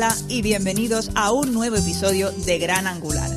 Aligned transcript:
Hola 0.00 0.16
y 0.30 0.40
bienvenidos 0.40 1.10
a 1.14 1.30
un 1.30 1.52
nuevo 1.52 1.76
episodio 1.76 2.32
de 2.32 2.58
Gran 2.58 2.86
Angular, 2.86 3.28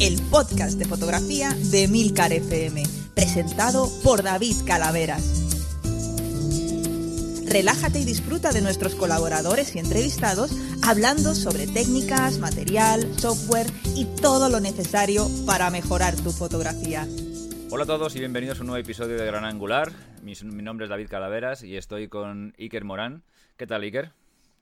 el 0.00 0.18
podcast 0.30 0.78
de 0.78 0.86
fotografía 0.86 1.50
de 1.70 1.86
Milcar 1.86 2.32
FM, 2.32 2.82
presentado 3.14 3.90
por 4.02 4.22
David 4.22 4.54
Calaveras. 4.66 5.50
Relájate 7.44 8.00
y 8.00 8.06
disfruta 8.06 8.52
de 8.52 8.62
nuestros 8.62 8.94
colaboradores 8.94 9.76
y 9.76 9.80
entrevistados 9.80 10.52
hablando 10.82 11.34
sobre 11.34 11.66
técnicas, 11.66 12.38
material, 12.38 13.06
software 13.18 13.66
y 13.94 14.06
todo 14.06 14.48
lo 14.48 14.60
necesario 14.60 15.28
para 15.44 15.68
mejorar 15.68 16.16
tu 16.16 16.30
fotografía. 16.30 17.06
Hola 17.68 17.84
a 17.84 17.86
todos 17.86 18.16
y 18.16 18.20
bienvenidos 18.20 18.56
a 18.56 18.60
un 18.62 18.68
nuevo 18.68 18.82
episodio 18.82 19.18
de 19.18 19.26
Gran 19.26 19.44
Angular. 19.44 19.92
Mi, 20.22 20.32
mi 20.42 20.62
nombre 20.62 20.86
es 20.86 20.90
David 20.90 21.08
Calaveras 21.10 21.62
y 21.62 21.76
estoy 21.76 22.08
con 22.08 22.54
Iker 22.58 22.84
Morán. 22.84 23.24
¿Qué 23.58 23.66
tal, 23.66 23.82
Iker? 23.82 24.12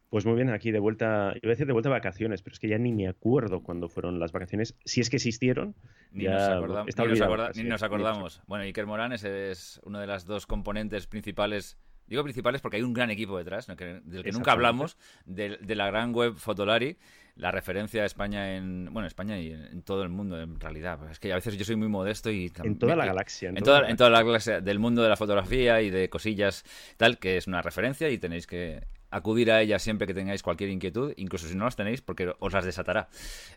Pues 0.09 0.25
muy 0.25 0.37
bien, 0.37 0.51
aquí 0.51 0.71
de 0.71 0.79
vuelta, 0.79 1.33
iba 1.43 1.51
a 1.51 1.55
decir 1.55 1.67
de 1.67 1.73
vuelta 1.73 1.89
a 1.89 1.93
vacaciones, 1.93 2.43
pero 2.43 2.55
es 2.55 2.61
que 2.61 2.69
ya 2.69 2.79
ni 2.79 2.93
me 2.93 3.09
acuerdo 3.09 3.63
cuándo 3.63 3.89
fueron 3.89 4.21
las 4.21 4.33
vacaciones, 4.33 4.77
si 4.85 5.01
es 5.01 5.11
que 5.11 5.17
existieron. 5.17 5.75
Ni, 6.13 6.25
nos, 6.25 6.43
acordamos, 6.43 7.57
ni, 7.57 7.65
nos, 7.65 7.83
acordamos. 7.83 8.43
Bueno, 8.47 8.65
Iker 8.65 8.87
Morán 8.87 9.13
es, 9.13 9.25
es 9.25 9.81
una 9.85 10.01
de 10.01 10.07
las 10.07 10.25
dos 10.25 10.47
componentes 10.47 11.07
principales 11.07 11.77
Digo 12.07 12.23
principales 12.23 12.61
porque 12.61 12.77
hay 12.77 12.83
un 12.83 12.93
gran 12.93 13.11
equipo 13.11 13.37
detrás, 13.37 13.67
del 13.67 13.77
que 13.77 14.33
nunca 14.33 14.53
hablamos, 14.53 14.97
de, 15.25 15.59
la 15.75 15.87
gran 15.87 16.13
web 16.13 16.35
Fotolari, 16.37 16.97
la 17.35 17.51
referencia 17.51 18.03
a 18.03 18.07
España 18.07 18.55
en, 18.55 18.89
bueno, 18.93 19.09
España 19.09 19.39
y 19.41 19.53
en, 19.53 19.83
todo 19.83 20.05
el 20.05 20.09
mundo, 20.09 20.41
en 20.41 20.61
realidad. 20.61 21.01
Es 21.11 21.19
que 21.19 21.33
a 21.33 21.35
veces 21.35 21.59
yo 21.59 21.65
soy 21.65 21.75
muy 21.75 21.89
modesto 21.89 22.31
y... 22.31 22.53
En 22.63 22.79
toda 22.79 22.95
la 22.95 23.07
galaxia. 23.07 23.49
En, 23.49 23.57
toda, 23.57 23.89
en 23.91 23.97
toda 23.97 24.11
la 24.11 24.23
galaxia 24.23 24.61
del 24.61 24.79
mundo 24.79 25.03
de 25.03 25.09
la 25.09 25.17
fotografía 25.17 25.83
y 25.83 25.91
de 25.91 26.09
cosillas 26.09 26.65
tal, 26.97 27.19
que 27.19 27.37
es 27.37 27.49
una 27.49 27.61
referencia 27.61 28.09
y 28.09 28.19
tenéis 28.19 28.47
que 28.47 28.85
acudir 29.11 29.51
a 29.51 29.63
ella 29.63 29.79
siempre 29.79 30.07
que 30.07 30.15
tengáis 30.15 30.43
cualquier 30.43 30.71
inquietud, 30.71 31.13
incluso 31.17 31.47
si 31.47 31.55
no 31.55 31.65
las 31.65 31.77
tenéis, 31.77 32.03
porque 32.03 32.33
os 32.39 32.53
las 32.53 32.65
desatará. 32.65 33.09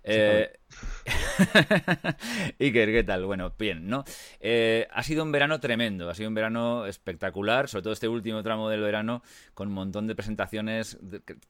Eh... 0.04 0.52
Iker, 2.60 2.92
¿qué 2.92 3.04
tal? 3.04 3.26
Bueno, 3.26 3.54
bien, 3.58 3.88
¿no? 3.88 4.04
Eh, 4.40 4.88
ha 4.92 5.04
sido 5.04 5.24
un 5.24 5.32
verano 5.32 5.60
tremendo, 5.60 6.10
ha 6.10 6.14
sido 6.14 6.30
un 6.30 6.36
verano 6.36 6.86
espectacular, 6.86 7.68
sobre 7.68 7.84
todo 7.84 7.94
este 7.94 8.08
último 8.08 8.44
tramo 8.44 8.70
del 8.70 8.82
verano, 8.82 9.24
con 9.54 9.70
un 9.70 9.74
montón 9.74 10.08
de 10.08 10.16
presentaciones. 10.16 11.00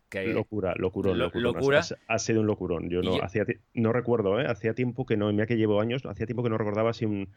Que... 0.09 0.27
Locura, 0.27 0.73
locura, 0.75 1.14
locura. 1.14 1.81
Ha, 2.08 2.20
sido 2.20 2.42
un 2.42 2.47
locurón. 2.47 2.89
Yo 2.89 3.02
no, 3.02 3.22
hacía, 3.22 3.45
no 3.73 3.94
recuerdo, 3.94 4.39
¿eh? 4.39 4.45
Hacía 4.47 4.73
tiempo 4.73 5.05
que 5.05 5.17
no, 5.17 5.31
mira 5.31 5.45
que 5.45 5.58
llevo 5.58 5.81
años, 5.81 6.05
hacía 6.05 6.25
tiempo 6.25 6.44
que 6.44 6.50
no 6.50 6.58
recordaba 6.58 6.94
si 6.94 7.05
un 7.05 7.30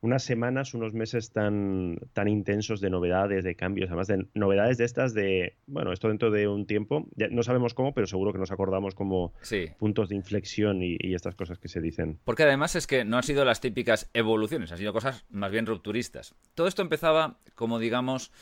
unas 0.00 0.22
semanas, 0.22 0.74
unos 0.74 0.92
meses 0.92 1.30
tan, 1.30 1.98
tan 2.12 2.28
intensos 2.28 2.80
de 2.80 2.90
novedades, 2.90 3.44
de 3.44 3.54
cambios, 3.54 3.88
además 3.88 4.08
de 4.08 4.26
novedades 4.34 4.78
de 4.78 4.84
estas 4.84 5.14
de, 5.14 5.56
bueno, 5.66 5.92
esto 5.92 6.08
dentro 6.08 6.30
de 6.30 6.48
un 6.48 6.66
tiempo, 6.66 7.06
ya 7.16 7.28
no 7.28 7.42
sabemos 7.42 7.74
cómo, 7.74 7.94
pero 7.94 8.06
seguro 8.06 8.32
que 8.32 8.38
nos 8.38 8.50
acordamos 8.50 8.94
como 8.94 9.32
puntos 9.78 10.08
de 10.08 10.16
inflexión 10.16 10.82
y, 10.82 11.14
estas 11.14 11.36
cosas 11.36 11.58
que 11.58 11.68
se 11.68 11.80
dicen. 11.80 12.18
Porque 12.24 12.42
además 12.42 12.74
es 12.74 12.88
que 12.88 13.04
no 13.04 13.16
han 13.16 13.22
sido 13.22 13.44
las 13.44 13.60
típicas 13.60 14.10
evoluciones, 14.14 14.72
han 14.72 14.78
sido 14.78 14.92
cosas 14.92 15.24
más 15.30 15.52
bien 15.52 15.64
rupturistas. 15.64 16.34
Todo 16.54 16.66
esto 16.66 16.82
empezaba, 16.82 17.38
como 17.54 17.78
digamos, 17.78 18.32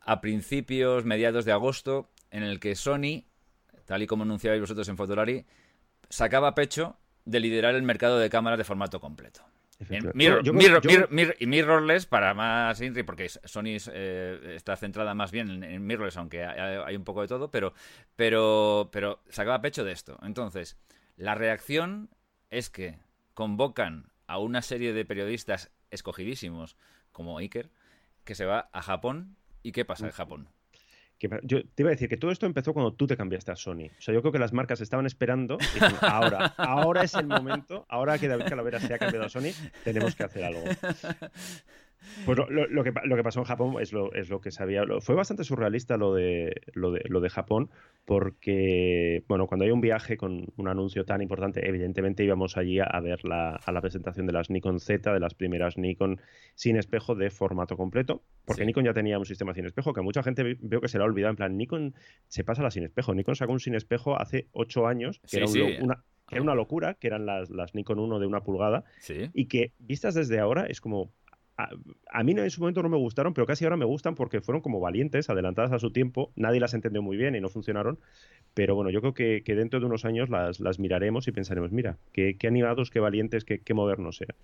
a 0.00 0.20
principios, 0.20 1.04
mediados 1.04 1.44
de 1.44 1.52
agosto, 1.52 2.10
en 2.30 2.44
el 2.44 2.60
que 2.60 2.76
Sony, 2.76 3.24
tal 3.86 4.02
y 4.02 4.06
como 4.06 4.22
anunciabais 4.22 4.60
vosotros 4.60 4.88
en 4.88 4.96
Fotolari, 4.96 5.46
sacaba 6.08 6.54
pecho 6.54 6.96
de 7.24 7.40
liderar 7.40 7.74
el 7.74 7.82
mercado 7.82 8.18
de 8.18 8.30
cámaras 8.30 8.58
de 8.58 8.64
formato 8.64 9.00
completo 9.00 9.42
y 11.38 11.46
mirrorless 11.46 12.06
para 12.06 12.34
más 12.34 12.80
INRI, 12.80 13.02
porque 13.02 13.28
Sony 13.28 13.78
eh, 13.92 14.54
está 14.56 14.76
centrada 14.76 15.14
más 15.14 15.30
bien 15.30 15.62
en, 15.62 15.86
mirrorless, 15.86 16.16
aunque 16.16 16.44
hay, 16.44 16.96
un 16.96 17.04
poco 17.04 17.22
de 17.22 17.28
todo, 17.28 17.50
pero, 17.50 17.72
pero, 18.16 18.90
pero 18.92 19.22
sacaba 19.28 19.60
pecho 19.60 19.84
de 19.84 19.92
esto. 19.92 20.18
Entonces, 20.22 20.76
la 21.16 21.34
reacción 21.34 22.10
es 22.50 22.70
que 22.70 22.98
convocan 23.34 24.12
a 24.26 24.38
una 24.38 24.62
serie 24.62 24.92
de 24.92 25.04
periodistas 25.04 25.70
escogidísimos, 25.90 26.76
como 27.12 27.38
Iker, 27.38 27.70
que 28.24 28.34
se 28.34 28.44
va 28.44 28.70
a 28.72 28.82
Japón. 28.82 29.36
¿Y 29.62 29.72
qué 29.72 29.84
pasa 29.84 30.06
en 30.06 30.12
Japón? 30.12 30.48
Yo 31.42 31.62
te 31.62 31.82
iba 31.82 31.90
a 31.90 31.92
decir 31.92 32.08
que 32.08 32.16
todo 32.16 32.30
esto 32.30 32.46
empezó 32.46 32.72
cuando 32.72 32.92
tú 32.94 33.06
te 33.06 33.16
cambiaste 33.16 33.52
a 33.52 33.56
Sony. 33.56 33.90
O 33.98 34.02
sea, 34.02 34.14
yo 34.14 34.20
creo 34.20 34.32
que 34.32 34.38
las 34.38 34.52
marcas 34.52 34.80
estaban 34.80 35.06
esperando 35.06 35.58
y 35.74 35.78
ahora, 36.04 36.54
ahora 36.56 37.02
es 37.02 37.14
el 37.14 37.26
momento, 37.26 37.86
ahora 37.88 38.18
que 38.18 38.28
David 38.28 38.46
Calavera 38.48 38.80
se 38.80 38.92
ha 38.94 38.98
cambiado 38.98 39.26
a 39.26 39.28
Sony, 39.28 39.52
tenemos 39.84 40.14
que 40.14 40.24
hacer 40.24 40.44
algo. 40.44 40.62
Pues 42.24 42.38
lo, 42.38 42.84
que, 42.84 42.92
lo 43.04 43.16
que 43.16 43.22
pasó 43.22 43.40
en 43.40 43.44
Japón 43.44 43.76
es 43.80 43.92
lo, 43.92 44.12
es 44.12 44.30
lo 44.30 44.40
que 44.40 44.50
sabía. 44.50 44.82
Fue 45.00 45.14
bastante 45.14 45.44
surrealista 45.44 45.96
lo 45.96 46.14
de, 46.14 46.62
lo, 46.74 46.92
de, 46.92 47.02
lo 47.08 47.20
de 47.20 47.30
Japón, 47.30 47.70
porque, 48.04 49.24
bueno, 49.28 49.46
cuando 49.46 49.64
hay 49.64 49.70
un 49.70 49.80
viaje 49.80 50.16
con 50.16 50.46
un 50.56 50.68
anuncio 50.68 51.04
tan 51.04 51.22
importante, 51.22 51.68
evidentemente 51.68 52.24
íbamos 52.24 52.56
allí 52.56 52.78
a 52.80 53.00
ver 53.00 53.24
la, 53.24 53.56
a 53.56 53.72
la 53.72 53.80
presentación 53.80 54.26
de 54.26 54.32
las 54.32 54.50
Nikon 54.50 54.80
Z, 54.80 55.12
de 55.12 55.20
las 55.20 55.34
primeras 55.34 55.78
Nikon 55.78 56.20
sin 56.54 56.76
espejo 56.76 57.14
de 57.14 57.30
formato 57.30 57.76
completo, 57.76 58.22
porque 58.44 58.64
Nikon 58.64 58.84
ya 58.84 58.92
tenía 58.92 59.18
un 59.18 59.26
sistema 59.26 59.54
sin 59.54 59.66
espejo, 59.66 59.92
que 59.92 60.02
mucha 60.02 60.22
gente 60.22 60.56
veo 60.60 60.80
que 60.80 60.88
se 60.88 60.98
le 60.98 61.04
ha 61.04 61.06
olvidado. 61.06 61.30
En 61.30 61.36
plan, 61.36 61.56
Nikon 61.56 61.94
se 62.28 62.44
pasa 62.44 62.62
a 62.62 62.64
la 62.64 62.70
sin 62.70 62.84
espejo. 62.84 63.14
Nikon 63.14 63.36
sacó 63.36 63.52
un 63.52 63.60
sin 63.60 63.74
espejo 63.74 64.20
hace 64.20 64.48
ocho 64.52 64.86
años, 64.86 65.20
que 65.30 65.38
era 65.38 65.46
una, 65.80 66.04
era 66.30 66.42
una 66.42 66.54
locura, 66.54 66.94
que 66.94 67.06
eran 67.06 67.26
las, 67.26 67.50
las 67.50 67.74
Nikon 67.74 67.98
1 67.98 68.18
de 68.18 68.26
una 68.26 68.42
pulgada, 68.42 68.84
y 69.32 69.46
que 69.46 69.72
vistas 69.78 70.14
desde 70.14 70.40
ahora 70.40 70.66
es 70.66 70.80
como, 70.80 71.12
a, 71.56 72.22
mí 72.22 72.32
en 72.32 72.50
su 72.50 72.60
momento 72.60 72.82
no 72.82 72.88
me 72.88 72.96
gustaron, 72.96 73.34
pero 73.34 73.46
casi 73.46 73.64
ahora 73.64 73.76
me 73.76 73.84
gustan 73.84 74.14
porque 74.14 74.40
fueron 74.40 74.62
como 74.62 74.80
valientes, 74.80 75.28
adelantadas 75.30 75.72
a 75.72 75.78
su 75.78 75.90
tiempo. 75.90 76.32
Nadie 76.34 76.60
las 76.60 76.74
entendió 76.74 77.02
muy 77.02 77.16
bien 77.16 77.34
y 77.34 77.40
no 77.40 77.48
funcionaron. 77.48 77.98
Pero 78.54 78.74
bueno, 78.74 78.90
yo 78.90 79.00
creo 79.00 79.14
que, 79.14 79.42
dentro 79.54 79.80
de 79.80 79.86
unos 79.86 80.04
años 80.04 80.28
las, 80.28 80.60
las, 80.60 80.78
miraremos 80.78 81.28
y 81.28 81.32
pensaremos, 81.32 81.72
mira, 81.72 81.98
qué, 82.12 82.36
animados, 82.46 82.90
qué 82.90 83.00
valientes, 83.00 83.44
qué, 83.44 83.60
qué 83.60 83.74
modernos 83.74 84.20
eran. 84.20 84.36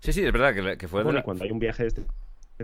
Sí, 0.00 0.12
sí, 0.12 0.24
es 0.24 0.32
verdad 0.32 0.76
que, 0.76 0.88
fue... 0.88 1.02
Bueno, 1.02 1.22
cuando 1.22 1.44
hay 1.44 1.50
un 1.50 1.58
viaje 1.58 1.84
de 1.84 1.88
este 1.88 2.02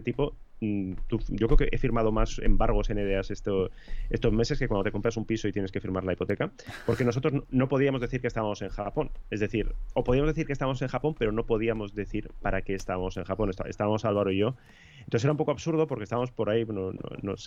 tipo, 0.00 0.34
mm, 0.60 0.92
yo 1.28 1.47
creo 1.48 1.56
que 1.56 1.69
he 1.70 1.78
firmado 1.78 2.12
más 2.12 2.38
embargos 2.38 2.91
en 2.91 2.98
ideas 2.98 3.30
esto, 3.30 3.70
estos 4.10 4.32
meses 4.32 4.58
que 4.58 4.69
cuando 4.69 4.84
te 4.84 4.92
compras 4.92 5.16
un 5.16 5.25
piso 5.25 5.48
y 5.48 5.53
tienes 5.53 5.72
que 5.72 5.80
firmar 5.80 6.04
la 6.04 6.12
hipoteca, 6.12 6.53
porque 6.86 7.04
nosotros 7.04 7.44
no 7.50 7.69
podíamos 7.69 8.00
decir 8.00 8.20
que 8.20 8.28
estábamos 8.28 8.62
en 8.62 8.70
Japón. 8.70 9.10
Es 9.31 9.41
decir, 9.41 9.75
o 9.94 10.04
podíamos 10.04 10.28
decir 10.28 10.47
que 10.47 10.52
estábamos 10.52 10.81
en 10.82 10.88
Japón, 10.88 11.14
pero 11.19 11.32
no 11.32 11.47
podíamos 11.47 11.94
decir 11.94 12.31
para 12.41 12.62
qué 12.62 12.75
estábamos 12.75 13.16
en 13.16 13.25
Japón. 13.25 13.50
Estábamos 13.66 14.04
Álvaro 14.04 14.31
y 14.31 14.38
yo. 14.38 14.56
Entonces 15.04 15.25
era 15.25 15.32
un 15.32 15.36
poco 15.36 15.50
absurdo 15.50 15.86
porque 15.86 16.04
estábamos 16.04 16.31
por 16.31 16.48
ahí, 16.48 16.66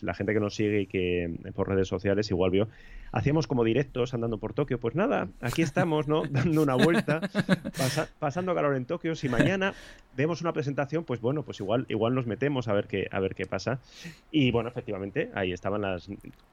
la 0.01 0.13
gente 0.13 0.34
que 0.34 0.39
nos 0.39 0.55
sigue 0.55 0.81
y 0.81 0.88
que 0.88 1.34
por 1.55 1.69
redes 1.69 1.88
sociales 1.88 2.29
igual 2.29 2.51
vio, 2.51 2.67
hacíamos 3.11 3.47
como 3.47 3.63
directos 3.63 4.13
andando 4.13 4.38
por 4.38 4.53
Tokio. 4.53 4.79
Pues 4.79 4.95
nada, 4.95 5.29
aquí 5.41 5.61
estamos, 5.61 6.07
¿no? 6.07 6.23
Dando 6.29 6.61
una 6.61 6.75
vuelta, 6.75 7.22
pasando 8.19 8.53
calor 8.53 8.75
en 8.75 8.85
Tokio. 8.85 9.16
Si 9.16 9.29
mañana 9.29 9.73
vemos 10.16 10.41
una 10.41 10.53
presentación, 10.53 11.05
pues 11.05 11.22
bueno, 11.22 11.44
pues 11.44 11.59
igual, 11.59 11.85
igual 11.89 12.13
nos 12.13 12.28
metemos 12.28 12.34
a 12.68 12.73
ver 12.73 12.88
qué, 12.88 13.07
a 13.12 13.19
ver 13.19 13.35
qué 13.35 13.46
pasa. 13.46 13.79
Y 14.31 14.51
bueno, 14.51 14.69
efectivamente, 14.69 15.31
ahí 15.34 15.51
estaban 15.51 15.81
las. 15.81 16.07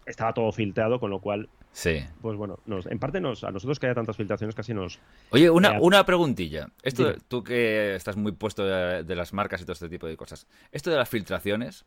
Estaba 0.06 0.32
todo 0.32 0.52
filtrado, 0.52 0.98
con 0.98 1.10
lo 1.10 1.20
cual. 1.20 1.48
Sí. 1.72 2.04
Pues 2.20 2.36
bueno, 2.36 2.58
nos, 2.66 2.86
en 2.86 2.98
parte 2.98 3.20
nos, 3.20 3.44
a 3.44 3.50
nosotros 3.50 3.78
que 3.78 3.86
haya 3.86 3.94
tantas 3.94 4.16
filtraciones 4.16 4.54
casi 4.54 4.74
nos. 4.74 4.98
Oye, 5.30 5.50
una, 5.50 5.80
una 5.80 6.04
preguntilla. 6.04 6.68
Esto, 6.82 7.14
tú 7.28 7.42
que 7.42 7.94
estás 7.94 8.16
muy 8.16 8.32
puesto 8.32 8.64
de, 8.64 9.14
las 9.14 9.32
marcas 9.32 9.60
y 9.60 9.64
todo 9.64 9.72
este 9.72 9.88
tipo 9.88 10.06
de 10.06 10.16
cosas. 10.16 10.46
¿Esto 10.70 10.90
de 10.90 10.96
las 10.96 11.08
filtraciones 11.08 11.84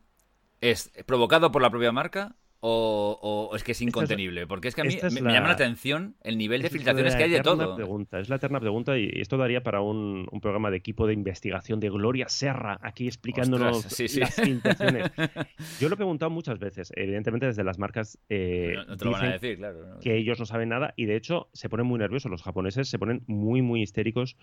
es 0.61 0.91
provocado 1.05 1.51
por 1.51 1.61
la 1.61 1.69
propia 1.69 1.91
marca 1.91 2.35
o, 2.67 3.55
es 3.55 3.63
que 3.63 3.73
es 3.73 3.81
incontenible? 3.81 4.47
Porque 4.47 4.67
es 4.67 4.75
que 4.75 4.81
a 4.81 4.83
mí 4.83 4.97
me, 5.01 5.33
llama 5.33 5.47
la 5.47 5.53
atención 5.53 6.15
el 6.23 6.37
nivel 6.37 6.61
de 6.61 6.69
filtraciones 6.69 7.15
que 7.15 7.23
hay 7.23 7.29
de 7.29 7.41
todo. 7.41 7.75
Pregunta, 7.75 8.19
es 8.19 8.29
la 8.29 8.37
eterna 8.37 8.59
pregunta 8.59 8.97
y 8.97 9.09
esto 9.15 9.37
daría 9.37 9.61
para 9.61 9.81
un, 9.81 10.27
programa 10.41 10.69
de 10.69 10.77
equipo 10.77 11.07
de 11.07 11.13
investigación 11.13 11.79
de 11.79 11.89
Gloria 11.89 12.27
Serra 12.29 12.77
aquí 12.81 13.07
explicándonos 13.07 13.83
las 13.83 14.35
filtraciones. 14.35 15.11
Yo 15.79 15.89
lo 15.89 15.95
he 15.95 15.97
preguntado 15.97 16.29
muchas 16.29 16.59
veces, 16.59 16.91
evidentemente 16.95 17.45
desde 17.45 17.63
las 17.63 17.79
marcas 17.79 18.17
eh, 18.29 18.75
no, 18.87 18.97
te 18.97 19.05
lo 19.05 19.11
van 19.11 19.25
a 19.25 19.31
decir, 19.33 19.57
claro. 19.57 19.99
que 20.01 20.17
ellos 20.17 20.39
no 20.39 20.45
saben 20.45 20.69
nada 20.69 20.93
y 20.95 21.05
de 21.05 21.15
hecho 21.15 21.49
se 21.53 21.69
ponen 21.69 21.85
muy 21.85 21.99
nerviosos, 21.99 22.31
los 22.31 22.43
japoneses 22.43 22.89
se 22.89 22.99
ponen 22.99 23.23
muy 23.27 23.61
muy 23.61 23.81
histéricos 23.81 24.37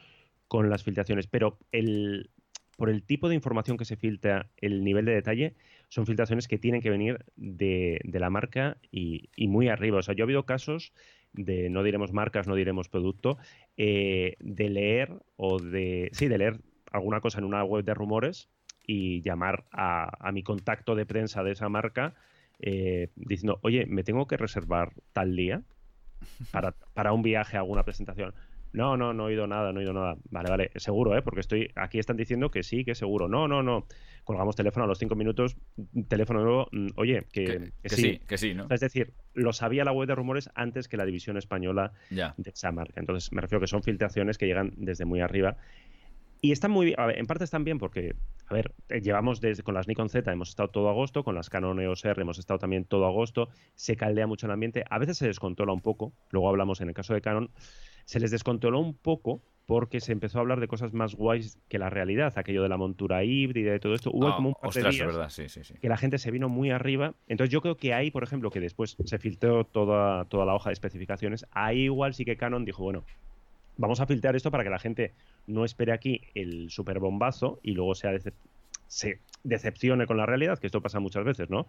con 0.48 0.70
las 0.70 0.82
filtraciones, 0.84 1.26
pero 1.26 1.58
el, 1.72 2.30
por 2.76 2.90
el 2.90 3.02
tipo 3.02 3.28
de 3.28 3.34
información 3.34 3.76
que 3.76 3.84
se 3.84 3.96
filtra, 3.96 4.50
el 4.58 4.84
nivel 4.84 5.04
de 5.04 5.12
detalle, 5.12 5.54
son 5.92 6.06
filtraciones 6.06 6.48
que 6.48 6.56
tienen 6.56 6.80
que 6.80 6.88
venir 6.88 7.22
de, 7.36 8.00
la 8.14 8.30
marca 8.30 8.78
y, 8.90 9.28
muy 9.36 9.68
arriba. 9.68 9.98
O 9.98 10.02
sea, 10.02 10.14
yo 10.14 10.22
he 10.22 10.24
habido 10.24 10.46
casos 10.46 10.94
de, 11.34 11.68
no 11.68 11.82
diremos 11.82 12.14
marcas, 12.14 12.48
no 12.48 12.54
diremos 12.54 12.88
producto, 12.88 13.36
eh, 13.76 14.36
de 14.40 14.70
leer 14.70 15.22
o 15.36 15.60
de, 15.60 16.08
sí, 16.12 16.28
de 16.28 16.38
leer 16.38 16.60
alguna 16.90 17.20
cosa 17.20 17.40
en 17.40 17.44
una 17.44 17.62
web 17.62 17.84
de 17.84 17.92
rumores 17.92 18.48
y 18.86 19.20
llamar 19.20 19.64
a, 19.70 20.30
mi 20.32 20.42
contacto 20.42 20.94
de 20.94 21.04
prensa 21.04 21.42
de 21.42 21.52
esa 21.52 21.68
marca 21.68 22.14
eh, 22.58 23.10
diciendo, 23.14 23.58
oye, 23.60 23.84
me 23.84 24.02
tengo 24.02 24.26
que 24.26 24.38
reservar 24.38 24.94
tal 25.12 25.36
día 25.36 25.60
para, 26.52 26.72
para 26.94 27.12
un 27.12 27.20
viaje 27.20 27.58
a 27.58 27.60
alguna 27.60 27.82
presentación. 27.82 28.32
No, 28.72 28.96
no, 28.96 29.12
no 29.12 29.24
he 29.24 29.32
oído 29.32 29.46
nada, 29.46 29.72
no 29.72 29.80
he 29.80 29.82
oído 29.82 29.92
nada. 29.92 30.16
Vale, 30.30 30.50
vale, 30.50 30.70
seguro, 30.76 31.16
¿eh? 31.16 31.22
Porque 31.22 31.40
estoy 31.40 31.70
aquí 31.74 31.98
están 31.98 32.16
diciendo 32.16 32.50
que 32.50 32.62
sí, 32.62 32.84
que 32.84 32.94
seguro. 32.94 33.28
No, 33.28 33.46
no, 33.48 33.62
no. 33.62 33.86
Colgamos 34.24 34.56
teléfono 34.56 34.84
a 34.84 34.86
los 34.86 34.98
cinco 34.98 35.14
minutos, 35.14 35.56
teléfono 36.08 36.42
nuevo. 36.42 36.68
Mm, 36.72 36.88
oye, 36.96 37.26
que, 37.32 37.72
sí, 37.84 38.20
que 38.26 38.38
sí, 38.38 38.54
¿no? 38.54 38.66
Es 38.70 38.80
decir, 38.80 39.12
lo 39.34 39.52
sabía 39.52 39.84
la 39.84 39.92
web 39.92 40.08
de 40.08 40.14
rumores 40.14 40.50
antes 40.54 40.88
que 40.88 40.96
la 40.96 41.04
división 41.04 41.36
española 41.36 41.92
de 42.10 42.50
esa 42.50 42.72
marca. 42.72 43.00
Entonces, 43.00 43.32
me 43.32 43.40
refiero 43.40 43.60
que 43.60 43.66
son 43.66 43.82
filtraciones 43.82 44.38
que 44.38 44.46
llegan 44.46 44.72
desde 44.76 45.04
muy 45.04 45.20
arriba. 45.20 45.56
Y 46.44 46.50
están 46.50 46.72
muy 46.72 46.86
bien, 46.86 46.98
en 46.98 47.26
parte 47.26 47.44
están 47.44 47.62
bien 47.62 47.78
porque, 47.78 48.16
a 48.48 48.54
ver, 48.54 48.74
eh, 48.88 49.00
llevamos 49.00 49.40
desde 49.40 49.62
con 49.62 49.74
las 49.74 49.86
Nikon 49.86 50.08
Z, 50.08 50.32
hemos 50.32 50.48
estado 50.48 50.70
todo 50.70 50.88
agosto, 50.88 51.22
con 51.22 51.36
las 51.36 51.48
Canon 51.48 51.78
EOS 51.78 52.04
R 52.04 52.20
hemos 52.20 52.40
estado 52.40 52.58
también 52.58 52.84
todo 52.84 53.06
agosto, 53.06 53.48
se 53.76 53.94
caldea 53.94 54.26
mucho 54.26 54.46
el 54.46 54.52
ambiente, 54.52 54.82
a 54.90 54.98
veces 54.98 55.18
se 55.18 55.28
descontrola 55.28 55.72
un 55.72 55.80
poco, 55.80 56.12
luego 56.30 56.48
hablamos 56.48 56.80
en 56.80 56.88
el 56.88 56.94
caso 56.94 57.14
de 57.14 57.20
Canon, 57.20 57.48
se 58.04 58.20
les 58.20 58.30
descontroló 58.30 58.80
un 58.80 58.94
poco 58.94 59.40
porque 59.66 60.00
se 60.00 60.12
empezó 60.12 60.38
a 60.38 60.40
hablar 60.42 60.60
de 60.60 60.68
cosas 60.68 60.92
más 60.92 61.14
guays 61.14 61.58
que 61.68 61.78
la 61.78 61.88
realidad, 61.88 62.32
aquello 62.36 62.62
de 62.62 62.68
la 62.68 62.76
montura 62.76 63.24
híbrida 63.24 63.74
y 63.74 63.80
todo 63.80 63.94
esto. 63.94 64.10
Hubo 64.12 64.28
ah, 64.28 64.36
como 64.36 64.48
un 64.50 64.54
par 64.54 64.72
de 64.72 64.82
verdad, 64.82 65.30
sí, 65.30 65.48
sí, 65.48 65.62
que 65.80 65.88
la 65.88 65.96
gente 65.96 66.18
se 66.18 66.30
vino 66.30 66.48
muy 66.48 66.70
arriba. 66.70 67.14
Entonces 67.28 67.52
yo 67.52 67.60
creo 67.60 67.76
que 67.76 67.94
ahí, 67.94 68.10
por 68.10 68.22
ejemplo, 68.22 68.50
que 68.50 68.60
después 68.60 68.96
se 69.04 69.18
filtró 69.18 69.64
toda, 69.64 70.24
toda 70.26 70.44
la 70.44 70.54
hoja 70.54 70.70
de 70.70 70.74
especificaciones, 70.74 71.46
ahí 71.52 71.84
igual 71.84 72.12
sí 72.12 72.24
que 72.24 72.36
Canon 72.36 72.64
dijo, 72.64 72.82
bueno, 72.82 73.04
vamos 73.76 74.00
a 74.00 74.06
filtrar 74.06 74.36
esto 74.36 74.50
para 74.50 74.64
que 74.64 74.70
la 74.70 74.78
gente 74.78 75.14
no 75.46 75.64
espere 75.64 75.92
aquí 75.92 76.20
el 76.34 76.70
super 76.70 76.98
bombazo 76.98 77.58
y 77.62 77.72
luego 77.72 77.94
sea 77.94 78.12
se 78.88 79.20
decepcione 79.42 80.06
con 80.06 80.18
la 80.18 80.26
realidad, 80.26 80.58
que 80.58 80.66
esto 80.66 80.82
pasa 80.82 81.00
muchas 81.00 81.24
veces, 81.24 81.48
¿no? 81.48 81.66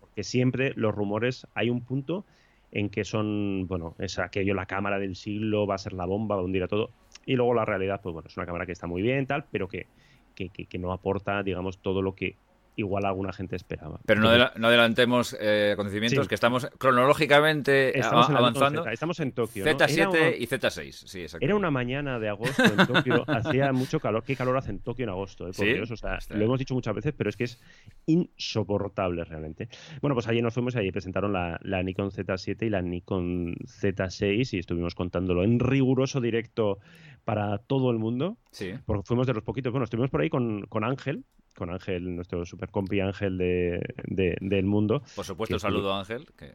Porque 0.00 0.22
siempre 0.22 0.74
los 0.76 0.94
rumores, 0.94 1.46
hay 1.54 1.70
un 1.70 1.80
punto 1.80 2.26
en 2.72 2.90
que 2.90 3.04
son, 3.04 3.66
bueno, 3.66 3.94
es 3.98 4.18
aquello, 4.18 4.54
la 4.54 4.66
cámara 4.66 4.98
del 4.98 5.16
siglo, 5.16 5.66
va 5.66 5.76
a 5.76 5.78
ser 5.78 5.92
la 5.92 6.06
bomba, 6.06 6.36
va 6.36 6.42
a 6.42 6.44
hundir 6.44 6.62
a 6.62 6.68
todo. 6.68 6.90
Y 7.26 7.34
luego 7.34 7.54
la 7.54 7.64
realidad, 7.64 8.00
pues 8.02 8.12
bueno, 8.12 8.28
es 8.28 8.36
una 8.36 8.46
cámara 8.46 8.66
que 8.66 8.72
está 8.72 8.86
muy 8.86 9.02
bien, 9.02 9.26
tal, 9.26 9.44
pero 9.50 9.68
que, 9.68 9.86
que, 10.34 10.48
que 10.50 10.78
no 10.78 10.92
aporta, 10.92 11.42
digamos, 11.42 11.78
todo 11.78 12.02
lo 12.02 12.14
que 12.14 12.36
igual 12.78 13.04
alguna 13.04 13.32
gente 13.32 13.56
esperaba. 13.56 14.00
Pero 14.06 14.20
no, 14.20 14.28
adelantemos 14.28 15.36
eh, 15.40 15.72
acontecimientos, 15.72 16.28
que 16.28 16.34
estamos 16.34 16.68
cronológicamente 16.78 17.92
avanzando. 18.02 18.86
estamos 18.88 19.18
en 19.20 19.32
Tokio. 19.32 19.64
Z7 19.64 20.36
y 20.38 20.46
Z6, 20.46 20.92
sí, 20.92 21.22
exacto. 21.22 21.44
Era 21.44 21.56
una 21.56 21.70
mañana 21.70 22.18
de 22.18 22.28
agosto 22.28 22.62
en 22.64 22.86
Tokio, 22.86 23.24
hacía 23.26 23.72
mucho 23.72 23.98
calor. 24.00 24.22
¿Qué 24.22 24.36
calor 24.36 24.56
hace 24.56 24.70
en 24.70 24.78
Tokio 24.78 25.04
en 25.04 25.10
agosto? 25.10 25.48
Eh, 25.48 25.82
o 25.82 25.96
sea, 25.96 26.18
lo 26.30 26.44
hemos 26.44 26.58
dicho 26.58 26.74
muchas 26.74 26.94
veces, 26.94 27.14
pero 27.16 27.30
es 27.30 27.36
que 27.36 27.44
es 27.44 27.60
insoportable 28.06 29.24
realmente. 29.24 29.68
Bueno, 30.00 30.14
pues 30.14 30.28
allí 30.28 30.40
nos 30.40 30.54
fuimos 30.54 30.74
y 30.76 30.78
allí 30.78 30.92
presentaron 30.92 31.32
la, 31.32 31.58
la 31.62 31.82
Nikon 31.82 32.10
Z7 32.10 32.64
y 32.64 32.70
la 32.70 32.80
Nikon 32.80 33.56
Z6 33.56 34.54
y 34.54 34.58
estuvimos 34.58 34.94
contándolo 34.94 35.42
en 35.42 35.58
riguroso 35.58 36.20
directo 36.20 36.78
para 37.24 37.58
todo 37.58 37.90
el 37.90 37.98
mundo. 37.98 38.38
Sí. 38.52 38.72
Porque 38.86 39.02
fuimos 39.04 39.26
de 39.26 39.34
los 39.34 39.42
poquitos. 39.42 39.70
Bueno, 39.70 39.84
estuvimos 39.84 40.08
por 40.10 40.22
ahí 40.22 40.30
con, 40.30 40.62
con 40.62 40.84
Ángel, 40.84 41.24
con 41.58 41.70
Ángel, 41.70 42.14
nuestro 42.14 42.46
super 42.46 42.70
compi 42.70 43.00
Ángel 43.00 43.36
de, 43.36 44.36
del 44.40 44.64
mundo. 44.64 45.02
Por 45.16 45.24
supuesto, 45.24 45.58
saludo 45.58 45.92
a 45.92 45.98
Ángel. 45.98 46.26
Que... 46.38 46.54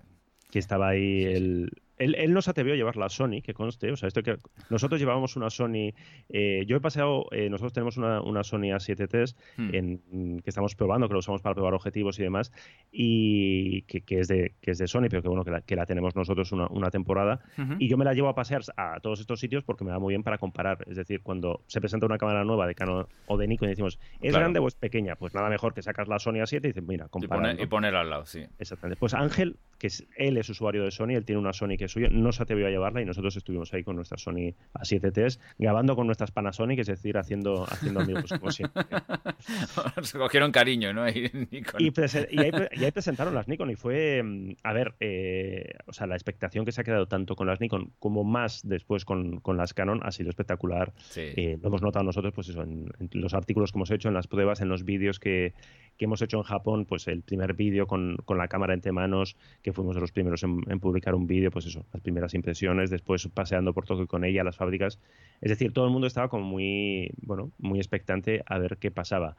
que 0.50 0.60
estaba 0.60 0.88
ahí 0.88 1.24
el, 1.26 1.83
él, 1.98 2.16
él, 2.16 2.34
nos 2.34 2.48
atrevió 2.48 2.74
a 2.74 2.76
llevar 2.76 2.98
la 2.98 3.10
Sony, 3.10 3.42
que 3.44 3.54
conste, 3.54 3.92
o 3.92 3.96
sea, 3.96 4.08
esto 4.08 4.24
que 4.24 4.38
nosotros 4.70 5.00
llevábamos 5.00 5.36
una 5.36 5.50
Sony, 5.50 5.94
eh, 6.30 6.64
yo 6.68 6.78
he 6.78 6.82
paseado, 6.82 7.28
eh, 7.32 7.50
nosotros 7.50 7.74
tenemos 7.74 7.98
una, 7.98 8.22
una 8.22 8.44
Sony 8.44 8.74
A7 8.74 9.36
hmm. 9.58 9.70
en, 9.74 10.42
que 10.42 10.50
estamos 10.50 10.76
probando, 10.76 11.08
que 11.08 11.14
lo 11.14 11.20
usamos 11.20 11.42
para 11.42 11.56
probar 11.56 11.74
objetivos 11.74 12.20
y 12.20 12.24
demás, 12.24 12.52
y 12.92 13.84
que, 13.84 14.02
que, 14.02 14.20
es, 14.20 14.28
de, 14.28 14.54
que 14.62 14.72
es 14.72 14.78
de 14.78 14.88
Sony, 14.88 15.08
pero 15.10 15.22
que 15.22 15.28
bueno, 15.28 15.44
que 15.44 15.52
la, 15.52 15.62
que 15.62 15.76
la 15.76 15.86
tenemos 15.86 16.16
nosotros 16.16 16.52
una, 16.52 16.68
una 16.68 16.90
temporada, 16.90 17.40
y 17.80 17.88
yo 17.88 17.98
me 17.98 18.06
la 18.06 18.14
llevo 18.14 18.30
a 18.30 18.36
pasear 18.36 18.62
a 18.78 19.00
todos 19.00 19.20
estos 19.20 19.40
sitios 19.40 19.64
porque 19.64 19.84
me 19.84 19.92
va 19.92 20.00
muy 20.00 20.14
bien 20.14 20.24
para 20.24 20.38
comparar, 20.38 20.84
es 20.88 20.96
decir, 20.96 21.22
cuando 21.22 21.62
se 21.68 21.80
presenta 21.80 22.06
una 22.06 22.18
cámara 22.18 22.44
nueva 22.44 22.68
de 22.68 22.76
Canon 22.76 23.08
o 23.28 23.38
de 23.38 23.48
Nikon 23.48 23.68
y 23.68 23.72
decimos, 23.72 24.00
¿es 24.22 24.34
grande 24.34 24.60
o 24.60 24.68
es 24.68 24.76
pequeña? 24.76 25.16
Pues 25.16 25.34
nada 25.34 25.50
mejor 25.50 25.74
que 25.74 25.82
sacas 25.82 26.08
la 26.08 26.20
Sony 26.20 26.36
A7 26.36 26.58
y 26.58 26.68
dices, 26.68 26.84
mira, 26.84 27.08
compara. 27.08 27.54
Y, 27.54 27.66
poner, 27.68 27.96
al 27.96 28.10
lado, 28.10 28.26
sí. 28.26 28.46
Exactamente. 28.60 29.00
Pues 29.00 29.14
Ángel, 29.14 29.58
que 29.78 29.88
es, 29.88 30.06
él 30.16 30.38
es 30.38 30.50
usuario 30.50 30.84
de 30.84 30.92
Sony, 30.92 31.12
él 31.12 31.26
tiene 31.26 31.40
una 31.40 31.54
Sony 31.54 31.78
que 31.78 31.83
es 31.86 31.92
suya, 31.92 32.10
no 32.12 32.32
se 32.32 32.44
atrevió 32.44 32.68
a 32.68 32.70
llevarla 32.70 33.02
y 33.02 33.06
nosotros 33.06 33.36
estuvimos 33.36 33.74
ahí 33.74 33.84
con 33.84 33.96
nuestra 33.96 34.18
Sony 34.18 34.54
A7Ts, 34.74 35.40
grabando 35.58 35.96
con 35.96 36.06
nuestras 36.06 36.32
Panasonic, 36.32 36.80
es 36.80 36.88
decir, 36.88 37.18
haciendo, 37.18 37.66
haciendo 37.70 38.02
amigos 38.02 38.32
como 38.40 38.52
siempre. 38.52 38.84
Se 40.04 40.18
cogieron 40.18 40.52
cariño, 40.52 40.94
¿no? 40.94 41.08
Y, 41.10 41.32
ahí, 41.78 42.92
presentaron 42.92 43.34
las 43.34 43.48
Nikon 43.48 43.72
y 43.72 43.76
fue, 43.76 44.22
mm, 44.24 44.56
a 44.64 44.74
ver, 44.74 44.96
eh, 45.00 45.74
o 45.86 45.94
sea, 45.94 46.08
la 46.08 46.16
expectación 46.16 46.66
que 46.66 46.72
se 46.72 46.82
ha 46.82 46.84
quedado 46.84 47.08
tanto 47.08 47.36
con 47.36 47.48
las 47.48 47.60
Nikon 47.60 47.92
como 48.00 48.24
más 48.24 48.62
después 48.64 49.06
con, 49.06 49.40
con 49.40 49.58
las 49.58 49.74
Canon 49.74 50.02
ha 50.04 50.12
sido 50.12 50.30
espectacular. 50.30 50.94
Eh, 51.16 51.58
lo 51.62 51.68
hemos 51.68 51.82
notado 51.82 52.06
nosotros, 52.06 52.34
pues 52.34 52.50
eso, 52.50 52.64
en, 52.64 52.92
los 53.12 53.34
artículos 53.34 53.72
que 53.72 53.78
hemos 53.78 53.92
hecho, 53.92 54.08
en 54.08 54.14
las 54.14 54.28
pruebas, 54.28 54.62
en 54.62 54.70
los 54.70 54.84
vídeos 54.84 55.20
que, 55.20 55.54
que 55.98 56.06
hemos 56.06 56.22
hecho 56.22 56.38
en 56.38 56.44
Japón, 56.44 56.86
pues 56.86 57.08
el 57.08 57.22
primer 57.22 57.54
vídeo 57.54 57.88
con, 57.88 58.18
con, 58.26 58.38
la 58.38 58.48
cámara 58.48 58.74
entre 58.74 58.92
manos, 58.92 59.36
que 59.62 59.74
fuimos 59.74 59.96
de 59.96 60.02
los 60.02 60.12
primeros 60.12 60.44
en, 60.44 60.62
en 60.68 60.80
publicar 60.80 61.16
un 61.16 61.28
vídeo, 61.28 61.52
pues 61.52 61.66
eso, 61.66 61.73
las 61.76 62.02
primeras 62.02 62.34
impresiones 62.34 62.90
después 62.90 63.28
paseando 63.28 63.74
por 63.74 63.86
Tokio 63.86 64.08
con 64.08 64.24
ella 64.24 64.42
a 64.42 64.44
las 64.44 64.58
fábricas. 64.58 65.00
Es 65.42 65.50
decir, 65.50 65.74
todo 65.74 65.86
el 65.86 65.92
mundo 65.92 66.08
estaba 66.08 66.30
como 66.30 66.46
muy, 66.46 67.12
bueno, 67.22 67.52
muy 67.60 67.80
expectante 67.80 68.44
a 68.46 68.58
ver 68.58 68.78
qué 68.78 68.92
pasaba. 68.92 69.36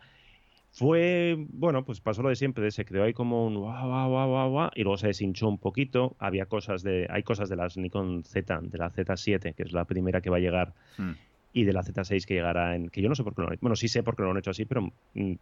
Fue, 0.74 1.36
bueno, 1.50 1.84
pues 1.84 2.00
pasó 2.00 2.22
lo 2.22 2.30
de 2.30 2.34
siempre, 2.34 2.68
se 2.72 2.84
creó 2.84 3.04
ahí 3.04 3.12
como 3.12 3.46
un 3.46 3.54
guau, 3.54 3.86
guau, 3.86 4.28
guau, 4.28 4.50
guau, 4.50 4.70
y 4.74 4.82
luego 4.82 4.96
se 4.96 5.06
deshinchó 5.06 5.48
un 5.48 5.58
poquito. 5.58 6.16
Había 6.18 6.46
cosas 6.46 6.82
de, 6.82 7.06
hay 7.10 7.22
cosas 7.22 7.48
de 7.48 7.54
las 7.54 7.76
Nikon 7.76 8.24
Z, 8.24 8.60
de 8.60 8.78
la 8.78 8.90
Z7, 8.90 9.54
que 9.54 9.62
es 9.62 9.72
la 9.72 9.84
primera 9.84 10.20
que 10.20 10.30
va 10.30 10.38
a 10.38 10.40
llegar, 10.40 10.74
hmm. 10.98 11.12
y 11.52 11.62
de 11.62 11.72
la 11.72 11.84
Z6 11.84 12.26
que 12.26 12.34
llegará 12.34 12.74
en, 12.74 12.88
que 12.88 13.00
yo 13.00 13.08
no 13.08 13.14
sé 13.14 13.22
por 13.22 13.36
qué 13.36 13.42
lo 13.42 13.46
han 13.46 13.54
hecho, 13.54 13.60
bueno, 13.62 13.76
sí 13.76 13.86
sé 13.86 14.02
por 14.02 14.16
qué 14.16 14.24
lo 14.24 14.32
han 14.32 14.38
hecho 14.38 14.50
así, 14.50 14.64
pero 14.64 14.90
mm, 15.14 15.34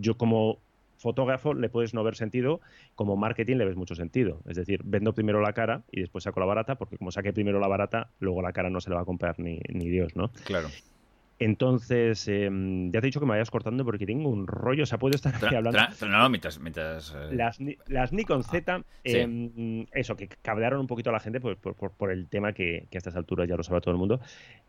yo 0.00 0.16
como 0.16 0.60
fotógrafo 1.04 1.52
le 1.54 1.68
puedes 1.68 1.94
no 1.94 2.02
ver 2.02 2.16
sentido, 2.16 2.60
como 2.94 3.16
marketing 3.16 3.58
le 3.58 3.66
ves 3.66 3.76
mucho 3.76 3.94
sentido. 3.94 4.40
Es 4.48 4.56
decir, 4.56 4.80
vendo 4.84 5.14
primero 5.14 5.40
la 5.40 5.52
cara 5.52 5.82
y 5.92 6.00
después 6.00 6.24
saco 6.24 6.40
la 6.40 6.46
barata, 6.46 6.76
porque 6.76 6.96
como 6.96 7.12
saqué 7.12 7.32
primero 7.32 7.60
la 7.60 7.68
barata, 7.68 8.08
luego 8.18 8.42
la 8.42 8.52
cara 8.52 8.70
no 8.70 8.80
se 8.80 8.90
la 8.90 8.96
va 8.96 9.02
a 9.02 9.04
comprar 9.04 9.38
ni, 9.38 9.60
ni 9.68 9.88
Dios, 9.88 10.16
¿no? 10.16 10.30
Claro. 10.44 10.68
Entonces, 11.38 12.26
em, 12.28 12.90
ya 12.92 13.00
te 13.00 13.06
he 13.06 13.08
dicho 13.08 13.20
que 13.20 13.26
me 13.26 13.32
vayas 13.32 13.50
cortando 13.50 13.84
porque 13.84 14.06
tengo 14.06 14.30
un 14.30 14.46
rollo, 14.46 14.84
o 14.84 14.86
sea, 14.86 14.98
puedo 14.98 15.14
estar 15.14 15.34
aquí 15.34 15.54
hablando. 15.54 15.80
no, 16.08 16.28
mientras. 16.30 16.58
mientras 16.60 17.14
eh, 17.14 17.34
las, 17.34 17.58
las, 17.86 18.12
Nikon 18.12 18.40
ah, 18.40 18.48
Z, 18.50 18.82
em, 19.02 19.84
eso, 19.92 20.16
que 20.16 20.28
cabrearon 20.28 20.80
un 20.80 20.86
poquito 20.86 21.10
a 21.10 21.12
la 21.12 21.20
gente 21.20 21.40
por, 21.40 21.56
por, 21.56 21.92
por, 21.92 22.10
el 22.10 22.28
tema 22.28 22.52
que, 22.52 22.86
que, 22.90 22.96
a 22.96 22.98
estas 22.98 23.16
alturas 23.16 23.48
ya 23.48 23.56
lo 23.56 23.62
sabe 23.62 23.80
todo 23.80 23.90
el 23.92 23.98
mundo, 23.98 24.20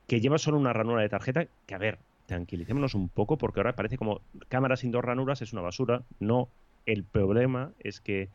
que 0.08 0.20
lleva 0.20 0.38
solo 0.38 0.58
una 0.58 0.74
ranura 0.74 1.02
de 1.02 1.10
tarjeta, 1.10 1.48
que 1.66 1.76
a 1.76 1.78
ver, 1.78 2.00
tranquilicémonos 2.25 2.95
un 2.95 3.10
poco 3.10 3.38
porque 3.38 3.60
ahora 3.60 3.75
parece 3.75 3.98
como 3.98 4.22
cámara 4.48 4.75
sin 4.75 4.92
dos 4.92 5.04
ranuras 5.04 5.41
es 5.41 5.53
una 5.53 5.62
basura. 5.62 6.03
No, 6.20 6.50
el 6.86 7.03
problema 7.03 7.72
es 7.79 8.00
que, 8.00 8.29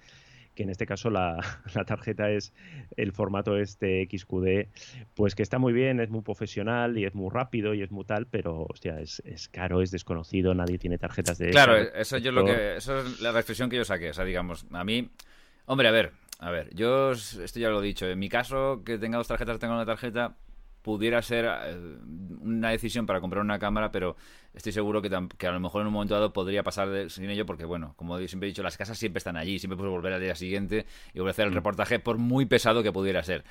que 0.54 0.62
en 0.62 0.70
este 0.70 0.86
caso 0.86 1.10
la, 1.10 1.38
la, 1.74 1.84
tarjeta 1.84 2.30
es 2.30 2.52
el 2.96 3.12
formato 3.12 3.56
este 3.56 4.06
XQD, 4.10 4.68
pues 5.14 5.34
que 5.34 5.42
está 5.42 5.58
muy 5.58 5.72
bien, 5.72 6.00
es 6.00 6.10
muy 6.10 6.22
profesional 6.22 6.98
y 6.98 7.04
es 7.04 7.14
muy 7.14 7.30
rápido 7.30 7.74
y 7.74 7.82
es 7.82 7.90
muy 7.90 8.04
tal, 8.04 8.26
pero 8.26 8.66
hostia, 8.68 9.00
es, 9.00 9.22
es 9.24 9.48
caro, 9.48 9.82
es 9.82 9.90
desconocido, 9.90 10.54
nadie 10.54 10.78
tiene 10.78 10.98
tarjetas 10.98 11.38
de... 11.38 11.50
Claro, 11.50 11.76
eso, 11.76 12.18
yo 12.18 12.32
lo 12.32 12.44
que, 12.44 12.76
eso 12.76 12.98
es 12.98 13.20
la 13.20 13.32
reflexión 13.32 13.70
que 13.70 13.76
yo 13.76 13.84
saqué, 13.84 14.10
o 14.10 14.14
sea, 14.14 14.24
digamos, 14.24 14.66
a 14.72 14.84
mí, 14.84 15.10
hombre, 15.66 15.88
a 15.88 15.92
ver, 15.92 16.12
a 16.38 16.50
ver, 16.50 16.74
yo 16.74 17.12
esto 17.12 17.60
ya 17.60 17.68
lo 17.68 17.82
he 17.82 17.86
dicho, 17.86 18.06
en 18.06 18.18
mi 18.18 18.28
caso 18.28 18.82
que 18.84 18.98
tenga 18.98 19.18
dos 19.18 19.28
tarjetas, 19.28 19.58
tenga 19.58 19.74
una 19.74 19.86
tarjeta, 19.86 20.36
pudiera 20.82 21.20
ser 21.22 21.46
eh, 21.46 21.76
una 22.40 22.70
decisión 22.70 23.06
para 23.06 23.20
comprar 23.20 23.42
una 23.42 23.58
cámara, 23.58 23.90
pero 23.90 24.16
estoy 24.54 24.72
seguro 24.72 25.02
que, 25.02 25.10
que, 25.38 25.46
a 25.46 25.52
lo 25.52 25.60
mejor 25.60 25.82
en 25.82 25.88
un 25.88 25.92
momento 25.92 26.14
dado 26.14 26.32
podría 26.32 26.62
pasar 26.62 27.10
sin 27.10 27.30
ello, 27.30 27.46
porque 27.46 27.64
bueno, 27.64 27.94
como 27.96 28.18
siempre 28.18 28.48
he 28.48 28.50
dicho, 28.50 28.62
las 28.62 28.76
casas 28.76 28.98
siempre 28.98 29.18
están 29.18 29.36
allí, 29.36 29.58
siempre 29.58 29.76
puedes 29.76 29.92
volver 29.92 30.12
al 30.12 30.20
día 30.20 30.34
siguiente 30.34 30.86
y 31.12 31.18
volver 31.18 31.30
a 31.30 31.32
hacer 31.32 31.46
el 31.46 31.52
mm. 31.52 31.54
reportaje, 31.54 31.98
por 31.98 32.18
muy 32.18 32.46
pesado 32.46 32.82
que 32.82 32.92
pudiera 32.92 33.22
ser. 33.22 33.44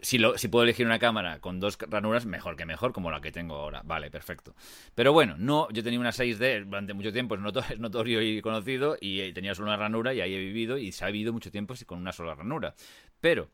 Si, 0.00 0.18
lo, 0.18 0.38
si 0.38 0.48
puedo 0.48 0.64
elegir 0.64 0.86
una 0.86 0.98
cámara 0.98 1.40
con 1.40 1.60
dos 1.60 1.78
ranuras, 1.78 2.26
mejor 2.26 2.56
que 2.56 2.64
mejor, 2.64 2.92
como 2.92 3.10
la 3.10 3.20
que 3.20 3.32
tengo 3.32 3.56
ahora. 3.56 3.82
Vale, 3.84 4.10
perfecto. 4.10 4.54
Pero 4.94 5.12
bueno, 5.12 5.36
no, 5.38 5.68
yo 5.70 5.82
tenía 5.82 6.00
una 6.00 6.10
6D 6.10 6.64
durante 6.64 6.94
mucho 6.94 7.12
tiempo, 7.12 7.34
es 7.70 7.78
notorio 7.78 8.22
y 8.22 8.40
conocido, 8.40 8.96
y 9.00 9.20
eh, 9.20 9.32
tenía 9.32 9.54
solo 9.54 9.68
una 9.68 9.76
ranura, 9.76 10.14
y 10.14 10.20
ahí 10.20 10.34
he 10.34 10.38
vivido, 10.38 10.78
y 10.78 10.92
se 10.92 11.04
ha 11.04 11.08
vivido 11.08 11.32
mucho 11.32 11.50
tiempo 11.50 11.74
con 11.86 11.98
una 11.98 12.12
sola 12.12 12.34
ranura. 12.34 12.74
Pero 13.20 13.50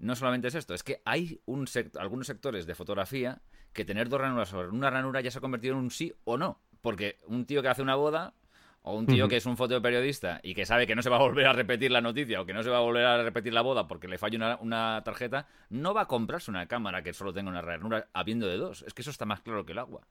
no 0.00 0.16
solamente 0.16 0.48
es 0.48 0.54
esto, 0.54 0.74
es 0.74 0.82
que 0.82 1.02
hay 1.04 1.40
un 1.44 1.68
algunos 1.98 2.26
sectores 2.26 2.66
de 2.66 2.74
fotografía 2.74 3.40
que 3.72 3.84
tener 3.84 4.08
dos 4.08 4.20
ranuras 4.20 4.48
sobre 4.48 4.68
una 4.68 4.90
ranura 4.90 5.20
ya 5.20 5.30
se 5.30 5.38
ha 5.38 5.40
convertido 5.40 5.74
en 5.74 5.80
un 5.80 5.90
sí 5.90 6.12
o 6.24 6.36
no. 6.36 6.60
Porque 6.80 7.18
un 7.26 7.44
tío 7.44 7.62
que 7.62 7.68
hace 7.68 7.82
una 7.82 7.94
boda 7.94 8.34
o 8.82 8.96
un 8.96 9.06
tío 9.06 9.28
que 9.28 9.36
es 9.36 9.44
un 9.44 9.58
fotoperiodista 9.58 10.40
y 10.42 10.54
que 10.54 10.64
sabe 10.64 10.86
que 10.86 10.94
no 10.94 11.02
se 11.02 11.10
va 11.10 11.16
a 11.16 11.20
volver 11.20 11.46
a 11.46 11.52
repetir 11.52 11.90
la 11.90 12.00
noticia 12.00 12.40
o 12.40 12.46
que 12.46 12.54
no 12.54 12.62
se 12.62 12.70
va 12.70 12.78
a 12.78 12.80
volver 12.80 13.04
a 13.04 13.22
repetir 13.22 13.52
la 13.52 13.60
boda 13.60 13.86
porque 13.86 14.08
le 14.08 14.16
falla 14.16 14.38
una, 14.38 14.56
una, 14.56 15.02
tarjeta, 15.04 15.46
no 15.68 15.92
va 15.92 16.02
a 16.02 16.06
comprarse 16.06 16.50
una 16.50 16.66
cámara 16.66 17.02
que 17.02 17.12
solo 17.12 17.34
tenga 17.34 17.50
una 17.50 17.60
ranura 17.60 18.08
habiendo 18.14 18.46
de 18.46 18.56
dos. 18.56 18.82
Es 18.86 18.94
que 18.94 19.02
eso 19.02 19.10
está 19.10 19.26
más 19.26 19.42
claro 19.42 19.66
que 19.66 19.72
el 19.72 19.78
agua. 19.78 20.06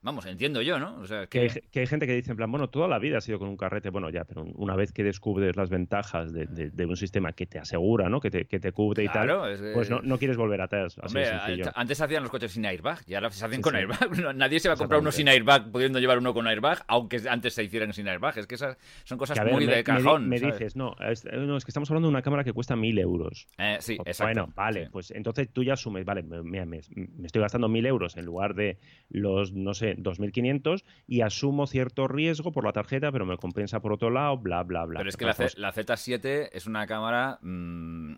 Vamos, 0.00 0.26
entiendo 0.26 0.62
yo, 0.62 0.78
¿no? 0.78 0.96
O 1.00 1.06
sea, 1.06 1.26
que... 1.26 1.40
hay, 1.40 1.86
gente 1.86 2.06
que 2.06 2.14
dice, 2.14 2.30
en 2.30 2.36
plan, 2.36 2.48
bueno, 2.52 2.70
toda 2.70 2.86
la 2.86 3.00
vida 3.00 3.18
ha 3.18 3.20
sido 3.20 3.40
con 3.40 3.48
un 3.48 3.56
carrete, 3.56 3.90
bueno, 3.90 4.10
ya, 4.10 4.22
pero 4.24 4.44
una 4.54 4.76
vez 4.76 4.92
que 4.92 5.02
descubres 5.02 5.56
las 5.56 5.70
ventajas 5.70 6.32
de, 6.32 6.86
un 6.86 6.96
sistema 6.96 7.32
que 7.32 7.46
te 7.46 7.58
asegura, 7.58 8.08
¿no? 8.08 8.20
Que 8.20 8.30
te, 8.30 8.44
que 8.44 8.60
te 8.60 8.70
cubre 8.70 9.02
y 9.02 9.08
tal, 9.08 9.28
pues 9.74 9.90
no, 9.90 10.00
no, 10.00 10.16
quieres 10.16 10.36
volver 10.36 10.60
atrás. 10.60 10.96
Hombre, 11.02 11.28
antes 11.74 12.00
hacían 12.00 12.22
los 12.22 12.30
coches 12.30 12.52
sin 12.52 12.64
airbag 12.64 13.00
y 13.08 13.14
ahora 13.14 13.30
se 13.30 13.44
hacen 13.44 13.60
con 13.60 13.74
airbag. 13.74 13.98
Nadie 14.36 14.60
se 14.60 14.68
va 14.68 14.74
a 14.74 14.76
comprar 14.76 15.00
uno 15.00 15.10
sin 15.10 15.28
airbag 15.28 15.72
pudiendo 15.72 15.98
llevar 15.98 16.18
uno 16.18 16.32
con 16.32 16.46
airbag, 16.46 16.84
aunque 16.86 17.20
antes 17.28 17.54
se 17.54 17.64
hicieran 17.64 17.92
sin 17.92 18.06
airbag. 18.06 18.38
Es 18.38 18.46
que 18.46 18.54
esas 18.54 18.78
son 19.02 19.18
cosas 19.18 19.38
muy 19.50 19.66
de 19.66 19.82
cajón. 19.82 20.28
Me, 20.28 20.38
dices, 20.38 20.76
no 20.76 20.94
es, 21.00 21.24
no, 21.24 21.56
es 21.56 21.64
que 21.64 21.70
estamos 21.70 21.90
hablando 21.90 22.06
de 22.06 22.10
una 22.12 22.22
cámara 22.22 22.44
que 22.44 22.52
cuesta 22.52 22.76
mil 22.76 22.98
euros. 23.00 23.48
Eh, 23.58 23.78
sí, 23.80 23.94
exacto. 23.94 24.24
Bueno, 24.24 24.52
vale, 24.54 24.90
pues 24.92 25.10
entonces 25.10 25.48
tú 25.52 25.64
ya 25.64 25.72
asumes, 25.72 26.04
vale, 26.04 26.22
me, 26.22 26.64
me 26.64 26.78
estoy 27.24 27.42
gastando 27.42 27.68
mil 27.68 27.84
euros 27.84 28.16
en 28.16 28.24
lugar 28.24 28.54
de 28.54 28.78
los, 29.10 29.52
no 29.52 29.74
sé, 29.74 29.87
2.500 29.96 30.84
y 31.06 31.20
asumo 31.22 31.66
cierto 31.66 32.08
riesgo 32.08 32.52
por 32.52 32.64
la 32.64 32.72
tarjeta, 32.72 33.12
pero 33.12 33.26
me 33.26 33.36
compensa 33.36 33.80
por 33.80 33.92
otro 33.92 34.10
lado, 34.10 34.36
bla, 34.38 34.62
bla, 34.62 34.84
bla. 34.84 34.98
Pero 34.98 35.10
es 35.10 35.16
que 35.16 35.24
la, 35.24 35.34
Z7 35.34 36.50
es 36.52 36.66
una 36.66 36.86
cámara, 36.86 37.38
mm, 37.42 38.14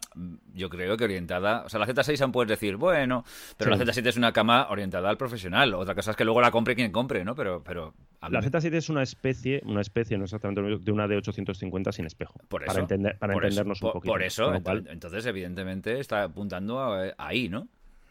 yo 0.54 0.68
creo 0.68 0.96
que 0.96 1.04
orientada. 1.04 1.64
O 1.64 1.68
sea, 1.68 1.80
la 1.80 1.86
Z6 1.86 2.20
aún 2.20 2.32
puedes 2.32 2.48
decir, 2.48 2.76
bueno, 2.76 3.24
pero 3.56 3.70
la 3.70 3.78
Z7 3.78 4.06
es 4.06 4.16
una 4.16 4.32
cámara 4.32 4.68
orientada 4.70 5.10
al 5.10 5.16
profesional. 5.16 5.74
Otra 5.74 5.94
cosa 5.94 6.12
es 6.12 6.16
que 6.16 6.24
luego 6.24 6.40
la 6.40 6.50
compre 6.50 6.74
quien 6.74 6.92
compre, 6.92 7.24
¿no? 7.24 7.34
Pero. 7.34 7.62
pero 7.62 7.94
la 8.28 8.42
Z7 8.42 8.74
es 8.74 8.88
una 8.88 9.02
especie, 9.02 9.62
una 9.64 9.80
especie, 9.80 10.18
no 10.18 10.24
exactamente 10.24 10.60
de 10.60 10.92
una 10.92 11.08
de 11.08 11.16
850 11.16 11.92
sin 11.92 12.06
espejo. 12.06 12.40
Por 12.48 12.62
eso, 12.62 12.68
para, 12.68 12.80
entender, 12.80 13.18
para 13.18 13.34
entendernos 13.34 13.82
un 13.82 13.92
poquito. 13.92 14.12
Por 14.12 14.22
eso, 14.22 14.52
entonces, 14.54 15.26
evidentemente, 15.26 15.98
está 16.00 16.24
apuntando 16.24 17.00
ahí, 17.16 17.48
¿no? 17.48 17.68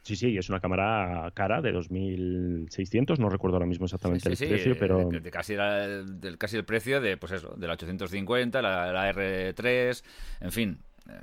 Sí, 0.09 0.15
sí, 0.15 0.35
es 0.35 0.49
una 0.49 0.59
cámara 0.59 1.29
cara 1.35 1.61
de 1.61 1.71
2.600, 1.71 3.19
no 3.19 3.29
recuerdo 3.29 3.57
ahora 3.57 3.67
mismo 3.67 3.85
exactamente 3.85 4.27
el 4.27 4.35
precio, 4.35 4.75
pero... 4.79 5.07
casi, 5.31 5.53
casi 6.35 6.57
el 6.57 6.65
precio 6.65 6.99
de, 6.99 7.15
pues 7.15 7.33
eso, 7.33 7.53
de 7.55 7.67
la 7.67 7.73
850, 7.73 8.59
la, 8.59 9.13
R3, 9.13 10.03
en 10.41 10.51
fin, 10.51 10.79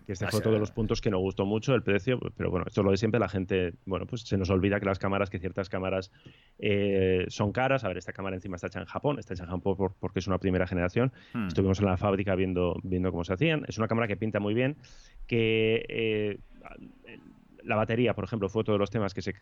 que 0.06 0.12
este 0.12 0.28
fue 0.28 0.40
todos 0.40 0.60
los 0.60 0.70
puntos 0.70 1.00
que 1.00 1.10
nos 1.10 1.20
gustó 1.20 1.46
mucho 1.46 1.74
el 1.74 1.82
precio, 1.82 2.20
pero 2.36 2.48
bueno, 2.52 2.66
esto 2.68 2.82
es 2.82 2.84
lo 2.84 2.92
de 2.92 2.96
siempre, 2.96 3.18
la 3.18 3.28
gente, 3.28 3.74
bueno, 3.86 4.06
pues 4.06 4.22
se 4.22 4.36
nos 4.36 4.50
olvida 4.50 4.78
que 4.78 4.86
las 4.86 5.00
cámaras, 5.00 5.30
que 5.30 5.40
ciertas 5.40 5.68
cámaras 5.68 6.12
eh, 6.60 7.24
son 7.26 7.50
caras. 7.50 7.82
A 7.82 7.88
ver, 7.88 7.98
esta 7.98 8.12
cámara 8.12 8.36
encima 8.36 8.54
está 8.54 8.68
hecha 8.68 8.78
en 8.78 8.86
Japón, 8.86 9.18
está 9.18 9.34
hecha 9.34 9.42
en 9.42 9.50
Japón 9.50 9.92
porque 9.98 10.20
es 10.20 10.28
una 10.28 10.38
primera 10.38 10.68
generación. 10.68 11.12
Hmm. 11.32 11.48
Estuvimos 11.48 11.80
en 11.80 11.86
la 11.86 11.96
fábrica 11.96 12.36
viendo, 12.36 12.78
viendo 12.84 13.10
cómo 13.10 13.24
se 13.24 13.32
hacían. 13.32 13.64
Es 13.66 13.78
una 13.78 13.88
cámara 13.88 14.06
que 14.06 14.16
pinta 14.16 14.38
muy 14.38 14.54
bien, 14.54 14.76
que 15.26 15.84
eh, 15.88 16.38
la 17.66 17.76
batería, 17.76 18.14
por 18.14 18.25
ejemplo, 18.25 18.49
fue 18.49 18.61
otro 18.61 18.75
de 18.75 18.78
los 18.78 18.90
temas 18.90 19.12
que 19.12 19.23
se 19.23 19.35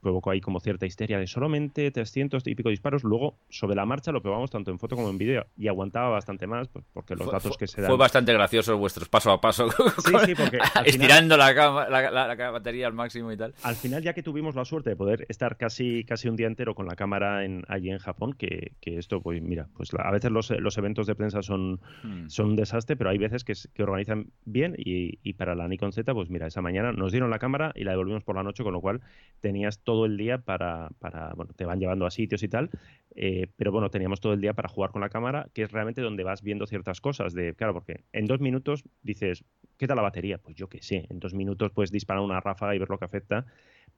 provocó 0.00 0.30
ahí 0.30 0.40
como 0.40 0.60
cierta 0.60 0.86
histeria 0.86 1.18
de 1.18 1.26
solamente 1.26 1.90
300 1.90 2.46
y 2.46 2.54
pico 2.54 2.70
disparos. 2.70 3.04
Luego, 3.04 3.38
sobre 3.48 3.76
la 3.76 3.84
marcha, 3.84 4.12
lo 4.12 4.22
probamos 4.22 4.50
tanto 4.50 4.70
en 4.70 4.78
foto 4.78 4.96
como 4.96 5.10
en 5.10 5.18
vídeo 5.18 5.46
y 5.56 5.68
aguantaba 5.68 6.08
bastante 6.10 6.46
más 6.46 6.68
pues, 6.68 6.84
porque 6.92 7.16
los 7.16 7.30
datos 7.30 7.56
que 7.56 7.66
se 7.66 7.80
dan... 7.80 7.88
Fue 7.88 7.96
bastante 7.96 8.32
gracioso 8.32 8.78
vuestros 8.78 9.08
paso 9.08 9.30
a 9.30 9.40
paso. 9.40 9.68
Sí, 10.06 10.12
sí, 10.26 10.34
porque... 10.34 10.58
estirando 10.84 11.36
la, 11.36 11.52
la, 11.52 12.50
batería 12.50 12.86
al 12.86 12.92
máximo 12.92 13.32
y 13.32 13.36
tal. 13.36 13.54
Al 13.62 13.74
final, 13.74 14.02
ya 14.02 14.12
que 14.12 14.22
tuvimos 14.22 14.54
la 14.54 14.64
suerte 14.64 14.90
de 14.90 14.96
poder 14.96 15.26
estar 15.28 15.56
casi, 15.56 16.04
casi 16.04 16.28
un 16.28 16.36
día 16.36 16.46
entero 16.46 16.74
con 16.74 16.86
la 16.86 16.94
cámara 16.94 17.44
en, 17.44 17.64
allí 17.68 17.90
en 17.90 17.98
Japón, 17.98 18.34
que, 18.34 18.72
esto, 18.82 19.20
pues 19.20 19.42
mira, 19.42 19.68
pues 19.76 19.90
a 19.98 20.10
veces 20.10 20.30
los, 20.30 20.50
los 20.50 20.78
eventos 20.78 21.06
de 21.06 21.14
prensa 21.14 21.42
son, 21.42 21.80
hmm. 22.04 22.28
son 22.28 22.46
un 22.46 22.56
desastre, 22.56 22.96
pero 22.96 23.10
hay 23.10 23.18
veces 23.18 23.42
que, 23.44 23.54
que 23.74 23.82
organizan 23.82 24.30
bien 24.44 24.74
y, 24.78 25.18
y 25.22 25.32
para 25.32 25.54
la 25.54 25.66
Nikon 25.66 25.92
Z, 25.92 26.12
pues 26.14 26.30
mira, 26.30 26.46
esa 26.46 26.62
mañana 26.62 26.92
nos 26.92 27.10
dieron 27.10 27.30
la 27.30 27.38
cámara 27.38 27.55
y 27.74 27.84
la 27.84 27.92
devolvimos 27.92 28.24
por 28.24 28.36
la 28.36 28.42
noche, 28.42 28.62
con 28.62 28.72
lo 28.72 28.80
cual 28.80 29.00
tenías 29.40 29.80
todo 29.80 30.06
el 30.06 30.16
día 30.16 30.38
para, 30.38 30.90
para 30.98 31.32
bueno, 31.34 31.52
te 31.54 31.64
van 31.64 31.78
llevando 31.78 32.06
a 32.06 32.10
sitios 32.10 32.42
y 32.42 32.48
tal, 32.48 32.70
eh, 33.14 33.48
pero 33.56 33.72
bueno, 33.72 33.90
teníamos 33.90 34.20
todo 34.20 34.32
el 34.32 34.40
día 34.40 34.54
para 34.54 34.68
jugar 34.68 34.90
con 34.90 35.00
la 35.00 35.08
cámara, 35.08 35.48
que 35.54 35.62
es 35.62 35.72
realmente 35.72 36.00
donde 36.00 36.24
vas 36.24 36.42
viendo 36.42 36.66
ciertas 36.66 37.00
cosas, 37.00 37.34
de, 37.34 37.54
claro, 37.54 37.72
porque 37.74 38.04
en 38.12 38.26
dos 38.26 38.40
minutos 38.40 38.84
dices, 39.02 39.44
¿qué 39.76 39.86
tal 39.86 39.96
la 39.96 40.02
batería? 40.02 40.38
Pues 40.38 40.56
yo 40.56 40.68
qué 40.68 40.82
sé, 40.82 41.06
en 41.10 41.20
dos 41.20 41.34
minutos 41.34 41.72
puedes 41.72 41.90
disparar 41.90 42.22
una 42.22 42.40
ráfaga 42.40 42.74
y 42.74 42.78
ver 42.78 42.90
lo 42.90 42.98
que 42.98 43.04
afecta, 43.04 43.46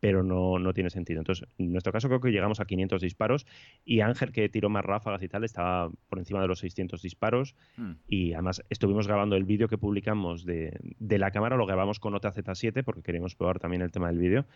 pero 0.01 0.23
no, 0.23 0.59
no 0.59 0.73
tiene 0.73 0.91
sentido. 0.91 1.21
Entonces, 1.21 1.49
en 1.59 1.73
nuestro 1.73 1.93
caso 1.93 2.09
creo 2.09 2.21
que 2.21 2.31
llegamos 2.31 2.61
a 2.61 2.65
500 2.65 3.03
disparos 3.03 3.47
y 3.85 4.01
Ángel, 4.01 4.33
que 4.33 4.49
tiró 4.49 4.69
más 4.69 4.85
ráfagas 4.85 5.23
y 5.23 5.29
tal, 5.29 5.45
estaba 5.45 5.91
por 6.09 6.19
encima 6.19 6.41
de 6.41 6.49
los 6.49 6.61
600 6.61 7.03
disparos 7.03 7.55
hmm. 7.77 7.93
y 8.09 8.33
además 8.33 8.63
estuvimos 8.71 9.07
grabando 9.07 9.37
el 9.37 9.45
vídeo 9.45 9.69
que 9.69 9.79
publicamos 9.79 10.45
de, 10.45 10.79
de, 10.99 11.19
la 11.19 11.31
cámara, 11.31 11.57
lo 11.57 11.67
grabamos 11.67 12.01
con 12.01 12.15
otra 12.15 12.33
Z7 12.33 12.85
porque 12.85 13.03
queríamos 13.03 13.35
probar 13.35 13.59
también 13.59 13.83
el 13.83 13.91
tema 13.91 14.09
del 14.09 14.19
vídeo 14.19 14.47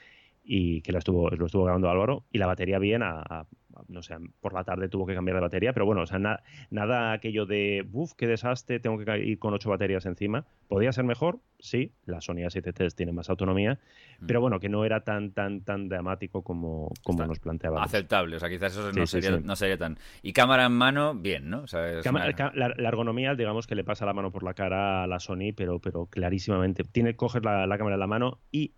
y 0.44 0.82
que 0.82 0.92
lo 0.92 0.98
estuvo, 0.98 1.30
lo 1.30 1.46
estuvo 1.46 1.64
grabando 1.64 1.88
Álvaro 1.88 2.24
y 2.32 2.38
la 2.38 2.46
batería 2.46 2.78
bien 2.78 3.02
a, 3.02 3.46
no 3.88 4.02
sé, 4.02 4.16
por 4.40 4.52
la 4.52 4.64
tarde 4.64 4.88
tuvo 4.88 5.06
que 5.06 5.14
cambiar 5.14 5.36
de 5.36 5.40
batería, 5.40 5.72
pero 5.72 5.86
bueno, 5.86 6.02
o 6.02 6.06
sea, 6.06 6.18
nada 6.18 7.12
aquello 7.12 7.46
de, 7.46 7.86
uff, 7.92 8.12
qué 8.14 8.26
desastre, 8.26 8.80
tengo 8.80 8.98
que 8.98 9.18
ir 9.18 9.38
con 9.38 9.54
ocho 9.54 9.70
baterías 9.70 10.06
encima. 10.06 10.44
¿Podría 10.68 10.92
ser 10.92 11.04
mejor? 11.04 11.40
Sí, 11.58 11.92
la 12.06 12.20
Sony 12.20 12.44
A7 12.44 12.94
tiene 12.94 13.12
más 13.12 13.30
autonomía, 13.30 13.78
mm. 14.20 14.26
pero 14.26 14.40
bueno, 14.40 14.58
que 14.58 14.68
no 14.68 14.84
era 14.84 15.04
tan, 15.04 15.32
tan, 15.32 15.62
tan 15.62 15.88
dramático 15.88 16.42
como, 16.42 16.90
como 17.02 17.26
nos 17.26 17.38
planteaba. 17.38 17.82
Aceptable, 17.82 18.36
o 18.36 18.40
sea, 18.40 18.48
quizás 18.48 18.72
eso 18.72 18.92
no, 18.92 19.06
sería, 19.06 19.38
no 19.38 19.56
sería 19.56 19.78
tan... 19.78 19.98
Y 20.22 20.32
cámara 20.32 20.66
en 20.66 20.72
mano, 20.72 21.14
bien, 21.14 21.50
¿no? 21.50 21.64
la, 21.72 22.88
ergonomía, 22.88 23.34
digamos 23.34 23.66
que 23.66 23.74
le 23.74 23.84
pasa 23.84 24.06
la 24.06 24.12
mano 24.12 24.30
por 24.30 24.42
la 24.42 24.54
cara 24.54 25.04
a 25.04 25.06
la 25.06 25.20
Sony, 25.20 25.52
pero, 25.56 25.78
pero 25.78 26.06
clarísimamente. 26.06 26.84
Tiene, 26.84 27.16
coger 27.16 27.44
la, 27.44 27.66
la 27.66 27.78
cámara 27.78 27.94
en 27.94 28.00
la 28.00 28.06
mano 28.06 28.38
y 28.50 28.72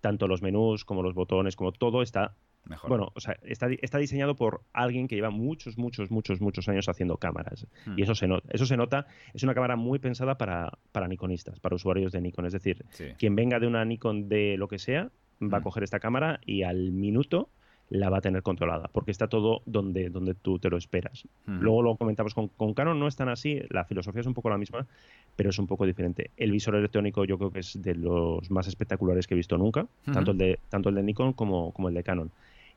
tanto 0.00 0.26
los 0.26 0.42
menús 0.42 0.84
como 0.84 1.02
los 1.02 1.14
botones, 1.14 1.56
como 1.56 1.72
todo 1.72 2.02
está 2.02 2.34
Mejor. 2.66 2.90
Bueno, 2.90 3.12
o 3.14 3.20
sea, 3.20 3.36
está, 3.42 3.68
está, 3.80 3.98
diseñado 3.98 4.36
por 4.36 4.62
alguien 4.72 5.08
que 5.08 5.14
lleva 5.14 5.30
muchos, 5.30 5.78
muchos, 5.78 6.10
muchos, 6.10 6.40
muchos 6.40 6.68
años 6.68 6.88
haciendo 6.88 7.16
cámaras. 7.16 7.66
Hmm. 7.86 7.98
Y 7.98 8.02
eso 8.02 8.14
se, 8.14 8.28
nota, 8.28 8.46
eso 8.52 8.66
se 8.66 8.76
nota. 8.76 9.06
Es 9.32 9.42
una 9.42 9.54
cámara 9.54 9.76
muy 9.76 9.98
pensada 9.98 10.36
para, 10.36 10.78
para 10.92 11.08
Nikonistas, 11.08 11.58
para 11.58 11.74
usuarios 11.74 12.12
de 12.12 12.20
Nikon. 12.20 12.46
Es 12.46 12.52
decir, 12.52 12.84
quien 13.18 13.34
venga 13.34 13.58
de 13.58 13.66
una 13.66 13.84
Nikon 13.84 14.28
de 14.28 14.56
lo 14.58 14.68
que 14.68 14.78
sea, 14.78 15.10
va 15.42 15.56
a 15.56 15.60
hmm. 15.60 15.62
coger 15.62 15.84
esta 15.84 16.00
cámara 16.00 16.38
y 16.44 16.62
al 16.62 16.92
minuto 16.92 17.48
la 17.90 18.08
va 18.08 18.18
a 18.18 18.20
tener 18.20 18.42
controlada, 18.42 18.88
porque 18.92 19.10
está 19.10 19.26
todo 19.26 19.62
donde, 19.66 20.10
donde 20.10 20.34
tú 20.34 20.58
te 20.58 20.70
lo 20.70 20.76
esperas. 20.78 21.26
Luego 21.46 21.82
lo 21.82 21.96
comentamos 21.96 22.34
con, 22.34 22.48
con, 22.48 22.72
Canon, 22.72 22.98
no 22.98 23.08
es 23.08 23.16
tan 23.16 23.28
así, 23.28 23.60
la 23.68 23.84
filosofía 23.84 24.20
es 24.20 24.26
un 24.28 24.34
poco 24.34 24.48
la 24.48 24.58
misma, 24.58 24.86
pero 25.34 25.50
es 25.50 25.58
un 25.58 25.66
poco 25.66 25.84
diferente. 25.84 26.30
El 26.36 26.52
visor 26.52 26.76
electrónico 26.76 27.24
yo 27.24 27.36
creo 27.36 27.50
que 27.50 27.58
es 27.58 27.82
de 27.82 27.96
los 27.96 28.48
más 28.50 28.68
espectaculares 28.68 29.26
que 29.26 29.34
he 29.34 29.36
visto 29.36 29.58
nunca, 29.58 29.86
tanto, 30.12 30.30
el 30.30 30.38
de, 30.38 30.58
tanto 30.68 30.88
el 30.88 30.94
de 30.94 31.02
Nikon 31.02 31.32
como, 31.32 31.72
como 31.72 31.88
el 31.88 31.94
de 31.94 32.04
Canon. 32.04 32.30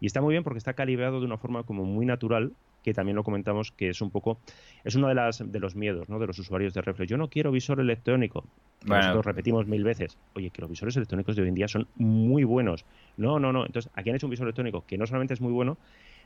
Y 0.04 0.08
está 0.08 0.20
muy 0.20 0.34
bien 0.34 0.44
porque 0.44 0.58
está 0.58 0.74
calibrado 0.74 1.22
de 1.22 1.26
una 1.26 1.38
forma 1.38 1.64
como 1.64 1.86
muy 1.86 2.06
natural, 2.06 2.52
que 2.84 2.94
también 2.94 3.16
lo 3.16 3.24
comentamos 3.24 3.72
que 3.72 3.88
es 3.88 4.02
un 4.02 4.12
poco, 4.12 4.38
es 4.84 4.96
uno 4.96 5.08
de, 5.08 5.16
las, 5.16 5.50
de 5.50 5.60
los 5.62 5.78
miedos 5.78 6.10
¿no? 6.10 6.20
de 6.20 6.28
los 6.28 6.38
usuarios 6.40 6.74
de 6.74 6.82
reflex. 6.82 7.10
Yo 7.10 7.16
no 7.16 7.30
quiero 7.30 7.54
visor 7.54 7.80
electrónico. 7.80 8.44
Nosotros 8.84 9.26
repetimos 9.26 9.66
mil 9.66 9.86
veces, 9.86 10.18
oye, 10.36 10.50
que 10.50 10.60
los 10.60 10.70
visores 10.70 10.98
electrónicos 10.98 11.38
de 11.38 11.44
hoy 11.44 11.48
en 11.48 11.56
día 11.56 11.70
son 11.70 11.88
muy 11.96 12.44
buenos. 12.44 12.84
No, 13.16 13.40
no, 13.40 13.54
no. 13.54 13.66
Entonces, 13.66 13.90
aquí 13.96 14.10
han 14.10 14.18
hecho 14.18 14.28
un 14.28 14.32
visor 14.32 14.46
electrónico 14.46 14.84
que 14.86 14.98
no 14.98 15.08
solamente 15.08 15.36
es 15.36 15.40
muy 15.40 15.54
bueno, 15.54 15.78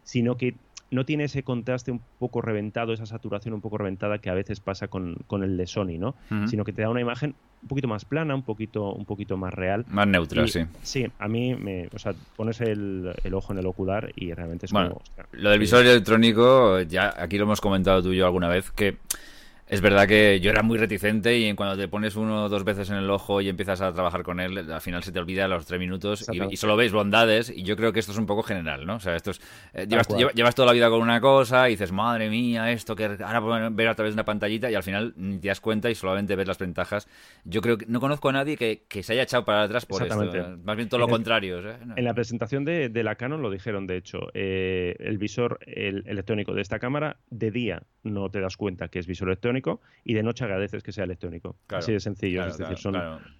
sino 0.08 0.38
que 0.38 0.56
no 0.90 1.06
tiene 1.06 1.26
ese 1.26 1.44
contraste 1.44 1.92
un 1.92 2.00
poco 2.18 2.42
reventado, 2.42 2.94
esa 2.94 3.06
saturación 3.06 3.54
un 3.54 3.60
poco 3.60 3.78
reventada 3.78 4.20
que 4.20 4.30
a 4.30 4.34
veces 4.34 4.62
pasa 4.62 4.88
con, 4.88 5.18
el 5.44 5.58
de 5.58 5.68
Sony, 5.68 6.00
¿no? 6.00 6.16
Sino 6.48 6.64
que 6.64 6.72
te 6.72 6.82
da 6.82 6.90
una 6.90 7.02
imagen 7.02 7.36
un 7.62 7.68
poquito 7.68 7.90
más 7.90 8.06
plana, 8.06 8.34
un 8.34 8.44
poquito, 8.44 8.94
un 8.94 9.04
poquito 9.04 9.36
más 9.36 9.54
real. 9.54 9.84
Más 9.90 10.08
neutra, 10.08 10.48
sí. 10.48 10.62
Sí, 10.84 11.06
a 11.20 11.28
mí 11.28 11.56
me, 11.56 11.90
o 11.94 12.00
sea, 12.00 12.14
pones 12.38 12.62
el, 12.62 13.14
ojo 13.34 13.52
en 13.52 13.60
el 13.60 13.66
ocular 13.66 14.14
y 14.16 14.34
realmente 14.34 14.68
es 14.68 14.72
bueno, 14.72 15.02
Lo 15.34 15.50
del 15.50 15.60
visor 15.60 15.86
electrónico, 15.86 16.80
ya 16.84 17.14
aquí 17.18 17.38
lo 17.38 17.44
hemos 17.44 17.60
comentado 17.60 18.02
tú 18.02 18.14
y 18.14 18.18
yo 18.18 18.26
alguna 18.26 18.48
vez, 18.48 18.72
que 18.72 18.96
es 19.70 19.82
verdad 19.82 20.08
que 20.08 20.40
yo 20.40 20.50
era 20.50 20.64
muy 20.64 20.78
reticente 20.78 21.38
y 21.38 21.46
en 21.46 21.56
cuando 21.58 21.76
te 21.76 21.90
pones 21.90 22.16
uno 22.16 22.46
o 22.46 22.50
dos 22.50 22.64
veces 22.64 22.90
en 22.90 22.96
el 22.96 23.10
ojo 23.10 23.42
y 23.42 23.50
empiezas 23.50 23.82
a 23.82 23.92
trabajar 23.92 24.24
con 24.24 24.40
él, 24.40 24.72
al 24.72 24.82
final 24.82 25.04
se 25.04 25.12
te 25.12 25.20
olvida 25.20 25.48
los 25.48 25.66
tres 25.66 25.80
minutos 25.80 26.26
y, 26.32 26.56
solo 26.56 26.78
ves 26.78 26.94
bondades 26.94 27.52
y 27.54 27.64
yo 27.64 27.76
creo 27.76 27.92
que 27.92 28.00
esto 28.00 28.14
es 28.14 28.18
un 28.18 28.26
poco 28.26 28.44
general, 28.44 28.86
¿no? 28.86 28.96
O 28.96 29.00
sea, 29.00 29.16
esto 29.16 29.32
es, 29.32 29.42
eh, 29.74 29.86
llevas, 29.88 30.56
toda 30.56 30.68
la 30.68 30.72
vida 30.72 30.90
con 30.90 31.02
una 31.02 31.20
cosa 31.20 31.68
y 31.68 31.74
dices, 31.74 31.92
madre 31.92 32.30
mía, 32.30 32.72
esto 32.72 32.96
que 32.96 33.06
ahora 33.06 33.42
puedo 33.42 33.72
ver 33.72 33.88
a 33.90 33.96
través 33.96 34.14
de 34.14 34.16
una 34.16 34.26
pantallita 34.26 34.72
y 34.72 34.76
al 34.76 34.84
final 34.84 35.14
ni 35.18 35.38
te 35.40 35.50
das 35.50 35.60
cuenta 35.60 35.90
y 35.90 35.96
solamente 35.96 36.36
ves 36.36 36.48
las 36.48 36.58
ventajas. 36.58 37.08
Yo 37.44 37.62
creo 37.62 37.78
que 37.78 37.86
no 37.88 38.00
conozco 38.00 38.30
a 38.30 38.32
nadie 38.32 38.56
que, 38.56 39.04
se 39.04 39.14
haya 39.14 39.24
echado 39.24 39.44
para 39.44 39.64
atrás 39.64 39.86
por 39.86 40.02
esto. 40.02 40.24
¿eh? 40.24 40.58
Más 40.64 40.76
bien 40.78 40.88
todo 40.88 41.00
lo 41.00 41.08
contrario. 41.08 41.60
En 41.96 42.04
la 42.04 42.14
presentación 42.14 42.64
de, 42.64 42.90
la 43.04 43.16
Canon 43.16 43.42
lo 43.42 43.52
dijeron, 43.52 43.86
de 43.86 43.98
hecho, 43.98 44.20
eh, 44.34 44.96
el 45.00 45.18
visor 45.18 45.60
electrónico 45.66 46.54
de 46.54 46.62
esta 46.62 46.80
cámara 46.80 47.18
de 47.30 47.52
día 47.52 47.84
no 48.04 48.30
te 48.30 48.40
das 48.40 48.58
cuenta 48.58 48.88
que 48.88 49.00
es 49.00 49.08
visor 49.08 49.28
electrónico 49.28 49.57
y 50.04 50.14
de 50.14 50.24
noche 50.24 50.46
agradeces 50.46 50.84
que 50.84 50.92
sea 50.92 51.04
electrónico. 51.04 51.58
Así 51.70 51.92
de 51.92 52.00
sencillo. 52.00 52.46
es 52.46 52.58
decir, 52.58 52.78
son, 52.78 52.96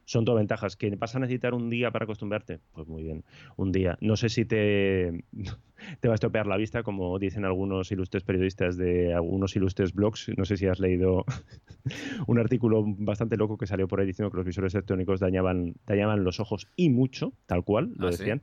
son 0.06 0.26
todas 0.26 0.40
ventajas. 0.40 0.76
¿Que 0.76 0.96
vas 0.96 1.16
a 1.16 1.20
necesitar 1.20 1.54
un 1.54 1.70
día 1.70 1.92
para 1.92 2.04
acostumbrarte? 2.04 2.60
Pues 2.74 2.88
muy 2.88 3.04
bien, 3.04 3.24
un 3.56 3.72
día. 3.72 3.98
No 4.02 4.16
sé 4.16 4.30
si 4.30 4.46
te, 4.46 5.24
te 6.00 6.08
va 6.08 6.14
a 6.14 6.16
estropear 6.16 6.48
la 6.48 6.58
vista, 6.58 6.84
como 6.84 7.18
dicen 7.20 7.46
algunos 7.46 7.92
ilustres 7.92 8.24
periodistas 8.24 8.78
de 8.78 9.14
algunos 9.14 9.56
ilustres 9.56 9.94
blogs. 9.94 10.30
No 10.38 10.46
sé 10.46 10.58
si 10.58 10.68
has 10.68 10.80
leído 10.80 11.26
un 12.28 12.40
artículo 12.40 12.84
bastante 12.86 13.38
loco 13.38 13.58
que 13.58 13.68
salió 13.68 13.88
por 13.88 14.00
ahí 14.00 14.08
diciendo 14.08 14.32
que 14.32 14.38
los 14.38 14.46
visores 14.46 14.74
electrónicos 14.74 15.20
dañaban, 15.20 15.76
dañaban 15.86 16.24
los 16.24 16.40
ojos 16.40 16.68
y 16.76 16.90
mucho, 16.90 17.34
tal 17.46 17.64
cual, 17.64 17.94
lo 17.96 18.08
¿Ah, 18.08 18.12
decían. 18.12 18.42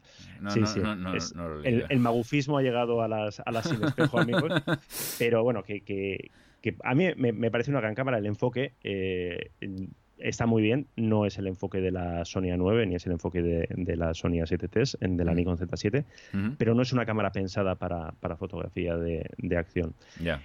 Sí, 0.48 0.60
sí, 0.66 0.80
no, 0.80 1.20
sí. 1.20 1.34
no, 1.34 1.62
el, 1.62 1.84
el, 1.88 1.98
magufismo 1.98 2.58
ha 2.58 2.62
llegado 2.62 3.02
a 3.02 3.08
las, 3.08 3.40
a 3.44 3.50
las 3.50 3.68
sin 3.68 3.82
espejo, 3.82 4.18
amigos. 4.18 4.50
pero 5.18 5.42
bueno, 5.42 5.62
que, 5.62 5.82
que, 5.82 6.30
que 6.64 6.74
a 6.82 6.94
mí 6.94 7.10
me, 7.18 7.32
me, 7.32 7.50
parece 7.50 7.70
una 7.70 7.80
gran 7.80 7.94
cámara. 7.94 8.16
El 8.16 8.24
enfoque 8.24 8.72
eh, 8.82 9.50
está 10.16 10.46
muy 10.46 10.62
bien. 10.62 10.86
No 10.96 11.26
es 11.26 11.36
el 11.36 11.46
enfoque 11.46 11.82
de 11.82 11.90
la 11.90 12.24
Sony 12.24 12.48
A9 12.56 12.88
ni 12.88 12.94
es 12.94 13.04
el 13.04 13.12
enfoque 13.12 13.42
de, 13.42 13.68
de 13.68 13.96
la 13.96 14.14
Sony 14.14 14.40
A7T, 14.40 14.98
de 14.98 15.24
la 15.24 15.32
uh 15.32 15.34
-huh. 15.34 15.36
Nikon 15.36 15.58
Z7, 15.58 16.00
uh 16.00 16.36
-huh. 16.36 16.54
pero 16.56 16.74
no 16.74 16.80
es 16.80 16.90
una 16.94 17.04
cámara 17.04 17.32
pensada 17.32 17.74
para, 17.74 18.12
para 18.12 18.38
fotografía 18.38 18.96
de, 18.96 19.28
de 19.36 19.56
acción. 19.58 19.92
Yeah. 20.18 20.40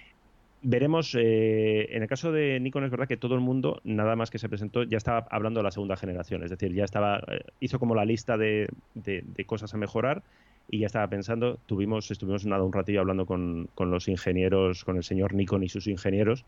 Veremos, 0.62 1.16
eh, 1.18 1.88
en 1.96 2.02
el 2.02 2.10
caso 2.10 2.34
de 2.34 2.60
Nikon 2.60 2.84
es 2.84 2.92
verdad 2.92 3.08
que 3.08 3.16
todo 3.16 3.36
el 3.36 3.40
mundo, 3.40 3.80
nada 3.86 4.18
más 4.18 4.30
que 4.30 4.40
se 4.40 4.50
presentó, 4.50 4.84
ya 4.84 4.98
estaba 4.98 5.26
hablando 5.32 5.62
de 5.62 5.64
la 5.64 5.72
segunda 5.72 5.96
generación, 5.96 6.44
es 6.44 6.50
decir, 6.50 6.74
ya 6.74 6.84
estaba, 6.84 7.24
eh, 7.30 7.46
hizo 7.62 7.80
como 7.80 7.96
la 7.96 8.04
lista 8.04 8.38
de, 8.38 8.68
de, 8.94 9.46
cosas 9.46 9.74
a 9.74 9.78
mejorar 9.78 10.22
y 10.70 10.80
ya 10.80 10.88
estaba 10.88 11.08
pensando, 11.10 11.58
tuvimos, 11.66 12.12
estuvimos 12.12 12.46
nada 12.46 12.64
un 12.64 12.74
ratillo 12.74 13.02
hablando 13.02 13.26
con, 13.26 13.70
con 13.76 13.92
los 13.92 14.08
ingenieros, 14.08 14.86
con 14.86 14.98
el 14.98 15.04
señor 15.04 15.34
Nikon 15.34 15.64
y 15.64 15.70
sus 15.70 15.88
ingenieros, 15.88 16.46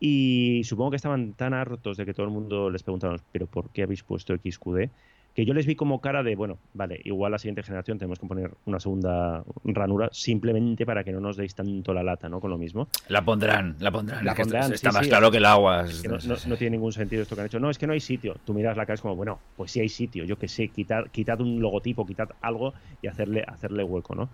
y 0.00 0.62
supongo 0.64 0.90
que 0.90 0.96
estaban 0.96 1.34
tan 1.34 1.54
hartos 1.54 1.96
de 1.96 2.06
que 2.06 2.14
todo 2.14 2.26
el 2.26 2.32
mundo 2.32 2.70
les 2.70 2.82
preguntaba, 2.82 3.16
pero 3.30 3.46
¿por 3.46 3.70
qué 3.70 3.84
habéis 3.84 4.02
puesto 4.02 4.34
XQD? 4.34 4.90
Que 5.34 5.44
yo 5.46 5.54
les 5.54 5.66
vi 5.66 5.76
como 5.76 6.00
cara 6.00 6.22
de, 6.22 6.36
bueno, 6.36 6.58
vale, 6.74 7.00
igual 7.04 7.32
la 7.32 7.38
siguiente 7.38 7.62
generación 7.62 7.98
tenemos 7.98 8.18
que 8.18 8.26
poner 8.26 8.52
una 8.66 8.80
segunda 8.80 9.42
ranura 9.64 10.08
simplemente 10.12 10.84
para 10.84 11.04
que 11.04 11.12
no 11.12 11.20
nos 11.20 11.36
deis 11.36 11.54
tanto 11.54 11.94
la 11.94 12.02
lata, 12.02 12.28
¿no? 12.28 12.40
Con 12.40 12.50
lo 12.50 12.58
mismo. 12.58 12.88
La 13.08 13.24
pondrán, 13.24 13.76
la 13.80 13.90
pondrán. 13.90 14.24
La 14.24 14.34
pondrán 14.34 14.72
está 14.72 14.90
sí, 14.90 14.96
más 14.96 15.04
sí, 15.04 15.10
claro 15.10 15.30
que 15.30 15.38
el 15.38 15.46
agua. 15.46 15.84
Es 15.84 16.02
que 16.02 16.08
no, 16.08 16.18
no, 16.26 16.34
no, 16.46 16.56
tiene 16.56 16.76
ningún 16.76 16.92
sentido 16.92 17.22
esto 17.22 17.34
que 17.34 17.40
han 17.40 17.46
hecho. 17.46 17.60
No, 17.60 17.70
es 17.70 17.78
que 17.78 17.86
no 17.86 17.94
hay 17.94 18.00
sitio. 18.00 18.36
Tú 18.44 18.52
miras 18.52 18.76
la 18.76 18.84
cara 18.84 18.94
es 18.94 19.00
como, 19.00 19.16
bueno, 19.16 19.38
pues 19.56 19.72
sí 19.72 19.80
hay 19.80 19.88
sitio. 19.88 20.24
Yo 20.24 20.38
que 20.38 20.48
sé, 20.48 20.68
quitad, 20.68 21.06
quitad 21.10 21.40
un 21.40 21.60
logotipo, 21.60 22.04
quitad 22.04 22.30
algo 22.42 22.74
y 23.00 23.06
hacerle, 23.06 23.44
hacerle 23.46 23.84
hueco, 23.84 24.14
¿no? 24.14 24.28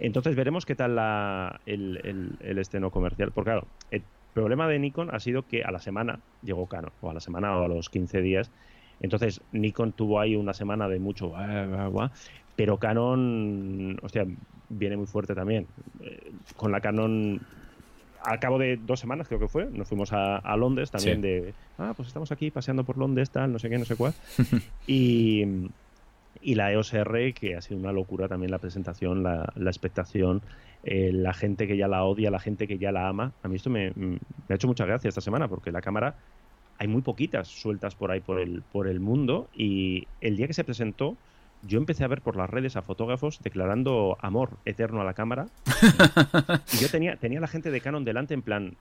Entonces 0.00 0.34
veremos 0.34 0.66
qué 0.66 0.74
tal 0.74 0.96
la, 0.96 1.60
el, 1.66 2.00
el, 2.02 2.30
el 2.40 2.58
estreno 2.58 2.90
comercial. 2.90 3.30
Porque 3.32 3.50
claro, 3.50 3.66
el 3.90 4.02
problema 4.34 4.66
de 4.68 4.78
Nikon 4.78 5.14
ha 5.14 5.20
sido 5.20 5.46
que 5.46 5.62
a 5.62 5.70
la 5.70 5.78
semana 5.78 6.20
llegó 6.42 6.66
Canon, 6.66 6.92
o 7.00 7.10
a 7.10 7.14
la 7.14 7.20
semana 7.20 7.56
o 7.56 7.64
a 7.64 7.68
los 7.68 7.90
15 7.90 8.20
días. 8.20 8.50
Entonces 9.00 9.40
Nikon 9.52 9.92
tuvo 9.92 10.20
ahí 10.20 10.36
una 10.36 10.52
semana 10.52 10.88
de 10.88 10.98
mucho, 10.98 11.32
pero 12.56 12.76
Canon, 12.76 13.98
hostia, 14.02 14.26
viene 14.68 14.96
muy 14.96 15.06
fuerte 15.06 15.34
también. 15.34 15.66
Eh, 16.00 16.32
con 16.56 16.70
la 16.70 16.80
Canon, 16.80 17.40
al 18.22 18.38
cabo 18.38 18.58
de 18.58 18.76
dos 18.76 19.00
semanas 19.00 19.28
creo 19.28 19.40
que 19.40 19.48
fue, 19.48 19.66
nos 19.70 19.88
fuimos 19.88 20.12
a, 20.12 20.36
a 20.36 20.56
Londres 20.56 20.90
también 20.90 21.16
sí. 21.16 21.22
de, 21.22 21.54
ah, 21.78 21.94
pues 21.96 22.08
estamos 22.08 22.30
aquí 22.32 22.50
paseando 22.50 22.84
por 22.84 22.98
Londres, 22.98 23.30
tal, 23.30 23.52
no 23.52 23.58
sé 23.58 23.70
qué, 23.70 23.78
no 23.78 23.86
sé 23.86 23.96
cuál. 23.96 24.12
y, 24.86 25.44
y 26.42 26.54
la 26.54 26.70
EOS 26.70 26.92
R, 26.92 27.32
que 27.32 27.56
ha 27.56 27.62
sido 27.62 27.80
una 27.80 27.92
locura 27.92 28.28
también 28.28 28.50
la 28.50 28.58
presentación, 28.58 29.22
la, 29.22 29.50
la 29.56 29.70
expectación, 29.70 30.42
eh, 30.82 31.12
la 31.14 31.32
gente 31.32 31.66
que 31.66 31.78
ya 31.78 31.88
la 31.88 32.04
odia, 32.04 32.30
la 32.30 32.40
gente 32.40 32.68
que 32.68 32.78
ya 32.78 32.92
la 32.92 33.08
ama. 33.08 33.32
A 33.42 33.48
mí 33.48 33.56
esto 33.56 33.70
me, 33.70 33.92
me 33.94 34.18
ha 34.50 34.54
hecho 34.54 34.68
mucha 34.68 34.84
gracia 34.84 35.08
esta 35.08 35.22
semana 35.22 35.48
porque 35.48 35.72
la 35.72 35.80
cámara 35.80 36.16
hay 36.80 36.88
muy 36.88 37.02
poquitas 37.02 37.46
sueltas 37.46 37.94
por 37.94 38.10
ahí 38.10 38.20
por 38.20 38.40
el, 38.40 38.62
por 38.62 38.88
el 38.88 39.00
mundo 39.00 39.48
y 39.54 40.08
el 40.22 40.38
día 40.38 40.46
que 40.46 40.54
se 40.54 40.64
presentó 40.64 41.14
yo 41.62 41.76
empecé 41.76 42.04
a 42.04 42.08
ver 42.08 42.22
por 42.22 42.36
las 42.36 42.48
redes 42.48 42.74
a 42.74 42.80
fotógrafos 42.80 43.38
declarando 43.42 44.16
amor 44.22 44.52
eterno 44.64 45.02
a 45.02 45.04
la 45.04 45.12
cámara 45.12 45.46
y 46.72 46.78
yo 46.78 46.88
tenía, 46.88 47.16
tenía 47.16 47.38
a 47.38 47.42
la 47.42 47.48
gente 47.48 47.70
de 47.70 47.82
Canon 47.82 48.02
delante 48.02 48.32
en 48.32 48.40
plan, 48.40 48.76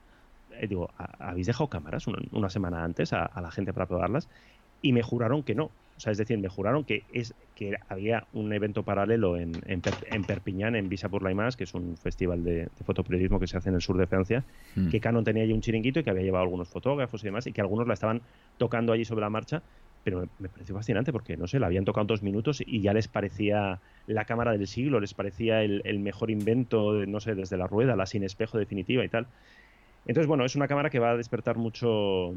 eh, 0.53 0.67
digo, 0.67 0.89
¿habéis 1.19 1.47
dejado 1.47 1.67
cámaras 1.67 2.07
una, 2.07 2.19
una 2.31 2.49
semana 2.49 2.85
antes 2.85 3.11
a, 3.11 3.25
a, 3.25 3.41
la 3.41 3.51
gente 3.51 3.73
para 3.73 3.85
probarlas? 3.85 4.29
Y 4.81 4.93
me 4.93 5.03
juraron 5.03 5.43
que 5.43 5.53
no. 5.53 5.69
O 5.99 6.01
sea, 6.01 6.13
es 6.13 6.17
decir, 6.17 6.37
me 6.37 6.47
juraron 6.47 6.85
que 6.85 7.03
es 7.11 7.33
que 7.55 7.75
había 7.89 8.25
un 8.31 8.53
evento 8.53 8.83
paralelo 8.83 9.35
en, 9.35 9.51
en, 9.65 9.81
per, 9.81 9.93
en 10.09 10.23
Perpiñán, 10.23 10.77
en 10.77 10.87
Visa 10.87 11.09
por 11.09 11.23
la 11.23 11.29
Image, 11.29 11.57
que 11.57 11.65
es 11.65 11.73
un 11.73 11.97
festival 11.97 12.41
de, 12.41 12.53
de, 12.53 12.83
fotoperiodismo 12.85 13.37
que 13.37 13.47
se 13.47 13.57
hace 13.57 13.67
en 13.67 13.75
el 13.75 13.81
sur 13.81 13.97
de 13.97 14.07
Francia, 14.07 14.45
mm. 14.77 14.87
que 14.87 15.01
Canon 15.01 15.25
tenía 15.25 15.43
allí 15.43 15.51
un 15.51 15.59
chiringuito 15.59 15.99
y 15.99 16.03
que 16.05 16.09
había 16.09 16.23
llevado 16.23 16.43
algunos 16.43 16.69
fotógrafos 16.69 17.21
y 17.21 17.25
demás, 17.25 17.47
y 17.47 17.51
que 17.51 17.59
algunos 17.59 17.85
la 17.85 17.95
estaban 17.95 18.21
tocando 18.57 18.93
allí 18.93 19.03
sobre 19.03 19.19
la 19.19 19.29
marcha, 19.29 19.61
pero 20.05 20.21
me, 20.21 20.27
me 20.39 20.47
pareció 20.47 20.73
fascinante 20.73 21.11
porque, 21.11 21.35
no 21.35 21.47
sé, 21.47 21.59
la 21.59 21.65
habían 21.65 21.83
tocado 21.83 22.07
dos 22.07 22.23
minutos 22.23 22.63
y 22.65 22.79
ya 22.79 22.93
les 22.93 23.09
parecía 23.09 23.81
la 24.07 24.23
cámara 24.23 24.53
del 24.53 24.65
siglo, 24.65 25.01
les 25.01 25.13
parecía 25.13 25.63
el, 25.63 25.81
el 25.83 25.99
mejor 25.99 26.31
invento, 26.31 27.05
no 27.07 27.19
sé, 27.19 27.35
desde 27.35 27.57
la 27.57 27.67
rueda, 27.67 27.97
la 27.97 28.05
sin 28.05 28.23
espejo 28.23 28.57
definitiva 28.57 29.03
y 29.03 29.09
tal. 29.09 29.27
Entonces, 30.05 30.27
bueno, 30.27 30.45
es 30.45 30.55
una 30.55 30.67
cámara 30.67 30.89
que 30.89 30.99
va 30.99 31.11
a 31.11 31.17
despertar 31.17 31.57
mucho, 31.57 32.33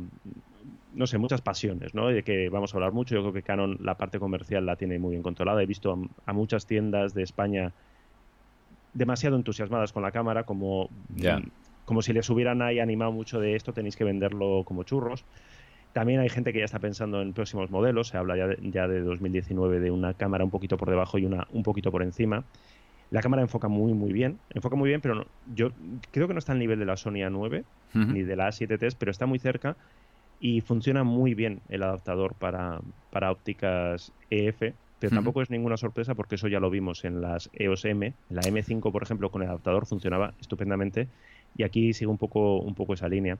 no 0.94 1.06
sé, 1.06 1.18
muchas 1.18 1.40
pasiones, 1.40 1.94
¿no? 1.94 2.08
De 2.08 2.22
que 2.22 2.48
vamos 2.48 2.74
a 2.74 2.76
hablar 2.76 2.92
mucho. 2.92 3.14
Yo 3.14 3.20
creo 3.22 3.32
que 3.32 3.42
Canon 3.42 3.78
la 3.80 3.96
parte 3.96 4.18
comercial 4.18 4.66
la 4.66 4.76
tiene 4.76 4.98
muy 4.98 5.10
bien 5.10 5.22
controlada. 5.22 5.62
He 5.62 5.66
visto 5.66 5.92
a, 5.92 6.30
a 6.30 6.32
muchas 6.32 6.66
tiendas 6.66 7.14
de 7.14 7.22
España 7.22 7.72
demasiado 8.94 9.36
entusiasmadas 9.36 9.92
con 9.92 10.02
la 10.02 10.12
cámara, 10.12 10.44
como, 10.44 10.88
yeah. 11.16 11.42
como 11.84 12.02
si 12.02 12.12
les 12.12 12.28
hubieran 12.30 12.62
ahí 12.62 12.78
animado 12.78 13.12
mucho 13.12 13.40
de 13.40 13.54
esto, 13.54 13.72
tenéis 13.72 13.96
que 13.96 14.04
venderlo 14.04 14.64
como 14.64 14.84
churros. 14.84 15.24
También 15.92 16.20
hay 16.20 16.28
gente 16.28 16.52
que 16.52 16.60
ya 16.60 16.64
está 16.64 16.78
pensando 16.78 17.20
en 17.20 17.32
próximos 17.32 17.70
modelos. 17.70 18.08
Se 18.08 18.16
habla 18.16 18.36
ya 18.36 18.46
de, 18.46 18.58
ya 18.70 18.88
de 18.88 19.00
2019 19.00 19.80
de 19.80 19.90
una 19.90 20.14
cámara 20.14 20.44
un 20.44 20.50
poquito 20.50 20.76
por 20.76 20.88
debajo 20.88 21.18
y 21.18 21.26
una 21.26 21.46
un 21.52 21.62
poquito 21.62 21.90
por 21.90 22.02
encima. 22.02 22.44
La 23.10 23.20
cámara 23.20 23.42
enfoca 23.42 23.68
muy, 23.68 23.92
muy 23.92 24.10
bien. 24.10 24.38
Enfoca 24.54 24.74
muy 24.74 24.88
bien, 24.88 25.02
pero 25.02 25.14
no, 25.14 25.26
yo 25.54 25.70
creo 26.10 26.28
que 26.28 26.32
no 26.32 26.38
está 26.38 26.52
al 26.52 26.58
nivel 26.58 26.78
de 26.78 26.86
la 26.86 26.96
Sony 26.96 27.20
A9 27.20 27.60
uh 27.60 27.98
-huh. 27.98 28.06
ni 28.06 28.22
de 28.22 28.36
la 28.36 28.48
A7T, 28.48 28.96
pero 28.98 29.10
está 29.10 29.26
muy 29.26 29.38
cerca 29.38 29.76
y 30.42 30.60
funciona 30.60 31.04
muy 31.04 31.34
bien 31.34 31.60
el 31.68 31.84
adaptador 31.84 32.34
para, 32.34 32.80
para 33.12 33.30
ópticas 33.30 34.12
EF. 34.28 34.58
Pero 34.58 34.74
uh 35.00 35.06
-huh. 35.06 35.14
tampoco 35.14 35.40
es 35.40 35.50
ninguna 35.50 35.76
sorpresa 35.76 36.16
porque 36.16 36.34
eso 36.34 36.48
ya 36.48 36.58
lo 36.58 36.68
vimos 36.68 37.04
en 37.04 37.20
las 37.20 37.48
EOS 37.52 37.84
M. 37.84 38.12
La 38.28 38.42
M5, 38.42 38.90
por 38.90 39.04
ejemplo, 39.04 39.30
con 39.30 39.42
el 39.42 39.48
adaptador 39.48 39.86
funcionaba 39.86 40.34
estupendamente 40.40 41.06
y 41.56 41.62
aquí 41.62 41.92
sigue 41.92 42.10
un 42.10 42.18
poco, 42.18 42.58
un 42.58 42.74
poco 42.74 42.94
esa 42.94 43.08
línea. 43.08 43.38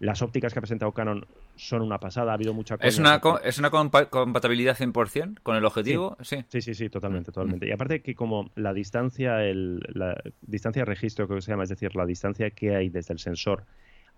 Las 0.00 0.22
ópticas 0.22 0.52
que 0.52 0.58
ha 0.58 0.62
presentado 0.62 0.90
Canon 0.90 1.24
son 1.54 1.82
una 1.82 1.98
pasada, 1.98 2.32
ha 2.32 2.34
habido 2.34 2.52
mucha 2.52 2.76
¿Es 2.80 2.98
una, 2.98 3.20
¿Es 3.44 3.58
una 3.58 3.70
compa 3.70 4.06
compatibilidad 4.06 4.76
100% 4.76 5.42
con 5.42 5.56
el 5.56 5.64
objetivo? 5.64 6.16
Sí, 6.20 6.36
sí, 6.36 6.44
sí, 6.48 6.62
sí, 6.62 6.74
sí 6.74 6.88
totalmente, 6.88 7.30
totalmente. 7.30 7.68
Y 7.68 7.70
aparte 7.70 8.02
que 8.02 8.14
como 8.16 8.50
la 8.56 8.72
distancia, 8.72 9.44
el, 9.44 9.80
la 9.92 10.16
distancia 10.40 10.82
de 10.82 10.86
registro 10.86 11.28
que 11.28 11.40
se 11.42 11.52
llama, 11.52 11.62
es 11.62 11.68
decir, 11.68 11.94
la 11.94 12.06
distancia 12.06 12.50
que 12.50 12.74
hay 12.74 12.88
desde 12.88 13.12
el 13.12 13.20
sensor 13.20 13.66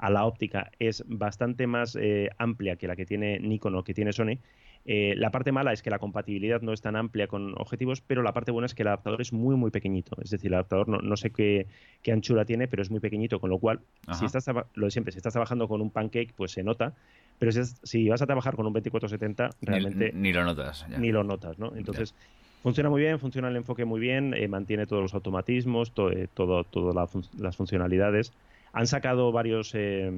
a 0.03 0.11
la 0.11 0.27
óptica 0.27 0.73
es 0.81 1.05
bastante 1.07 1.69
más 1.69 1.97
eh, 1.97 2.29
amplia 2.37 2.75
que 2.75 2.89
la 2.89 2.97
que 2.97 3.07
tiene 3.07 3.39
Nikon 3.39 3.77
o 3.77 3.85
que 3.85 3.95
tiene 3.95 4.13
Sony, 4.13 4.39
eh, 4.85 5.15
la 5.17 5.31
parte 5.31 5.53
mala 5.53 5.73
es 5.73 5.81
que 5.81 5.91
la 5.91 6.01
compatibilidad 6.01 6.61
no 6.61 6.73
es 6.73 6.81
tan 6.81 6.97
amplia 6.97 7.29
con 7.29 7.55
objetivos, 7.57 8.01
pero 8.01 8.25
la 8.25 8.33
parte 8.33 8.51
buena 8.51 8.67
es 8.67 8.75
que 8.75 8.83
el 8.83 8.89
adaptador 8.89 9.21
es 9.21 9.33
muy, 9.33 9.55
muy 9.55 9.71
pequeñito. 9.71 10.17
Es 10.21 10.31
decir, 10.31 10.49
el 10.49 10.55
adaptador 10.55 10.89
no, 10.89 10.99
no 10.99 11.17
sé 11.17 11.31
qué, 11.31 11.69
qué, 12.03 12.11
anchura 12.11 12.45
tiene, 12.45 12.67
pero 12.67 12.83
es 12.83 12.91
muy 12.91 12.99
pequeñito, 12.99 13.39
con 13.39 13.51
lo 13.51 13.61
cual, 13.61 13.79
Ajá. 14.09 14.19
si 14.19 14.25
estás, 14.25 14.45
lo 14.75 14.87
de 14.87 14.91
siempre, 14.91 15.13
si 15.13 15.19
estás 15.19 15.35
trabajando 15.35 15.69
con 15.69 15.81
un 15.81 15.91
pancake, 15.91 16.35
pues 16.35 16.51
se 16.51 16.65
nota, 16.65 16.95
pero 17.39 17.53
si, 17.53 17.61
es, 17.61 17.77
si 17.85 18.09
vas 18.09 18.23
a 18.23 18.27
trabajar 18.27 18.57
con 18.57 18.67
un 18.67 18.73
2470, 18.73 19.51
realmente... 19.61 20.11
Ni, 20.15 20.21
ni 20.21 20.33
lo 20.33 20.43
notas. 20.43 20.85
Ya. 20.91 20.99
Ni 20.99 21.13
lo 21.13 21.23
notas, 21.23 21.61
¿no? 21.61 21.77
Entonces... 21.77 22.13
Ya. 22.19 22.43
Funciona 22.63 22.91
muy 22.91 23.01
bien, 23.01 23.19
funciona 23.19 23.49
el 23.49 23.57
enfoque 23.57 23.85
muy 23.85 23.99
bien, 23.99 24.35
eh, 24.35 24.47
mantiene 24.47 24.87
todos 24.87 25.03
los 25.03 25.15
automatismos, 25.15 25.91
to, 25.91 26.13
eh, 26.13 26.29
todo, 26.33 26.63
todas 26.63 26.95
la 26.95 27.09
fun 27.09 27.25
las 27.37 27.57
funcionalidades. 27.57 28.33
Han 28.73 28.87
sacado 28.87 29.33
varios, 29.33 29.73
eh, 29.75 30.11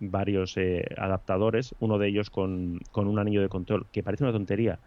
varios 0.00 0.56
eh, 0.56 0.84
adaptadores, 0.96 1.74
uno 1.80 1.98
de 1.98 2.08
ellos 2.08 2.30
con, 2.30 2.80
con, 2.92 3.08
un 3.08 3.18
anillo 3.18 3.42
de 3.42 3.48
control, 3.48 3.86
que 3.92 4.02
parece 4.02 4.24
una 4.24 4.32
tontería, 4.32 4.78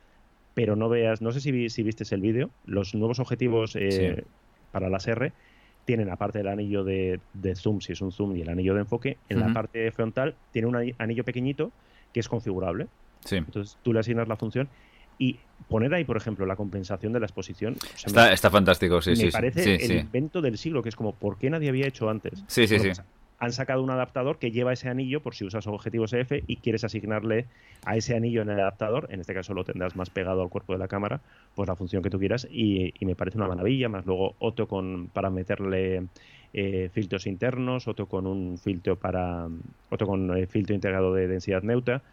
pero 0.54 0.76
no 0.76 0.90
veas, 0.90 1.22
no 1.22 1.32
sé 1.32 1.42
si, 1.42 1.70
si 1.70 1.84
viste 1.84 2.04
el 2.16 2.22
vídeo, 2.22 2.50
los 2.66 2.96
nuevos 2.96 3.20
objetivos 3.20 3.76
eh, 3.76 4.16
sí. 4.18 4.24
para 4.72 4.90
las 4.90 5.08
R 5.08 5.34
tienen 5.86 6.10
aparte 6.10 6.38
del 6.38 6.48
anillo 6.48 6.84
de, 6.84 7.20
de, 7.34 7.56
zoom, 7.56 7.82
si 7.82 7.94
es 7.94 8.02
un 8.02 8.12
zoom, 8.12 8.36
y 8.36 8.42
el 8.42 8.50
anillo 8.50 8.74
de 8.76 8.82
enfoque, 8.82 9.18
en 9.30 9.38
uh 9.38 9.42
-huh. 9.42 9.48
la 9.48 9.54
parte 9.54 9.92
frontal 9.92 10.36
tiene 10.52 10.68
un 10.68 10.94
anillo 10.98 11.24
pequeñito 11.24 11.72
que 12.14 12.20
es 12.20 12.30
configurable. 12.30 12.88
Sí. 13.26 13.38
Entonces 13.38 13.78
tú 13.84 13.94
le 13.94 14.00
asignas 14.00 14.28
la 14.28 14.36
función 14.36 14.70
y 15.22 15.38
poner 15.70 15.94
ahí, 15.94 16.04
por 16.04 16.18
ejemplo, 16.18 16.48
la 16.48 16.56
compensación 16.56 17.14
de 17.14 17.20
la 17.20 17.28
exposición. 17.28 17.76
O 17.76 17.98
sea, 17.98 18.08
está, 18.08 18.28
me, 18.28 18.34
está, 18.34 18.50
fantástico, 18.50 19.02
sí, 19.04 19.12
me 19.12 19.16
sí. 19.18 19.26
Me 19.26 19.32
parece 19.32 19.64
sí, 19.64 19.70
el 19.70 19.80
sí. 19.80 19.98
invento 20.00 20.42
del 20.42 20.58
siglo, 20.58 20.82
que 20.82 20.90
es 20.90 20.96
como, 20.96 21.14
¿por 21.14 21.38
qué 21.38 21.52
nadie 21.52 21.70
había 21.70 21.86
hecho 21.88 22.10
antes? 22.10 22.44
Sí, 22.48 22.68
sí, 22.68 22.78
bueno, 22.78 22.96
sí. 22.96 23.02
Pues, 23.02 23.08
han 23.38 23.52
sacado 23.52 23.84
un 23.84 23.90
adaptador 23.90 24.38
que 24.40 24.52
lleva 24.52 24.74
ese 24.74 24.90
anillo 24.90 25.22
por 25.22 25.36
si 25.36 25.46
usas 25.46 25.66
objetivos 25.68 26.14
EF 26.14 26.32
y 26.46 26.58
quieres 26.58 26.84
asignarle 26.84 27.46
a 27.86 27.98
ese 27.98 28.16
anillo 28.16 28.42
en 28.42 28.50
el 28.50 28.60
adaptador, 28.60 29.08
en 29.12 29.20
este 29.20 29.34
caso 29.34 29.54
lo 29.54 29.64
tendrás 29.64 29.96
más 29.96 30.12
pegado 30.12 30.44
al 30.44 30.50
cuerpo 30.50 30.74
de 30.74 30.80
la 30.80 30.88
cámara, 30.88 31.22
pues 31.56 31.68
la 31.68 31.76
función 31.76 32.04
que 32.04 32.12
tú 32.12 32.20
quieras 32.20 32.48
y, 32.52 32.94
y 33.00 33.06
me 33.06 33.16
parece 33.16 33.38
una 33.38 33.48
maravilla, 33.48 33.90
más 33.90 34.06
luego 34.06 34.36
otro 34.38 34.68
con, 34.68 35.08
para 35.08 35.32
meterle 35.32 36.04
eh, 36.54 36.90
filtros 36.94 37.26
internos, 37.26 37.88
otro 37.88 38.06
con 38.08 38.28
un 38.28 38.60
filtro 38.60 38.96
para 38.96 39.48
otro 39.90 40.06
con 40.06 40.38
eh, 40.38 40.46
filtro 40.46 40.76
integrado 40.76 41.14
de 41.14 41.28
densidad 41.28 41.64
neutra. 41.64 42.04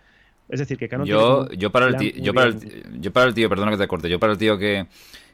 Es 0.48 0.60
decir, 0.60 0.78
que 0.78 0.88
Canon 0.88 1.06
yo, 1.06 1.48
yo 1.50 1.70
para 1.70 1.86
el 1.86 1.96
tío, 1.96 2.12
yo 2.16 2.32
para 2.32 2.48
el, 2.48 3.00
yo 3.00 3.12
para 3.12 3.26
el 3.26 3.34
tío, 3.34 3.48
perdona 3.48 3.70
que 3.72 3.78
te 3.78 3.86
corte, 3.86 4.08
yo 4.08 4.18
para 4.18 4.32
el 4.32 4.38
tío 4.38 4.56
que, 4.56 4.86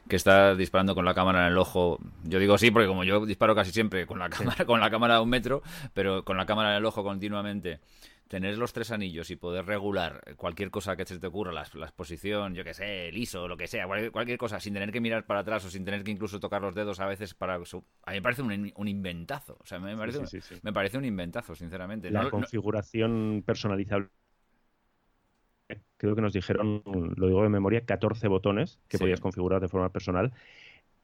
que 0.07 0.15
está 0.15 0.55
disparando 0.55 0.93
con 0.93 1.05
la 1.05 1.13
cámara 1.13 1.45
en 1.45 1.53
el 1.53 1.57
ojo, 1.57 1.99
yo 2.23 2.39
digo 2.39 2.57
sí 2.57 2.71
porque 2.71 2.87
como 2.87 3.03
yo 3.03 3.25
disparo 3.25 3.55
casi 3.55 3.71
siempre 3.71 4.05
con 4.05 4.19
la 4.19 4.29
cámara, 4.29 4.57
sí. 4.57 4.65
con 4.65 4.79
la 4.79 4.89
cámara 4.89 5.15
a 5.15 5.21
un 5.21 5.29
metro, 5.29 5.63
pero 5.93 6.23
con 6.25 6.37
la 6.37 6.45
cámara 6.45 6.71
en 6.71 6.77
el 6.77 6.85
ojo 6.85 7.03
continuamente, 7.03 7.79
tener 8.27 8.57
los 8.57 8.73
tres 8.73 8.91
anillos 8.91 9.29
y 9.29 9.35
poder 9.35 9.65
regular 9.65 10.21
cualquier 10.35 10.71
cosa 10.71 10.95
que 10.95 11.05
se 11.05 11.19
te 11.19 11.27
ocurra, 11.27 11.51
la, 11.51 11.61
exposición, 11.61 12.53
yo 12.53 12.63
que 12.63 12.73
sé, 12.73 13.09
el 13.09 13.17
ISO, 13.17 13.47
lo 13.47 13.57
que 13.57 13.67
sea, 13.67 13.87
cualquier, 14.11 14.37
cosa, 14.37 14.59
sin 14.59 14.73
tener 14.73 14.91
que 14.91 14.99
mirar 14.99 15.25
para 15.25 15.41
atrás 15.41 15.63
o 15.65 15.69
sin 15.69 15.85
tener 15.85 16.03
que 16.03 16.11
incluso 16.11 16.39
tocar 16.39 16.61
los 16.61 16.75
dedos 16.75 16.99
a 16.99 17.05
veces 17.05 17.33
para... 17.33 17.55
A 17.55 17.57
mí 17.59 18.17
me 18.17 18.21
parece 18.21 18.41
un, 18.41 18.87
inventazo. 18.87 19.57
O 19.59 19.65
sea, 19.65 19.79
me 19.79 19.95
parece, 19.95 20.19
me 20.63 20.73
parece 20.73 20.97
un 20.97 21.05
inventazo, 21.05 21.55
sinceramente. 21.55 22.11
La 22.11 22.29
configuración 22.29 23.43
personalizable 23.45 24.09
creo 25.97 26.15
que 26.15 26.21
nos 26.21 26.33
dijeron, 26.33 26.81
lo 26.85 27.27
digo 27.27 27.43
de 27.43 27.49
memoria, 27.49 27.85
14 27.85 28.27
botones 28.27 28.79
que 28.87 28.97
podías 28.97 29.19
configurar 29.19 29.61
de 29.61 29.67
forma 29.67 29.89
personal. 29.89 30.33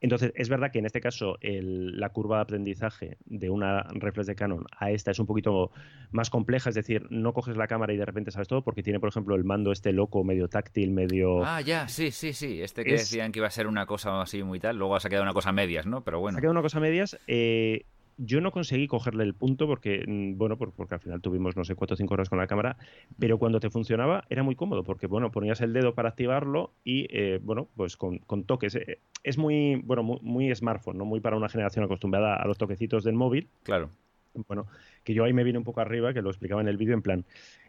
Entonces, 0.02 0.32
es 0.34 0.48
verdad 0.48 0.72
que 0.72 0.80
en 0.80 0.86
este 0.86 1.00
caso 1.00 1.38
la 1.40 2.08
curva 2.08 2.38
de 2.38 2.42
aprendizaje 2.42 3.18
de 3.24 3.50
una 3.50 3.84
reflex 3.94 4.26
de 4.26 4.34
Canon 4.34 4.66
a 4.76 4.90
esta 4.90 5.12
es 5.12 5.20
un 5.20 5.26
poquito 5.26 5.70
más 6.10 6.28
compleja, 6.28 6.70
es 6.70 6.74
decir, 6.74 7.06
no 7.10 7.32
coges 7.32 7.56
la 7.56 7.68
cámara 7.68 7.92
y 7.92 7.96
de 7.96 8.04
repente 8.04 8.32
sabes 8.32 8.48
todo, 8.48 8.62
porque 8.62 8.82
tiene, 8.82 8.98
por 8.98 9.10
ejemplo, 9.10 9.36
el 9.36 9.44
mando 9.44 9.70
este 9.70 9.92
loco, 9.92 10.24
medio 10.24 10.48
táctil, 10.48 10.90
medio... 10.90 11.44
Ah, 11.44 11.60
ya, 11.60 11.86
sí, 11.86 12.10
sí, 12.10 12.32
sí, 12.32 12.60
este 12.60 12.82
que 12.82 12.92
decían 12.92 13.30
que 13.30 13.38
iba 13.38 13.46
a 13.46 13.52
ser 13.52 13.68
una 13.68 13.86
cosa 13.86 14.20
así 14.20 14.42
muy 14.42 14.58
tal, 14.58 14.76
luego 14.76 14.96
ha 14.96 15.00
quedado 15.00 15.22
una 15.22 15.34
cosa 15.34 15.50
a 15.50 15.52
medias, 15.52 15.86
¿no? 15.86 16.02
Pero 16.02 16.18
bueno. 16.18 16.36
Ha 16.36 16.40
quedado 16.40 16.52
una 16.52 16.62
cosa 16.62 16.78
a 16.78 16.80
medias. 16.80 17.16
Eh, 17.28 17.86
yo 18.16 18.40
no 18.40 18.50
conseguí 18.50 18.86
cogerle 18.86 19.24
el 19.24 19.34
punto 19.34 19.66
porque, 19.66 20.04
mm, 20.06 20.38
bueno, 20.38 20.56
porque 20.56 20.94
al 20.94 21.00
final 21.00 21.20
tuvimos, 21.20 21.56
no 21.56 21.64
sé, 21.64 21.74
cuatro 21.74 21.94
o 21.94 21.96
cinco 21.96 22.14
horas 22.14 22.28
con 22.28 22.38
la 22.38 22.46
cámara, 22.46 22.76
pero 23.18 23.38
cuando 23.38 23.60
te 23.60 23.70
funcionaba 23.70 24.24
era 24.30 24.42
muy 24.42 24.54
cómodo 24.54 24.84
porque, 24.84 25.06
bueno, 25.06 25.30
ponías 25.30 25.60
el 25.60 25.72
dedo 25.72 25.94
para 25.94 26.10
activarlo 26.10 26.72
y, 26.84 27.06
eh, 27.10 27.40
bueno, 27.42 27.68
pues 27.76 27.96
con, 27.96 28.20
toques. 28.44 28.74
Eh, 28.74 28.98
es 29.22 29.38
muy, 29.38 29.76
bueno, 29.84 30.02
muy, 30.02 30.18
muy, 30.22 30.54
smartphone, 30.54 30.98
¿no? 30.98 31.04
Muy 31.04 31.20
para 31.20 31.36
una 31.36 31.48
generación 31.48 31.84
acostumbrada 31.84 32.36
a 32.36 32.46
los 32.46 32.58
toquecitos 32.58 33.04
del 33.04 33.14
móvil. 33.14 33.48
Claro. 33.62 33.90
Bueno, 34.34 34.66
que 35.04 35.14
yo 35.14 35.24
ahí 35.24 35.32
me 35.32 35.44
vine 35.44 35.58
un 35.58 35.64
poco 35.64 35.80
arriba, 35.80 36.14
que 36.14 36.22
lo 36.22 36.30
explicaba 36.30 36.60
en 36.60 36.68
el 36.68 36.76
vídeo, 36.76 36.94
en 36.94 37.02
plan, 37.02 37.24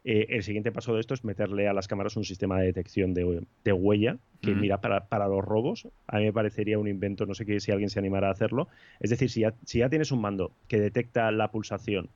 eh, 0.06 0.28
el 0.30 0.43
siguiente 0.43 0.71
paso 0.71 0.93
de 0.93 1.02
esto 1.02 1.13
es 1.13 1.23
meterle 1.23 1.67
a 1.67 1.73
las 1.73 1.88
cámaras 1.88 2.15
un 2.15 2.23
sistema 2.23 2.60
de 2.60 2.67
detección 2.67 3.13
de, 3.13 3.73
huella, 3.73 4.17
que 4.41 4.54
mira, 4.56 4.80
para, 4.82 5.08
para, 5.08 5.28
los 5.28 5.43
robos, 5.43 5.88
a 6.08 6.17
mí 6.17 6.26
me 6.26 6.34
parecería 6.34 6.80
un 6.80 6.88
invento, 6.88 7.26
no 7.26 7.34
sé 7.34 7.60
si 7.60 7.71
alguien 7.71 7.89
se 7.89 7.99
animara 7.99 8.30
a 8.30 8.32
hacerlo. 8.32 8.67
Es 8.99 9.10
decir, 9.10 9.30
si 9.30 9.41
ya, 9.41 9.54
si 9.65 9.80
ya 9.80 9.89
tienes 9.89 10.12
un 10.12 10.21
mando 10.21 10.52
que 10.67 10.80
detecta 10.80 11.32
la 11.32 11.52
pulsación, 11.52 12.10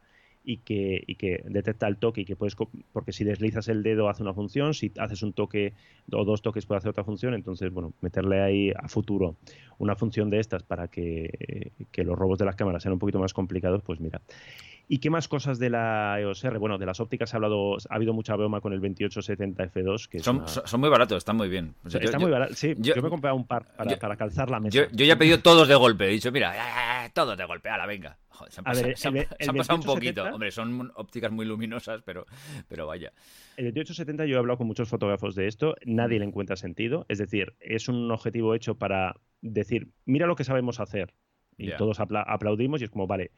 y 0.49 0.59
que, 0.59 1.03
y 1.05 1.15
que, 1.15 1.43
detecta 1.45 1.89
el 1.89 1.97
toque 1.97 2.21
y 2.21 2.25
que 2.25 2.37
puedes 2.37 2.55
porque 2.93 3.11
si 3.11 3.25
deslizas 3.25 3.67
el 3.67 3.83
dedo 3.83 4.07
hace 4.07 4.23
una 4.23 4.33
función, 4.33 4.73
si 4.73 4.93
haces 4.97 5.21
un 5.21 5.33
toque 5.33 5.73
o 6.09 6.23
dos 6.23 6.41
toques 6.41 6.65
puede 6.65 6.77
hacer 6.77 6.89
otra 6.89 7.03
función, 7.03 7.33
entonces 7.33 7.69
bueno, 7.69 7.91
meterle 7.99 8.39
ahí 8.39 8.71
a 8.73 8.87
futuro 8.87 9.35
una 9.77 9.97
función 9.97 10.29
de 10.29 10.39
estas 10.39 10.63
para 10.63 10.87
que, 10.87 11.73
que 11.91 12.05
los 12.05 12.17
robos 12.17 12.39
de 12.39 12.45
las 12.45 12.55
cámaras 12.55 12.81
sean 12.81 12.93
un 12.93 12.99
poquito 12.99 13.19
más 13.19 13.33
complicados, 13.33 13.81
pues 13.83 13.99
mira. 13.99 14.21
¿Y 14.89 14.99
qué 14.99 15.09
más 15.09 15.27
cosas 15.27 15.59
de 15.59 15.69
la 15.69 16.17
EOS 16.19 16.45
R? 16.45 16.57
Bueno, 16.59 16.77
de 16.77 16.85
las 16.85 17.01
ópticas 17.01 17.33
ha 17.33 17.37
hablado, 17.37 17.75
ha 17.89 17.95
habido 17.95 18.13
mucha 18.13 18.35
broma 18.35 18.61
con 18.61 18.71
el 18.71 18.79
2870 18.79 19.71
F2. 19.73 20.07
Que 20.07 20.19
son, 20.19 20.47
son 20.47 20.79
muy 20.79 20.89
baratos, 20.89 21.17
están 21.17 21.35
muy 21.35 21.49
bien. 21.49 21.75
está 21.85 22.17
muy 22.17 22.31
barato, 22.31 22.53
sí. 22.53 22.73
Yo, 22.77 22.95
me 22.95 23.07
he 23.07 23.09
comprado 23.09 23.35
un 23.35 23.45
par 23.45 23.67
para, 23.75 23.97
para 23.97 24.15
calzar 24.15 24.49
la 24.49 24.61
mesa. 24.61 24.87
Yo, 24.91 25.05
ya 25.05 25.13
he 25.13 25.17
pedido 25.17 25.39
todos 25.39 25.67
de 25.67 25.75
golpe. 25.75 26.05
He 26.05 26.11
dicho, 26.11 26.31
mira, 26.31 26.53
todos 27.13 27.37
de 27.37 27.43
golpe, 27.43 27.67
a 27.69 27.77
la 27.77 27.85
venga. 27.85 28.17
se 28.47 28.61
han, 28.63 29.55
pasado, 29.57 29.79
un 29.79 29.83
poquito. 29.83 30.23
Hombre, 30.23 30.51
son 30.51 30.89
ópticas 30.95 31.33
muy 31.33 31.45
luminosas, 31.45 32.01
pero, 32.05 32.25
pero 32.69 32.87
vaya. 32.87 33.11
El 33.57 33.65
2870 33.65 34.25
yo 34.25 34.35
he 34.35 34.39
hablado 34.39 34.57
con 34.57 34.67
muchos 34.67 34.87
fotógrafos 34.87 35.35
de 35.35 35.47
esto, 35.47 35.75
nadie 35.85 36.19
le 36.19 36.25
encuentra 36.25 36.55
sentido. 36.55 37.05
Es 37.09 37.17
decir, 37.17 37.55
es 37.59 37.89
un 37.89 38.09
objetivo 38.09 38.55
hecho 38.55 38.75
para 38.75 39.15
decir, 39.41 39.89
mira 40.05 40.27
lo 40.27 40.35
que 40.37 40.45
sabemos 40.45 40.79
hacer. 40.79 41.13
Y 41.57 41.71
todos 41.71 41.99
aplaudimos 41.99 42.81
y 42.81 42.83
es 42.83 42.91
como, 42.91 43.07
vale, 43.07 43.31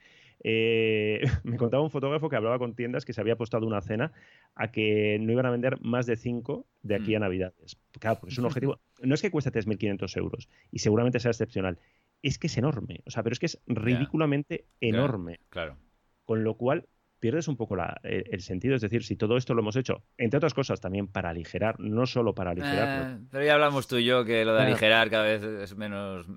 eh, 0.44 1.22
me 1.44 1.58
contaba 1.58 1.84
un 1.84 1.92
fotógrafo 1.92 2.30
que 2.30 2.36
hablaba 2.36 2.60
con 2.60 2.76
tiendas 2.76 3.06
que 3.06 3.14
se 3.14 3.22
había 3.22 3.34
apostado 3.34 3.68
una 3.68 3.82
cena 3.82 4.12
a 4.56 4.72
que 4.72 5.18
no 5.20 5.32
iban 5.32 5.46
a 5.46 5.52
vender 5.52 5.80
más 5.82 6.06
de 6.06 6.16
cinco 6.16 6.66
de 6.82 6.96
aquí 6.96 7.16
a 7.16 7.20
mm. 7.20 7.22
Navidades. 7.22 7.78
Claro, 8.00 8.20
porque 8.20 8.34
es 8.34 8.40
un 8.40 8.46
objetivo. 8.46 8.80
No 9.02 9.16
es 9.16 9.22
que 9.22 9.32
cueste 9.32 9.52
3.500 9.52 10.18
euros 10.18 10.50
y 10.72 10.80
seguramente 10.80 11.20
sea 11.20 11.32
excepcional. 11.32 11.78
Es 12.22 12.38
que 12.38 12.48
es 12.48 12.58
enorme. 12.58 13.02
O 13.06 13.12
sea, 13.12 13.24
pero 13.24 13.34
es 13.34 13.40
que 13.40 13.46
es 13.46 13.60
ridículamente 13.68 14.66
enorme. 14.82 15.40
Claro. 15.50 15.78
Con 16.26 16.44
lo 16.44 16.56
cual 16.56 16.86
pierdes 17.20 17.48
un 17.48 17.58
poco 17.58 17.76
el, 18.04 18.42
sentido. 18.42 18.76
Es 18.76 18.82
decir, 18.82 19.04
si 19.04 19.16
todo 19.16 19.38
esto 19.38 19.54
lo 19.54 19.62
hemos 19.62 19.76
hecho, 19.76 20.04
entre 20.18 20.38
otras 20.38 20.54
cosas, 20.54 20.80
también 20.80 21.08
para 21.08 21.30
aligerar, 21.30 21.80
no 21.80 22.06
solo 22.06 22.34
para 22.34 22.52
aligerar. 22.52 23.12
Eh, 23.12 23.26
pero 23.32 23.46
ya 23.46 23.54
hablamos 23.54 23.88
tú 23.88 23.98
y 23.98 24.06
yo 24.06 24.26
que 24.26 24.46
lo 24.46 24.54
de 24.54 24.64
aligerar 24.64 25.10
cada 25.10 25.24
vez 25.24 25.44
es 25.44 25.76
menos 25.76 26.28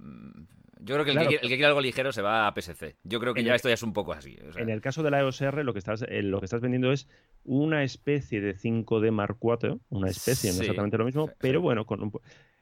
yo 0.85 0.95
creo 0.97 1.05
que 1.05 1.11
el, 1.13 1.29
que, 1.29 1.39
quiere 1.39 1.65
algo 1.67 1.81
ligero 1.81 2.13
se 2.13 2.23
va 2.23 2.47
a 2.47 2.55
PSC. 2.55 2.97
Yo 3.05 3.21
creo 3.21 3.35
que 3.35 3.45
ya 3.45 3.55
esto 3.55 3.69
ya 3.69 3.75
es 3.75 3.83
un 3.83 3.93
poco 3.93 4.13
así. 4.13 4.37
En 4.57 4.69
el 4.69 4.81
caso 4.81 5.03
de 5.03 5.11
la 5.11 5.21
EOS 5.21 5.41
R, 5.41 5.65
lo 5.65 5.73
que 5.73 5.79
estás, 5.79 6.05
eh, 6.09 6.23
lo 6.23 6.41
que 6.41 6.47
estás 6.47 6.61
vendiendo 6.61 6.93
es 6.93 7.09
una 7.45 7.85
especie 7.85 8.41
de 8.41 8.57
5D 8.57 9.11
Mark 9.11 9.39
IV, 9.41 9.79
una 9.91 10.11
especie, 10.11 10.53
no 10.53 10.61
exactamente 10.61 10.99
lo 10.99 11.05
mismo, 11.05 11.31
pero 11.39 11.61
bueno, 11.61 11.87
con 11.87 12.03
un, 12.03 12.13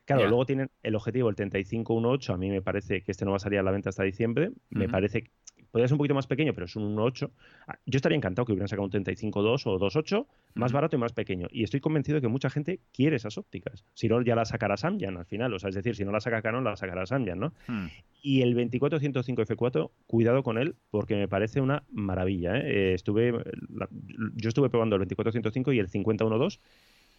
Claro, 0.04 0.28
luego 0.28 0.46
tienen 0.46 0.70
el 0.83 0.96
objetivo, 0.96 1.28
el 1.28 1.37
3518, 1.37 2.33
a 2.33 2.37
mí 2.37 2.50
me 2.50 2.62
parece 2.62 3.02
que 3.02 3.12
este 3.12 3.24
no 3.24 3.30
va 3.30 3.37
a 3.37 3.40
salir 3.40 3.59
a 3.61 3.62
la 3.62 3.70
venta 3.70 3.90
hasta 3.90 4.02
diciembre, 4.02 4.50
me 4.70 4.88
parece 4.88 5.30
podría 5.70 5.88
ser 5.88 5.94
un 5.94 5.98
poquito 5.98 6.14
más 6.14 6.26
pequeño, 6.26 6.52
pero 6.54 6.66
es 6.66 6.76
un 6.76 6.96
1.8. 6.96 7.30
Ah, 7.66 7.78
yo 7.87 7.96
estaría 7.96 8.16
encantado 8.16 8.46
que 8.46 8.52
hubieran 8.52 8.68
sacado 8.68 8.85
un 8.85 8.90
35.2 8.90 9.66
o 9.66 9.78
2.8, 9.78 10.26
más 10.54 10.72
barato 10.72 10.96
y 10.96 10.98
más 10.98 11.12
pequeño. 11.12 11.48
Y 11.50 11.62
estoy 11.62 11.80
convencido 11.80 12.16
de 12.16 12.22
que 12.22 12.28
mucha 12.28 12.50
gente 12.50 12.80
quiere 12.92 13.16
esas 13.16 13.38
ópticas. 13.38 13.85
Si 13.94 14.09
no, 14.09 14.20
ya 14.22 14.35
la 14.35 14.44
sacará 14.44 14.76
Samyang 14.76 15.16
al 15.16 15.26
final. 15.26 15.52
O 15.54 15.59
sea, 15.59 15.68
es 15.68 15.74
decir, 15.74 15.96
si 15.96 16.04
no 16.04 16.12
la 16.12 16.20
saca 16.20 16.42
Canon, 16.42 16.64
la 16.64 16.76
sacará 16.76 17.06
Samyang, 17.06 17.38
¿no? 17.38 17.52
Hmm. 17.66 17.87
Y 18.22 18.42
el 18.42 18.54
2405 18.54 19.42
F4, 19.42 19.90
cuidado 20.06 20.42
con 20.42 20.59
él, 20.59 20.76
porque 20.90 21.16
me 21.16 21.28
parece 21.28 21.61
una 21.61 21.85
maravilla. 21.90 22.56
¿eh? 22.56 22.62
Eh, 22.64 22.94
estuve, 22.94 23.33
yo 24.35 24.48
estuve 24.48 24.68
probando 24.70 24.96
el 24.96 25.00
2405 25.00 25.72
y 25.72 25.78
el 25.78 25.88
5012 25.88 26.59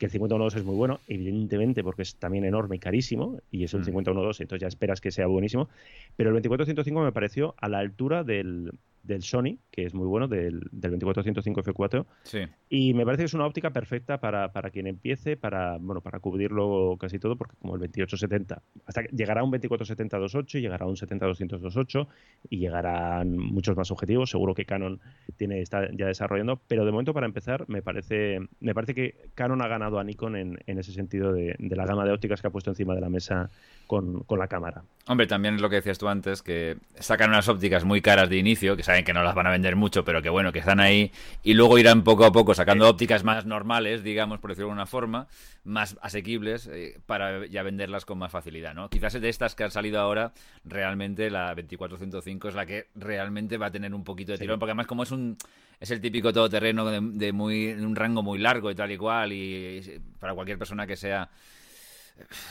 que 0.02 0.08
el 0.08 0.12
51.2 0.12 0.56
es 0.56 0.64
muy 0.64 0.76
bueno, 0.76 1.00
evidentemente 1.08 1.84
porque 1.84 2.02
es 2.02 2.16
también 2.16 2.44
enorme 2.44 2.78
y 2.78 2.80
carísimo, 2.80 3.40
y 3.52 3.66
es 3.66 3.74
51.2, 3.76 4.16
mm. 4.16 4.42
entonces 4.42 4.60
ya 4.60 4.68
esperas 4.68 5.00
que 5.00 5.12
sea 5.12 5.28
buenísimo, 5.28 5.70
pero 6.16 6.36
el 6.36 6.44
24.105 6.44 7.04
me 7.04 7.12
pareció 7.12 7.54
a 7.58 7.70
la 7.70 7.78
altura 7.78 8.24
del, 8.24 8.72
del 9.04 9.24
Sony, 9.24 9.58
que 9.72 9.86
es 9.86 9.94
muy 9.94 10.06
bueno, 10.06 10.28
del, 10.28 10.62
del 10.72 10.92
2405 10.92 11.64
F4. 11.64 12.06
Sí. 12.24 12.40
Y 12.70 12.94
me 12.94 13.06
parece 13.06 13.24
que 13.24 13.26
es 13.28 13.34
una 13.34 13.46
óptica 13.46 13.72
perfecta 13.72 14.20
para, 14.20 14.52
para, 14.52 14.70
quien 14.70 14.88
empiece, 14.88 15.38
para, 15.38 15.78
bueno, 15.78 16.02
para 16.02 16.20
cubrirlo 16.20 16.98
casi 17.00 17.20
todo, 17.20 17.36
porque 17.36 17.56
como 17.60 17.76
el 17.76 17.82
2870, 17.82 18.62
hasta 18.86 19.04
llegará 19.08 19.44
un 19.44 19.52
2470 19.52 20.20
2.8 20.20 20.60
y 20.60 20.62
llegará 20.62 20.86
un 20.86 20.98
70 20.98 21.26
200 21.26 21.62
2.8 21.62 22.08
y 22.50 22.58
llegarán 22.58 23.38
muchos 23.38 23.76
más 23.76 23.92
objetivos. 23.92 24.30
Seguro 24.30 24.54
que 24.54 24.66
Canon 24.66 25.00
tiene, 25.38 25.62
está 25.62 25.90
ya 25.92 26.08
desarrollando, 26.08 26.62
pero 26.68 26.86
de 26.86 26.92
momento 26.92 27.14
para 27.14 27.26
empezar 27.26 27.66
me 27.68 27.82
parece, 27.82 28.40
me 28.60 28.74
parece 28.74 28.94
que 28.94 29.16
Canon 29.36 29.62
ha 29.62 29.68
ganado 29.68 30.00
a 30.00 30.04
Nikon 30.04 30.36
en, 30.36 30.60
en 30.68 30.80
ese 30.80 30.92
sentido 30.92 31.32
de, 31.34 31.56
de 31.58 31.76
la 31.76 31.86
gama 31.86 32.06
de 32.06 32.12
ópticas 32.12 32.42
que 32.42 32.48
ha 32.48 32.52
puesto 32.52 32.72
encima 32.72 32.96
de 32.96 33.02
la 33.02 33.10
mesa 33.10 33.50
con, 33.88 34.24
con 34.24 34.40
la 34.40 34.48
cámara. 34.48 34.84
Hombre, 35.08 35.28
también 35.28 35.56
es 35.56 35.62
lo 35.62 35.70
que 35.70 35.76
decías 35.78 35.98
tú 35.98 36.08
antes, 36.08 36.42
que 36.42 36.78
sacan 37.00 37.30
unas 37.30 37.50
ópticas 37.50 37.84
muy 37.84 38.02
caras 38.02 38.30
de 38.30 38.38
inicio, 38.38 38.78
que 38.78 38.84
saben 38.92 39.06
que 39.06 39.14
no 39.14 39.24
las 39.24 39.36
van 39.36 39.48
a 39.48 39.52
vender 39.52 39.78
mucho, 39.78 40.04
pero 40.04 40.22
que 40.22 40.30
bueno, 40.30 40.52
que 40.52 40.60
están 40.60 40.82
ahí, 40.82 41.14
y 41.44 41.54
luego 41.54 41.78
irán 41.78 42.04
poco 42.04 42.26
a 42.26 42.32
poco 42.34 42.54
sacando 42.54 42.90
ópticas 42.90 43.24
más 43.24 43.46
normales, 43.46 44.04
digamos, 44.04 44.40
por 44.40 44.52
decirlo 44.52 44.68
de 44.68 44.72
alguna 44.72 44.86
forma, 44.86 45.28
más 45.64 45.98
asequibles, 46.02 46.68
eh, 46.68 47.00
para 47.06 47.46
ya 47.48 47.64
venderlas 47.64 48.04
con 48.04 48.18
más 48.18 48.32
facilidad, 48.32 48.74
¿no? 48.74 48.90
Quizás 48.90 49.14
de 49.14 49.30
estas 49.30 49.56
que 49.56 49.64
han 49.64 49.72
salido 49.72 50.02
ahora, 50.02 50.34
realmente 50.66 51.30
la 51.30 51.56
2405 51.56 52.50
es 52.50 52.56
la 52.56 52.66
que 52.66 52.88
realmente 52.96 53.58
va 53.58 53.68
a 53.68 53.72
tener 53.72 53.94
un 53.94 54.04
poquito 54.04 54.34
de 54.34 54.40
tirón, 54.40 54.60
porque 54.60 54.72
además 54.72 54.88
como 54.88 55.04
es 55.04 55.12
un 55.12 55.38
es 55.80 55.90
el 55.90 56.02
típico 56.02 56.32
todoterreno 56.34 56.86
de, 56.86 57.00
de 57.02 57.32
muy 57.32 57.72
un 57.72 57.96
rango 57.96 58.22
muy 58.22 58.40
largo 58.40 58.70
y 58.70 58.76
tal 58.76 58.92
y 58.92 58.98
cual, 58.98 59.32
y 59.32 60.02
para 60.20 60.34
cualquier 60.34 60.58
persona 60.58 60.86
que 60.86 60.98
sea 60.98 61.30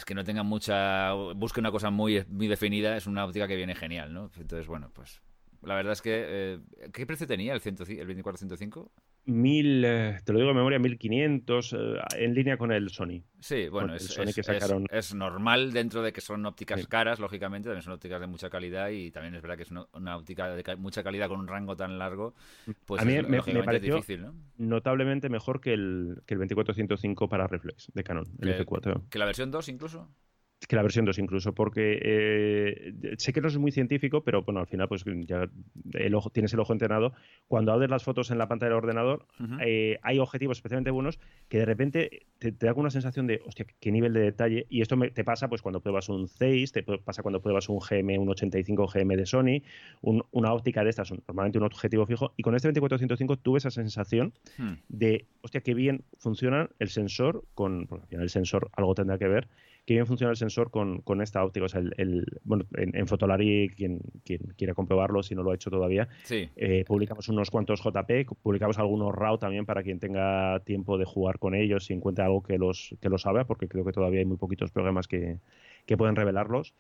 que 0.06 0.14
no 0.14 0.24
tenga 0.24 0.42
mucha. 0.42 1.12
busque 1.12 1.60
una 1.60 1.70
cosa 1.70 1.90
muy, 1.90 2.24
muy 2.28 2.48
definida, 2.48 2.96
es 2.96 3.06
una 3.06 3.24
óptica 3.24 3.46
que 3.46 3.56
viene 3.56 3.74
genial, 3.74 4.12
¿no? 4.12 4.30
Entonces, 4.36 4.66
bueno, 4.66 4.90
pues 4.92 5.20
la 5.62 5.74
verdad 5.74 5.92
es 5.92 6.02
que. 6.02 6.24
Eh, 6.26 6.58
¿Qué 6.92 7.06
precio 7.06 7.26
tenía 7.26 7.52
el, 7.52 7.60
100, 7.60 7.76
el 7.88 8.06
2405? 8.06 8.90
Mil, 9.26 9.84
eh, 9.84 10.18
te 10.24 10.32
lo 10.32 10.38
digo 10.38 10.48
de 10.48 10.54
memoria, 10.54 10.78
1500 10.78 11.72
eh, 11.72 11.76
en 12.16 12.34
línea 12.34 12.56
con 12.56 12.72
el 12.72 12.88
Sony. 12.88 13.22
Sí, 13.38 13.68
bueno, 13.68 13.94
es, 13.94 14.18
es, 14.90 15.14
normal 15.14 15.72
dentro 15.72 16.02
de 16.02 16.12
que 16.12 16.22
son 16.22 16.46
ópticas 16.46 16.86
caras, 16.86 17.20
lógicamente, 17.20 17.68
también 17.68 17.82
son 17.82 17.92
ópticas 17.92 18.20
de 18.20 18.26
mucha 18.26 18.48
calidad 18.48 18.88
y 18.88 19.10
también 19.10 19.34
es 19.34 19.42
verdad 19.42 19.56
que 19.56 19.64
es 19.64 19.70
una, 19.70 20.16
óptica 20.16 20.48
de 20.48 20.76
mucha 20.76 21.02
calidad 21.02 21.28
con 21.28 21.38
un 21.38 21.48
rango 21.48 21.76
tan 21.76 21.98
largo, 21.98 22.34
pues 22.86 23.02
A 23.02 23.04
mí 23.04 23.20
me, 23.22 23.42
pareció 23.62 23.96
difícil, 23.96 24.22
¿no? 24.22 24.34
notablemente 24.56 25.28
mejor 25.28 25.60
que 25.60 25.74
el, 25.74 26.22
que 26.26 26.34
el 26.34 26.40
2405 26.40 27.28
para 27.28 27.46
reflex 27.46 27.90
de 27.92 28.02
Canon, 28.02 28.26
el 28.40 28.66
F4. 28.66 29.08
¿Que 29.10 29.18
la 29.18 29.26
versión 29.26 29.50
2 29.50 29.68
incluso? 29.68 30.08
Que 30.68 30.76
la 30.76 30.82
versión 30.82 31.04
2 31.04 31.18
incluso, 31.18 31.54
porque 31.54 31.98
eh, 32.02 33.14
sé 33.16 33.32
que 33.32 33.40
no 33.40 33.48
es 33.48 33.56
muy 33.58 33.72
científico, 33.72 34.22
pero 34.22 34.42
bueno, 34.42 34.60
al 34.60 34.66
final 34.66 34.88
pues 34.88 35.04
ya 35.26 35.48
el 35.94 36.14
ojo, 36.14 36.30
tienes 36.30 36.52
el 36.52 36.60
ojo 36.60 36.72
entrenado. 36.72 37.12
Cuando 37.48 37.72
abres 37.72 37.90
las 37.90 38.04
fotos 38.04 38.30
en 38.30 38.38
la 38.38 38.48
pantalla 38.48 38.70
del 38.70 38.78
ordenador, 38.78 39.26
eh, 39.64 39.98
hay 40.02 40.18
objetivos 40.18 40.58
especialmente 40.58 40.90
buenos 40.90 41.18
que 41.48 41.58
de 41.58 41.64
repente 41.64 42.26
te, 42.38 42.52
da 42.52 42.72
una 42.74 42.90
sensación 42.90 43.26
de, 43.26 43.40
hostia, 43.46 43.66
qué 43.80 43.90
nivel 43.90 44.12
de 44.12 44.20
detalle. 44.20 44.66
Y 44.68 44.82
esto 44.82 44.96
te 45.12 45.24
pasa 45.24 45.48
pues 45.48 45.62
cuando 45.62 45.80
pruebas 45.80 46.08
un 46.08 46.28
Zeiss, 46.28 46.72
te 46.72 46.82
pasa 46.82 47.22
cuando 47.22 47.40
pruebas 47.40 47.68
un 47.68 47.78
GM, 47.78 48.18
un 48.18 48.28
85 48.28 48.86
GM 48.86 49.16
de 49.16 49.26
Sony, 49.26 49.62
una 50.02 50.52
óptica 50.52 50.84
de 50.84 50.90
estas, 50.90 51.10
normalmente 51.10 51.58
un 51.58 51.64
objetivo 51.64 52.06
fijo. 52.06 52.34
Y 52.36 52.42
con 52.42 52.54
este 52.54 52.68
2405 52.68 53.36
tuve 53.38 53.58
esa 53.58 53.70
sensación 53.70 54.34
hmm. 54.58 54.72
de, 54.88 55.26
hostia, 55.40 55.62
qué 55.62 55.74
bien 55.74 56.04
funciona 56.18 56.68
el 56.78 56.90
sensor 56.90 57.44
con, 57.54 57.86
porque 57.86 58.04
al 58.04 58.08
final 58.08 58.22
el 58.24 58.30
sensor 58.30 58.70
algo 58.72 58.94
tendrá 58.94 59.18
que 59.18 59.28
ver, 59.28 59.48
qué 59.86 59.94
bien 59.94 60.06
funciona 60.06 60.30
el 60.30 60.36
sensor 60.36 60.70
con, 60.70 61.20
esta 61.20 61.44
óptica. 61.44 61.66
O 61.66 61.68
sea, 61.68 61.82
el, 61.96 62.24
bueno, 62.44 62.64
en, 62.76 63.06
Fotolari, 63.06 63.68
quien, 63.76 64.00
quien, 64.24 64.40
quiera 64.56 64.74
comprobarlo, 64.74 65.22
si 65.22 65.34
no 65.34 65.42
lo 65.42 65.50
ha 65.50 65.54
hecho 65.54 65.70
todavía, 65.70 66.08
eh, 66.30 66.84
publicamos 66.86 67.28
unos 67.28 67.50
cuantos 67.50 67.82
JP, 67.82 68.26
publicamos 68.42 68.78
algunos 68.78 69.14
RAW 69.14 69.38
también 69.38 69.66
para 69.66 69.82
quien 69.82 69.98
tenga 69.98 70.60
tiempo 70.60 70.98
de 70.98 71.04
jugar 71.04 71.38
con 71.38 71.54
ellos 71.54 71.90
y 71.90 71.94
encuentre 71.94 72.24
algo 72.24 72.42
que 72.42 72.58
los, 72.58 72.94
que 73.00 73.08
los 73.08 73.22
sabe, 73.22 73.44
porque 73.44 73.68
creo 73.68 73.84
que 73.84 73.92
todavía 73.92 74.20
hay 74.20 74.26
muy 74.26 74.36
poquitos 74.36 74.70
programas 74.70 75.08
que, 75.08 75.38
que 75.86 75.96
pueden 75.96 76.16
revelarlos. 76.16 76.74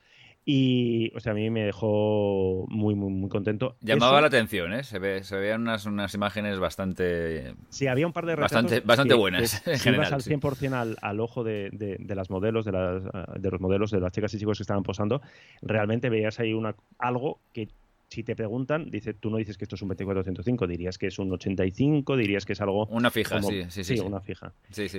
Y, 0.44 1.12
o 1.14 1.20
sea, 1.20 1.32
a 1.32 1.34
mí 1.34 1.50
me 1.50 1.64
dejó 1.64 2.66
muy, 2.68 2.94
muy, 2.94 3.12
muy 3.12 3.28
contento. 3.28 3.76
Llamaba 3.80 4.20
la 4.20 4.28
atención, 4.28 4.72
¿eh? 4.72 4.82
Se, 4.84 4.98
ve, 4.98 5.22
se 5.22 5.36
veían 5.36 5.60
unas, 5.60 5.84
unas 5.84 6.14
imágenes 6.14 6.58
bastante... 6.58 7.54
Sí, 7.68 7.86
había 7.86 8.06
un 8.06 8.12
par 8.12 8.26
de 8.26 8.36
Bastante, 8.36 8.80
bastante 8.80 9.14
buenas, 9.14 9.66
en 9.66 9.78
general. 9.78 10.14
al 10.14 10.22
100% 10.22 10.72
al, 10.72 10.96
al, 11.02 11.20
ojo 11.20 11.44
de, 11.44 11.68
de, 11.70 12.14
las 12.14 12.30
modelos, 12.30 12.64
de, 12.64 12.72
las, 12.72 13.02
de 13.40 13.50
los 13.50 13.60
modelos, 13.60 13.90
de 13.90 14.00
las 14.00 14.12
chicas 14.12 14.32
y 14.34 14.38
chicos 14.38 14.58
que 14.58 14.62
estaban 14.62 14.82
posando, 14.82 15.20
realmente 15.60 16.08
veías 16.08 16.40
ahí 16.40 16.54
una, 16.54 16.74
algo 16.98 17.40
que 17.52 17.68
si 18.10 18.24
te 18.24 18.34
preguntan, 18.34 18.90
dice, 18.90 19.14
tú 19.14 19.30
no 19.30 19.36
dices 19.36 19.56
que 19.56 19.64
esto 19.64 19.76
es 19.76 19.82
un 19.82 19.88
2405, 19.88 20.66
dirías 20.66 20.98
que 20.98 21.06
es 21.06 21.18
un 21.20 21.32
85, 21.32 22.16
dirías 22.16 22.44
que 22.44 22.54
es 22.54 22.60
algo... 22.60 22.86
Una 22.86 23.08
fija, 23.10 23.40
sí, 23.40 23.62
sí, 23.68 23.84
sí, 23.84 24.00
una 24.00 24.20
fija. 24.20 24.52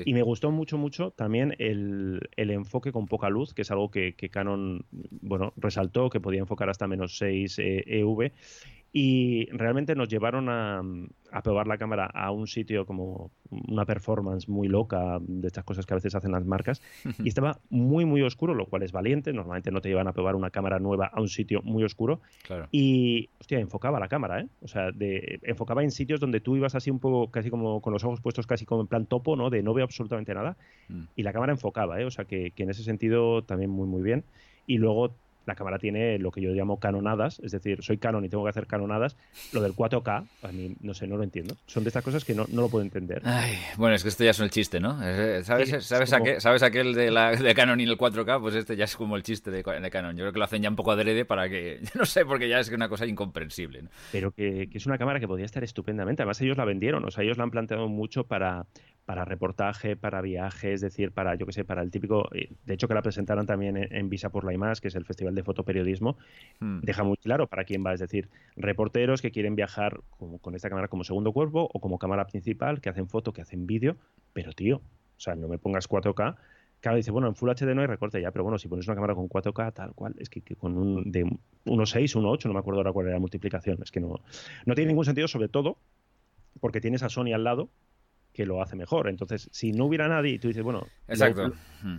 Y 0.06 0.14
me 0.14 0.24
gustó 0.24 0.50
mucho, 0.50 0.78
mucho 0.78 1.12
también 1.12 1.54
el, 1.60 2.22
enfoque 2.38 2.94
con 2.94 3.08
poca 3.08 3.30
luz, 3.30 3.54
que 3.54 3.64
es 3.64 3.72
algo 3.72 3.92
que, 3.92 4.14
Canon, 4.32 4.86
bueno, 4.92 5.52
resaltó, 5.58 6.10
que 6.10 6.22
podía 6.22 6.40
enfocar 6.40 6.70
hasta 6.70 6.88
menos 6.88 7.18
6 7.18 7.58
EV. 7.60 8.32
Y 8.94 9.46
realmente 9.52 9.96
nos 9.96 10.10
llevaron 10.10 10.50
a, 10.50 10.82
probar 11.44 11.66
la 11.66 11.78
cámara 11.78 12.08
a 12.08 12.32
un 12.32 12.46
sitio 12.46 12.86
como 12.86 13.32
una 13.50 13.86
performance 13.86 14.50
muy 14.50 14.68
loca 14.68 15.18
de 15.22 15.48
estas 15.48 15.64
cosas 15.64 15.86
que 15.86 15.94
a 15.94 15.96
veces 15.96 16.14
hacen 16.14 16.34
las 16.34 16.46
marcas. 16.46 16.82
y 17.24 17.28
estaba 17.30 17.60
muy, 17.70 18.04
muy 18.04 18.22
oscuro, 18.22 18.54
lo 18.54 18.66
cual 18.66 18.84
es 18.84 18.92
valiente. 18.92 19.32
Normalmente 19.32 19.72
no 19.72 19.80
te 19.80 19.88
llevan 19.88 20.10
a 20.10 20.12
probar 20.12 20.36
una 20.36 20.50
cámara 20.50 20.80
nueva 20.80 21.06
a 21.06 21.22
un 21.22 21.30
sitio 21.30 21.62
muy 21.64 21.86
oscuro. 21.86 22.20
Y, 22.72 23.30
hostia, 23.40 23.60
enfocaba 23.60 23.98
la 23.98 24.10
cámara, 24.10 24.42
¿eh? 24.42 24.48
O 24.62 24.68
sea, 24.68 24.92
de, 24.92 25.40
enfocaba 25.44 25.84
en 25.84 25.92
sitios 25.92 26.20
donde 26.20 26.42
tú 26.42 26.58
ibas 26.58 26.76
así 26.76 26.92
un 26.92 27.00
poco, 27.00 27.32
casi 27.32 27.50
como 27.50 27.82
con 27.82 27.94
los 27.94 28.04
ojos 28.04 28.20
puestos 28.20 28.46
casi 28.46 28.66
como 28.66 28.82
en 28.82 28.88
plan 28.88 29.06
topo, 29.06 29.38
¿no? 29.38 29.50
De 29.50 29.64
no 29.64 29.74
veo 29.74 29.86
absolutamente 29.86 30.34
nada. 30.34 30.58
Mm. 30.90 31.04
Y 31.16 31.24
la 31.24 31.32
cámara 31.32 31.54
enfocaba, 31.54 32.02
¿eh? 32.02 32.06
O 32.06 32.12
sea, 32.12 32.26
que, 32.26 32.52
que 32.52 32.64
en 32.64 32.72
ese 32.72 32.84
sentido 32.84 33.44
también 33.44 33.70
muy, 33.70 33.88
muy 33.88 34.02
bien. 34.02 34.26
Y 34.68 34.80
luego 34.80 35.16
la 35.46 35.56
cámara 35.56 35.80
tiene 35.80 36.20
lo 36.20 36.32
que 36.32 36.42
yo 36.42 36.52
llamo 36.52 36.80
canonadas, 36.80 37.40
es 37.40 37.52
decir, 37.52 37.84
soy 37.84 37.98
canon 37.98 38.26
y 38.26 38.30
tengo 38.30 38.44
que 38.44 38.50
hacer 38.50 38.68
canonadas. 38.68 39.18
Lo 39.54 39.62
del 39.62 39.74
4K, 39.74 40.28
a 40.44 40.52
mí 40.52 40.76
no 40.82 40.94
sé, 40.94 41.08
no 41.08 41.18
lo 41.18 41.24
entiendo. 41.24 41.56
Son 41.66 41.84
de 41.84 41.90
estas 41.90 42.04
cosas 42.04 42.24
que 42.26 42.34
no, 42.34 42.46
lo 42.52 42.70
puedo 42.70 42.84
entender. 42.84 43.22
bueno, 43.78 43.96
es 43.96 44.04
que 44.04 44.10
esto 44.10 44.24
ya 44.24 44.32
es 44.32 44.40
el 44.40 44.50
chiste, 44.50 44.80
¿no? 44.80 45.00
¿Sabes, 45.44 45.86
sabes, 45.86 46.14
aquel, 46.14 46.42
¿sabes 46.42 46.64
aquel 46.64 46.94
de, 46.94 47.12
la, 47.12 47.36
de 47.36 47.56
Canon 47.56 47.80
y 47.80 47.84
el 47.84 47.98
4K? 47.98 48.42
Pues 48.42 48.56
este 48.56 48.76
ya 48.76 48.86
es 48.86 48.96
como 48.96 49.16
el 49.16 49.24
chiste 49.24 49.52
de, 49.52 49.64
de, 49.64 49.90
Canon. 49.92 50.16
Yo 50.16 50.24
creo 50.24 50.34
que 50.34 50.40
lo 50.40 50.46
hacen 50.46 50.62
ya 50.62 50.70
un 50.70 50.76
poco 50.76 50.92
adrede 50.92 51.26
para 51.26 51.50
que, 51.50 51.80
no 51.96 52.06
sé, 52.06 52.26
porque 52.26 52.48
ya 52.48 52.60
es 52.60 52.70
una 52.70 52.90
cosa 52.90 53.06
incomprensible. 53.06 53.84
Pero 54.12 54.32
que, 54.32 54.70
que 54.70 54.78
es 54.78 54.86
una 54.86 54.98
cámara 54.98 55.20
que 55.20 55.28
podría 55.28 55.46
estar 55.46 55.64
estupendamente. 55.64 56.22
Además, 56.22 56.42
ellos 56.42 56.58
la 56.58 56.66
vendieron, 56.66 57.04
o 57.06 57.12
sea, 57.12 57.24
ellos 57.24 57.38
la 57.38 57.44
han 57.44 57.52
planteado 57.52 57.88
mucho 57.88 58.26
para 58.26 58.66
para 59.06 59.26
reportaje, 59.26 59.96
para 59.96 60.22
viaje, 60.22 60.74
es 60.74 60.82
decir, 60.82 61.12
para, 61.12 61.36
yo 61.36 61.46
que 61.46 61.52
sé, 61.52 61.66
para 61.66 61.82
el 61.82 61.92
típico, 61.92 62.30
eh, 62.34 62.50
de 62.66 62.74
hecho 62.74 62.88
que 62.88 62.94
la 62.94 63.02
presentaron 63.02 63.46
también 63.46 63.76
en, 63.78 64.10
Visa 64.10 64.30
por 64.30 64.46
la 64.46 64.54
IMAS, 64.54 64.80
que 64.80 64.90
es 64.90 64.96
el 64.96 65.06
Festival 65.06 65.31
de 65.36 65.44
Fotoperiodismo, 65.44 66.18
hmm. 66.60 66.80
deja 66.82 67.04
muy 67.04 67.18
claro 67.18 67.48
para 67.48 67.64
quién 67.64 67.86
va, 67.86 67.94
es 67.94 68.00
decir, 68.00 68.30
reporteros 68.56 69.22
que 69.22 69.32
quieren 69.32 69.56
viajar 69.56 70.02
con 70.42 70.56
esta 70.56 70.70
cámara 70.70 70.88
como 70.88 71.04
segundo 71.04 71.32
cuerpo 71.32 71.70
o 71.74 71.80
como 71.80 71.98
cámara 71.98 72.28
principal, 72.28 72.82
que 72.82 72.90
hacen 72.90 73.08
foto, 73.08 73.34
que 73.34 73.42
hacen 73.42 73.68
vídeo, 73.68 73.98
pero 74.34 74.54
tío, 74.54 74.78
o 74.78 75.20
sea, 75.20 75.36
no 75.36 75.48
me 75.48 75.58
pongas 75.58 75.90
4K, 75.90 76.36
Claro, 76.82 76.98
dice, 76.98 77.12
bueno, 77.12 77.28
en 77.28 77.36
Full 77.36 77.52
HD 77.52 77.76
no 77.76 77.82
hay 77.82 77.88
recorte 77.88 78.20
ya, 78.20 78.32
pero 78.32 78.44
bueno, 78.44 78.58
si 78.58 78.68
pones 78.68 78.88
una 78.88 78.96
cámara 78.96 79.14
con 79.14 79.30
4K, 79.30 79.72
tal 79.72 79.94
cual, 79.94 80.16
es 80.18 80.30
que, 80.30 80.42
con 80.56 80.80
un 80.80 81.12
de 81.12 81.26
1.6, 81.26 82.16
1.8, 82.16 82.46
no 82.46 82.54
me 82.54 82.60
acuerdo 82.60 82.80
ahora 82.80 82.92
cuál 82.92 83.06
era 83.06 83.16
la 83.16 83.20
multiplicación, 83.20 83.78
es 83.84 83.92
que 83.92 84.00
no, 84.00 84.20
no 84.66 84.74
tiene 84.74 84.88
ningún 84.88 85.06
sentido, 85.06 85.28
sobre 85.28 85.48
todo 85.48 85.78
porque 86.60 86.82
tienes 86.82 87.04
a 87.04 87.10
Sony 87.10 87.34
al 87.34 87.44
lado, 87.44 87.70
que 88.34 88.46
lo 88.46 88.62
hace 88.62 88.76
mejor. 88.76 89.10
Entonces, 89.10 89.50
si 89.52 89.72
no 89.72 89.86
hubiera 89.86 90.08
nadie 90.08 90.34
y 90.34 90.40
tú 90.40 90.48
dices, 90.48 90.64
bueno, 90.64 90.88
Exacto. 91.08 91.52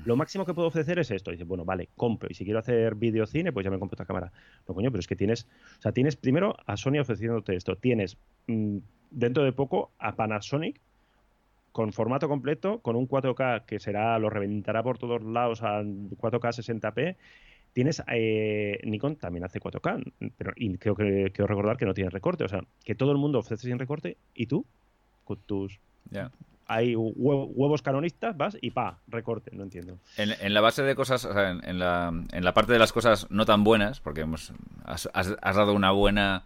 Lo, 0.04 0.16
máximo 0.16 0.44
que 0.44 0.54
puedo 0.54 0.68
ofrecer 0.68 0.98
es 0.98 1.10
esto. 1.10 1.30
Y 1.30 1.34
dices, 1.34 1.46
bueno, 1.46 1.64
vale, 1.64 1.88
compro. 1.96 2.28
Y 2.30 2.34
si 2.34 2.44
quiero 2.44 2.60
hacer 2.60 2.94
videocine, 2.94 3.52
pues 3.52 3.64
ya 3.64 3.70
me 3.70 3.78
compro 3.78 3.94
esta 3.94 4.06
cámara. 4.06 4.32
No, 4.66 4.74
coño, 4.74 4.90
pero 4.90 5.00
es 5.00 5.06
que 5.06 5.16
tienes, 5.16 5.46
o 5.78 5.82
sea, 5.82 5.92
tienes 5.92 6.16
primero 6.16 6.56
a 6.66 6.76
Sony 6.76 6.98
ofreciéndote 7.00 7.54
esto. 7.54 7.76
Tienes 7.76 8.16
mm, 8.46 8.78
dentro 9.10 9.44
de 9.44 9.52
poco 9.52 9.92
a 9.98 10.14
Panasonic 10.16 10.80
con 11.72 11.92
formato 11.92 12.28
completo, 12.28 12.80
con 12.80 12.96
un 12.96 13.08
4K 13.08 13.64
que 13.64 13.78
será, 13.80 14.18
lo 14.18 14.30
reventará 14.30 14.82
por 14.82 14.98
todos 14.98 15.22
lados 15.22 15.62
a 15.62 15.82
4K 15.82 16.52
60p. 16.52 17.16
Tienes 17.72 18.02
eh, 18.12 18.78
Nikon 18.84 19.16
también 19.16 19.44
hace 19.44 19.58
4K, 19.58 20.12
pero 20.36 20.52
y 20.56 20.76
creo 20.76 20.94
que 20.94 21.30
quiero 21.32 21.46
recordar 21.46 21.78
que 21.78 21.86
no 21.86 21.94
tiene 21.94 22.10
recorte, 22.10 22.44
o 22.44 22.48
sea, 22.48 22.62
que 22.84 22.94
todo 22.94 23.12
el 23.12 23.18
mundo 23.18 23.38
ofrece 23.38 23.66
sin 23.66 23.78
recorte 23.78 24.18
y 24.34 24.46
tú 24.46 24.66
con 25.24 25.38
tus 25.38 25.80
hay 26.66 26.94
huevos 26.96 27.82
canonistas, 27.82 28.36
vas 28.36 28.56
y 28.60 28.70
pa, 28.70 28.98
recorte, 29.08 29.50
no 29.54 29.62
entiendo. 29.62 29.98
En, 30.16 30.54
la 30.54 30.60
base 30.60 30.82
de 30.82 30.94
cosas, 30.94 31.24
en, 31.24 31.78
la, 31.78 32.12
en, 32.32 32.44
la, 32.44 32.54
parte 32.54 32.72
de 32.72 32.78
las 32.78 32.92
cosas 32.92 33.30
no 33.30 33.44
tan 33.44 33.62
buenas, 33.62 34.00
porque 34.00 34.22
hemos, 34.22 34.52
has, 34.84 35.08
dado 35.42 35.74
una 35.74 35.90
buena 35.90 36.44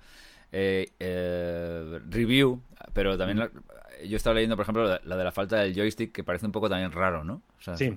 eh, 0.52 0.88
eh, 0.98 2.00
review, 2.08 2.60
pero 2.92 3.16
también 3.16 3.50
yo 4.04 4.16
estaba 4.16 4.34
leyendo, 4.34 4.56
por 4.56 4.64
ejemplo, 4.64 4.98
la, 5.02 5.16
de 5.16 5.24
la 5.24 5.32
falta 5.32 5.60
del 5.60 5.74
joystick, 5.74 6.12
que 6.12 6.24
parece 6.24 6.46
un 6.46 6.52
poco 6.52 6.68
también 6.68 6.92
raro, 6.92 7.24
¿no? 7.24 7.42
sí. 7.74 7.96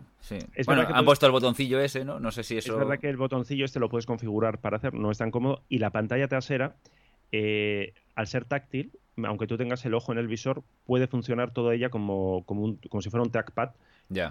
bueno, 0.65 0.87
han 0.93 1.05
puesto 1.05 1.25
el 1.25 1.31
botoncillo 1.31 1.79
ese, 1.79 2.05
¿no? 2.05 2.19
No 2.19 2.31
sé 2.31 2.43
si 2.43 2.57
eso... 2.57 2.73
Es 2.73 2.79
verdad 2.79 2.99
que 2.99 3.09
el 3.09 3.17
botoncillo 3.17 3.65
este 3.65 3.79
lo 3.79 3.89
puedes 3.89 4.05
configurar 4.05 4.59
para 4.59 4.77
hacer, 4.77 4.93
no 4.93 5.11
es 5.11 5.17
tan 5.17 5.31
cómodo, 5.31 5.63
y 5.67 5.79
la 5.79 5.89
pantalla 5.89 6.27
trasera, 6.27 6.75
eh, 7.31 7.93
al 8.15 8.27
ser 8.27 8.45
táctil, 8.45 8.91
aunque 9.25 9.47
tú 9.47 9.57
tengas 9.57 9.85
el 9.85 9.93
ojo 9.93 10.11
en 10.11 10.17
el 10.17 10.27
visor, 10.27 10.63
puede 10.85 11.07
funcionar 11.07 11.51
toda 11.51 11.73
ella 11.73 11.89
como, 11.89 12.43
como, 12.45 12.77
como 12.89 13.01
si 13.01 13.09
fuera 13.09 13.23
un 13.23 13.31
trackpad. 13.31 13.71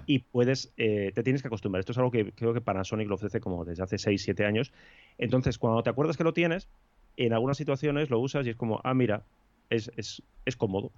Y 0.05 0.19
puedes, 0.19 0.73
eh, 0.75 1.13
te 1.15 1.23
tienes 1.23 1.41
que 1.41 1.47
acostumbrar. 1.47 1.79
Esto 1.79 1.93
es 1.93 1.97
algo 1.97 2.11
que 2.11 2.33
creo 2.33 2.53
que 2.53 2.59
Panasonic 2.59 3.07
lo 3.07 3.15
ofrece 3.15 3.39
como 3.39 3.63
desde 3.63 3.83
hace 3.83 3.97
6, 3.97 4.21
7 4.21 4.45
años. 4.45 4.73
Entonces, 5.17 5.57
cuando 5.57 5.81
te 5.83 5.89
acuerdas 5.89 6.17
que 6.17 6.25
lo 6.25 6.33
tienes, 6.33 6.67
en 7.15 7.31
algunas 7.33 7.55
situaciones 7.55 8.09
lo 8.09 8.19
usas 8.19 8.45
y 8.45 8.49
es 8.49 8.57
como, 8.57 8.81
ah, 8.83 8.93
mira, 8.93 9.23
es, 9.69 9.89
es, 9.95 10.21
es, 10.43 10.57
cómodo. 10.57 10.91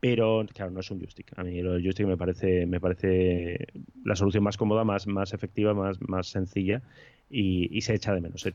Pero, 0.00 0.44
claro, 0.52 0.70
no 0.70 0.80
es 0.80 0.90
un 0.90 0.98
joystick. 0.98 1.32
A 1.38 1.44
mí 1.44 1.58
el 1.58 1.82
joystick 1.82 2.06
me 2.06 2.18
parece, 2.18 2.66
me 2.66 2.78
parece 2.78 3.68
la 4.04 4.16
solución 4.16 4.44
más 4.44 4.58
cómoda, 4.58 4.84
más, 4.84 5.06
más 5.06 5.32
efectiva, 5.32 5.72
más, 5.72 5.98
más 6.06 6.26
sencilla 6.26 6.82
y, 7.28 7.80
se 7.80 7.94
echa 7.94 8.14
de 8.14 8.20
menos. 8.20 8.46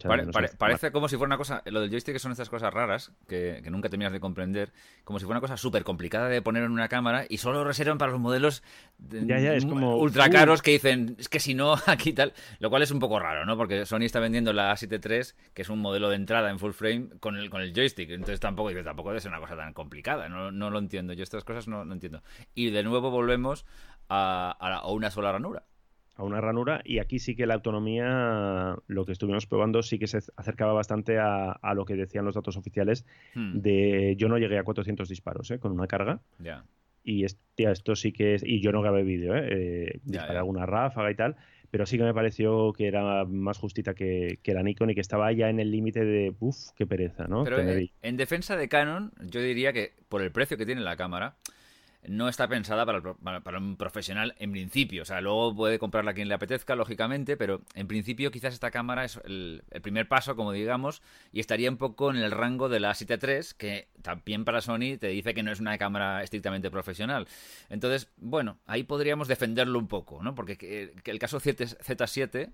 parece 0.58 0.92
como 0.92 1.10
si 1.10 1.18
fuera 1.18 1.28
una 1.28 1.38
cosa, 1.38 1.62
lo 1.66 1.82
del 1.82 1.90
joystick 1.90 2.18
son 2.20 2.32
estas 2.32 2.50
cosas 2.50 2.74
raras 2.74 3.12
que, 3.28 3.62
nunca 3.70 3.90
terminas 3.90 4.14
de 4.14 4.22
comprender, 4.22 4.72
como 5.04 5.20
si 5.20 5.26
fuera 5.26 5.40
una 5.40 5.42
cosa 5.42 5.58
súper 5.58 5.84
complicada 5.84 6.30
de 6.30 6.42
poner 6.42 6.64
en 6.64 6.72
una 6.72 6.88
cámara 6.88 7.26
y 7.28 7.38
solo 7.38 7.66
reservan 7.66 7.98
para 7.98 8.14
los 8.14 8.22
modelos 8.22 8.64
ultra 9.00 10.30
caros 10.30 10.62
que 10.62 10.72
dicen, 10.72 11.18
es 11.20 11.28
que 11.28 11.42
si 11.42 11.54
no, 11.54 11.76
aquí 11.86 12.14
tal, 12.14 12.34
lo 12.60 12.70
cual 12.70 12.82
es 12.84 12.92
un 12.92 13.00
poco 13.00 13.20
raro, 13.20 13.46
¿no? 13.46 13.58
Porque 13.58 13.86
Sony 13.86 14.04
está 14.04 14.22
vendiendo 14.22 14.54
la 14.54 14.74
A7 14.74 15.02
III, 15.04 15.52
que 15.54 15.64
es 15.64 15.70
un 15.70 15.80
modelo 15.80 16.10
de 16.10 16.16
entrada 16.16 16.50
en 16.50 16.58
full 16.58 16.72
frame 16.72 17.10
con 17.20 17.36
el, 17.36 17.50
con 17.50 17.62
el 17.62 17.74
joystick, 17.74 18.10
entonces 18.12 18.40
tampoco, 18.40 18.72
tampoco 18.84 19.10
debe 19.10 19.20
ser 19.20 19.32
una 19.32 19.42
cosa 19.42 19.58
tan 19.58 19.74
complicada, 19.74 20.30
no, 20.30 20.70
lo 20.70 20.80
entiendo, 20.80 21.12
yo 21.12 21.24
estas 21.24 21.44
cosas 21.44 21.68
no, 21.68 21.82
entiendo. 21.82 22.24
Y 22.56 22.70
de 22.70 22.84
nuevo 22.84 23.12
volvemos 23.12 23.66
a, 24.08 24.56
a 24.60 24.88
una 24.90 25.12
sola 25.12 25.34
ranura 25.34 25.64
a 26.22 26.24
una 26.24 26.40
ranura 26.40 26.82
y 26.86 27.00
aquí 27.00 27.18
sí 27.18 27.36
que 27.36 27.48
la 27.48 27.56
autonomía, 27.56 28.78
lo 28.88 29.06
que 29.06 29.12
estuvimos 29.12 29.48
probando, 29.48 29.82
sí 29.82 29.98
que 29.98 30.06
se 30.06 30.20
acercaba 30.36 30.72
bastante 30.72 31.18
a, 31.20 31.58
lo 31.74 31.84
que 31.86 31.96
decían 31.96 32.26
los 32.26 32.36
datos 32.36 32.58
oficiales 32.58 33.06
hmm. 33.34 33.60
de 33.60 34.16
yo 34.18 34.30
no 34.30 34.38
llegué 34.38 34.60
a 34.60 34.64
400 34.64 35.10
disparos 35.10 35.50
¿eh? 35.52 35.60
con 35.60 35.72
una 35.72 35.88
carga. 35.88 36.22
Y 37.04 37.26
esto 37.26 37.96
sí 37.96 38.12
que 38.12 38.36
es, 38.36 38.44
y 38.46 38.62
yo 38.62 38.72
no 38.72 38.84
grabé 38.84 39.02
vídeo, 39.02 39.36
¿eh? 39.36 39.48
eh 39.50 40.00
disparé 40.04 40.38
alguna 40.38 40.68
ráfaga 40.68 41.10
y 41.10 41.16
tal, 41.16 41.36
pero 41.72 41.88
sí 41.88 41.98
que 41.98 42.04
me 42.04 42.14
pareció 42.14 42.72
que 42.74 42.86
era 42.86 43.26
más 43.26 43.58
justita 43.58 43.96
que, 43.96 44.38
la 44.46 44.62
Nikon 44.62 44.92
y 44.92 44.96
que 44.96 45.02
estaba 45.02 45.32
ya 45.32 45.50
en 45.50 45.60
el 45.60 45.72
límite 45.72 46.06
de, 46.06 46.36
uff, 46.40 46.70
qué 46.76 46.86
pereza, 46.86 47.26
¿no? 47.28 47.44
Pero 47.44 47.58
en 47.60 48.18
defensa 48.18 48.56
de 48.56 48.70
Canon, 48.70 49.12
yo 49.26 49.42
diría 49.42 49.74
que 49.74 49.94
por 50.08 50.22
el 50.22 50.32
precio 50.32 50.58
que 50.58 50.68
tiene 50.68 50.82
la 50.82 50.96
cámara, 50.96 51.38
no 52.08 52.28
está 52.28 52.48
pensada 52.48 52.86
para, 52.86 53.58
un 53.60 53.78
profesional 53.78 54.36
en 54.40 54.52
principio. 54.52 55.04
O 55.04 55.06
sea, 55.06 55.22
luego 55.22 55.56
puede 55.56 55.80
comprarla 55.80 56.14
quien 56.14 56.28
le 56.28 56.34
apetezca, 56.34 56.76
lógicamente, 56.76 57.38
pero 57.38 57.62
en 57.76 57.88
principio 57.88 58.32
quizás 58.32 58.54
esta 58.54 58.72
cámara 58.72 59.06
es 59.06 59.20
el, 59.26 59.64
primer 59.82 60.08
paso, 60.08 60.36
como 60.36 60.52
digamos, 60.52 61.02
y 61.32 61.40
estaría 61.40 61.70
un 61.70 61.78
poco 61.78 62.10
en 62.10 62.18
el 62.18 62.32
rango 62.32 62.70
de 62.70 62.80
la 62.80 62.94
7 62.94 63.20
III, 63.22 63.40
que 63.58 63.88
también 64.02 64.46
para 64.46 64.62
Sony 64.62 64.98
te 65.00 65.08
dice 65.08 65.34
que 65.34 65.44
no 65.44 65.52
es 65.52 65.60
una 65.60 65.78
cámara 65.78 66.24
estrictamente 66.24 66.72
profesional. 66.72 67.28
Entonces, 67.70 68.10
bueno, 68.18 68.58
ahí 68.66 68.84
podríamos 68.84 69.28
defenderlo 69.28 69.78
un 69.78 69.88
poco, 69.88 70.24
¿no? 70.24 70.34
Porque 70.34 70.94
el 71.06 71.20
caso 71.20 71.40
Z7 71.40 72.52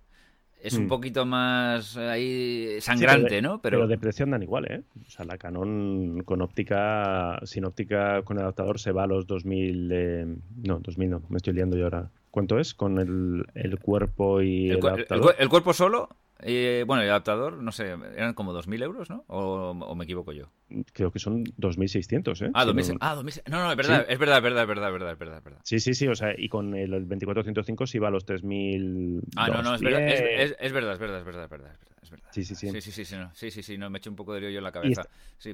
es 0.61 0.73
un 0.73 0.85
mm. 0.85 0.87
poquito 0.87 1.25
más 1.25 1.97
ahí 1.97 2.79
sangrante, 2.81 3.41
¿no? 3.41 3.61
Pero... 3.61 3.87
de 3.87 3.97
precio 3.97 4.23
andan 4.23 4.43
igual, 4.43 4.65
¿eh? 4.71 4.83
O 5.05 5.09
sea, 5.09 5.25
la 5.25 5.37
Canon 5.37 6.23
con 6.25 6.41
óptica, 6.41 7.39
sin 7.43 7.65
óptica 7.65 8.21
con 8.23 8.39
adaptador 8.39 8.79
se 8.79 8.91
va 8.91 9.03
a 9.03 9.07
los 9.07 9.27
2000, 9.27 9.89
eh... 9.91 10.25
no, 10.63 10.79
2000 10.79 11.09
no, 11.09 11.21
me 11.29 11.37
estoy 11.37 11.53
liando 11.53 11.77
yo 11.77 11.85
ahora. 11.85 12.09
¿Cuánto 12.31 12.59
es 12.59 12.73
con 12.73 12.99
el, 12.99 13.45
el 13.55 13.79
cuerpo 13.79 14.41
y 14.41 14.69
el, 14.69 14.85
adaptador? 14.85 15.35
el, 15.39 15.49
cuerpo 15.49 15.73
solo 15.73 16.09
eh, 16.39 16.83
bueno, 16.85 17.03
el 17.03 17.09
adaptador, 17.09 17.61
no 17.61 17.71
sé, 17.71 17.95
eran 18.15 18.33
como 18.33 18.53
2.000 18.53 18.81
euros, 18.83 19.09
¿no? 19.09 19.23
¿O, 19.27 19.95
me 19.95 20.03
equivoco 20.03 20.33
yo? 20.33 20.51
Creo 20.93 21.11
que 21.11 21.19
son 21.19 21.43
2.600, 21.45 22.45
¿eh? 22.45 22.51
Ah, 22.53 22.65
2.600. 22.65 22.97
Ah, 23.01 23.15
2000... 23.15 23.41
No, 23.49 23.63
no, 23.63 23.71
es 23.71 23.77
verdad, 23.77 24.05
es 24.07 24.19
verdad, 24.19 24.37
es 24.37 24.43
verdad, 24.43 24.63
es 24.63 24.67
verdad, 24.67 24.87
es 24.89 24.93
verdad, 24.93 25.11
es 25.13 25.19
verdad, 25.19 25.43
verdad. 25.43 25.61
Sí, 25.63 25.79
sí, 25.79 25.93
sí, 25.93 26.07
o 26.07 26.15
sea, 26.15 26.35
y 26.37 26.49
con 26.49 26.75
el 26.75 26.91
2405 26.91 27.87
sí 27.87 27.99
va 27.99 28.09
a 28.09 28.11
los 28.11 28.25
3.000. 28.25 29.21
Ah, 29.35 29.47
no, 29.47 29.63
no, 29.63 29.75
es 29.75 29.81
verdad, 29.81 30.07
es, 30.07 30.55
es, 30.59 30.71
verdad, 30.71 30.93
es 30.93 30.99
verdad, 30.99 31.19
es 31.19 31.25
verdad, 31.25 31.43
es 31.43 31.49
verdad. 31.49 31.77
Es 32.01 32.11
verdad. 32.11 32.29
Sí, 32.31 32.45
sí, 32.45 32.55
sí. 32.55 32.69
Sí, 32.69 32.81
sí, 32.81 32.91
sí, 32.91 33.03
sí, 33.03 33.15
no, 33.17 33.35
sí, 33.35 33.51
sí, 33.51 33.63
sí, 33.63 33.77
no, 33.77 33.89
me 33.89 33.97
echo 33.97 34.09
un 34.09 34.15
poco 34.15 34.33
de 34.33 34.39
lío 34.39 34.49
yo 34.49 34.59
en 34.59 34.63
la 34.63 34.71
cabeza. 34.71 35.09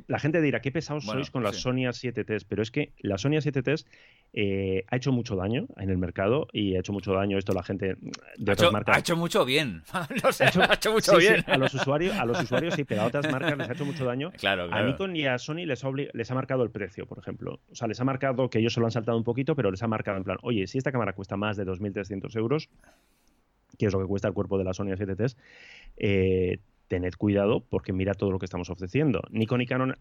La 0.08 0.20
gente 0.20 0.40
dirá, 0.40 0.62
qué 0.62 0.72
pesados 0.72 1.06
sois 1.06 1.32
con 1.32 1.44
las 1.44 1.56
Sony 1.56 1.88
A7Ts, 1.88 2.46
pero 2.48 2.62
es 2.62 2.70
que 2.70 2.94
la 3.00 3.18
Sony 3.18 3.32
A7Ts 3.32 3.86
eh, 4.36 4.84
ha 4.90 4.96
hecho 4.96 5.12
mucho 5.12 5.36
daño 5.36 5.68
en 5.78 5.92
el 5.92 6.00
mercado 6.00 6.48
y 6.52 6.76
ha 6.76 6.80
hecho 6.80 6.92
mucho 6.92 7.14
daño 7.14 7.38
esto 7.38 7.54
la 7.54 7.62
gente 7.62 7.96
de 8.38 8.52
ha 8.52 8.54
otras 8.54 8.72
marcas. 8.72 8.98
Ha 8.98 9.00
hecho 9.00 9.16
mucho 9.16 9.46
bien. 9.46 9.84
no 10.24 10.32
sé, 10.32 10.46
ha, 10.46 10.74
hecho, 10.74 10.92
mucho 10.92 11.18
bien. 11.18 11.44
a, 11.46 11.58
los 11.58 11.72
usuarios, 11.76 12.16
a 12.18 12.26
los 12.26 12.42
usuarios 12.42 12.74
sí, 12.74 12.84
pero 12.84 13.04
a 13.04 13.06
otras 13.06 13.32
marcas 13.32 13.56
les 13.56 13.70
ha 13.70 13.74
hecho 13.74 13.86
mucho 13.86 14.06
daño. 14.06 14.32
Claro, 14.32 14.68
A 14.72 14.82
Nikon 14.82 15.16
y 15.16 15.28
a 15.28 15.38
Sony 15.38 15.66
les, 15.66 15.84
les 16.14 16.32
ha 16.32 16.34
marcado 16.36 16.64
el 16.64 16.72
precio, 16.72 17.06
por 17.06 17.20
ejemplo. 17.20 17.60
O 17.72 17.76
sea, 17.76 17.88
les 17.88 18.02
ha 18.02 18.04
marcado 18.04 18.50
que 18.50 18.58
ellos 18.58 18.74
se 18.74 18.80
lo 18.80 18.88
han 18.88 18.92
saltado 18.92 19.18
un 19.18 19.24
poquito, 19.24 19.56
pero 19.56 19.70
les 19.70 19.84
ha 19.84 19.88
marcado 19.88 20.18
en 20.18 20.24
plan, 20.24 20.38
oye, 20.42 20.66
si 20.66 20.80
esta 20.80 20.92
cámara 20.92 21.14
cuesta 21.14 21.38
más 21.38 21.56
de 21.56 21.66
2.300 21.66 22.36
euros, 22.36 22.70
que 23.78 23.86
es 23.86 23.94
lo 23.94 24.00
que 24.00 24.08
cuesta 24.08 24.28
el 24.28 24.34
cuerpo 24.34 24.58
de 24.58 24.64
la 24.64 24.74
Sony 24.74 24.88
A7T, 24.88 25.36
eh, 25.98 26.60
tened 26.88 27.14
cuidado 27.14 27.64
porque 27.70 27.94
mira 27.94 28.16
todo 28.16 28.32
lo 28.32 28.40
que 28.40 28.46
estamos 28.46 28.72
ofreciendo. 28.72 29.22
Nikon 29.30 29.62
y 29.62 29.68
Canon 29.68 29.96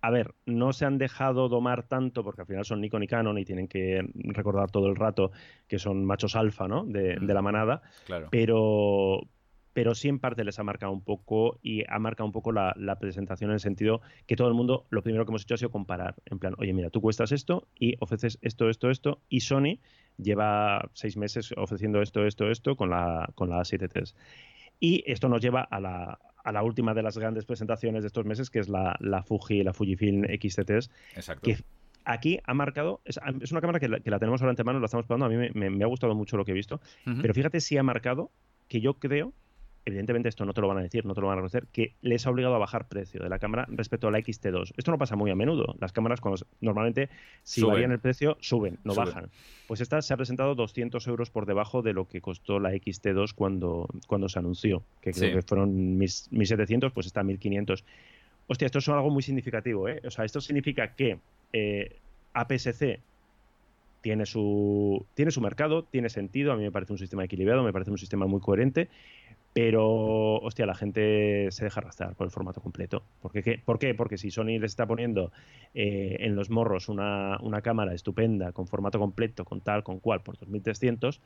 a 0.00 0.10
ver, 0.10 0.34
no 0.44 0.72
se 0.72 0.84
han 0.84 0.98
dejado 0.98 1.48
domar 1.48 1.84
tanto 1.84 2.22
porque 2.22 2.42
al 2.42 2.46
final 2.46 2.64
son 2.64 2.80
Nikon 2.80 3.02
y 3.02 3.06
Canon 3.06 3.38
y 3.38 3.44
tienen 3.44 3.66
que 3.66 4.06
recordar 4.14 4.70
todo 4.70 4.88
el 4.88 4.96
rato 4.96 5.32
que 5.66 5.78
son 5.78 6.04
machos 6.04 6.36
alfa, 6.36 6.68
¿no? 6.68 6.84
De, 6.84 7.18
la 7.20 7.42
manada. 7.42 7.82
Claro. 8.04 8.28
Pero, 8.30 9.28
pero 9.72 9.94
sí 9.94 10.08
en 10.08 10.18
parte 10.18 10.44
les 10.44 10.58
ha 10.58 10.62
marcado 10.62 10.92
un 10.92 11.02
poco 11.02 11.58
y 11.62 11.82
ha 11.88 11.98
marcado 11.98 12.26
un 12.26 12.32
poco 12.32 12.52
la, 12.52 12.74
presentación 13.00 13.50
en 13.50 13.54
el 13.54 13.60
sentido 13.60 14.00
que 14.26 14.36
todo 14.36 14.48
el 14.48 14.54
mundo, 14.54 14.86
lo 14.90 15.02
primero 15.02 15.24
que 15.24 15.30
hemos 15.30 15.42
hecho 15.42 15.54
ha 15.54 15.58
sido 15.58 15.70
comparar. 15.70 16.14
En 16.26 16.38
plan, 16.38 16.54
oye, 16.58 16.72
mira, 16.72 16.90
tú 16.90 17.00
cuestas 17.00 17.32
esto 17.32 17.66
y 17.74 17.96
ofreces 18.00 18.38
esto, 18.42 18.68
esto, 18.68 18.90
esto. 18.90 19.20
Y 19.28 19.40
Sony 19.40 19.80
lleva 20.18 20.88
seis 20.92 21.16
meses 21.16 21.52
ofreciendo 21.56 22.00
esto, 22.00 22.24
esto, 22.26 22.50
esto 22.50 22.76
con 22.76 22.90
la, 22.90 23.30
con 23.34 23.50
la 23.50 23.58
A7 23.58 24.14
Y 24.78 25.02
esto 25.10 25.28
nos 25.28 25.40
lleva 25.40 25.62
a 25.62 25.80
la, 25.80 26.18
a 26.46 26.52
la 26.52 26.62
última 26.62 26.94
de 26.94 27.02
las 27.02 27.18
grandes 27.18 27.44
presentaciones 27.44 28.04
de 28.04 28.06
estos 28.06 28.24
meses, 28.24 28.50
que 28.50 28.60
es 28.60 28.68
la, 28.68 28.96
la 29.00 29.24
Fuji, 29.24 29.64
la 29.64 29.72
Fujifilm 29.72 30.22
XT3. 30.22 30.88
Exacto. 31.16 31.42
Que 31.42 31.58
aquí 32.04 32.38
ha 32.44 32.54
marcado, 32.54 33.00
es, 33.04 33.18
una 33.50 33.60
cámara 33.60 33.80
que 33.80 33.88
la, 33.88 34.18
tenemos 34.20 34.40
ahora 34.40 34.50
ante 34.50 34.62
mano, 34.62 34.78
la 34.78 34.86
estamos 34.86 35.06
probando, 35.06 35.26
a 35.26 35.28
mí 35.28 35.50
me, 35.52 35.84
ha 35.84 35.88
gustado 35.88 36.14
mucho 36.14 36.36
lo 36.36 36.44
que 36.44 36.52
he 36.52 36.54
visto, 36.54 36.80
pero 37.20 37.34
fíjate 37.34 37.60
si 37.60 37.76
ha 37.76 37.82
marcado 37.82 38.30
que 38.68 38.80
yo 38.80 38.94
creo 38.94 39.32
evidentemente 39.86 40.28
esto 40.28 40.44
no 40.44 40.52
te 40.52 40.60
lo 40.60 40.68
van 40.68 40.78
a 40.78 40.82
decir, 40.82 41.06
no 41.06 41.14
te 41.14 41.20
lo 41.20 41.28
van 41.28 41.34
a 41.34 41.36
reconocer, 41.36 41.68
que 41.72 41.94
les 42.02 42.26
ha 42.26 42.30
obligado 42.30 42.56
a 42.56 42.58
bajar 42.58 42.88
precio 42.88 43.22
de 43.22 43.28
la 43.28 43.38
cámara 43.38 43.66
respecto 43.70 44.08
a 44.08 44.10
la 44.10 44.18
XT2. 44.18 44.72
Esto 44.76 44.90
no 44.90 44.98
pasa 44.98 45.14
muy 45.14 45.30
a 45.30 45.36
menudo. 45.36 45.76
Las 45.78 45.92
cámaras 45.92 46.20
cuando, 46.20 46.44
normalmente 46.60 47.08
si 47.44 47.62
varían 47.62 47.92
el 47.92 48.00
precio 48.00 48.36
suben, 48.40 48.78
no 48.82 48.94
bajan. 48.94 49.30
Pues 49.68 49.80
esta 49.80 50.02
se 50.02 50.12
ha 50.12 50.16
presentado 50.16 50.56
200 50.56 51.06
euros 51.06 51.30
por 51.30 51.46
debajo 51.46 51.82
de 51.82 51.92
lo 51.92 52.08
que 52.08 52.20
costó 52.20 52.58
la 52.58 52.72
XT2 52.72 53.32
cuando, 53.34 53.88
cuando 54.08 54.28
se 54.28 54.40
anunció, 54.40 54.82
que 55.00 55.12
creo 55.12 55.36
que 55.36 55.42
fueron 55.42 55.98
1.700, 55.98 56.92
pues 56.92 57.06
está 57.06 57.22
1.500. 57.22 57.84
Hostia, 58.48 58.66
esto 58.66 58.80
es 58.80 58.88
algo 58.88 59.10
muy 59.10 59.22
significativo. 59.22 59.88
¿eh? 59.88 60.02
O 60.04 60.10
sea, 60.10 60.24
esto 60.24 60.40
significa 60.40 60.94
que 60.94 61.18
eh, 61.52 61.96
APS-C 62.32 63.00
tiene 64.00 64.26
su, 64.26 65.04
tiene 65.14 65.30
su 65.30 65.40
mercado, 65.40 65.84
tiene 65.84 66.08
sentido, 66.08 66.52
a 66.52 66.56
mí 66.56 66.62
me 66.62 66.70
parece 66.72 66.92
un 66.92 66.98
sistema 66.98 67.24
equilibrado, 67.24 67.62
me 67.64 67.72
parece 67.72 67.90
un 67.90 67.98
sistema 67.98 68.26
muy 68.26 68.40
coherente, 68.40 68.88
pero, 69.56 70.34
hostia, 70.42 70.66
la 70.66 70.74
gente 70.74 71.48
se 71.50 71.64
deja 71.64 71.80
arrastrar 71.80 72.14
por 72.14 72.26
el 72.26 72.30
formato 72.30 72.60
completo. 72.60 73.02
¿Por 73.22 73.32
qué? 73.32 73.58
¿Por 73.64 73.78
qué? 73.78 73.94
Porque 73.94 74.18
si 74.18 74.30
Sony 74.30 74.58
les 74.60 74.72
está 74.72 74.84
poniendo 74.84 75.32
eh, 75.72 76.18
en 76.20 76.36
los 76.36 76.50
morros 76.50 76.90
una, 76.90 77.38
cámara 77.62 77.94
estupenda, 77.94 78.52
con 78.52 78.66
formato 78.66 78.98
completo, 78.98 79.46
con 79.46 79.62
tal, 79.62 79.82
con 79.82 79.98
cual, 79.98 80.20
por 80.20 80.36
2300, 80.36 81.22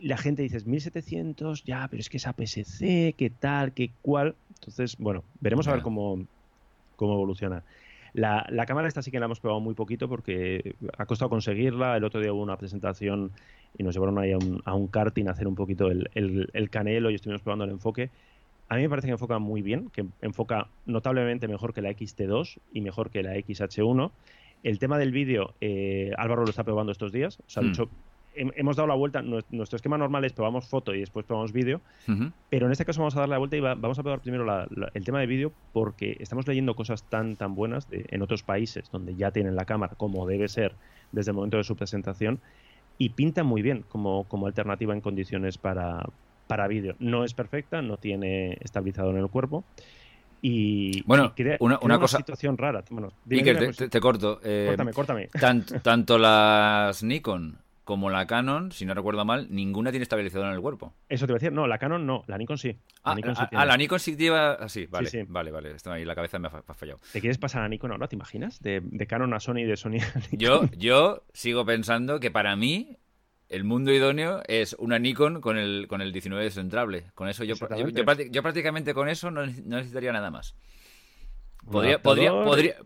la 0.00 0.18
gente 0.18 0.42
dice 0.42 0.60
1700, 0.66 1.64
ya, 1.64 1.88
pero 1.88 2.02
es 2.02 2.10
que 2.10 2.18
es 2.18 2.26
APS-C, 2.26 3.14
qué 3.16 3.30
tal, 3.30 3.72
qué 3.72 3.90
cual. 4.02 4.34
Entonces, 4.56 4.98
bueno, 4.98 5.24
veremos 5.40 5.66
a 5.66 5.72
ver 5.72 5.80
cómo, 5.80 6.26
cómo 6.96 7.14
evoluciona. 7.14 7.62
La, 8.16 8.46
la, 8.48 8.64
cámara 8.64 8.88
esta 8.88 9.02
sí 9.02 9.10
que 9.10 9.20
la 9.20 9.26
hemos 9.26 9.40
probado 9.40 9.60
muy 9.60 9.74
poquito 9.74 10.08
porque 10.08 10.74
ha 10.96 11.04
costado 11.04 11.28
conseguirla. 11.28 11.98
El 11.98 12.04
otro 12.04 12.18
día 12.18 12.32
hubo 12.32 12.42
una 12.42 12.56
presentación 12.56 13.30
y 13.76 13.82
nos 13.82 13.94
llevaron 13.94 14.18
ahí 14.18 14.32
a 14.32 14.38
un, 14.38 14.62
a 14.64 14.74
un 14.74 14.88
karting 14.88 15.28
a 15.28 15.32
hacer 15.32 15.46
un 15.46 15.54
poquito 15.54 15.88
el, 15.90 16.08
el, 16.14 16.70
canelo 16.70 17.10
y 17.10 17.14
estuvimos 17.16 17.42
probando 17.42 17.66
el 17.66 17.72
enfoque. 17.72 18.08
A 18.70 18.76
mí 18.76 18.80
me 18.80 18.88
parece 18.88 19.08
que 19.08 19.12
enfoca 19.12 19.38
muy 19.38 19.60
bien, 19.60 19.90
que 19.90 20.06
enfoca 20.22 20.68
notablemente 20.86 21.46
mejor 21.46 21.74
que 21.74 21.82
la 21.82 21.90
XT2 21.90 22.58
y 22.72 22.80
mejor 22.80 23.10
que 23.10 23.22
la 23.22 23.34
XH1. 23.34 24.10
El 24.62 24.78
tema 24.78 24.96
del 24.96 25.12
vídeo, 25.12 25.52
eh, 25.60 26.12
Álvaro 26.16 26.44
lo 26.44 26.48
está 26.48 26.64
probando 26.64 26.92
estos 26.92 27.12
días. 27.12 27.40
O 27.40 27.50
sea, 27.50 27.62
de 27.64 27.68
hecho, 27.68 27.90
hemos 28.36 28.76
dado 28.76 28.86
la 28.86 28.94
vuelta. 28.94 29.22
Nuestro 29.22 29.76
esquema 29.76 29.98
normal 29.98 30.24
es 30.24 30.32
probamos 30.32 30.66
foto 30.66 30.94
y 30.94 31.00
después 31.00 31.26
probamos 31.26 31.52
vídeo. 31.52 31.80
Pero 32.50 32.66
en 32.66 32.72
este 32.72 32.84
caso 32.84 33.00
vamos 33.00 33.16
a 33.16 33.20
darle 33.20 33.34
la 33.34 33.38
vuelta 33.38 33.56
y 33.56 33.60
vamos 33.60 33.98
a 33.98 34.02
probar 34.02 34.20
primero 34.20 34.46
el 34.94 35.04
tema 35.04 35.20
de 35.20 35.26
vídeo 35.26 35.52
porque 35.72 36.16
estamos 36.20 36.46
leyendo 36.46 36.74
cosas 36.74 37.02
tan, 37.04 37.36
tan 37.36 37.54
buenas 37.54 37.88
en 37.90 38.22
otros 38.22 38.42
países 38.42 38.90
donde 38.90 39.14
ya 39.14 39.30
tienen 39.30 39.56
la 39.56 39.64
cámara 39.64 39.94
como 39.96 40.26
debe 40.26 40.48
ser 40.48 40.74
desde 41.12 41.30
el 41.30 41.34
momento 41.34 41.56
de 41.56 41.64
su 41.64 41.76
presentación 41.76 42.40
y 42.98 43.10
pinta 43.10 43.44
muy 43.44 43.62
bien 43.62 43.84
como, 43.88 44.24
como 44.24 44.46
alternativa 44.46 44.94
en 44.94 45.00
condiciones 45.00 45.58
para, 45.58 46.04
para 46.46 46.66
vídeo. 46.66 46.96
No 46.98 47.24
es 47.24 47.34
perfecta, 47.34 47.82
no 47.82 47.96
tiene 47.96 48.58
estabilizador 48.60 49.14
en 49.14 49.22
el 49.22 49.28
cuerpo. 49.28 49.64
Y, 50.42 51.02
bueno, 51.02 51.32
una, 51.60 51.78
una, 51.82 51.98
cosa. 51.98 52.18
situación 52.18 52.56
rara. 52.56 52.84
Bueno, 52.90 53.08
te, 53.28 54.00
corto. 54.00 54.40
Eh, 54.44 54.66
córtame, 54.68 54.92
córtame. 54.92 55.28
tanto 55.82 56.18
las 56.18 57.02
Nikon 57.02 57.58
como 57.86 58.10
la 58.10 58.26
Canon, 58.26 58.72
si 58.72 58.84
no 58.84 58.94
recuerdo 58.94 59.24
mal, 59.24 59.46
ninguna 59.48 59.92
tiene 59.92 60.02
estabilizador 60.02 60.48
en 60.48 60.54
el 60.54 60.60
cuerpo. 60.60 60.92
Eso 61.08 61.24
te 61.24 61.30
iba 61.30 61.36
a 61.36 61.38
decir, 61.38 61.52
no, 61.52 61.68
la 61.68 61.78
Canon 61.78 62.04
no, 62.04 62.24
la 62.26 62.36
Nikon 62.36 62.58
sí. 62.58 62.72
La 63.04 63.12
ah, 63.12 63.14
Nikon 63.14 63.36
sí 63.36 63.42
ah, 63.44 63.48
ah, 63.52 63.64
la 63.64 63.76
Nikon 63.76 64.00
sí 64.00 64.16
lleva 64.16 64.54
así, 64.54 64.86
vale, 64.86 65.08
sí, 65.08 65.22
vale, 65.22 65.52
vale, 65.52 65.76
ahí, 65.84 66.04
la 66.04 66.16
cabeza 66.16 66.40
me 66.40 66.48
ha, 66.48 66.74
fallado. 66.74 66.98
¿Te 67.12 67.20
quieres 67.20 67.38
pasar 67.38 67.62
a 67.62 67.68
Nikon 67.68 67.92
ahora, 67.92 68.08
te 68.08 68.16
imaginas? 68.16 68.60
De, 68.60 68.82
Canon 69.08 69.32
a 69.34 69.38
Sony 69.38 69.58
y 69.58 69.64
de 69.66 69.76
Sony 69.76 70.00
a 70.00 70.18
Nikon. 70.18 70.38
Yo, 70.38 70.64
yo 70.76 71.22
sigo 71.32 71.64
pensando 71.64 72.18
que 72.18 72.32
para 72.32 72.56
mí 72.56 72.98
el 73.48 73.62
mundo 73.62 73.92
idóneo 73.92 74.42
es 74.48 74.74
una 74.80 74.98
Nikon 74.98 75.40
con 75.40 75.56
el, 75.56 75.86
con 75.86 76.02
el 76.02 76.10
19 76.10 76.42
descentrable. 76.42 77.04
Con 77.14 77.28
eso 77.28 77.44
yo, 77.44 77.54
yo, 77.54 78.42
prácticamente 78.42 78.94
con 78.94 79.08
eso 79.08 79.30
no 79.30 79.46
necesitaría 79.46 80.10
nada 80.10 80.32
más. 80.32 80.56
Podría, 81.70 82.00
podría, 82.00 82.32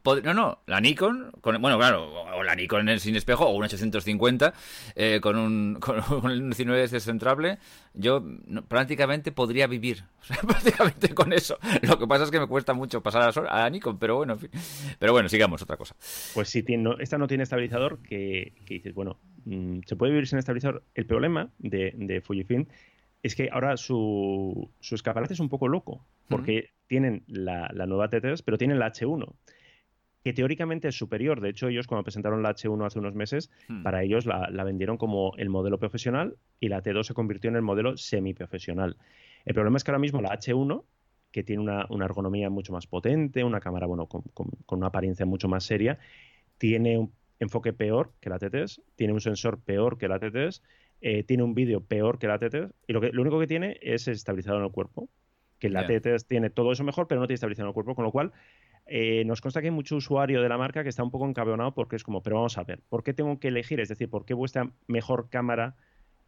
podría, 0.02 0.32
no, 0.32 0.34
no, 0.34 0.58
la 0.66 0.80
Nikon, 0.80 1.32
con, 1.42 1.60
bueno, 1.60 1.76
claro, 1.76 2.10
o 2.12 2.42
la 2.42 2.54
Nikon 2.54 2.80
en 2.80 2.88
el 2.88 3.00
sin 3.00 3.14
espejo, 3.14 3.46
o 3.46 3.54
un 3.54 3.64
850 3.64 4.54
eh, 4.96 5.18
con, 5.20 5.36
un, 5.36 5.74
con 5.80 6.02
un 6.24 6.50
19 6.50 6.88
descentrable, 6.88 7.58
yo 7.92 8.24
prácticamente 8.68 9.32
podría 9.32 9.66
vivir, 9.66 10.04
prácticamente 10.46 11.14
con 11.14 11.32
eso. 11.32 11.58
Lo 11.82 11.98
que 11.98 12.06
pasa 12.06 12.24
es 12.24 12.30
que 12.30 12.40
me 12.40 12.46
cuesta 12.46 12.72
mucho 12.72 13.02
pasar 13.02 13.22
a 13.22 13.42
la, 13.42 13.64
a 13.66 13.68
Nikon, 13.68 13.98
pero 13.98 14.16
bueno, 14.16 14.32
en 14.34 14.38
fin. 14.38 14.50
Pero 14.98 15.12
bueno, 15.12 15.28
sigamos, 15.28 15.60
otra 15.60 15.76
cosa. 15.76 15.94
Pues 16.32 16.48
si 16.48 16.62
tiene, 16.62 16.94
esta 17.00 17.18
no 17.18 17.26
tiene 17.26 17.42
estabilizador, 17.42 17.98
que, 18.02 18.54
dices, 18.66 18.94
bueno, 18.94 19.18
mm, 19.44 19.80
se 19.84 19.96
puede 19.96 20.12
vivir 20.12 20.26
sin 20.26 20.38
estabilizador. 20.38 20.84
El 20.94 21.04
problema 21.04 21.50
de, 21.58 21.92
de 21.96 22.22
Fujifilm 22.22 22.66
es 23.22 23.34
que 23.34 23.50
ahora 23.52 23.76
su, 23.76 24.70
su 24.80 24.94
escaparate 24.94 25.34
es 25.34 25.40
un 25.40 25.48
poco 25.48 25.68
loco, 25.68 26.04
porque 26.28 26.70
tienen 26.86 27.24
la, 27.26 27.68
nueva 27.86 28.08
T3, 28.08 28.42
pero 28.44 28.56
tienen 28.56 28.78
la 28.78 28.92
H1, 28.92 29.32
que 30.24 30.32
teóricamente 30.32 30.88
es 30.88 30.96
superior. 30.96 31.40
De 31.40 31.50
hecho, 31.50 31.68
ellos 31.68 31.86
cuando 31.86 32.04
presentaron 32.04 32.42
la 32.42 32.54
H1 32.54 32.86
hace 32.86 32.98
unos 32.98 33.14
meses, 33.14 33.50
hmm. 33.68 33.82
para 33.82 34.02
ellos 34.02 34.26
la, 34.26 34.64
vendieron 34.64 34.96
como 34.96 35.34
el 35.36 35.50
modelo 35.50 35.78
profesional 35.78 36.36
y 36.60 36.68
la 36.68 36.82
T2 36.82 37.04
se 37.04 37.14
convirtió 37.14 37.50
en 37.50 37.56
el 37.56 37.62
modelo 37.62 37.96
semiprofesional. 37.96 38.96
El 39.44 39.54
problema 39.54 39.76
es 39.76 39.84
que 39.84 39.90
ahora 39.90 39.98
mismo 39.98 40.22
la 40.22 40.30
H1, 40.30 40.84
que 41.30 41.44
tiene 41.44 41.62
una, 41.62 42.04
ergonomía 42.04 42.48
mucho 42.48 42.72
más 42.72 42.86
potente, 42.86 43.44
una 43.44 43.60
cámara 43.60 43.86
bueno, 43.86 44.06
con, 44.06 44.24
una 44.68 44.86
apariencia 44.86 45.26
mucho 45.26 45.48
más 45.48 45.64
seria, 45.64 45.98
tiene 46.58 47.08
enfoque 47.38 47.72
peor 47.72 48.12
que 48.20 48.30
la 48.30 48.38
T3, 48.38 48.82
tiene 48.96 49.12
un 49.12 49.20
sensor 49.20 49.60
peor 49.60 49.98
que 49.98 50.08
la 50.08 50.20
T3, 50.20 50.60
eh, 51.00 51.24
tiene 51.24 51.42
un 51.42 51.54
vídeo 51.54 51.80
peor 51.80 52.18
que 52.18 52.26
la 52.26 52.38
T3 52.38 52.70
y 52.86 52.92
lo, 52.92 53.00
que, 53.00 53.10
lo 53.10 53.22
único 53.22 53.40
que 53.40 53.46
tiene 53.46 53.78
es 53.80 54.08
estabilizador 54.08 54.60
en 54.60 54.66
el 54.66 54.72
cuerpo. 54.72 55.08
Que 55.58 55.68
la 55.68 55.86
T3 55.86 56.26
tiene 56.26 56.48
todo 56.48 56.72
eso 56.72 56.84
mejor, 56.84 57.06
pero 57.06 57.20
no 57.20 57.26
tiene 57.26 57.34
estabilizador 57.34 57.66
en 57.66 57.70
el 57.70 57.74
cuerpo, 57.74 57.94
con 57.94 58.04
lo 58.04 58.12
cual 58.12 58.32
eh, 58.86 59.24
nos 59.26 59.42
consta 59.42 59.60
que 59.60 59.66
hay 59.66 59.72
mucho 59.72 59.96
usuario 59.96 60.40
de 60.40 60.48
la 60.48 60.56
marca 60.56 60.82
que 60.82 60.88
está 60.88 61.02
un 61.02 61.10
poco 61.10 61.28
encabronado 61.28 61.74
porque 61.74 61.96
es 61.96 62.02
como, 62.02 62.22
pero 62.22 62.36
vamos 62.36 62.56
a 62.56 62.64
ver, 62.64 62.80
¿por 62.88 63.02
qué 63.02 63.12
tengo 63.12 63.38
que 63.38 63.48
elegir? 63.48 63.78
Es 63.78 63.90
decir, 63.90 64.08
¿por 64.08 64.24
qué 64.24 64.32
vuestra 64.32 64.72
mejor 64.86 65.28
cámara 65.28 65.76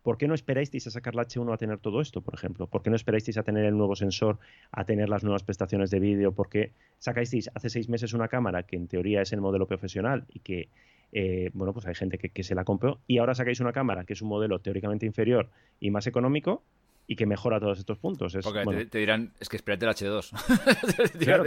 ¿Por 0.03 0.18
qué 0.18 0.26
no 0.26 0.34
esperáis 0.34 0.86
a 0.86 0.90
sacar 0.90 1.14
la 1.14 1.22
H1 1.22 1.53
a 1.53 1.57
tener 1.57 1.78
todo 1.78 2.01
esto, 2.01 2.22
por 2.22 2.34
ejemplo? 2.34 2.66
¿Por 2.66 2.82
qué 2.82 2.90
no 2.90 2.96
esperáis 2.96 3.36
a 3.38 3.42
tener 3.44 3.64
el 3.64 3.76
nuevo 3.76 3.94
sensor, 3.94 4.38
a 4.72 4.84
tener 4.84 5.09
las 5.09 5.22
nuevas 5.22 5.44
prestaciones 5.44 5.90
de 5.90 6.01
vídeo? 6.01 6.32
¿Por 6.32 6.49
qué 6.49 6.72
sacáis 6.99 7.49
hace 7.55 7.70
seis 7.70 7.88
meses 7.88 8.12
una 8.12 8.28
cámara 8.28 8.64
que 8.64 8.76
en 8.76 8.88
teoría 8.88 9.22
es 9.22 9.32
el 9.32 9.40
modelo 9.40 9.66
profesional 9.66 10.24
y 10.28 10.40
que, 10.40 10.70
eh, 11.12 11.50
bueno, 11.52 11.74
pues 11.74 11.86
hay 11.86 11.94
gente 11.94 12.18
que, 12.18 12.42
se 12.42 12.54
la 12.54 12.64
compró 12.64 13.00
y 13.06 13.18
ahora 13.18 13.34
sacáis 13.34 13.60
una 13.60 13.72
cámara 13.72 14.04
que 14.04 14.14
es 14.14 14.22
un 14.22 14.28
modelo 14.28 14.60
teóricamente 14.60 15.04
inferior 15.04 15.50
y 15.78 15.90
más 15.90 16.06
económico 16.06 16.64
y 17.06 17.16
que 17.16 17.26
mejora 17.26 17.60
todos 17.60 17.78
estos 17.78 17.98
puntos. 17.98 18.36
Porque 18.42 18.86
te, 18.86 18.98
dirán, 18.98 19.32
es 19.38 19.48
que 19.48 19.56
espérate 19.56 19.84
el 19.84 19.92
H2. 19.92 21.18
claro, 21.18 21.44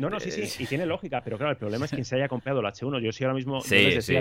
no, 0.00 0.10
no, 0.10 0.20
sí, 0.20 0.30
sí, 0.30 0.64
y 0.64 0.66
tiene 0.66 0.84
lógica, 0.84 1.22
pero 1.24 1.38
claro, 1.38 1.52
el 1.52 1.56
problema 1.56 1.86
es 1.86 1.92
quien 1.92 2.04
se 2.04 2.16
haya 2.16 2.28
comprado 2.28 2.60
la 2.60 2.72
H1. 2.72 3.00
Yo 3.00 3.12
sí 3.12 3.24
ahora 3.24 3.34
mismo, 3.34 3.62
sí, 3.62 4.02
sí, 4.02 4.14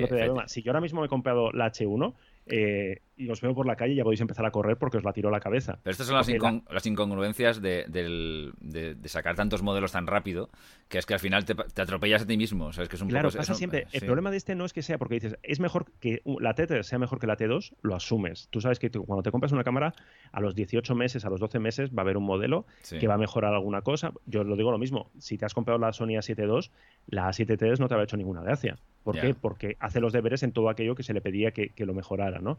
si 0.48 0.62
yo 0.62 0.72
ahora 0.72 0.82
mismo 0.82 1.02
me 1.02 1.08
he 1.08 1.10
comprado 1.10 1.52
la 1.52 1.72
H1, 1.72 2.14
eh, 2.46 3.02
y 3.18 3.30
os 3.30 3.42
veo 3.42 3.54
por 3.54 3.66
la 3.66 3.76
calle 3.76 3.94
y 3.94 3.96
ya 3.96 4.04
podéis 4.04 4.22
empezar 4.22 4.46
a 4.46 4.52
correr 4.52 4.78
porque 4.78 4.98
os 4.98 5.04
la 5.04 5.14
tiró 5.14 5.30
la 5.30 5.40
cabeza. 5.40 5.80
Pero 5.84 5.92
estas 5.92 6.08
son 6.08 6.16
las, 6.16 6.28
las 6.70 6.86
incongruencias 6.86 7.62
de, 7.62 7.86
de, 7.88 9.10
sacar 9.10 9.36
tantos 9.36 9.62
modelos 9.62 9.92
tan 9.92 10.08
rápido, 10.08 10.50
que 10.90 10.98
es 10.98 11.06
que 11.06 11.14
al 11.14 11.20
final 11.20 11.46
te, 11.46 11.54
atropellas 11.82 12.24
a 12.24 12.28
ti 12.28 12.38
mismo. 12.38 12.74
¿sabes? 12.74 12.90
Que 12.90 12.96
es 12.96 13.02
un 13.02 13.10
claro, 13.10 13.30
pasa 13.32 13.54
siempre. 13.54 13.88
El 13.92 14.02
problema 14.06 14.32
de 14.32 14.38
este 14.38 14.56
no 14.56 14.66
es 14.66 14.74
que 14.74 14.82
sea 14.82 14.98
porque 14.98 15.16
dices, 15.16 15.38
es 15.44 15.60
mejor 15.60 15.92
que 16.00 16.22
la 16.40 16.56
T3 16.56 16.84
sea 16.84 17.00
mejor 17.00 17.20
que 17.20 17.28
la 17.28 17.38
T2, 17.38 17.74
lo 17.82 17.96
asumes. 17.96 18.48
Tú 18.50 18.62
sabes 18.62 18.80
que 18.80 18.90
cuando 18.90 19.24
te 19.24 19.32
compras 19.32 19.52
una 19.52 19.64
cámara, 19.64 19.94
a 20.32 20.42
los 20.42 20.56
18 20.56 20.96
meses, 20.96 21.26
a 21.26 21.30
los 21.30 21.40
12 21.40 21.60
meses, 21.60 21.90
va 21.92 22.00
a 22.00 22.02
haber 22.02 22.18
un 22.18 22.26
modelo 22.26 22.66
que 22.90 23.08
va 23.08 23.16
a 23.16 23.18
mejorar 23.18 23.54
alguna 23.54 23.82
cosa. 23.82 24.12
Yo 24.26 24.44
lo 24.44 24.56
digo 24.56 24.72
lo 24.72 24.78
mismo, 24.78 25.12
si 25.20 25.38
te 25.38 25.46
has 25.46 25.54
comprado 25.54 25.80
la 25.80 25.94
Sony 25.94 26.18
A7 26.18 26.40
II, 26.40 26.70
la 27.08 27.30
A7 27.30 27.80
no 27.80 27.88
te 27.88 27.96
ha 27.96 28.04
hecho 28.04 28.18
ninguna 28.18 28.42
gracia. 28.42 28.78
¿Por 29.04 29.20
qué? 29.20 29.36
Porque 29.36 29.78
hace 29.80 30.00
los 30.00 30.14
deberes 30.14 30.42
en 30.42 30.52
todo 30.52 30.68
aquello 30.68 30.96
que 30.96 31.04
se 31.04 31.14
le 31.14 31.22
pedía 31.22 31.52
que, 31.52 31.72
lo 31.86 31.94
mejorara, 31.94 32.40
¿no? 32.40 32.58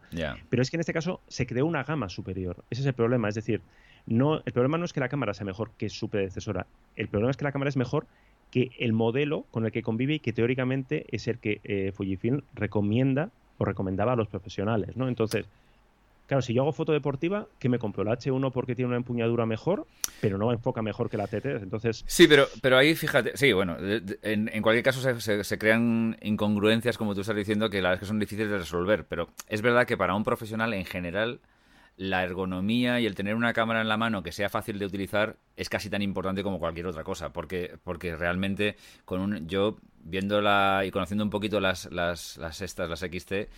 Pero 0.48 0.62
es 0.62 0.70
que 0.70 0.76
en 0.76 0.80
este 0.80 0.92
caso 0.92 1.20
se 1.28 1.46
creó 1.46 1.66
una 1.66 1.84
gama 1.84 2.08
superior. 2.08 2.64
Ese 2.70 2.82
es 2.82 2.86
el 2.86 2.94
problema. 2.94 3.28
Es 3.28 3.34
decir, 3.34 3.60
no, 4.06 4.42
el 4.44 4.52
problema 4.52 4.78
no 4.78 4.84
es 4.84 4.92
que 4.92 5.00
la 5.00 5.08
cámara 5.08 5.34
sea 5.34 5.44
mejor 5.44 5.70
que 5.76 5.88
su 5.88 6.08
predecesora. 6.08 6.66
El 6.94 7.08
problema 7.08 7.30
es 7.30 7.36
que 7.36 7.44
la 7.44 7.52
cámara 7.52 7.68
es 7.68 7.76
mejor 7.76 8.06
que 8.50 8.70
el 8.78 8.92
modelo 8.92 9.44
con 9.50 9.64
el 9.64 9.72
que 9.72 9.82
convive 9.82 10.14
y 10.14 10.20
que 10.20 10.32
teóricamente 10.32 11.06
es 11.10 11.26
el 11.28 11.38
que 11.38 11.60
eh, 11.64 11.92
Fujifilm 11.92 12.42
recomienda 12.54 13.30
o 13.58 13.64
recomendaba 13.64 14.12
a 14.12 14.16
los 14.16 14.28
profesionales, 14.28 14.96
¿no? 14.96 15.08
Entonces, 15.08 15.46
Claro, 16.26 16.42
si 16.42 16.52
yo 16.54 16.62
hago 16.62 16.72
foto 16.72 16.92
deportiva, 16.92 17.46
¿qué 17.58 17.68
me 17.68 17.78
compro? 17.78 18.02
La 18.02 18.18
H1 18.18 18.50
porque 18.52 18.74
tiene 18.74 18.88
una 18.88 18.96
empuñadura 18.96 19.46
mejor, 19.46 19.86
pero 20.20 20.38
no 20.38 20.50
enfoca 20.52 20.82
mejor 20.82 21.08
que 21.08 21.16
la 21.16 21.28
TT. 21.28 21.46
Entonces. 21.62 22.04
Sí, 22.06 22.26
pero, 22.26 22.46
pero 22.60 22.76
ahí 22.76 22.94
fíjate. 22.96 23.36
Sí, 23.36 23.52
bueno, 23.52 23.76
en, 23.78 24.62
cualquier 24.62 24.84
caso 24.84 25.00
se, 25.20 25.58
crean 25.58 26.16
incongruencias, 26.22 26.98
como 26.98 27.14
tú 27.14 27.20
estás 27.20 27.36
diciendo, 27.36 27.70
que 27.70 27.80
la 27.80 27.90
verdad 27.90 27.94
es 27.94 28.00
que 28.00 28.08
son 28.08 28.18
difíciles 28.18 28.50
de 28.50 28.58
resolver. 28.58 29.04
Pero 29.06 29.28
es 29.48 29.62
verdad 29.62 29.86
que 29.86 29.96
para 29.96 30.14
un 30.14 30.24
profesional 30.24 30.74
en 30.74 30.84
general 30.84 31.40
la 31.96 32.24
ergonomía 32.24 33.00
y 33.00 33.06
el 33.06 33.14
tener 33.14 33.34
una 33.36 33.52
cámara 33.52 33.80
en 33.80 33.88
la 33.88 33.96
mano 33.96 34.22
que 34.22 34.32
sea 34.32 34.50
fácil 34.50 34.78
de 34.78 34.84
utilizar 34.84 35.36
es 35.56 35.68
casi 35.70 35.88
tan 35.88 36.02
importante 36.02 36.42
como 36.42 36.58
cualquier 36.58 36.86
otra 36.86 37.04
cosa, 37.04 37.32
porque, 37.32 37.78
porque 37.84 38.16
realmente 38.16 38.76
con 39.04 39.20
un, 39.20 39.48
yo 39.48 39.78
viéndola 40.00 40.82
y 40.84 40.90
conociendo 40.90 41.24
un 41.24 41.30
poquito 41.30 41.58
las, 41.58 41.90
las, 41.90 42.36
las 42.36 42.60
estas, 42.60 42.90
las 42.90 43.00
XT, 43.00 43.48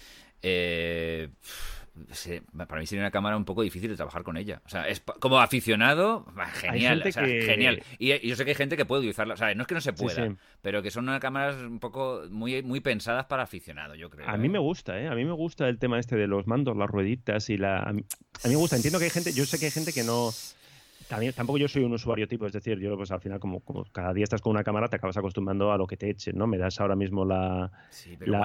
eh, 0.42 1.30
para 2.66 2.80
mí 2.80 2.86
sería 2.86 3.02
una 3.02 3.10
cámara 3.10 3.36
un 3.36 3.44
poco 3.44 3.62
difícil 3.62 3.90
de 3.90 3.96
trabajar 3.96 4.22
con 4.22 4.36
ella. 4.36 4.62
O 4.64 4.68
sea, 4.68 4.88
es 4.88 5.02
como 5.20 5.40
aficionado, 5.40 6.26
genial, 6.54 7.02
genial. 7.12 7.82
Y, 7.98 8.26
yo 8.26 8.36
sé 8.36 8.44
que 8.44 8.52
hay 8.52 8.56
gente 8.56 8.76
que 8.76 8.84
puede 8.84 9.00
utilizarla, 9.00 9.34
o 9.34 9.36
sea, 9.36 9.54
no 9.54 9.62
es 9.62 9.68
que 9.68 9.74
no 9.74 9.80
se 9.80 9.92
pueda, 9.92 10.34
pero 10.62 10.82
que 10.82 10.90
son 10.90 11.06
cámaras 11.20 11.56
un 11.56 11.78
poco 11.78 12.24
muy, 12.30 12.62
muy 12.62 12.80
pensadas 12.80 13.26
para 13.26 13.42
aficionado, 13.42 13.94
yo 13.94 14.10
creo. 14.10 14.28
A 14.28 14.36
mí 14.36 14.46
¿eh? 14.46 14.50
me 14.50 14.58
gusta, 14.58 15.00
¿eh? 15.00 15.08
A 15.08 15.14
mí 15.14 15.24
me 15.24 15.32
gusta 15.32 15.68
el 15.68 15.78
tema 15.78 15.98
este 15.98 16.16
de 16.16 16.26
los 16.26 16.46
mandos, 16.46 16.76
las 16.76 16.88
rueditas 16.88 17.50
y 17.50 17.56
la... 17.56 17.82
A 17.82 17.92
mí 17.92 18.04
me 18.44 18.56
gusta, 18.56 18.76
entiendo 18.76 18.98
que 18.98 19.06
hay 19.06 19.10
gente, 19.10 19.32
yo 19.32 19.44
sé 19.46 19.58
que 19.58 19.66
hay 19.66 19.70
gente 19.70 19.92
que 19.92 20.04
no 20.04 20.30
también, 21.08 21.32
tampoco 21.32 21.58
yo 21.58 21.68
soy 21.68 21.84
un 21.84 21.92
usuario 21.92 22.28
tipo, 22.28 22.46
es 22.46 22.52
decir, 22.52 22.78
yo 22.78 22.96
pues 22.96 23.10
al 23.10 23.20
final 23.20 23.40
como, 23.40 23.60
como, 23.60 23.84
cada 23.84 24.12
día 24.12 24.24
estás 24.24 24.40
con 24.40 24.50
una 24.50 24.62
cámara 24.62 24.88
te 24.88 24.96
acabas 24.96 25.16
acostumbrando 25.16 25.72
a 25.72 25.78
lo 25.78 25.86
que 25.86 25.96
te 25.96 26.10
echen, 26.10 26.36
¿no? 26.36 26.46
Me 26.46 26.58
das 26.58 26.80
ahora 26.80 26.96
mismo 26.96 27.24
la, 27.24 27.70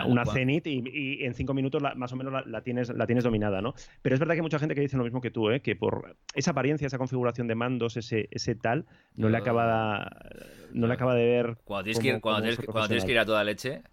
una 0.07 0.25
Zenit 0.25 0.67
y, 0.67 1.23
en 1.23 1.33
cinco 1.33 1.53
minutos 1.53 1.81
más 1.95 2.13
o 2.13 2.15
menos 2.15 2.45
la, 2.45 2.61
tienes, 2.61 2.89
la 2.89 3.05
tienes 3.05 3.23
dominada, 3.23 3.61
¿no? 3.61 3.73
Pero 4.01 4.15
es 4.15 4.19
verdad 4.19 4.35
que 4.35 4.39
hay 4.39 4.43
mucha 4.43 4.59
gente 4.59 4.75
que 4.75 4.81
dice 4.81 4.97
lo 4.97 5.03
mismo 5.03 5.21
que 5.21 5.31
tú, 5.31 5.49
¿eh? 5.49 5.61
Que 5.61 5.75
por 5.75 6.15
esa 6.33 6.51
apariencia, 6.51 6.87
esa 6.87 6.97
configuración 6.97 7.47
de 7.47 7.55
mandos, 7.55 7.97
ese, 7.97 8.29
ese 8.31 8.55
tal, 8.55 8.85
no 9.15 9.29
le 9.29 9.37
acaba 9.37 10.09
no 10.73 10.87
le 10.87 10.93
acaba 10.93 11.15
de 11.15 11.25
ver. 11.25 11.57
Cuando 11.63 11.83
tienes, 11.83 11.99
que, 11.99 12.21
cuando 12.21 12.87
tienes 12.87 13.05
que 13.05 13.11
ir 13.11 13.19
a 13.19 13.25
toda 13.25 13.43
leche, 13.43 13.83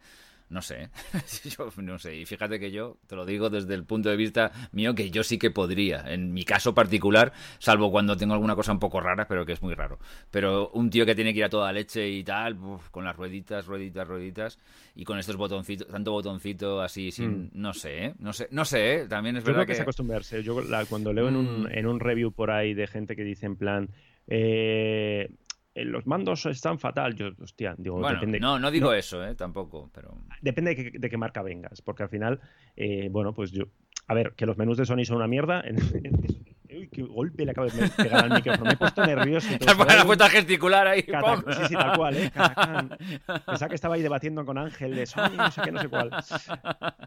no 0.50 0.62
sé, 0.62 0.90
yo 1.56 1.70
no 1.76 1.98
sé. 1.98 2.16
Y 2.16 2.26
fíjate 2.26 2.58
que 2.58 2.70
yo, 2.70 2.98
te 3.06 3.16
lo 3.16 3.24
digo 3.24 3.48
desde 3.50 3.74
el 3.74 3.84
punto 3.84 4.10
de 4.10 4.16
vista 4.16 4.50
mío, 4.72 4.94
que 4.94 5.10
yo 5.10 5.22
sí 5.22 5.38
que 5.38 5.50
podría, 5.50 6.12
en 6.12 6.32
mi 6.32 6.44
caso 6.44 6.74
particular, 6.74 7.32
salvo 7.58 7.90
cuando 7.90 8.16
tengo 8.16 8.34
alguna 8.34 8.56
cosa 8.56 8.72
un 8.72 8.80
poco 8.80 9.00
rara, 9.00 9.26
pero 9.28 9.46
que 9.46 9.52
es 9.52 9.62
muy 9.62 9.74
raro. 9.74 9.98
Pero 10.30 10.70
un 10.70 10.90
tío 10.90 11.06
que 11.06 11.14
tiene 11.14 11.32
que 11.32 11.38
ir 11.38 11.44
a 11.44 11.48
toda 11.48 11.72
leche 11.72 12.08
y 12.08 12.24
tal, 12.24 12.58
con 12.90 13.04
las 13.04 13.16
rueditas, 13.16 13.66
rueditas, 13.66 14.06
rueditas, 14.06 14.58
y 14.96 15.04
con 15.04 15.18
estos 15.18 15.36
botoncitos, 15.36 15.86
tanto 15.86 16.10
botoncito 16.10 16.82
así, 16.82 17.12
sin, 17.12 17.44
mm. 17.44 17.50
no 17.54 17.72
sé, 17.72 18.06
¿eh? 18.06 18.14
no 18.18 18.32
sé, 18.32 18.48
no 18.50 18.64
sé, 18.64 18.94
¿eh? 18.94 19.06
también 19.06 19.36
es 19.36 19.44
verdad 19.44 19.62
que... 19.62 19.68
que 19.68 19.72
es 19.74 19.80
acostumbrarse. 19.80 20.42
Yo 20.42 20.60
cuando 20.88 21.12
leo 21.12 21.28
en, 21.28 21.36
un, 21.36 21.62
mm. 21.62 21.68
en 21.70 21.86
un 21.86 22.00
review 22.00 22.32
por 22.32 22.50
ahí 22.50 22.74
de 22.74 22.86
gente 22.88 23.14
que 23.14 23.22
dice 23.22 23.46
en 23.46 23.56
plan... 23.56 23.88
Eh, 24.26 25.30
los 25.74 26.06
mandos 26.06 26.46
están 26.46 26.78
fatal. 26.78 27.14
Yo, 27.14 27.30
hostia, 27.40 27.74
digo, 27.78 28.06
depende. 28.08 28.40
No, 28.40 28.58
no 28.58 28.70
digo 28.70 28.92
eso, 28.92 29.24
¿eh? 29.24 29.34
Tampoco, 29.34 29.90
pero. 29.94 30.16
Depende 30.40 30.92
de, 30.92 31.10
qué 31.10 31.16
marca 31.16 31.42
vengas, 31.42 31.82
porque 31.82 32.02
al 32.02 32.08
final, 32.08 32.40
eh, 32.76 33.08
bueno, 33.10 33.32
pues 33.34 33.52
yo. 33.52 33.64
A 34.06 34.14
ver, 34.14 34.34
que 34.34 34.46
los 34.46 34.58
menús 34.58 34.76
de 34.76 34.86
Sony 34.86 35.04
son 35.04 35.18
una 35.18 35.28
mierda. 35.28 35.62
Uy, 36.72 36.88
qué 36.88 37.02
golpe 37.02 37.44
le 37.44 37.50
acabo 37.50 37.68
de 37.68 37.88
pegar 37.96 38.24
al 38.24 38.30
micrófono. 38.30 38.66
Me 38.66 38.72
he 38.72 38.76
puesto 38.76 39.04
nervioso. 39.04 39.48
Te 39.58 39.70
has 39.70 40.04
puesto 40.04 40.24
a 40.24 40.28
gesticular 40.28 40.86
ahí. 40.86 41.00
Sí, 41.00 41.62
sí, 41.68 41.74
tal 41.74 41.96
cual, 41.96 42.16
¿eh? 42.16 42.30
Pensaba 43.46 43.68
que 43.68 43.74
estaba 43.74 43.94
ahí 43.94 44.02
debatiendo 44.02 44.44
con 44.44 44.58
Ángel 44.58 44.94
de 44.94 45.06
Sony, 45.06 45.36
no 45.36 45.50
sé 45.50 45.60
qué, 45.62 45.72
no 45.72 45.80
sé 45.80 45.88
cuál. 45.88 46.10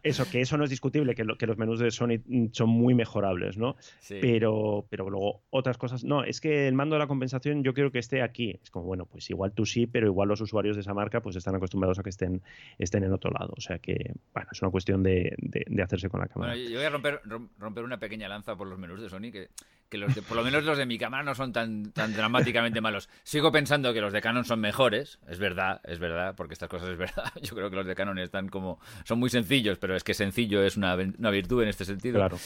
Eso, 0.03 0.29
que 0.29 0.41
eso 0.41 0.57
no 0.57 0.63
es 0.65 0.69
discutible, 0.69 1.15
que, 1.15 1.25
que 1.37 1.47
los 1.47 1.57
menús 1.57 1.79
de 1.79 1.91
Sony 1.91 2.19
son 2.51 2.69
muy 2.69 2.93
mejorables, 2.93 3.57
¿no? 3.57 3.75
Sí. 3.99 4.17
Pero, 4.21 4.85
pero 4.89 5.09
luego 5.09 5.43
otras 5.49 5.77
cosas. 5.77 6.03
No, 6.03 6.23
es 6.23 6.41
que 6.41 6.67
el 6.67 6.73
mando 6.73 6.95
de 6.95 6.99
la 6.99 7.07
compensación 7.07 7.63
yo 7.63 7.73
creo 7.73 7.91
que 7.91 7.99
esté 7.99 8.21
aquí. 8.21 8.59
Es 8.61 8.69
como, 8.69 8.85
bueno, 8.85 9.05
pues 9.05 9.29
igual 9.29 9.53
tú 9.53 9.65
sí, 9.65 9.87
pero 9.87 10.07
igual 10.07 10.29
los 10.29 10.41
usuarios 10.41 10.75
de 10.75 10.81
esa 10.81 10.93
marca 10.93 11.21
pues 11.21 11.35
están 11.35 11.55
acostumbrados 11.55 11.99
a 11.99 12.03
que 12.03 12.09
estén, 12.09 12.41
estén 12.77 13.03
en 13.03 13.13
otro 13.13 13.31
lado. 13.31 13.53
O 13.57 13.61
sea 13.61 13.79
que, 13.79 14.13
bueno, 14.33 14.49
es 14.51 14.61
una 14.61 14.71
cuestión 14.71 15.03
de, 15.03 15.35
de, 15.37 15.83
hacerse 15.83 16.09
con 16.09 16.19
la 16.19 16.27
cámara. 16.27 16.53
Bueno, 16.53 16.69
yo 16.69 16.77
voy 16.77 16.85
a 16.85 16.89
romper, 16.89 17.21
romper 17.57 17.83
una 17.83 17.99
pequeña 17.99 18.27
lanza 18.27 18.55
por 18.55 18.67
los 18.67 18.79
menús 18.79 19.01
de 19.01 19.09
Sony, 19.09 19.31
que 19.31 19.49
que 19.93 19.99
los 19.99 20.13
por 20.27 20.37
lo 20.37 20.43
menos 20.43 20.63
los 20.63 20.75
de 20.75 20.87
mi 20.87 20.97
cámara 20.97 21.21
no 21.21 21.35
son 21.35 21.53
tan, 21.53 21.91
tan 21.91 22.13
dramáticamente 22.13 22.81
malos. 22.81 23.09
Sigo 23.21 23.51
pensando 23.51 23.93
que 23.93 24.01
los 24.01 24.11
de 24.11 24.21
Canon 24.21 24.43
son 24.43 24.59
mejores, 24.59 25.19
es 25.27 25.37
verdad, 25.37 25.81
es 25.83 25.99
verdad, 25.99 26.33
porque 26.35 26.53
estas 26.53 26.67
cosas 26.67 26.89
es 26.89 26.97
verdad. 26.97 27.31
Yo 27.43 27.55
creo 27.55 27.69
que 27.69 27.75
los 27.75 27.85
de 27.85 27.93
Canon 27.93 28.17
están 28.17 28.49
como, 28.49 28.79
son 29.03 29.19
muy 29.19 29.29
sencillos, 29.29 29.77
pero 29.77 29.95
es 29.95 30.03
que 30.03 30.15
sencillo 30.15 30.63
es 30.63 30.77
una, 30.77 30.95
una 30.95 31.29
virtud 31.29 31.61
en 31.61 31.69
este 31.69 31.85
sentido. 31.85 32.15
Claro. 32.15 32.39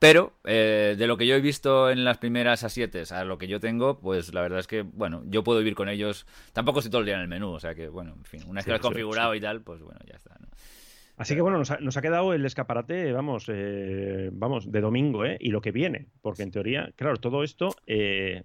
Pero 0.00 0.32
eh, 0.44 0.96
de 0.98 1.06
lo 1.06 1.16
que 1.16 1.26
yo 1.26 1.34
he 1.34 1.40
visto 1.40 1.90
en 1.90 2.04
las 2.04 2.18
primeras 2.18 2.64
A7 2.64 3.10
a 3.12 3.24
lo 3.24 3.36
que 3.36 3.48
yo 3.48 3.58
tengo, 3.58 3.98
pues 3.98 4.32
la 4.32 4.42
verdad 4.42 4.60
es 4.60 4.68
que, 4.68 4.82
bueno, 4.82 5.22
yo 5.26 5.42
puedo 5.42 5.58
vivir 5.58 5.74
con 5.74 5.88
ellos. 5.88 6.26
Tampoco 6.52 6.80
estoy 6.80 6.90
todo 6.90 7.00
el 7.00 7.06
día 7.06 7.16
en 7.16 7.22
el 7.22 7.28
menú, 7.28 7.50
o 7.50 7.60
sea 7.60 7.74
que, 7.74 7.88
bueno, 7.88 8.14
en 8.16 8.24
fin, 8.24 8.42
una 8.46 8.58
vez 8.58 8.64
que 8.64 8.70
lo 8.70 8.76
has 8.76 8.82
configurado 8.82 9.34
y 9.34 9.40
tal, 9.40 9.60
pues 9.60 9.80
bueno, 9.82 10.00
ya 10.06 10.16
está. 10.16 10.36
¿no? 10.40 10.48
Así 11.18 11.34
que 11.34 11.40
bueno, 11.40 11.58
nos 11.58 11.96
ha, 11.96 12.00
quedado 12.00 12.32
el 12.32 12.46
escaparate, 12.46 13.12
vamos, 13.12 13.46
eh, 13.48 14.30
vamos, 14.32 14.70
de 14.70 14.80
domingo, 14.80 15.24
¿eh? 15.24 15.36
Y 15.40 15.50
lo 15.50 15.60
que 15.60 15.72
viene, 15.72 16.06
porque 16.22 16.44
en 16.44 16.52
teoría, 16.52 16.92
claro, 16.94 17.16
todo 17.16 17.42
esto 17.42 17.70
eh, 17.88 18.44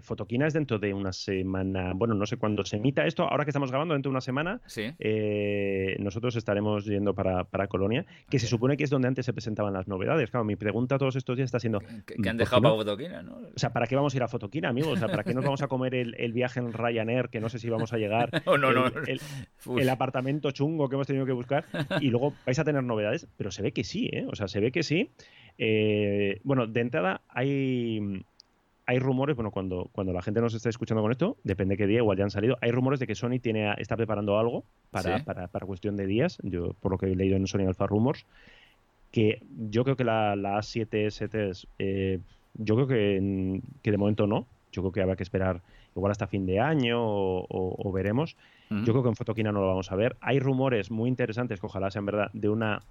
Fotoquina 0.00 0.46
es 0.46 0.54
dentro 0.54 0.78
de 0.78 0.94
una 0.94 1.12
semana. 1.12 1.92
Bueno, 1.94 2.14
no 2.14 2.24
sé 2.26 2.36
cuándo 2.36 2.64
se 2.64 2.76
emita 2.76 3.06
esto. 3.06 3.24
Ahora 3.24 3.44
que 3.44 3.50
estamos 3.50 3.70
grabando, 3.70 3.94
dentro 3.94 4.08
de 4.08 4.12
una 4.12 4.20
semana, 4.20 4.60
eh, 4.76 5.96
nosotros 5.98 6.34
estaremos 6.36 6.86
yendo 6.86 7.14
para, 7.14 7.66
Colonia, 7.68 8.06
que 8.30 8.38
se 8.38 8.46
supone 8.46 8.76
que 8.76 8.84
es 8.84 8.90
donde 8.90 9.08
antes 9.08 9.26
se 9.26 9.32
presentaban 9.32 9.72
las 9.74 9.88
novedades. 9.88 10.30
Claro, 10.30 10.44
mi 10.44 10.56
pregunta 10.56 10.98
todos 10.98 11.16
estos 11.16 11.36
días 11.36 11.46
está 11.46 11.60
siendo. 11.60 11.80
¿Qué, 12.06 12.28
han 12.28 12.36
dejado 12.36 12.62
para 12.62 12.74
Fotoquina, 12.74 13.22
¿no? 13.22 13.36
O 13.54 13.58
sea, 13.58 13.72
¿para 13.72 13.86
qué 13.86 13.96
vamos 13.96 14.14
a 14.14 14.16
ir 14.16 14.22
a 14.22 14.28
Fotoquina, 14.28 14.70
amigos? 14.70 14.94
O 14.94 14.96
sea, 14.96 15.08
¿para 15.08 15.24
qué 15.24 15.34
nos 15.34 15.44
vamos 15.44 15.62
a 15.62 15.68
comer 15.68 15.94
el, 15.94 16.32
viaje 16.32 16.60
en 16.60 16.72
Ryanair, 16.72 17.28
que 17.28 17.40
no 17.40 17.48
sé 17.48 17.58
si 17.58 17.68
vamos 17.68 17.92
a 17.92 17.98
llegar? 17.98 18.30
no, 18.46 18.56
no, 18.56 18.72
no. 18.72 18.84
El, 19.06 19.88
apartamento 19.90 20.50
chungo 20.52 20.88
que 20.88 20.94
hemos 20.94 21.06
tenido 21.06 21.26
que 21.26 21.32
buscar. 21.32 21.66
Y 22.00 22.08
luego 22.08 22.32
vais 22.46 22.58
a 22.58 22.64
tener 22.64 22.82
novedades, 22.82 23.28
pero 23.36 23.50
se 23.50 23.62
ve 23.62 23.72
que 23.72 23.84
sí, 23.84 24.08
¿eh? 24.10 24.26
O 24.30 24.34
sea, 24.34 24.48
se 24.48 24.60
ve 24.60 24.72
que 24.72 24.82
sí. 24.82 25.10
Eh, 25.58 26.40
bueno, 26.44 26.66
de 26.66 26.80
entrada 26.80 27.20
hay 27.28 28.24
hay 28.92 28.98
rumores, 28.98 29.34
bueno, 29.34 29.50
cuando, 29.50 29.88
cuando 29.92 30.12
la 30.12 30.20
gente 30.20 30.42
nos 30.42 30.52
está 30.52 30.68
escuchando 30.68 31.00
con 31.00 31.10
esto, 31.10 31.38
depende 31.44 31.78
qué 31.78 31.86
día, 31.86 31.98
igual 32.00 32.18
ya 32.18 32.24
han 32.24 32.30
salido, 32.30 32.58
hay 32.60 32.72
rumores 32.72 33.00
de 33.00 33.06
que 33.06 33.14
Sony 33.14 33.38
tiene, 33.40 33.72
está 33.78 33.96
preparando 33.96 34.38
algo 34.38 34.64
para, 34.90 35.24
para, 35.24 35.48
para, 35.48 35.64
cuestión 35.64 35.96
de 35.96 36.06
días, 36.06 36.36
yo 36.42 36.74
por 36.78 36.92
lo 36.92 36.98
que 36.98 37.06
he 37.06 37.16
leído 37.16 37.36
en 37.36 37.46
Sony 37.46 37.66
Alpha 37.66 37.86
Rumors, 37.86 38.26
que 39.10 39.40
yo 39.70 39.84
creo 39.84 39.96
que 39.96 40.04
la, 40.04 40.36
la 40.36 40.58
A7 40.58 41.06
ST 41.06 41.66
eh, 41.78 42.18
yo 42.52 42.74
creo 42.74 42.86
que, 42.86 43.62
que, 43.82 43.90
de 43.90 43.96
momento 43.96 44.26
no, 44.26 44.46
yo 44.72 44.82
creo 44.82 44.92
que 44.92 45.00
habrá 45.00 45.16
que 45.16 45.22
esperar 45.22 45.62
igual 45.96 46.12
hasta 46.12 46.26
fin 46.26 46.44
de 46.44 46.60
año 46.60 46.98
o, 47.00 47.92
veremos. 47.94 48.36
Yo 48.68 48.92
creo 48.92 49.02
que 49.02 49.10
en 49.10 49.16
Fotoquina 49.16 49.52
no 49.52 49.60
lo 49.60 49.68
vamos 49.68 49.92
a 49.92 49.96
ver. 49.96 50.16
Hay 50.22 50.38
rumores 50.38 50.90
muy 50.90 51.08
interesantes, 51.08 51.60
que 51.60 51.66
ojalá 51.66 51.90
sean 51.90 52.06
verdad, 52.06 52.30
de 52.32 52.48
una 52.48 52.82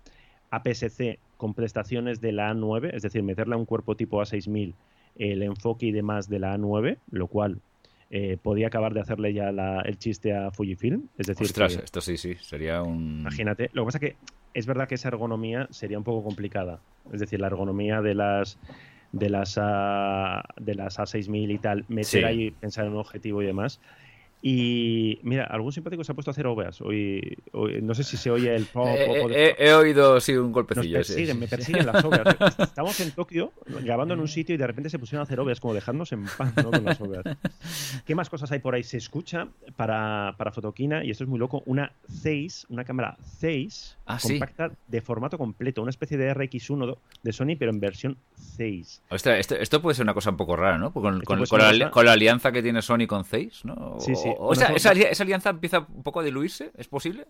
APS-C 0.51 1.17
con 1.37 1.55
prestaciones 1.55 2.21
de 2.21 2.31
la 2.31 2.53
A9, 2.53 2.91
es 2.93 3.01
decir, 3.01 3.23
meterle 3.23 3.55
a 3.55 3.57
un 3.57 3.65
cuerpo 3.65 3.95
tipo 3.95 4.21
A6000 4.21 4.75
el 5.15 5.43
enfoque 5.43 5.87
y 5.87 5.91
demás 5.91 6.29
de 6.29 6.39
la 6.39 6.57
A9, 6.57 6.97
lo 7.11 7.27
cual 7.27 7.59
eh, 8.09 8.37
podía 8.41 8.67
acabar 8.67 8.93
de 8.93 8.99
hacerle 8.99 9.33
ya 9.33 9.49
el 9.49 9.97
chiste 9.97 10.33
a 10.35 10.51
Fujifilm. 10.51 11.07
Es 11.17 11.27
decir, 11.27 11.47
esto 11.47 12.01
sí, 12.01 12.17
sí, 12.17 12.35
sería 12.41 12.81
un. 12.81 13.21
Imagínate. 13.21 13.69
Lo 13.73 13.83
que 13.83 13.85
pasa 13.85 13.97
es 13.99 14.01
que 14.01 14.15
es 14.53 14.65
verdad 14.65 14.87
que 14.87 14.95
esa 14.95 15.07
ergonomía 15.07 15.67
sería 15.71 15.97
un 15.97 16.03
poco 16.03 16.23
complicada. 16.23 16.81
Es 17.13 17.19
decir, 17.19 17.39
la 17.39 17.47
ergonomía 17.47 18.01
de 18.01 18.15
las 18.15 18.57
de 19.11 19.29
las 19.29 19.57
A, 19.57 20.43
de 20.59 20.75
las 20.75 20.99
A6000 20.99 21.51
y 21.53 21.57
tal, 21.57 21.85
meter 21.87 22.25
ahí, 22.25 22.51
pensar 22.51 22.85
en 22.85 22.93
un 22.93 22.99
objetivo 22.99 23.41
y 23.41 23.45
demás, 23.45 23.79
y 24.43 25.19
mira, 25.21 25.43
algún 25.43 25.71
simpático 25.71 26.03
se 26.03 26.11
ha 26.11 26.15
puesto 26.15 26.31
a 26.31 26.33
hacer 26.33 26.47
obras. 26.47 26.81
Hoy, 26.81 27.37
no 27.83 27.93
sé 27.93 28.03
si 28.03 28.17
se 28.17 28.31
oye 28.31 28.55
el 28.55 28.65
pop. 28.65 28.87
he, 28.87 29.73
oído, 29.73 30.19
sí, 30.19 30.33
un 30.35 30.51
golpecillo. 30.51 30.97
Me 30.97 31.03
persiguen, 31.03 31.39
me 31.39 31.47
persiguen 31.47 31.85
las 31.85 32.03
obras. 32.03 32.25
Estamos 32.59 32.99
en 33.01 33.11
Tokio 33.11 33.51
grabando 33.83 34.15
en 34.15 34.19
un 34.19 34.27
sitio 34.27 34.55
y 34.55 34.57
de 34.57 34.65
repente 34.65 34.89
se 34.89 34.97
pusieron 34.97 35.19
a 35.19 35.23
hacer 35.23 35.39
obras, 35.39 35.59
como 35.59 35.75
dejándonos 35.75 36.11
en 36.11 36.25
paz 36.25 36.55
¿no? 36.57 36.71
con 36.71 36.83
las 36.83 36.99
obras. 36.99 37.23
¿Qué 38.05 38.15
más 38.15 38.31
cosas 38.31 38.51
hay 38.51 38.59
por 38.59 38.73
ahí? 38.73 38.83
Se 38.83 38.97
escucha 38.97 39.47
para, 39.75 40.33
para 40.37 40.51
Fotoquina, 40.51 41.03
y 41.03 41.11
esto 41.11 41.23
es 41.23 41.29
muy 41.29 41.37
loco, 41.37 41.61
una 41.67 41.91
6, 42.07 42.67
una 42.69 42.83
cámara 42.83 43.17
6 43.39 43.97
ah, 44.07 44.17
compacta 44.19 44.71
de 44.87 45.01
formato 45.01 45.37
completo, 45.37 45.83
una 45.83 45.91
especie 45.91 46.17
de 46.17 46.33
RX1 46.33 46.97
de 47.21 47.33
Sony, 47.33 47.55
pero 47.59 47.69
en 47.69 47.79
versión 47.79 48.17
6. 48.57 49.03
esto, 49.11 49.81
puede 49.83 49.93
ser 49.93 50.03
una 50.03 50.15
cosa 50.15 50.31
un 50.31 50.37
poco 50.37 50.55
rara, 50.55 50.79
¿no? 50.79 50.91
Con, 50.91 51.21
con, 51.21 51.39
la, 51.39 51.91
con 51.91 52.05
la, 52.05 52.11
alianza 52.13 52.51
que 52.51 52.63
tiene 52.63 52.81
Sony 52.81 53.05
con 53.07 53.23
6, 53.23 53.65
¿no? 53.65 53.97
Sí, 53.99 54.15
sí. 54.15 54.30
O, 54.37 54.55
sea, 54.55 54.69
esa, 54.69 54.91
alianza 55.23 55.49
empieza 55.49 55.79
un 55.79 56.03
poco 56.03 56.19
a 56.19 56.23
diluirse, 56.23 56.71
¿es 56.77 56.87
posible? 56.87 57.27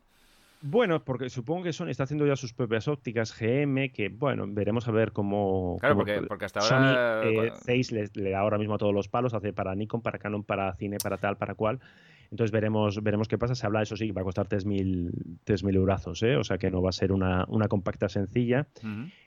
Bueno, 0.63 1.03
porque 1.03 1.29
supongo 1.29 1.63
que 1.63 1.73
Sony 1.73 1.87
está 1.87 2.03
haciendo 2.03 2.27
ya 2.27 2.35
sus 2.35 2.53
propias 2.53 2.87
ópticas 2.87 3.35
GM, 3.37 3.91
que 3.91 4.09
bueno, 4.09 4.45
veremos 4.47 4.87
a 4.87 4.91
ver 4.91 5.11
cómo. 5.11 5.77
Claro, 5.79 5.95
porque, 5.95 6.45
hasta 6.45 6.59
ahora. 6.59 7.23
Sony 7.23 7.73
eh, 7.73 8.09
le, 8.13 8.29
da 8.29 8.39
ahora 8.39 8.59
mismo 8.59 8.75
a 8.75 8.77
todos 8.77 8.93
los 8.93 9.07
palos, 9.07 9.33
hace 9.33 9.53
para 9.53 9.73
Nikon, 9.73 10.01
para 10.01 10.19
Canon, 10.19 10.43
para 10.43 10.71
cine, 10.75 10.97
para 11.01 11.17
tal, 11.17 11.37
para 11.37 11.55
cual. 11.55 11.79
Entonces 12.31 12.51
veremos, 12.51 13.03
veremos 13.03 13.27
qué 13.27 13.37
pasa. 13.37 13.55
Se 13.55 13.65
habla, 13.65 13.81
eso 13.81 13.97
sí, 13.97 14.07
que 14.07 14.13
va 14.13 14.21
a 14.21 14.23
costar 14.23 14.47
3.000 14.47 15.75
euros, 15.75 16.23
¿eh? 16.23 16.37
o 16.37 16.43
sea 16.43 16.57
que 16.57 16.71
no 16.71 16.81
va 16.81 16.89
a 16.89 16.93
ser 16.93 17.11
una, 17.11 17.45
una 17.49 17.67
compacta 17.67 18.07
sencilla. 18.07 18.67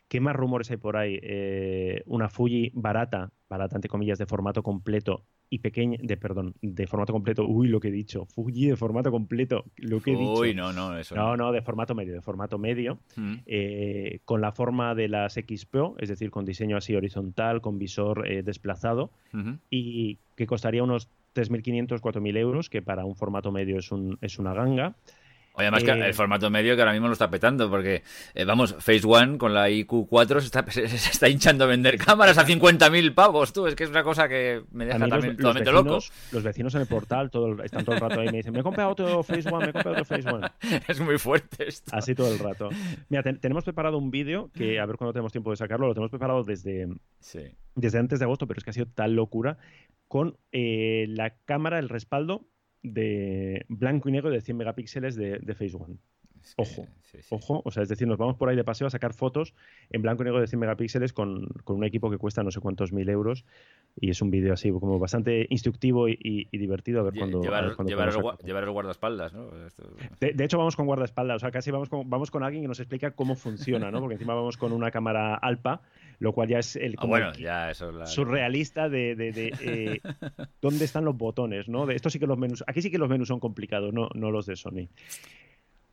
¿Qué 0.08 0.20
más 0.20 0.34
rumores 0.34 0.70
hay 0.70 0.78
por 0.78 0.96
ahí? 0.96 1.18
Eh, 1.22 2.02
una 2.06 2.30
Fuji 2.30 2.70
barata, 2.74 3.30
barata 3.54 3.76
entre 3.76 3.88
comillas, 3.88 4.18
de 4.18 4.26
formato 4.26 4.62
completo 4.62 5.24
y 5.48 5.58
pequeña, 5.58 5.98
de 6.02 6.16
perdón, 6.16 6.54
de 6.60 6.86
formato 6.86 7.12
completo. 7.12 7.46
Uy, 7.46 7.68
lo 7.68 7.80
que 7.80 7.88
he 7.88 7.92
dicho. 7.92 8.26
Fuji 8.26 8.66
de 8.66 8.76
formato 8.76 9.10
completo, 9.10 9.64
lo 9.76 10.00
que 10.00 10.12
he 10.12 10.16
dicho. 10.16 10.40
Uy, 10.40 10.54
no, 10.54 10.72
no, 10.72 10.96
eso. 10.98 11.14
No, 11.14 11.36
no, 11.36 11.52
de 11.52 11.62
formato 11.62 11.94
medio, 11.94 12.12
de 12.14 12.20
formato 12.20 12.58
medio, 12.58 12.98
eh, 13.46 14.20
con 14.24 14.40
la 14.40 14.52
forma 14.52 14.94
de 14.94 15.08
las 15.08 15.36
X 15.36 15.66
Pro, 15.66 15.94
es 15.98 16.08
decir, 16.08 16.30
con 16.30 16.44
diseño 16.44 16.76
así 16.76 16.94
horizontal, 16.94 17.60
con 17.60 17.78
visor 17.78 18.26
eh, 18.28 18.42
desplazado, 18.42 19.10
y 19.70 20.18
que 20.36 20.46
costaría 20.46 20.82
unos 20.82 21.08
3.500, 21.34 22.00
4.000 22.00 22.36
euros, 22.38 22.70
que 22.70 22.82
para 22.82 23.04
un 23.04 23.16
formato 23.16 23.52
medio 23.52 23.78
es, 23.78 23.92
un, 23.92 24.18
es 24.20 24.38
una 24.38 24.54
ganga. 24.54 24.96
Oye, 25.56 25.68
además 25.68 25.84
que 25.84 25.90
eh, 25.92 26.06
el 26.08 26.14
formato 26.14 26.50
medio 26.50 26.74
que 26.74 26.82
ahora 26.82 26.92
mismo 26.92 27.06
lo 27.06 27.12
está 27.12 27.30
petando, 27.30 27.70
porque, 27.70 28.02
eh, 28.34 28.44
vamos, 28.44 28.74
Phase 28.80 29.06
One 29.06 29.38
con 29.38 29.54
la 29.54 29.70
IQ4 29.70 30.40
se 30.40 30.46
está, 30.46 30.64
se, 30.70 30.84
está 30.84 31.28
hinchando 31.28 31.62
a 31.62 31.66
vender 31.68 31.96
cámaras 31.96 32.38
a 32.38 32.44
50.000 32.44 33.14
pavos, 33.14 33.52
tú. 33.52 33.68
Es 33.68 33.76
que 33.76 33.84
es 33.84 33.90
una 33.90 34.02
cosa 34.02 34.28
que 34.28 34.64
me 34.72 34.84
deja 34.84 34.98
también 35.06 35.36
totalmente 35.36 35.70
loco. 35.70 36.00
Los 36.32 36.42
vecinos 36.42 36.74
en 36.74 36.80
el 36.80 36.86
portal 36.88 37.30
todo 37.30 37.62
están 37.62 37.84
todo 37.84 37.94
el 37.94 38.00
rato 38.00 38.18
ahí 38.18 38.26
y 38.26 38.32
me 38.32 38.38
dicen, 38.38 38.52
me 38.52 38.60
he 38.60 38.62
comprado 38.64 38.90
otro 38.90 39.22
Phase 39.22 39.48
One, 39.48 39.66
me 39.66 39.70
he 39.70 39.72
comprado 39.72 39.92
otro 39.92 40.04
Phase 40.04 40.28
One. 40.28 40.48
es 40.88 41.00
muy 41.00 41.18
fuerte 41.18 41.68
esto. 41.68 41.94
Así 41.94 42.16
todo 42.16 42.32
el 42.32 42.40
rato. 42.40 42.70
Mira, 43.08 43.22
tenemos 43.22 43.62
preparado 43.62 43.96
un 43.96 44.10
vídeo 44.10 44.50
que, 44.52 44.80
a 44.80 44.86
ver 44.86 44.96
cuándo 44.96 45.12
tenemos 45.12 45.30
tiempo 45.30 45.50
de 45.50 45.56
sacarlo, 45.56 45.86
lo 45.86 45.94
tenemos 45.94 46.10
preparado 46.10 46.42
desde, 46.42 46.88
desde 47.76 47.98
antes 47.98 48.18
de 48.18 48.24
agosto, 48.24 48.48
pero 48.48 48.58
es 48.58 48.64
que 48.64 48.70
ha 48.70 48.72
sido 48.72 48.86
tal 48.92 49.14
locura, 49.14 49.56
con 50.08 50.36
eh, 50.50 51.06
la 51.08 51.36
cámara, 51.44 51.78
el 51.78 51.88
respaldo 51.88 52.44
de 52.84 53.64
blanco 53.68 54.08
y 54.08 54.12
negro 54.12 54.30
de 54.30 54.40
100 54.40 54.56
megapíxeles 54.56 55.16
de, 55.16 55.38
de 55.40 55.54
Phase 55.54 55.76
One. 55.76 55.96
Ojo, 56.56 56.86
ojo, 57.30 57.62
o 57.64 57.70
sea, 57.70 57.82
es 57.82 57.88
decir, 57.88 58.06
nos 58.06 58.18
vamos 58.18 58.36
por 58.36 58.48
ahí 58.48 58.56
de 58.56 58.64
paseo 58.64 58.86
a 58.86 58.90
sacar 58.90 59.14
fotos 59.14 59.54
en 59.90 60.02
blanco 60.02 60.22
y 60.22 60.24
negro 60.24 60.40
de 60.40 60.46
100 60.46 60.60
megapíxeles 60.60 61.12
con, 61.12 61.48
un 61.66 61.84
equipo 61.84 62.10
que 62.10 62.18
cuesta 62.18 62.42
no 62.42 62.50
sé 62.50 62.60
cuantos 62.60 62.92
mil 62.92 63.08
euros 63.08 63.44
y 63.96 64.10
es 64.10 64.20
un 64.22 64.30
vídeo 64.30 64.52
así 64.52 64.70
como 64.70 64.98
bastante 64.98 65.46
instructivo 65.50 66.08
y, 66.08 66.48
divertido 66.52 67.00
a 67.00 67.04
ver 67.04 67.14
cuando... 67.16 67.42
Llevar, 67.42 67.64
el, 67.64 68.70
guardaespaldas, 68.70 69.32
¿no? 69.32 69.50
De, 70.20 70.44
hecho, 70.44 70.58
vamos 70.58 70.76
con 70.76 70.86
guardaespaldas, 70.86 71.36
o 71.36 71.40
sea, 71.40 71.50
casi 71.50 71.70
vamos 71.70 71.88
con, 71.88 72.08
vamos 72.08 72.30
con 72.30 72.42
alguien 72.42 72.62
que 72.62 72.68
nos 72.68 72.80
explica 72.80 73.12
cómo 73.12 73.34
funciona, 73.36 73.90
¿no? 73.90 74.00
Porque 74.00 74.14
encima 74.14 74.34
vamos 74.34 74.56
con 74.56 74.72
una 74.72 74.90
cámara 74.90 75.34
Alpa, 75.34 75.82
lo 76.18 76.32
cual 76.32 76.48
ya 76.48 76.58
es 76.58 76.76
el, 76.76 76.96
ah, 76.98 77.72
surrealista 78.06 78.88
de, 78.88 79.14
eh, 79.60 80.00
dónde 80.62 80.84
están 80.84 81.04
los 81.04 81.16
botones, 81.16 81.68
¿no? 81.68 81.86
De, 81.86 81.94
esto 81.94 82.10
sí 82.10 82.18
que 82.18 82.26
los 82.26 82.38
menús, 82.38 82.64
aquí 82.66 82.82
sí 82.82 82.90
que 82.90 82.98
los 82.98 83.08
menús 83.08 83.28
son 83.28 83.40
complicados, 83.40 83.92
no, 83.92 84.08
no 84.14 84.30
los 84.30 84.46
de 84.46 84.56
Sony. 84.56 84.88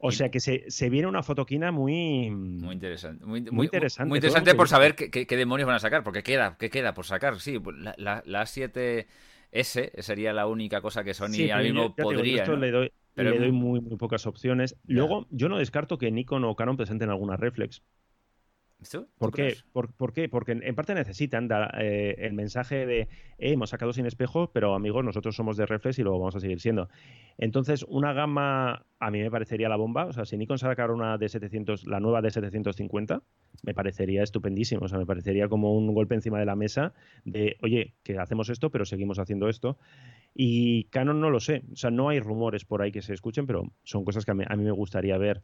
O 0.01 0.11
sea 0.11 0.29
que 0.29 0.39
se, 0.39 0.69
se, 0.69 0.89
viene 0.89 1.07
una 1.07 1.23
fotoquina 1.23 1.71
muy... 1.71 2.31
Muy 2.31 2.73
interesante. 2.73 3.25
Muy, 3.25 3.39
interesante. 3.39 4.09
Muy 4.09 4.17
interesante 4.17 4.55
por 4.55 4.67
saber 4.67 4.95
qué, 4.95 5.25
demonios 5.37 5.67
van 5.67 5.75
a 5.75 5.79
sacar, 5.79 6.03
porque 6.03 6.23
queda, 6.23 6.57
¿qué 6.59 6.69
queda 6.69 6.93
por 6.93 7.05
sacar? 7.05 7.39
Sí, 7.39 7.59
pues 7.59 7.77
la, 7.77 7.93
la, 7.97 8.23
la 8.25 8.43
7S 8.43 9.05
sería 10.01 10.33
la 10.33 10.47
única 10.47 10.81
cosa 10.81 11.03
que 11.03 11.13
Sony 11.13 11.51
ahora 11.51 11.63
mismo 11.63 11.95
podría. 11.95 12.45
le 12.45 12.71
doy, 12.71 12.91
le 13.15 13.37
doy 13.37 13.51
muy, 13.51 13.79
muy 13.79 13.97
pocas 13.97 14.25
opciones. 14.25 14.75
Luego, 14.87 15.27
yo 15.29 15.49
no 15.49 15.57
descarto 15.57 15.97
que 15.97 16.11
Nikon 16.11 16.43
o 16.45 16.55
Canon 16.55 16.77
presenten 16.77 17.09
alguna 17.09 17.37
reflex. 17.37 17.83
¿Por 19.17 19.31
qué? 19.31 19.57
¿Por, 19.71 20.13
qué? 20.13 20.27
Porque 20.27 20.53
en 20.53 20.75
parte 20.75 20.95
necesitan 20.95 21.47
dar, 21.47 21.75
eh, 21.79 22.15
el 22.17 22.33
mensaje 22.33 22.85
de 22.85 23.07
hemos 23.37 23.69
sacado 23.69 23.93
sin 23.93 24.05
espejo, 24.05 24.51
pero 24.51 24.73
amigos, 24.73 25.05
nosotros 25.05 25.35
somos 25.35 25.55
de 25.57 25.67
reflex 25.67 25.99
y 25.99 26.03
lo 26.03 26.11
vamos 26.11 26.35
a 26.35 26.39
seguir 26.39 26.59
siendo. 26.59 26.89
Entonces, 27.37 27.85
una 27.87 28.13
gama 28.13 28.85
a 29.01 29.09
mí 29.09 29.19
me 29.19 29.31
parecería 29.31 29.67
la 29.67 29.77
bomba. 29.77 30.05
O 30.05 30.13
sea, 30.13 30.25
si 30.25 30.37
Nikon 30.37 30.59
sacara 30.59 30.93
una 30.93 31.17
de 31.17 31.27
700, 31.27 31.87
la 31.87 31.99
nueva 31.99 32.21
de 32.21 32.29
750, 32.29 33.23
me 33.63 33.73
parecería 33.73 34.21
estupendísimo. 34.21 34.85
O 34.85 34.87
sea, 34.87 34.99
me 34.99 35.07
parecería 35.07 35.49
como 35.49 35.75
un 35.75 35.91
golpe 35.91 36.13
encima 36.13 36.39
de 36.39 36.45
la 36.45 36.55
mesa 36.55 36.93
de, 37.25 37.57
oye, 37.63 37.95
que 38.03 38.19
hacemos 38.19 38.49
esto, 38.49 38.69
pero 38.69 38.85
seguimos 38.85 39.17
haciendo 39.17 39.49
esto. 39.49 39.79
Y 40.35 40.83
Canon 40.85 41.19
no 41.19 41.31
lo 41.31 41.39
sé, 41.39 41.63
o 41.73 41.75
sea, 41.75 41.89
no 41.89 42.09
hay 42.09 42.19
rumores 42.19 42.63
por 42.63 42.81
ahí 42.81 42.91
que 42.91 43.01
se 43.01 43.13
escuchen, 43.13 43.47
pero 43.47 43.73
son 43.83 44.05
cosas 44.05 44.23
que 44.23 44.31
a 44.31 44.33
mí, 44.35 44.45
me 44.57 44.71
gustaría 44.71 45.17
ver. 45.17 45.41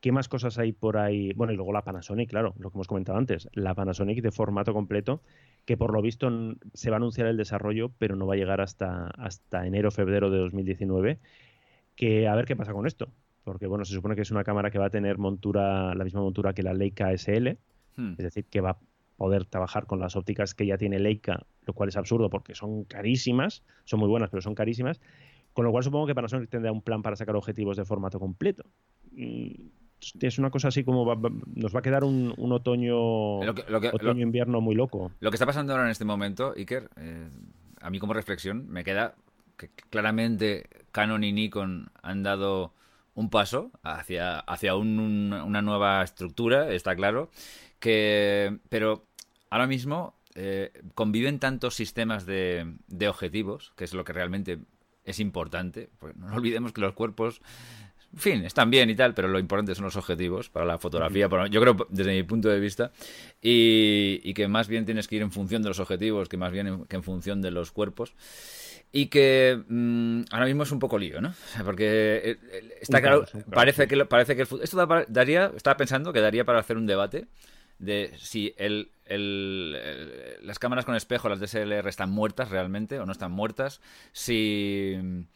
¿Qué 0.00 0.12
más 0.12 0.28
cosas 0.28 0.56
hay 0.58 0.72
por 0.72 0.96
ahí? 0.96 1.32
Bueno, 1.34 1.52
y 1.52 1.56
luego 1.56 1.72
la 1.72 1.82
Panasonic, 1.82 2.30
claro, 2.30 2.54
lo 2.58 2.70
que 2.70 2.76
hemos 2.76 2.86
comentado 2.86 3.18
antes, 3.18 3.48
la 3.52 3.74
Panasonic 3.74 4.22
de 4.22 4.30
formato 4.30 4.72
completo, 4.72 5.20
que 5.66 5.76
por 5.76 5.92
lo 5.92 6.00
visto 6.00 6.30
se 6.72 6.90
va 6.90 6.96
a 6.96 6.98
anunciar 6.98 7.26
el 7.26 7.36
desarrollo, 7.36 7.90
pero 7.98 8.14
no 8.14 8.26
va 8.26 8.34
a 8.34 8.38
llegar 8.38 8.60
hasta, 8.60 9.08
hasta 9.08 9.66
enero, 9.66 9.90
febrero 9.90 10.30
de 10.30 10.38
2019. 10.38 11.18
Que 12.00 12.26
a 12.26 12.34
ver 12.34 12.46
qué 12.46 12.56
pasa 12.56 12.72
con 12.72 12.86
esto, 12.86 13.12
porque 13.44 13.66
bueno, 13.66 13.84
se 13.84 13.92
supone 13.92 14.16
que 14.16 14.22
es 14.22 14.30
una 14.30 14.42
cámara 14.42 14.70
que 14.70 14.78
va 14.78 14.86
a 14.86 14.90
tener 14.90 15.18
montura, 15.18 15.94
la 15.94 16.04
misma 16.04 16.22
montura 16.22 16.54
que 16.54 16.62
la 16.62 16.72
Leica 16.72 17.12
SL, 17.12 17.58
hmm. 17.96 18.12
es 18.12 18.24
decir, 18.24 18.46
que 18.46 18.62
va 18.62 18.78
poder 19.20 19.44
trabajar 19.44 19.84
con 19.84 20.00
las 20.00 20.16
ópticas 20.16 20.54
que 20.54 20.64
ya 20.64 20.78
tiene 20.78 20.98
Leica, 20.98 21.44
lo 21.66 21.74
cual 21.74 21.90
es 21.90 21.96
absurdo 21.98 22.30
porque 22.30 22.54
son 22.54 22.84
carísimas, 22.84 23.62
son 23.84 24.00
muy 24.00 24.08
buenas, 24.08 24.30
pero 24.30 24.40
son 24.40 24.54
carísimas. 24.54 24.98
Con 25.52 25.66
lo 25.66 25.72
cual 25.72 25.84
supongo 25.84 26.06
que 26.06 26.14
Panasonic 26.14 26.48
tendrá 26.48 26.72
un 26.72 26.80
plan 26.80 27.02
para 27.02 27.16
sacar 27.16 27.36
objetivos 27.36 27.76
de 27.76 27.84
formato 27.84 28.18
completo. 28.18 28.64
Es 29.14 30.38
una 30.38 30.48
cosa 30.48 30.68
así 30.68 30.84
como 30.84 31.04
nos 31.54 31.74
va 31.74 31.80
a 31.80 31.82
quedar 31.82 32.02
un, 32.02 32.32
otoño 32.38 33.40
otoño 33.40 34.22
invierno 34.22 34.62
muy 34.62 34.74
loco. 34.74 35.12
Lo 35.20 35.30
que 35.30 35.34
está 35.34 35.44
pasando 35.44 35.74
ahora 35.74 35.84
en 35.84 35.90
este 35.90 36.06
momento, 36.06 36.54
Iker, 36.56 36.88
eh, 36.96 37.28
a 37.82 37.90
mí 37.90 37.98
como 37.98 38.14
reflexión 38.14 38.70
me 38.70 38.84
queda 38.84 39.16
que 39.68 39.82
claramente 39.90 40.68
Canon 40.92 41.24
y 41.24 41.32
Nikon 41.32 41.90
han 42.02 42.22
dado 42.22 42.72
un 43.14 43.28
paso 43.28 43.70
hacia, 43.82 44.38
hacia 44.40 44.74
una 44.76 45.62
nueva 45.62 46.02
estructura, 46.02 46.72
está 46.72 46.96
claro, 46.96 47.30
que 47.78 48.58
pero 48.68 49.04
ahora 49.50 49.66
mismo 49.66 50.14
eh, 50.34 50.72
conviven 50.94 51.38
tantos 51.38 51.74
sistemas 51.74 52.24
de, 52.24 52.74
objetivos, 53.08 53.72
que 53.76 53.84
es 53.84 53.92
lo 53.92 54.04
que 54.04 54.12
realmente 54.12 54.58
es 55.04 55.20
importante. 55.20 55.90
Pues 55.98 56.16
no 56.16 56.34
olvidemos 56.34 56.72
que 56.72 56.80
los 56.80 56.94
cuerpos 56.94 57.42
en 58.12 58.18
fin, 58.18 58.44
están 58.44 58.70
bien 58.70 58.90
y 58.90 58.96
tal, 58.96 59.14
pero 59.14 59.28
lo 59.28 59.38
importante 59.38 59.72
son 59.74 59.84
los 59.84 59.94
objetivos 59.94 60.50
para 60.50 60.66
la 60.66 60.78
fotografía, 60.78 61.28
yo 61.48 61.60
creo 61.60 61.86
desde 61.90 62.12
mi 62.12 62.24
punto 62.24 62.48
de 62.48 62.58
vista, 62.58 62.90
y, 63.40 64.34
que 64.34 64.48
más 64.48 64.66
bien 64.66 64.84
tienes 64.84 65.06
que 65.06 65.14
ir 65.14 65.22
en 65.22 65.30
función 65.30 65.62
de 65.62 65.68
los 65.68 65.78
objetivos 65.78 66.28
que 66.28 66.36
más 66.36 66.50
bien 66.50 66.66
en, 66.66 66.84
que 66.86 66.96
en 66.96 67.04
función 67.04 67.40
de 67.40 67.52
los 67.52 67.70
cuerpos. 67.70 68.14
Y 68.92 69.06
que 69.06 69.62
mm, 69.68 70.22
ahora 70.30 70.46
mismo 70.46 70.64
es 70.64 70.72
un 70.72 70.80
poco 70.80 70.98
lío, 70.98 71.20
¿no? 71.20 71.32
Porque 71.64 72.16
eh, 72.24 72.38
eh, 72.52 72.78
está 72.80 73.00
claro, 73.00 73.24
parece 73.52 73.86
que 73.86 74.04
parece 74.04 74.34
que 74.34 74.42
esto 74.42 74.88
daría, 75.08 75.52
estaba 75.54 75.76
pensando 75.76 76.12
que 76.12 76.20
daría 76.20 76.44
para 76.44 76.58
hacer 76.58 76.76
un 76.76 76.86
debate 76.86 77.26
de 77.78 78.12
si 78.18 78.54
el, 78.58 78.90
las 80.42 80.58
cámaras 80.58 80.84
con 80.84 80.94
espejo, 80.96 81.28
las 81.28 81.40
DSLR, 81.40 81.88
están 81.88 82.10
muertas 82.10 82.50
realmente 82.50 82.98
o 82.98 83.06
no 83.06 83.12
están 83.12 83.32
muertas, 83.32 83.80
si 84.12 85.26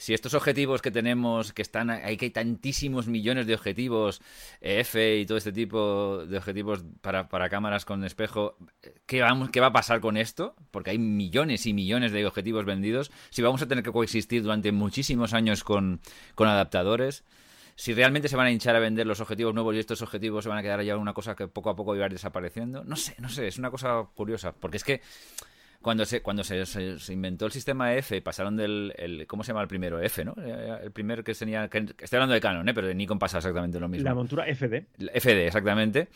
si 0.00 0.14
estos 0.14 0.32
objetivos 0.32 0.80
que 0.80 0.90
tenemos, 0.90 1.52
que 1.52 1.60
están 1.60 1.90
ahí, 1.90 2.16
que 2.16 2.24
hay 2.24 2.30
tantísimos 2.30 3.06
millones 3.06 3.46
de 3.46 3.52
objetivos, 3.52 4.22
eh, 4.62 4.80
F 4.80 5.18
y 5.18 5.26
todo 5.26 5.36
este 5.36 5.52
tipo 5.52 6.24
de 6.26 6.38
objetivos 6.38 6.82
para, 7.02 7.48
cámaras 7.50 7.84
con 7.84 8.02
espejo, 8.02 8.56
¿qué, 9.04 9.20
vamos, 9.20 9.50
¿qué 9.50 9.60
va 9.60 9.66
a 9.66 9.72
pasar 9.74 10.00
con 10.00 10.16
esto? 10.16 10.56
Porque 10.70 10.92
hay 10.92 10.98
millones 10.98 11.66
y 11.66 11.74
millones 11.74 12.12
de 12.12 12.24
objetivos 12.24 12.64
vendidos. 12.64 13.10
Si 13.28 13.42
vamos 13.42 13.60
a 13.60 13.68
tener 13.68 13.84
que 13.84 13.92
coexistir 13.92 14.42
durante 14.42 14.72
muchísimos 14.72 15.34
años 15.34 15.64
con, 15.64 16.00
con 16.34 16.48
adaptadores 16.48 17.22
si 17.76 17.92
realmente 17.92 18.28
se 18.28 18.36
van 18.36 18.46
a 18.46 18.50
hinchar 18.50 18.76
a 18.76 18.78
vender 18.78 19.06
los 19.06 19.20
objetivos 19.20 19.54
nuevos 19.54 19.74
y 19.74 19.80
estos 19.80 20.00
objetivos 20.00 20.44
se 20.44 20.48
van 20.48 20.58
a 20.58 20.62
quedar 20.62 20.82
ya 20.82 20.96
una 20.96 21.12
cosa 21.12 21.34
que 21.34 21.46
poco 21.46 21.68
a 21.68 21.76
poco 21.76 21.94
va 21.94 22.04
a 22.04 22.06
ir 22.06 22.12
desapareciendo. 22.12 22.84
No 22.84 22.96
sé, 22.96 23.16
no 23.18 23.28
sé, 23.28 23.48
es 23.48 23.58
una 23.58 23.70
cosa 23.70 24.06
curiosa, 24.14 24.52
porque 24.52 24.78
es 24.78 24.84
que 24.84 25.02
cuando 25.82 26.04
se 26.04 26.22
cuando 26.22 26.44
se, 26.44 26.62
inventó 27.08 27.46
el 27.46 27.52
sistema 27.52 27.94
F 27.94 28.20
pasaron 28.22 28.56
del 28.56 28.92
el, 28.96 29.26
cómo 29.26 29.42
se 29.42 29.48
llama 29.48 29.62
el 29.62 29.68
primero 29.68 30.00
F 30.00 30.24
no 30.24 30.34
eh, 30.38 30.80
el 30.84 30.92
primer 30.92 31.24
que 31.24 31.34
tenía 31.34 31.68
que, 31.68 31.78
estoy 31.78 32.16
hablando 32.16 32.34
de 32.34 32.40
Canon 32.40 32.68
¿eh? 32.68 32.74
pero 32.74 32.86
de 32.86 32.94
Nikon 32.94 33.18
pasa 33.18 33.38
exactamente 33.38 33.80
lo 33.80 33.88
mismo. 33.88 34.08
La 34.08 34.14
montura 34.14 34.44
FD 34.54 34.86
FD 35.14 35.46
exactamente. 35.46 36.08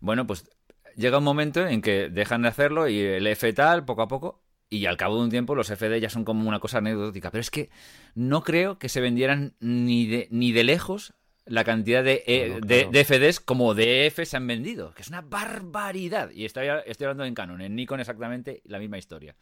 Bueno 0.00 0.26
pues 0.26 0.48
llega 0.96 1.18
un 1.18 1.24
momento 1.24 1.66
en 1.66 1.82
que 1.82 2.08
dejan 2.08 2.42
de 2.42 2.48
hacerlo 2.48 2.88
y 2.88 3.00
el 3.00 3.26
F 3.26 3.52
tal 3.52 3.84
poco 3.84 4.02
a 4.02 4.08
poco 4.08 4.42
y 4.68 4.86
al 4.86 4.96
cabo 4.96 5.16
de 5.16 5.24
un 5.24 5.30
tiempo 5.30 5.56
los 5.56 5.66
FD 5.66 6.00
ya 6.00 6.08
son 6.08 6.24
como 6.24 6.48
una 6.48 6.60
cosa 6.60 6.78
anecdótica. 6.78 7.32
Pero 7.32 7.40
es 7.40 7.50
que 7.50 7.70
no 8.14 8.42
creo 8.42 8.78
que 8.78 8.88
se 8.88 9.00
vendieran 9.00 9.54
ni 9.58 10.06
de 10.06 10.28
ni 10.30 10.52
de 10.52 10.62
lejos 10.62 11.14
la 11.50 11.64
cantidad 11.64 12.04
de, 12.04 12.22
e, 12.26 12.60
de, 12.62 13.04
FDs 13.04 13.40
como 13.40 13.74
DF 13.74 14.24
se 14.24 14.36
han 14.36 14.46
vendido, 14.46 14.94
que 14.94 15.02
es 15.02 15.08
una 15.08 15.20
barbaridad. 15.20 16.30
Y 16.30 16.44
estoy, 16.44 16.68
estoy 16.86 17.06
hablando 17.06 17.24
en 17.24 17.34
Canon, 17.34 17.60
en 17.60 17.74
Nikon 17.74 18.00
exactamente 18.00 18.62
la 18.64 18.78
misma 18.78 18.98
historia. 18.98 19.34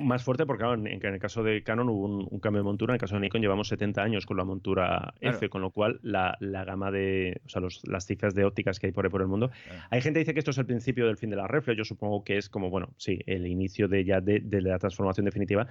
Más 0.00 0.22
fuerte 0.22 0.44
porque 0.44 0.64
en, 0.64 0.86
el 0.86 1.18
caso 1.18 1.42
de 1.42 1.62
Canon 1.62 1.88
hubo 1.88 2.04
un, 2.04 2.40
cambio 2.40 2.60
de 2.60 2.64
montura, 2.64 2.92
en 2.92 2.96
el 2.96 3.00
caso 3.00 3.14
de 3.14 3.22
Nikon 3.22 3.40
llevamos 3.40 3.68
70 3.68 4.02
años 4.02 4.26
con 4.26 4.36
la 4.36 4.44
montura 4.44 5.14
F, 5.20 5.48
con 5.48 5.62
lo 5.62 5.70
cual 5.70 5.98
la, 6.02 6.36
gama 6.40 6.90
de, 6.90 7.40
o 7.46 7.48
sea, 7.48 7.62
las 7.84 8.04
cifras 8.04 8.34
de 8.34 8.44
ópticas 8.44 8.78
que 8.78 8.88
hay 8.88 8.92
por 8.92 9.06
ahí 9.06 9.10
por 9.10 9.22
el 9.22 9.28
mundo. 9.28 9.50
Hay 9.88 10.02
gente 10.02 10.18
que 10.18 10.24
dice 10.24 10.34
que 10.34 10.40
esto 10.40 10.50
es 10.50 10.58
el 10.58 10.66
principio 10.66 11.06
del 11.06 11.16
fin 11.16 11.30
de 11.30 11.36
la 11.36 11.46
reflex, 11.46 11.78
yo 11.78 11.84
supongo 11.84 12.22
que 12.22 12.36
es 12.36 12.50
como, 12.50 12.68
bueno, 12.68 12.90
sí, 12.98 13.20
el 13.26 13.46
inicio 13.46 13.88
de 13.88 14.04
ya 14.04 14.20
de, 14.20 14.40
de 14.40 14.60
la 14.60 14.78
transformación 14.78 15.24
definitiva, 15.24 15.68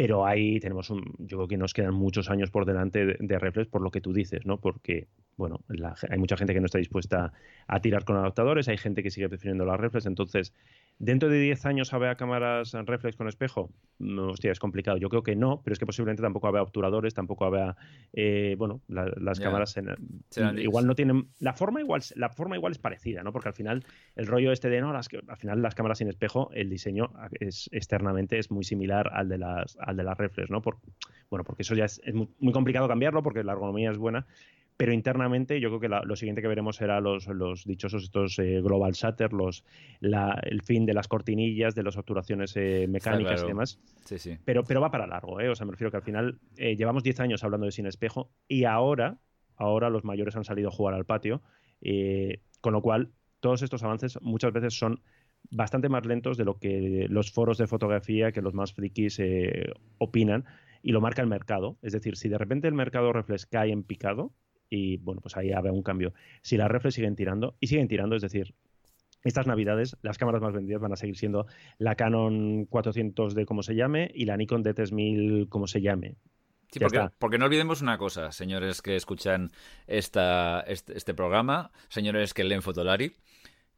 pero 0.00 0.24
ahí 0.24 0.58
tenemos 0.60 0.88
un, 0.88 1.14
yo 1.18 1.36
creo 1.36 1.48
que 1.48 1.58
nos 1.58 1.74
quedan 1.74 1.92
muchos 1.92 2.30
años 2.30 2.50
por 2.50 2.64
delante 2.64 3.04
de, 3.04 3.16
de 3.20 3.38
reflex 3.38 3.68
por 3.68 3.82
lo 3.82 3.90
que 3.90 4.00
tú 4.00 4.14
dices, 4.14 4.46
¿no? 4.46 4.58
Porque, 4.58 5.08
bueno, 5.36 5.60
hay 6.08 6.18
mucha 6.18 6.38
gente 6.38 6.54
que 6.54 6.60
no 6.60 6.64
está 6.64 6.78
dispuesta 6.78 7.34
a 7.66 7.80
tirar 7.80 8.06
con 8.06 8.16
adaptadores, 8.16 8.66
hay 8.68 8.78
gente 8.78 9.02
que 9.02 9.10
sigue 9.10 9.28
prefiriendo 9.28 9.66
las 9.66 9.78
reflex, 9.78 10.06
entonces 10.06 10.54
¿Dentro 11.00 11.30
de 11.30 11.40
10 11.40 11.64
años 11.64 11.94
habrá 11.94 12.14
cámaras 12.16 12.74
reflex 12.74 13.16
con 13.16 13.26
espejo? 13.26 13.70
No, 13.98 14.32
hostia, 14.32 14.52
es 14.52 14.58
complicado. 14.58 14.98
Yo 14.98 15.08
creo 15.08 15.22
que 15.22 15.34
no, 15.34 15.62
pero 15.64 15.72
es 15.72 15.78
que 15.78 15.86
posiblemente 15.86 16.20
tampoco 16.20 16.46
habrá 16.46 16.62
obturadores, 16.62 17.14
tampoco 17.14 17.46
habrá, 17.46 17.74
eh, 18.12 18.54
bueno, 18.58 18.82
las 18.86 19.40
cámaras 19.40 19.74
igual 20.58 20.86
no 20.86 20.94
tienen 20.94 21.28
la 21.38 21.54
forma 21.54 21.80
igual 21.80 22.02
la 22.16 22.28
forma 22.28 22.56
igual 22.56 22.72
es 22.72 22.78
parecida, 22.78 23.22
¿no? 23.22 23.32
Porque 23.32 23.48
al 23.48 23.54
final 23.54 23.82
el 24.14 24.26
rollo 24.26 24.52
este 24.52 24.68
de 24.68 24.82
no, 24.82 24.92
las, 24.92 25.08
al 25.26 25.38
final 25.38 25.62
las 25.62 25.74
cámaras 25.74 25.96
sin 25.96 26.08
espejo, 26.08 26.50
el 26.52 26.68
diseño 26.68 27.10
es 27.32 27.70
externamente 27.72 28.38
es 28.38 28.50
muy 28.50 28.64
similar 28.64 29.10
al 29.14 29.30
de 29.30 29.38
las 29.38 29.78
al 29.80 29.96
de 29.96 30.04
las 30.04 30.18
reflex, 30.18 30.50
¿no? 30.50 30.60
Por, 30.60 30.80
bueno, 31.30 31.44
porque 31.44 31.62
eso 31.62 31.74
ya 31.74 31.86
es, 31.86 32.02
muy, 32.12 32.28
muy, 32.40 32.52
complicado 32.52 32.88
cambiarlo 32.88 33.22
porque 33.22 33.42
la 33.42 33.52
ergonomía 33.52 33.90
es 33.90 33.96
buena 33.96 34.26
pero 34.80 34.94
internamente 34.94 35.60
yo 35.60 35.68
creo 35.68 35.78
que 35.78 36.06
lo 36.06 36.16
siguiente 36.16 36.40
que 36.40 36.48
veremos 36.48 36.76
será 36.76 37.02
los, 37.02 37.26
los 37.26 37.66
dichosos 37.66 38.02
estos 38.02 38.38
eh, 38.38 38.62
global 38.62 38.92
shutter, 38.92 39.30
los, 39.34 39.62
el 40.00 40.62
fin 40.62 40.86
de 40.86 40.94
las 40.94 41.06
cortinillas, 41.06 41.74
de 41.74 41.82
las 41.82 41.98
obturaciones 41.98 42.56
eh, 42.56 42.86
mecánicas 42.88 43.42
y 43.42 43.46
demás. 43.46 43.78
Sí, 44.06 44.18
sí. 44.18 44.38
Pero, 44.42 44.64
pero 44.64 44.80
va 44.80 44.90
para 44.90 45.06
largo, 45.06 45.38
¿eh? 45.38 45.50
o 45.50 45.54
sea, 45.54 45.66
me 45.66 45.72
refiero 45.72 45.90
que 45.90 45.98
al 45.98 46.02
final 46.02 46.40
eh, 46.56 46.76
llevamos 46.76 47.02
10 47.02 47.20
años 47.20 47.44
hablando 47.44 47.66
de 47.66 47.72
sin 47.72 47.84
espejo 47.84 48.32
y 48.48 48.64
ahora, 48.64 49.18
ahora 49.54 49.90
los 49.90 50.02
mayores 50.02 50.34
han 50.36 50.44
salido 50.44 50.68
a 50.68 50.72
jugar 50.72 50.94
al 50.94 51.04
patio, 51.04 51.42
con 52.62 52.72
lo 52.72 52.80
cual 52.80 53.12
todos 53.40 53.60
estos 53.60 53.82
avances 53.82 54.18
muchas 54.22 54.54
veces 54.54 54.72
son 54.78 55.02
bastante 55.50 55.90
más 55.90 56.06
lentos 56.06 56.38
de 56.38 56.46
lo 56.46 56.58
que 56.58 57.06
los 57.10 57.30
foros 57.32 57.58
de 57.58 57.66
fotografía, 57.66 58.32
que 58.32 58.40
los 58.40 58.54
más 58.54 58.72
frikis 58.72 59.20
opinan, 59.98 60.46
y 60.82 60.92
lo 60.92 61.02
marca 61.02 61.20
el 61.20 61.28
mercado. 61.28 61.76
Es 61.82 61.92
decir, 61.92 62.16
si 62.16 62.30
de 62.30 62.38
repente 62.38 62.66
el 62.66 62.72
mercado 62.72 63.12
reflex 63.12 63.44
cae 63.44 63.72
en 63.72 63.82
picado, 63.82 64.32
y 64.70 64.96
bueno, 64.98 65.20
pues 65.20 65.36
ahí 65.36 65.52
habrá 65.52 65.72
un 65.72 65.82
cambio. 65.82 66.14
Si 66.40 66.56
las 66.56 66.70
reflex 66.70 66.94
siguen 66.94 67.16
tirando, 67.16 67.56
y 67.60 67.66
siguen 67.66 67.88
tirando, 67.88 68.16
es 68.16 68.22
decir, 68.22 68.54
estas 69.24 69.46
navidades 69.46 69.96
las 70.02 70.16
cámaras 70.16 70.40
más 70.40 70.54
vendidas 70.54 70.80
van 70.80 70.92
a 70.92 70.96
seguir 70.96 71.16
siendo 71.16 71.46
la 71.78 71.94
Canon 71.94 72.66
400D 72.68 73.44
como 73.44 73.62
se 73.62 73.74
llame 73.74 74.10
y 74.14 74.24
la 74.24 74.36
Nikon 74.36 74.64
D3000 74.64 75.48
como 75.48 75.66
se 75.66 75.82
llame. 75.82 76.16
Sí, 76.72 76.78
porque, 76.78 77.08
porque, 77.18 77.36
no 77.36 77.46
olvidemos 77.46 77.82
una 77.82 77.98
cosa, 77.98 78.30
señores 78.30 78.80
que 78.80 78.94
escuchan 78.94 79.50
esta, 79.88 80.60
este, 80.60 80.96
este, 80.96 81.14
programa, 81.14 81.72
señores 81.88 82.32
que 82.32 82.44
leen 82.44 82.62
Fotolari, 82.62 83.12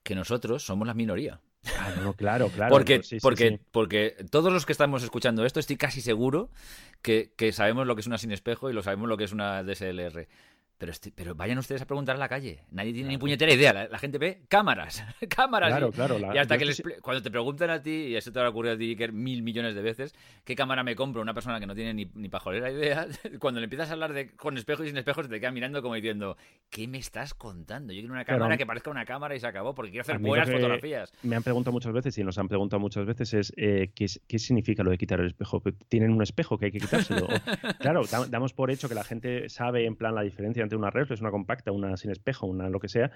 que 0.02 0.14
nosotros 0.14 0.62
somos 0.62 0.86
la 0.86 0.92
minoría. 0.92 1.40
Ah, 1.78 1.94
no, 2.02 2.12
claro, 2.12 2.48
claro. 2.54 2.70
Porque, 2.70 3.00
porque, 3.22 3.60
porque 3.70 4.16
todos 4.30 4.52
los 4.52 4.66
que 4.66 4.72
estamos 4.72 5.02
escuchando 5.02 5.46
esto, 5.46 5.58
estoy 5.58 5.76
casi 5.76 6.02
seguro 6.02 6.50
que, 7.00 7.32
que, 7.34 7.52
sabemos 7.52 7.86
lo 7.86 7.94
que 7.94 8.02
es 8.02 8.06
una 8.06 8.18
sin 8.18 8.30
espejo 8.30 8.68
y 8.68 8.74
lo 8.74 8.82
sabemos 8.82 9.08
lo 9.08 9.16
que 9.16 9.24
es 9.24 9.32
una 9.32 9.62
DSLR. 9.62 10.28
Pero, 10.82 10.92
pero 11.14 11.34
vayan 11.36 11.58
ustedes 11.58 11.80
a 11.82 11.86
preguntar 11.86 12.16
a 12.16 12.18
la 12.18 12.28
calle. 12.28 12.64
Nadie 12.72 12.92
tiene 12.92 13.10
ni 13.10 13.16
puñetera 13.16 13.52
idea. 13.52 13.72
La, 13.72 13.98
gente 14.00 14.18
ve 14.18 14.42
cámaras. 14.48 15.04
cámaras. 15.28 15.70
Claro, 15.70 15.92
claro. 15.92 16.34
y 16.34 16.38
hasta 16.38 16.58
que 16.58 16.74
cuando 17.00 17.22
te 17.22 17.30
preguntan 17.30 17.70
a 17.70 17.80
ti, 17.80 18.06
y 18.08 18.16
eso 18.16 18.32
te 18.32 18.40
ha 18.40 18.48
ocurrido 18.48 18.74
a 18.74 18.76
ti, 18.76 18.90
Iker, 18.90 19.12
mil 19.12 19.44
millones 19.44 19.76
de 19.76 19.80
veces, 19.80 20.12
¿qué 20.42 20.56
cámara 20.56 20.82
me 20.82 20.96
compro? 20.96 21.22
Una 21.22 21.34
persona 21.34 21.60
que 21.60 21.68
no 21.68 21.76
tiene 21.76 21.94
ni, 21.94 22.10
ni 22.16 22.28
pajolera 22.28 22.68
idea, 22.68 23.06
cuando 23.38 23.60
le 23.60 23.66
empiezas 23.66 23.90
a 23.90 23.92
hablar 23.92 24.12
de 24.12 24.34
con 24.34 24.58
espejo 24.58 24.82
y 24.82 24.88
sin 24.88 24.96
espejo, 24.96 25.22
te 25.22 25.38
queda 25.38 25.52
mirando 25.52 25.82
como 25.82 25.94
diciendo, 25.94 26.36
¿qué 26.68 26.88
me 26.88 26.98
estás 26.98 27.32
contando? 27.32 27.92
Yo 27.92 28.00
quiero 28.00 28.14
una 28.14 28.24
cámara 28.24 28.56
que 28.56 28.66
parezca 28.66 28.90
una 28.90 29.04
cámara 29.04 29.36
y 29.36 29.38
se 29.38 29.46
acabó, 29.46 29.76
porque 29.76 29.92
quiero 29.92 30.02
hacer 30.02 30.18
buenas 30.18 30.50
fotografías. 30.50 31.12
Me 31.22 31.36
han 31.36 31.44
preguntado 31.44 31.70
muchas 31.70 31.92
veces, 31.92 32.18
y 32.18 32.24
nos 32.24 32.38
han 32.38 32.48
preguntado 32.48 32.80
muchas 32.80 33.06
veces, 33.06 33.34
es 33.34 33.52
eh, 33.56 33.92
¿qué, 33.94 34.06
¿qué, 34.26 34.40
significa 34.40 34.82
lo 34.82 34.90
de 34.90 34.98
quitar 34.98 35.20
el 35.20 35.26
espejo? 35.26 35.62
¿Tienen 35.88 36.10
un 36.10 36.22
espejo 36.22 36.58
que 36.58 36.64
hay 36.64 36.72
que 36.72 36.80
quitárselo? 36.80 37.28
claro, 37.78 38.02
damos 38.28 38.52
por 38.52 38.72
hecho 38.72 38.88
que 38.88 38.96
la 38.96 39.04
gente 39.04 39.48
sabe 39.48 39.86
en 39.86 39.94
plan 39.94 40.16
la 40.16 40.22
diferencia 40.22 40.60
entre 40.64 40.71
una 40.76 40.90
reflex, 40.90 41.20
una 41.20 41.30
compacta 41.30 41.72
una 41.72 41.96
sin 41.96 42.10
espejo, 42.10 42.46
una 42.46 42.68
lo 42.68 42.80
que 42.80 42.88
sea, 42.88 43.10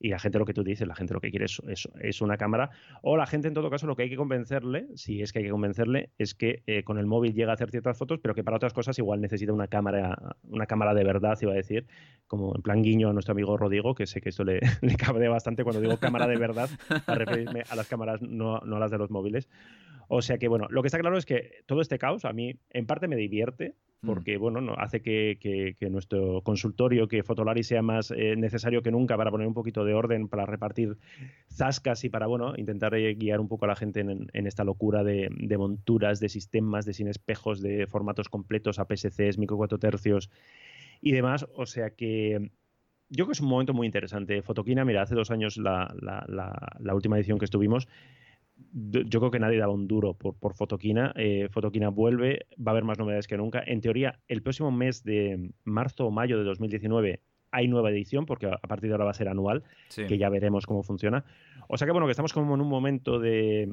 y 0.00 0.10
la 0.10 0.18
gente 0.18 0.38
lo 0.38 0.44
que 0.44 0.54
tú 0.54 0.62
dices, 0.62 0.86
la 0.86 0.94
gente 0.94 1.14
lo 1.14 1.20
que 1.20 1.30
quiere 1.30 1.46
es, 1.46 1.60
es, 2.00 2.20
una 2.20 2.36
cámara, 2.36 2.70
o 3.02 3.16
la 3.16 3.26
gente 3.26 3.48
en 3.48 3.54
todo 3.54 3.68
caso 3.70 3.86
lo 3.86 3.96
que 3.96 4.04
hay 4.04 4.10
que 4.10 4.16
convencerle, 4.16 4.86
si 4.94 5.22
es 5.22 5.32
que 5.32 5.40
hay 5.40 5.46
que 5.46 5.50
convencerle, 5.50 6.10
es 6.18 6.34
que 6.34 6.62
eh, 6.66 6.84
con 6.84 6.98
el 6.98 7.06
móvil 7.06 7.34
llega 7.34 7.50
a 7.50 7.54
hacer 7.54 7.70
ciertas 7.70 7.98
fotos, 7.98 8.20
pero 8.22 8.34
que 8.34 8.44
para 8.44 8.56
otras 8.56 8.72
cosas 8.72 8.98
igual 8.98 9.20
necesita 9.20 9.52
una 9.52 9.66
cámara, 9.66 10.36
una 10.44 10.66
cámara 10.66 10.94
de 10.94 11.04
verdad, 11.04 11.36
iba 11.42 11.52
a 11.52 11.56
decir, 11.56 11.86
como 12.26 12.54
en 12.54 12.62
plan 12.62 12.82
guiño 12.82 13.10
a 13.10 13.12
nuestro 13.12 13.32
amigo 13.32 13.56
Rodrigo, 13.56 13.94
que 13.94 14.06
sé 14.06 14.20
que 14.20 14.28
esto 14.28 14.44
le, 14.44 14.60
le 14.82 14.94
cabe 14.94 15.26
bastante 15.28 15.64
cuando 15.64 15.80
digo 15.80 15.96
cámara 15.96 16.26
de 16.26 16.36
verdad, 16.36 16.70
a 17.06 17.14
referirme 17.14 17.64
a 17.68 17.74
las 17.74 17.88
cámaras, 17.88 18.22
no, 18.22 18.60
no 18.60 18.76
a 18.76 18.80
las 18.80 18.90
de 18.90 18.98
los 18.98 19.10
móviles. 19.10 19.48
O 20.08 20.22
sea 20.22 20.38
que, 20.38 20.48
bueno, 20.48 20.66
lo 20.70 20.82
que 20.82 20.88
está 20.88 20.98
claro 20.98 21.18
es 21.18 21.26
que 21.26 21.62
todo 21.66 21.82
este 21.82 21.98
caos 21.98 22.24
a 22.24 22.32
mí 22.32 22.56
en 22.70 22.86
parte 22.86 23.08
me 23.08 23.16
divierte, 23.16 23.74
mm. 24.00 24.06
porque, 24.06 24.38
bueno, 24.38 24.62
no, 24.62 24.72
hace 24.72 25.02
que, 25.02 25.76
nuestro 25.90 26.40
consultorio, 26.42 27.08
que 27.08 27.22
Fotolari 27.22 27.62
sea 27.62 27.82
más 27.82 28.10
eh, 28.10 28.34
necesario 28.34 28.82
que 28.82 28.90
nunca 28.90 29.18
para 29.18 29.30
poner 29.30 29.46
un 29.46 29.52
poquito 29.52 29.84
de 29.84 29.92
orden, 29.92 30.28
para 30.28 30.46
repartir 30.46 30.96
zascas 31.52 32.04
y 32.04 32.08
para, 32.08 32.26
bueno, 32.26 32.54
intentar 32.56 32.94
eh, 32.94 33.14
guiar 33.14 33.38
un 33.38 33.48
poco 33.48 33.66
a 33.66 33.68
la 33.68 33.76
gente 33.76 34.00
en, 34.00 34.46
esta 34.46 34.64
locura 34.64 35.04
de, 35.04 35.28
monturas, 35.58 36.20
de 36.20 36.30
sistemas, 36.30 36.86
de 36.86 36.94
sin 36.94 37.08
espejos, 37.08 37.60
de 37.60 37.86
formatos 37.86 38.30
completos, 38.30 38.78
APS-Cs, 38.78 39.36
micro 39.36 39.58
4 39.58 39.78
tercios 39.78 40.30
y 41.02 41.12
demás. 41.12 41.46
O 41.54 41.66
sea 41.66 41.90
que 41.90 42.50
yo 43.10 43.24
creo 43.24 43.26
que 43.26 43.32
es 43.32 43.40
un 43.40 43.48
momento 43.48 43.74
muy 43.74 43.86
interesante. 43.86 44.40
Fotoquina, 44.40 44.86
mira, 44.86 45.02
hace 45.02 45.14
dos 45.14 45.30
años 45.30 45.58
la, 45.58 45.94
la 45.98 46.94
última 46.94 47.18
edición 47.18 47.38
que 47.38 47.44
estuvimos, 47.44 47.88
yo 48.72 49.20
creo 49.20 49.30
que 49.30 49.38
nadie 49.38 49.58
daba 49.58 49.72
un 49.72 49.88
duro 49.88 50.14
por, 50.14 50.34
por 50.34 50.54
Fotoquina. 50.54 51.12
Eh, 51.16 51.48
Fotoquina 51.50 51.88
vuelve, 51.88 52.46
va 52.58 52.70
a 52.70 52.74
haber 52.74 52.84
más 52.84 52.98
novedades 52.98 53.26
que 53.26 53.36
nunca. 53.36 53.62
En 53.66 53.80
teoría, 53.80 54.20
el 54.28 54.42
próximo 54.42 54.70
mes 54.70 55.04
de 55.04 55.52
marzo 55.64 56.06
o 56.06 56.10
mayo 56.10 56.38
de 56.38 56.44
2019 56.44 57.20
hay 57.50 57.68
nueva 57.68 57.90
edición, 57.90 58.26
porque 58.26 58.46
a 58.46 58.58
partir 58.58 58.88
de 58.88 58.94
ahora 58.94 59.06
va 59.06 59.10
a 59.12 59.14
ser 59.14 59.28
anual, 59.28 59.64
que 59.94 60.18
ya 60.18 60.28
veremos 60.28 60.66
cómo 60.66 60.82
funciona. 60.82 61.24
O 61.68 61.78
sea 61.78 61.86
que 61.86 61.92
bueno, 61.92 62.06
que 62.06 62.10
estamos 62.10 62.32
como 62.32 62.54
en 62.54 62.60
un 62.60 62.68
momento 62.68 63.18
de 63.18 63.70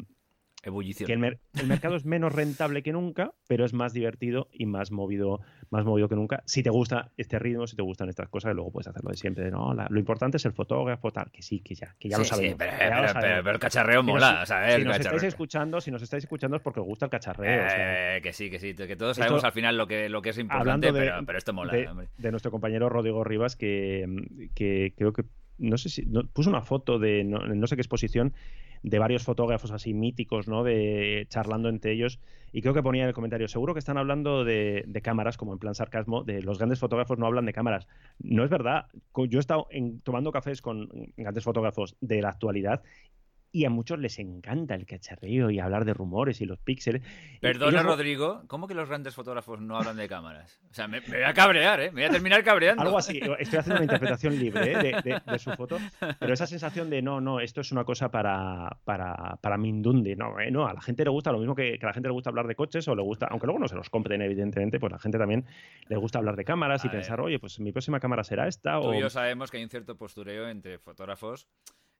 Ebullición. 0.64 1.06
que 1.06 1.14
el, 1.14 1.20
mer- 1.20 1.40
el 1.60 1.68
mercado 1.68 1.96
es 1.96 2.06
menos 2.06 2.34
rentable 2.34 2.82
que 2.82 2.92
nunca, 2.92 3.34
pero 3.48 3.66
es 3.66 3.74
más 3.74 3.94
divertido 3.94 4.48
y 4.52 4.66
más 4.66 4.92
movido, 4.92 5.42
más 5.70 5.86
movido 5.86 6.10
que 6.10 6.16
nunca. 6.16 6.42
Si 6.48 6.64
te 6.64 6.72
gusta 6.72 7.12
este 7.18 7.38
ritmo, 7.38 7.68
si 7.68 7.76
te 7.76 7.84
gustan 7.84 8.10
estas 8.10 8.30
cosas, 8.30 8.56
luego 8.56 8.72
puedes 8.72 8.88
hacerlo 8.88 9.12
de 9.12 9.18
siempre. 9.18 9.44
de, 9.44 9.52
no, 9.52 9.74
la- 9.76 9.86
lo 9.90 10.00
importante 10.00 10.38
es 10.38 10.46
el 10.46 10.54
fotógrafo, 10.54 11.12
tal, 11.12 11.30
que 11.32 11.44
sí, 11.44 11.60
que 11.60 11.76
ya, 11.76 11.96
que 12.00 12.10
ya 12.10 12.18
lo 12.18 12.24
Sí, 12.24 12.30
sí, 12.32 12.36
sabemos. 12.36 12.58
pero, 12.58 13.02
lo 13.02 13.08
sabemos. 13.10 13.54
el 13.54 13.60
cacharreo 13.60 14.02
mola, 14.04 14.40
si- 14.42 14.48
¿sabes? 14.48 14.74
si 14.76 14.82
El 14.82 14.88
nos 14.88 15.00
estáis 15.00 15.24
escuchando, 15.24 15.82
si 15.82 15.92
nos 15.92 16.02
estáis 16.02 16.24
escuchando 16.24 16.58
es 16.58 16.64
porque 16.64 16.80
os 16.80 16.86
gusta 16.88 17.06
el 17.06 17.12
cacharreo. 17.12 17.66
o 17.66 17.70
sea, 17.70 18.18
Eh, 18.18 18.22
que 18.22 18.34
sí, 18.34 18.50
que 18.50 18.60
sí, 18.60 18.74
que 18.74 18.96
todos 18.96 19.12
Esto- 19.12 19.24
sabemos 19.24 19.44
al 19.44 19.52
final 19.52 19.78
lo 19.78 19.86
que, 19.88 20.10
lo 20.10 20.22
que 20.24 20.30
es 20.30 20.38
importante, 20.40 20.92
de, 20.92 21.12
pero, 21.26 21.38
esto 21.38 21.54
mola. 21.54 21.74
de- 21.74 22.32
nuestro 22.32 22.50
compañero 22.52 22.90
Rodrigo 22.90 23.24
Rivas, 23.24 23.56
que, 23.56 24.06
que 24.56 24.94
creo 24.98 25.14
que 25.14 25.26
no 25.60 25.78
sé 25.78 25.90
si 25.90 26.06
no- 26.08 26.24
puso 26.28 26.50
una 26.50 26.62
foto 26.62 26.98
de 27.00 27.24
no, 27.24 27.38
no 27.40 27.68
sé 27.68 27.76
qué 27.76 27.82
exposición 27.82 28.34
de 28.86 29.00
varios 29.00 29.24
fotógrafos 29.24 29.72
así 29.72 29.96
míticos, 29.96 30.48
¿no? 30.48 30.64
De 30.64 31.26
charlando 31.30 31.70
entre 31.70 31.92
ellos. 31.92 32.20
Y 32.52 32.62
creo 32.62 32.76
que 32.76 32.84
ponía 32.84 33.02
en 33.02 33.08
el 33.08 33.16
comentario, 33.16 33.48
seguro 33.48 33.74
que 33.74 33.80
están 33.80 33.98
hablando 33.98 34.46
de, 34.46 34.86
cámaras, 35.04 35.38
como 35.38 35.54
en 35.54 35.60
plan 35.60 35.74
sarcasmo, 35.74 36.24
de 36.24 36.44
los 36.44 36.60
grandes 36.60 36.80
fotógrafos 36.80 37.18
no 37.18 37.26
hablan 37.26 37.46
de 37.46 37.54
cámaras. 37.54 37.88
No 38.20 38.44
es 38.44 38.50
verdad. 38.52 38.86
Yo 39.16 39.40
he 39.40 39.42
estado 39.42 39.68
en- 39.72 40.02
tomando 40.02 40.32
cafés 40.32 40.62
con 40.62 40.88
grandes 41.18 41.44
fotógrafos 41.44 41.98
de 42.00 42.22
la 42.22 42.30
actualidad 42.30 42.84
y 43.56 43.66
a 43.66 43.70
muchos 43.70 44.00
les 44.00 44.20
encanta 44.20 44.76
el 44.76 44.86
cacharreo 44.86 45.50
y 45.50 45.60
hablar 45.60 45.86
de 45.86 45.94
rumores 45.94 46.42
y 46.42 46.46
los 46.46 46.60
píxeles. 46.60 47.02
Perdona, 47.40 47.80
ellos 47.80 47.86
Rodrigo, 47.86 48.44
¿cómo 48.48 48.68
que 48.68 48.74
los 48.74 48.90
grandes 48.90 49.16
fotógrafos 49.16 49.62
no 49.62 49.78
hablan 49.78 49.96
de 49.96 50.08
cámaras? 50.10 50.60
O 50.70 50.74
sea, 50.74 50.88
me, 50.88 51.00
me 51.02 51.08
voy 51.18 51.24
a 51.24 51.34
cabrear, 51.34 51.80
¿eh? 51.80 51.92
Me 51.92 52.02
voy 52.02 52.10
a 52.10 52.12
terminar 52.12 52.44
cabreando. 52.44 52.82
Algo 52.82 52.98
así, 52.98 53.20
estoy 53.40 53.60
haciendo 53.60 53.76
una 53.76 53.84
interpretación 53.84 54.38
libre 54.38 54.72
¿eh? 54.74 54.78
de, 54.78 55.02
de- 55.12 55.22
de 55.26 55.40
su 55.40 55.52
foto, 55.52 55.78
pero 56.20 56.34
esa 56.34 56.46
sensación 56.48 56.90
de 56.90 57.02
no, 57.02 57.22
no, 57.22 57.40
esto 57.40 57.62
es 57.62 57.72
una 57.72 57.84
cosa 57.86 58.10
para, 58.10 58.78
para, 58.84 59.38
para 59.42 59.58
Mindundi, 59.58 60.16
no, 60.16 60.40
eh, 60.40 60.52
no, 60.52 60.68
a 60.68 60.74
la 60.74 60.82
gente 60.82 61.04
le 61.06 61.10
gusta 61.12 61.32
lo 61.32 61.40
mismo 61.40 61.56
que, 61.56 61.80
que 61.80 61.86
a 61.86 61.90
la 61.90 61.94
gente 61.94 62.10
le 62.10 62.14
gusta 62.14 62.30
hablar 62.30 62.48
de 62.48 62.56
coches 62.56 62.86
o 62.90 62.96
le 62.96 63.02
gusta, 63.04 63.28
aunque 63.32 63.46
luego 63.48 63.60
no 63.60 63.68
se 63.68 63.76
los 63.76 63.90
compren 63.90 64.22
evidentemente, 64.22 64.80
pues 64.80 64.92
a 64.92 64.96
la 64.98 65.00
gente 65.00 65.18
también 65.18 65.46
le 65.88 65.96
gusta 65.96 66.20
hablar 66.20 66.36
de 66.36 66.44
cámaras 66.44 66.84
y 66.84 66.90
ver. 66.90 66.98
pensar, 66.98 67.22
oye, 67.22 67.40
pues 67.40 67.60
mi 67.62 67.72
próxima 67.72 68.00
cámara 68.02 68.24
será 68.26 68.48
esta 68.48 68.82
Tú 68.82 68.88
o... 68.88 68.94
y 68.94 69.00
yo 69.00 69.10
sabemos 69.10 69.50
que 69.50 69.58
hay 69.58 69.64
un 69.64 69.70
cierto 69.70 69.96
postureo 69.98 70.50
entre 70.50 70.78
fotógrafos. 70.80 71.48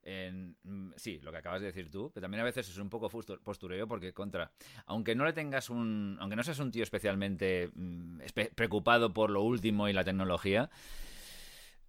En, 0.08 0.56
mm, 0.64 0.92
sí, 0.98 1.20
lo 1.22 1.32
que 1.32 1.40
acabas 1.40 1.62
de 1.62 1.68
decir 1.68 1.90
tú, 1.90 2.12
pero 2.14 2.24
también 2.24 2.42
a 2.42 2.44
veces 2.44 2.70
es 2.70 2.78
un 2.78 2.90
poco 2.90 3.10
postureo 3.10 3.88
porque 3.88 4.14
contra, 4.14 4.52
aunque 4.86 5.16
no 5.16 5.26
le 5.26 5.34
tengas 5.34 5.72
un, 5.72 6.18
aunque 6.20 6.36
no 6.36 6.44
seas 6.44 6.60
un 6.60 6.70
tío 6.70 6.84
especialmente 6.84 7.72
mm, 7.74 8.20
preocupado 8.54 9.14
por 9.14 9.32
lo 9.32 9.42
último 9.42 9.90
y 9.90 9.94
la 9.94 10.04
tecnología, 10.04 10.70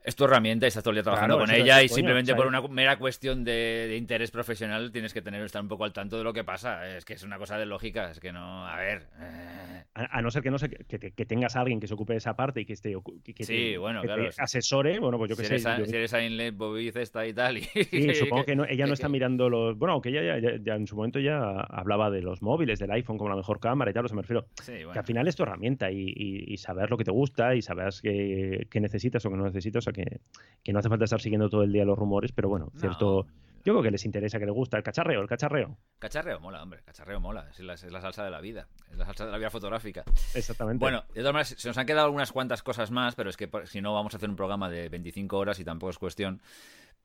es 0.06 0.14
tu 0.16 0.24
herramienta 0.24 0.66
y 0.66 0.68
estás 0.68 0.82
todo 0.84 0.92
el 0.92 0.96
día 0.96 1.02
trabajando 1.02 1.36
Claro, 1.36 1.46
con 1.52 1.54
ella 1.60 1.82
y 1.82 1.88
coño, 1.88 1.96
simplemente 1.96 2.32
o 2.32 2.34
sea, 2.34 2.36
por 2.36 2.46
una 2.46 2.62
mera 2.68 2.96
cuestión 2.96 3.44
de, 3.44 3.86
de 3.88 3.96
interés 3.96 4.30
profesional 4.30 4.92
tienes 4.92 5.12
que 5.12 5.20
tener 5.20 5.42
estar 5.44 5.60
un 5.60 5.68
poco 5.68 5.84
al 5.84 5.92
tanto 5.92 6.16
de 6.16 6.24
lo 6.24 6.32
que 6.32 6.44
pasa. 6.44 6.96
Es 6.96 7.04
que 7.04 7.14
es 7.14 7.22
una 7.24 7.38
cosa 7.38 7.58
de 7.58 7.66
lógica, 7.66 8.10
es 8.10 8.20
que 8.20 8.32
no, 8.32 8.66
a 8.66 8.76
ver. 8.76 9.02
eh, 9.20 9.82
A, 9.94 10.18
a 10.18 10.22
no 10.22 10.30
ser 10.30 10.42
que 10.42 10.50
no 10.50 10.58
sé, 10.58 10.70
que, 10.70 10.98
te- 10.98 11.10
que 11.10 11.26
tengas 11.26 11.56
a 11.56 11.60
alguien 11.60 11.80
que 11.80 11.86
se 11.88 11.94
ocupe 11.94 12.12
de 12.12 12.18
esa 12.18 12.34
parte 12.36 12.60
y 12.60 12.64
que 12.66 12.74
esté 12.74 12.94
que, 13.24 13.34
que 13.34 13.44
Sí, 13.44 13.70
te, 13.72 13.78
bueno, 13.78 14.00
que 14.00 14.06
claro, 14.06 14.28
asesore, 14.38 14.98
bueno, 15.00 15.18
pues 15.18 15.30
yo 15.30 15.34
si, 15.36 15.42
que 15.42 15.46
eres 15.48 15.62
sé. 15.62 15.68
a- 15.68 15.78
yo- 15.78 15.86
si 15.86 15.96
eres 15.96 16.14
Ainlet, 16.14 16.54
Bobby, 16.56 16.92
Cesta 16.92 17.26
y 17.26 17.32
tal. 17.34 17.58
Y, 17.58 17.62
Sí, 17.90 18.14
supongo 18.14 18.44
que 18.44 18.54
no- 18.54 18.64
ella 18.64 18.84
que- 18.84 18.88
no 18.88 18.94
está 18.94 19.08
que- 19.08 19.12
mirando 19.12 19.50
los. 19.50 19.76
Bueno, 19.76 19.94
aunque 19.94 20.10
ella 20.10 20.22
ya, 20.22 20.38
ya- 20.52 20.58
ya 20.62 20.74
en 20.76 20.86
su 20.86 20.94
momento 20.96 21.18
ya 21.18 21.38
hablaba 21.68 22.10
de 22.10 22.22
los 22.22 22.42
móviles, 22.42 22.78
del 22.78 22.92
iPhone 22.92 23.18
como 23.18 23.28
la 23.30 23.36
mejor 23.36 23.58
cámara 23.58 23.90
y 23.90 23.94
tal, 23.94 24.04
o 24.04 24.08
sea, 24.08 24.14
me 24.16 24.22
refiero. 24.22 24.46
Sí, 24.62 24.72
Que 24.72 24.84
bueno. 24.84 25.00
al 25.00 25.06
final 25.06 25.26
es 25.26 25.34
tu 25.34 25.42
herramienta 25.42 25.90
y, 25.90 26.12
y- 26.14 26.44
y 26.52 26.56
saber 26.58 26.90
lo 26.90 26.96
que 26.96 27.04
te 27.04 27.10
gusta 27.10 27.54
y 27.56 27.62
saber 27.62 27.92
qué, 28.02 28.66
qué 28.70 28.80
necesitas 28.80 29.24
o 29.26 29.30
qué 29.30 29.36
no 29.36 29.44
necesitas. 29.44 29.82
O 29.82 29.84
sea, 29.84 29.92
que, 29.96 30.20
que 30.62 30.72
no 30.72 30.78
hace 30.78 30.88
falta 30.88 31.04
estar 31.04 31.20
siguiendo 31.20 31.48
todo 31.48 31.62
el 31.64 31.72
día 31.72 31.84
los 31.84 31.98
rumores, 31.98 32.30
pero 32.32 32.48
bueno, 32.48 32.70
No. 32.74 32.80
cierto. 32.80 33.26
Yo 33.64 33.72
creo 33.72 33.82
que 33.82 33.90
les 33.90 34.04
interesa, 34.04 34.38
que 34.38 34.46
les 34.46 34.54
gusta. 34.54 34.76
El 34.76 34.84
cacharreo, 34.84 35.20
el 35.20 35.26
cacharreo. 35.26 35.76
Cacharreo 35.98 36.38
mola, 36.38 36.62
hombre. 36.62 36.82
Cacharreo 36.84 37.18
mola. 37.18 37.48
Es 37.50 37.58
la, 37.58 37.72
es 37.74 37.82
la 37.90 38.00
salsa 38.00 38.22
de 38.24 38.30
la 38.30 38.40
vida. 38.40 38.68
Es 38.92 38.96
la 38.96 39.04
salsa 39.04 39.26
de 39.26 39.32
la 39.32 39.38
vida 39.38 39.50
fotográfica. 39.50 40.04
Exactamente. 40.36 40.78
Bueno, 40.78 41.02
de 41.12 41.20
todas 41.20 41.32
maneras, 41.32 41.48
se 41.58 41.66
nos 41.66 41.76
han 41.76 41.84
quedado 41.84 42.06
algunas 42.06 42.30
cuantas 42.30 42.62
cosas 42.62 42.92
más, 42.92 43.16
pero 43.16 43.28
es 43.28 43.36
que 43.36 43.50
si 43.64 43.80
no 43.80 43.92
vamos 43.92 44.14
a 44.14 44.18
hacer 44.18 44.30
un 44.30 44.36
programa 44.36 44.70
de 44.70 44.88
25 44.88 45.36
horas 45.36 45.58
y 45.58 45.64
tampoco 45.64 45.90
es 45.90 45.98
cuestión. 45.98 46.40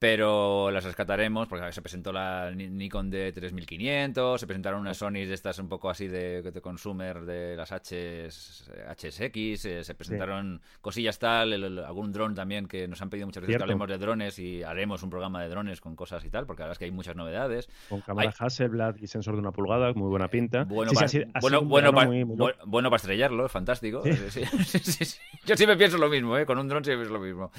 Pero 0.01 0.71
las 0.71 0.83
rescataremos 0.83 1.47
porque 1.47 1.71
se 1.71 1.79
presentó 1.79 2.11
la 2.11 2.49
Ni- 2.49 2.69
Nikon 2.71 3.11
D3500, 3.11 4.39
se 4.39 4.47
presentaron 4.47 4.81
unas 4.81 4.97
Sony 4.97 5.11
de 5.27 5.33
estas 5.35 5.59
un 5.59 5.69
poco 5.69 5.91
así 5.91 6.07
de, 6.07 6.41
de 6.41 6.59
consumer 6.59 7.21
de 7.21 7.55
las 7.55 7.71
HS, 7.71 8.63
HSX, 8.97 9.65
eh, 9.65 9.83
se 9.83 9.93
presentaron 9.93 10.59
cosillas 10.81 11.19
tal, 11.19 11.53
el- 11.53 11.63
el- 11.65 11.79
algún 11.85 12.11
dron 12.11 12.33
también 12.33 12.65
que 12.67 12.87
nos 12.87 12.99
han 13.03 13.11
pedido 13.11 13.27
muchas 13.27 13.41
veces 13.41 13.51
Cierto. 13.51 13.65
que 13.67 13.71
hablemos 13.73 13.87
de 13.89 13.97
drones 13.99 14.39
y 14.39 14.63
haremos 14.63 15.03
un 15.03 15.11
programa 15.11 15.39
de 15.43 15.49
drones 15.49 15.79
con 15.81 15.95
cosas 15.95 16.25
y 16.25 16.31
tal, 16.31 16.47
porque 16.47 16.61
la 16.61 16.69
verdad 16.69 16.73
es 16.73 16.79
que 16.79 16.85
hay 16.85 16.91
muchas 16.91 17.15
novedades. 17.15 17.69
Con 17.87 18.01
cámara 18.01 18.33
Hasselblad 18.39 18.95
y 18.95 19.05
sensor 19.05 19.35
de 19.35 19.41
una 19.41 19.51
pulgada, 19.51 19.93
muy 19.93 20.09
buena 20.09 20.29
pinta. 20.29 20.63
Bueno, 20.63 20.93
Sí, 21.05 21.19
para, 21.19 21.41
bueno, 21.41 21.61
bueno, 21.61 21.91
muy- 21.93 22.25
muy 22.25 22.53
para 22.65 22.95
estrellarlo, 22.95 23.45
es 23.45 23.51
fantástico. 23.51 24.01
Yo 25.45 25.55
siempre 25.55 25.77
pienso 25.77 25.99
lo 25.99 26.09
mismo, 26.09 26.35
¿eh? 26.39 26.47
con 26.47 26.57
un 26.57 26.67
dron 26.67 26.83
siempre 26.83 27.05
es 27.05 27.11
lo 27.11 27.19
mismo. 27.19 27.51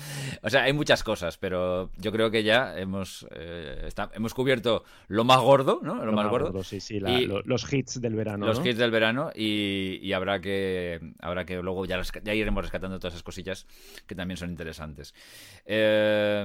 O 0.43 0.51
sea, 0.51 0.65
hay 0.65 0.73
muchas 0.73 1.05
cosas, 1.05 1.39
pero 1.39 1.89
yo 1.99 2.11
creo 2.11 2.32
que 2.33 2.43
ya 2.43 2.77
hemos, 2.79 3.27
eh, 3.31 3.85
está- 3.87 4.11
hemos 4.15 4.35
cubierto 4.35 4.83
lo 5.09 5.23
más 5.25 5.39
gordo, 5.41 5.79
¿no? 5.83 5.95
Lo, 5.97 6.07
lo 6.07 6.13
más 6.13 6.25
más 6.25 6.31
gordo. 6.33 6.47
gordo, 6.47 6.65
sí, 6.65 6.81
sí, 6.81 6.99
la- 6.99 7.11
Y- 7.13 7.27
lo- 7.27 7.43
los 7.43 7.73
hits 7.73 8.01
del 8.01 8.15
verano. 8.17 8.47
los 8.47 8.59
¿no? 8.59 8.67
hits 8.67 8.79
del 8.79 8.91
verano 8.91 9.31
y, 9.35 10.01
y 10.03 10.13
habrá 10.15 10.41
que 10.41 10.99
habrá 11.21 11.45
que 11.45 11.63
luego 11.63 11.85
ya, 11.85 12.01
ya 12.25 12.35
iremos 12.35 12.63
rescatando 12.65 12.99
todas 12.99 13.15
esas 13.15 13.23
cosillas 13.23 13.67
que 14.07 14.15
también 14.17 14.37
son 14.39 14.51
interesantes. 14.51 15.15
Eh, 15.67 16.45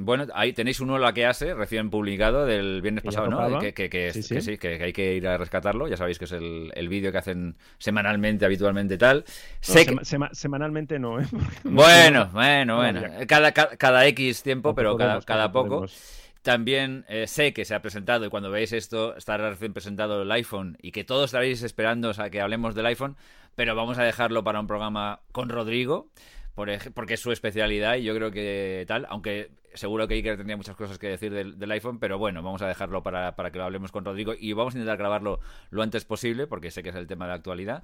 bueno, 0.00 0.26
ahí 0.34 0.52
tenéis 0.52 0.80
uno 0.80 0.98
la 0.98 1.12
que 1.12 1.26
hace 1.26 1.54
recién 1.54 1.90
publicado 1.90 2.46
del 2.46 2.80
viernes 2.82 3.02
Que 3.02 3.08
pasado, 3.08 3.28
¿no? 3.30 3.58
Que, 3.58 3.74
que- 3.74 3.90
que- 3.90 4.12
Sí, 4.12 4.20
que 4.20 4.40
sí. 4.40 4.52
sí, 4.52 4.58
que 4.58 4.82
hay 4.82 4.92
que 4.92 5.14
ir 5.14 5.26
a 5.26 5.36
rescatarlo. 5.36 5.88
Ya 5.88 5.96
sabéis 5.96 6.18
que 6.18 6.24
es 6.26 6.32
el, 6.32 6.70
el 6.74 6.88
vídeo 6.88 7.12
que 7.12 7.18
hacen 7.18 7.56
semanalmente, 7.78 8.44
habitualmente 8.44 8.96
tal. 8.98 9.18
No, 9.18 9.24
Sé 9.60 9.84
que- 9.86 9.92
sema- 9.92 10.04
sema- 10.04 10.30
semanalmente 10.32 10.98
no, 10.98 11.20
¿eh? 11.20 11.26
Bueno, 11.64 12.30
bueno, 12.32 12.76
Bueno. 12.76 13.02
Cada, 13.26 13.52
cada, 13.52 13.76
cada 13.76 14.06
X 14.06 14.42
tiempo, 14.42 14.74
pero 14.74 14.96
cada, 14.96 15.07
cada 15.24 15.52
poco. 15.52 15.68
podemos. 15.68 16.24
También 16.42 17.04
eh, 17.08 17.26
sé 17.26 17.52
que 17.52 17.64
se 17.64 17.74
ha 17.74 17.82
presentado 17.82 18.24
y 18.24 18.30
cuando 18.30 18.50
veáis 18.50 18.72
esto 18.72 19.16
estará 19.16 19.50
recién 19.50 19.72
presentado 19.72 20.22
el 20.22 20.30
iPhone 20.30 20.78
y 20.80 20.92
que 20.92 21.04
todos 21.04 21.26
estaréis 21.26 21.62
esperando 21.62 22.12
a 22.16 22.30
que 22.30 22.40
hablemos 22.40 22.74
del 22.74 22.86
iPhone, 22.86 23.16
pero 23.54 23.74
vamos 23.74 23.98
a 23.98 24.04
dejarlo 24.04 24.44
para 24.44 24.60
un 24.60 24.66
programa 24.66 25.20
con 25.32 25.48
Rodrigo 25.48 26.08
por 26.54 26.70
porque 26.94 27.14
es 27.14 27.20
su 27.20 27.32
especialidad 27.32 27.96
y 27.96 28.02
yo 28.04 28.14
creo 28.14 28.30
que 28.30 28.84
tal, 28.88 29.06
aunque 29.10 29.50
seguro 29.74 30.08
que 30.08 30.14
Iker 30.14 30.36
tendría 30.36 30.56
muchas 30.56 30.76
cosas 30.76 30.98
que 30.98 31.08
decir 31.08 31.32
del, 31.32 31.58
del 31.58 31.70
iPhone, 31.72 31.98
pero 31.98 32.18
bueno, 32.18 32.42
vamos 32.42 32.62
a 32.62 32.68
dejarlo 32.68 33.02
para, 33.02 33.36
para 33.36 33.50
que 33.50 33.58
lo 33.58 33.64
hablemos 33.64 33.92
con 33.92 34.04
Rodrigo 34.04 34.32
y 34.38 34.52
vamos 34.52 34.74
a 34.74 34.78
intentar 34.78 34.96
grabarlo 34.98 35.40
lo 35.70 35.82
antes 35.82 36.04
posible 36.04 36.46
porque 36.46 36.70
sé 36.70 36.82
que 36.82 36.88
es 36.90 36.96
el 36.96 37.06
tema 37.06 37.26
de 37.26 37.34
actualidad. 37.34 37.82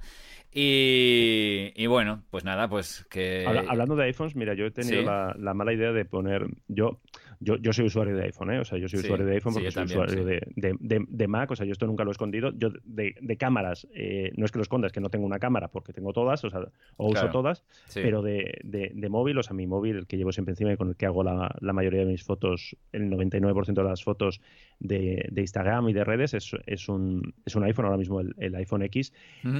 Y, 0.53 1.73
y 1.77 1.87
bueno, 1.87 2.23
pues 2.31 2.45
nada, 2.45 2.69
pues 2.69 3.07
que... 3.11 3.45
Habla- 3.47 3.65
hablando 3.69 3.97
de 3.97 4.05
iPhones, 4.05 4.37
mira, 4.37 4.55
yo 4.55 4.67
he 4.67 4.71
tenido 4.71 5.01
Sí. 5.01 5.05
la, 5.05 5.35
la 5.39 5.55
mala 5.55 5.73
idea 5.73 5.93
de 5.93 6.05
poner. 6.05 6.47
Yo, 6.69 7.01
yo, 7.41 7.57
yo 7.57 7.73
soy 7.73 7.87
usuario 7.87 8.17
de 8.17 8.25
iPhone, 8.25 8.51
¿eh? 8.53 8.59
O 8.61 8.65
sea, 8.65 8.79
yo 8.79 8.89
soy 8.89 9.01
Sí, 9.01 9.07
usuario 9.07 9.27
de 9.27 9.35
iPhone 9.35 9.53
porque 9.55 9.71
soy 9.71 9.83
también, 9.83 9.99
usuario 10.01 10.25
de, 10.25 10.43
de- 10.57 10.77
de- 10.81 11.05
de 11.09 11.29
Mac, 11.29 11.51
o 11.51 11.57
sea, 11.57 11.67
yo 11.67 11.73
esto 11.73 11.87
nunca 11.87 12.05
lo 12.05 12.11
he 12.11 12.13
escondido. 12.13 12.53
Yo 12.57 12.71
de, 12.85 13.15
de 13.21 13.37
cámaras, 13.37 13.87
eh, 13.95 14.33
no 14.37 14.45
es 14.45 14.53
que 14.53 14.59
lo 14.59 14.63
esconda, 14.63 14.87
es 14.87 14.93
que 14.93 15.01
no 15.01 15.11
tengo 15.11 15.27
una 15.27 15.39
cámara 15.39 15.69
porque 15.69 15.93
tengo 15.93 16.13
todas, 16.13 16.45
o 16.45 16.51
sea, 16.51 16.61
o 16.97 17.09
uso 17.11 17.27
todas, 17.33 17.65
pero 18.03 18.23
de, 18.23 18.59
de- 18.65 18.93
de 18.95 19.09
móvil, 19.09 19.39
o 19.39 19.43
sea, 19.43 19.55
mi 19.55 19.67
móvil, 19.67 19.97
el 19.97 20.07
que 20.07 20.17
llevo 20.17 20.33
siempre 20.33 20.53
encima 20.53 20.73
y 20.73 20.77
con 20.77 20.89
el 20.89 20.97
que 20.97 21.07
hago 21.07 21.23
la, 21.25 21.55
la 21.61 21.73
mayoría 21.73 22.01
de 22.01 22.07
mis 22.07 22.23
fotos, 22.25 22.77
el 22.93 23.11
99% 23.11 23.83
de 23.83 23.89
las 23.89 24.03
fotos 24.05 24.41
de, 24.81 25.27
de 25.31 25.41
Instagram 25.41 25.89
y 25.89 25.93
de 25.93 26.05
redes, 26.05 26.35
es, 26.35 26.51
es, 26.67 26.89
un, 26.89 27.35
es 27.45 27.55
un 27.57 27.65
iPhone, 27.65 27.85
ahora 27.87 27.97
mismo 27.99 28.21
el, 28.21 28.35
el 28.39 28.55
iPhone 28.57 28.83
X. 28.83 29.13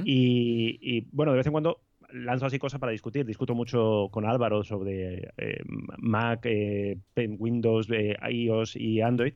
Y, 0.05 0.77
y, 0.81 1.07
bueno, 1.11 1.31
de 1.31 1.37
vez 1.37 1.45
en 1.47 1.51
cuando 1.51 1.81
lanzo 2.15 2.45
así 2.45 2.59
cosas 2.59 2.79
para 2.79 2.91
discutir. 2.91 3.25
Discuto 3.25 3.55
mucho 3.55 4.09
con 4.11 4.25
Álvaro 4.25 4.63
sobre 4.63 5.29
eh, 5.37 5.61
Mac, 5.97 6.41
eh, 6.45 6.97
Windows, 7.37 7.87
eh, 7.91 8.15
iOS 8.29 8.75
y 8.75 9.01
Android. 9.01 9.33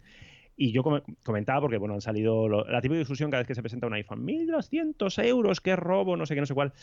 Y 0.56 0.72
yo 0.74 0.84
com- 0.84 1.02
comentaba, 1.24 1.62
porque 1.62 1.78
bueno, 1.78 1.94
han 1.94 2.02
salido 2.02 2.48
lo- 2.50 2.66
la 2.70 2.82
típica 2.82 3.00
discusión 3.00 3.32
cada 3.32 3.42
vez 3.42 3.48
que 3.48 3.56
se 3.56 3.62
presenta 3.62 3.88
un 3.88 3.94
iPhone, 3.94 4.26
1.200 4.26 5.18
euros, 5.20 5.62
qué 5.62 5.76
robo, 5.76 6.18
no 6.18 6.26
sé 6.26 6.36
qué, 6.36 6.42
no 6.42 6.46
sé 6.48 6.54
cuál. 6.54 6.74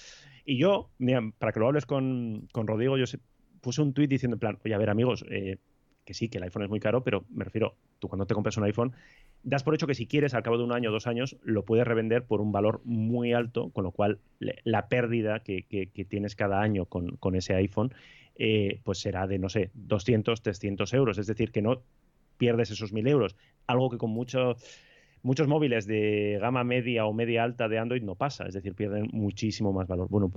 Y 0.45 0.59
yo, 0.59 0.91
mira, 0.99 1.21
para 1.39 1.53
que 1.53 1.61
lo 1.61 1.67
hables 1.69 1.87
con, 1.87 2.49
con 2.53 2.67
Rodrigo, 2.67 2.97
yo 2.97 3.07
se- 3.07 3.21
puse 3.61 3.83
un 3.83 3.93
tuit 3.93 4.09
diciendo 4.09 4.37
en 4.37 4.41
plan, 4.41 4.59
oye, 4.65 4.75
a 4.75 4.79
ver 4.79 4.91
amigos, 4.91 5.25
que 6.07 6.15
sí, 6.15 6.31
que 6.31 6.39
el 6.39 6.45
iPhone 6.45 6.63
es 6.63 6.71
muy 6.71 6.81
caro, 6.81 7.05
pero 7.05 7.27
me 7.29 7.45
refiero, 7.45 7.77
tú 7.99 8.09
cuando 8.09 8.25
te 8.27 8.33
compras 8.35 8.57
un 8.57 8.65
iPhone, 8.65 8.93
das 9.43 9.63
por 9.63 9.75
hecho 9.75 9.87
que 9.87 9.95
si 9.95 10.07
quieres, 10.07 10.33
al 10.33 10.43
cabo 10.43 10.57
de 10.57 10.65
un 10.65 10.73
año 10.73 10.89
o 10.89 10.93
dos 10.93 11.07
años, 11.07 11.37
lo 11.43 11.65
puedes 11.67 11.87
revender 11.87 12.25
por 12.25 12.41
un 12.41 12.53
valor 12.53 12.81
muy 12.85 13.35
alto, 13.35 13.69
con 13.71 13.85
lo 13.85 13.91
cual 13.91 14.21
la 14.39 14.89
pérdida 14.89 15.41
que, 15.41 15.65
que- 15.65 15.89
que 15.89 16.05
tienes 16.07 16.35
cada 16.35 16.63
año 16.63 16.87
con, 16.87 17.17
con 17.17 17.35
ese 17.35 17.55
iPhone, 17.55 17.93
eh, 18.37 18.81
pues 18.85 18.99
será 19.01 19.27
de, 19.27 19.39
no 19.39 19.49
sé, 19.51 19.71
200, 19.75 20.41
300 20.43 20.95
euros. 20.95 21.19
Es 21.19 21.27
decir, 21.27 21.53
que 21.53 21.63
no 21.63 21.83
pierdes 22.39 22.71
esos 22.71 22.93
1.000 22.93 23.07
euros. 23.07 23.37
Algo 23.67 23.91
que 23.91 23.99
con 23.99 24.11
mucho 24.11 24.57
muchos 25.27 25.49
móviles 25.49 25.87
de 25.87 26.39
gama 26.41 26.63
media 26.65 27.05
o 27.05 27.13
media 27.13 27.43
alta 27.43 27.69
de 27.69 27.79
Android 27.79 28.03
no 28.03 28.15
pasa, 28.15 28.47
es 28.47 28.55
decir, 28.55 28.75
pierden 28.75 29.09
muchísimo 29.13 29.73
más 29.73 29.89
valor. 29.89 30.07
Bueno, 30.09 30.31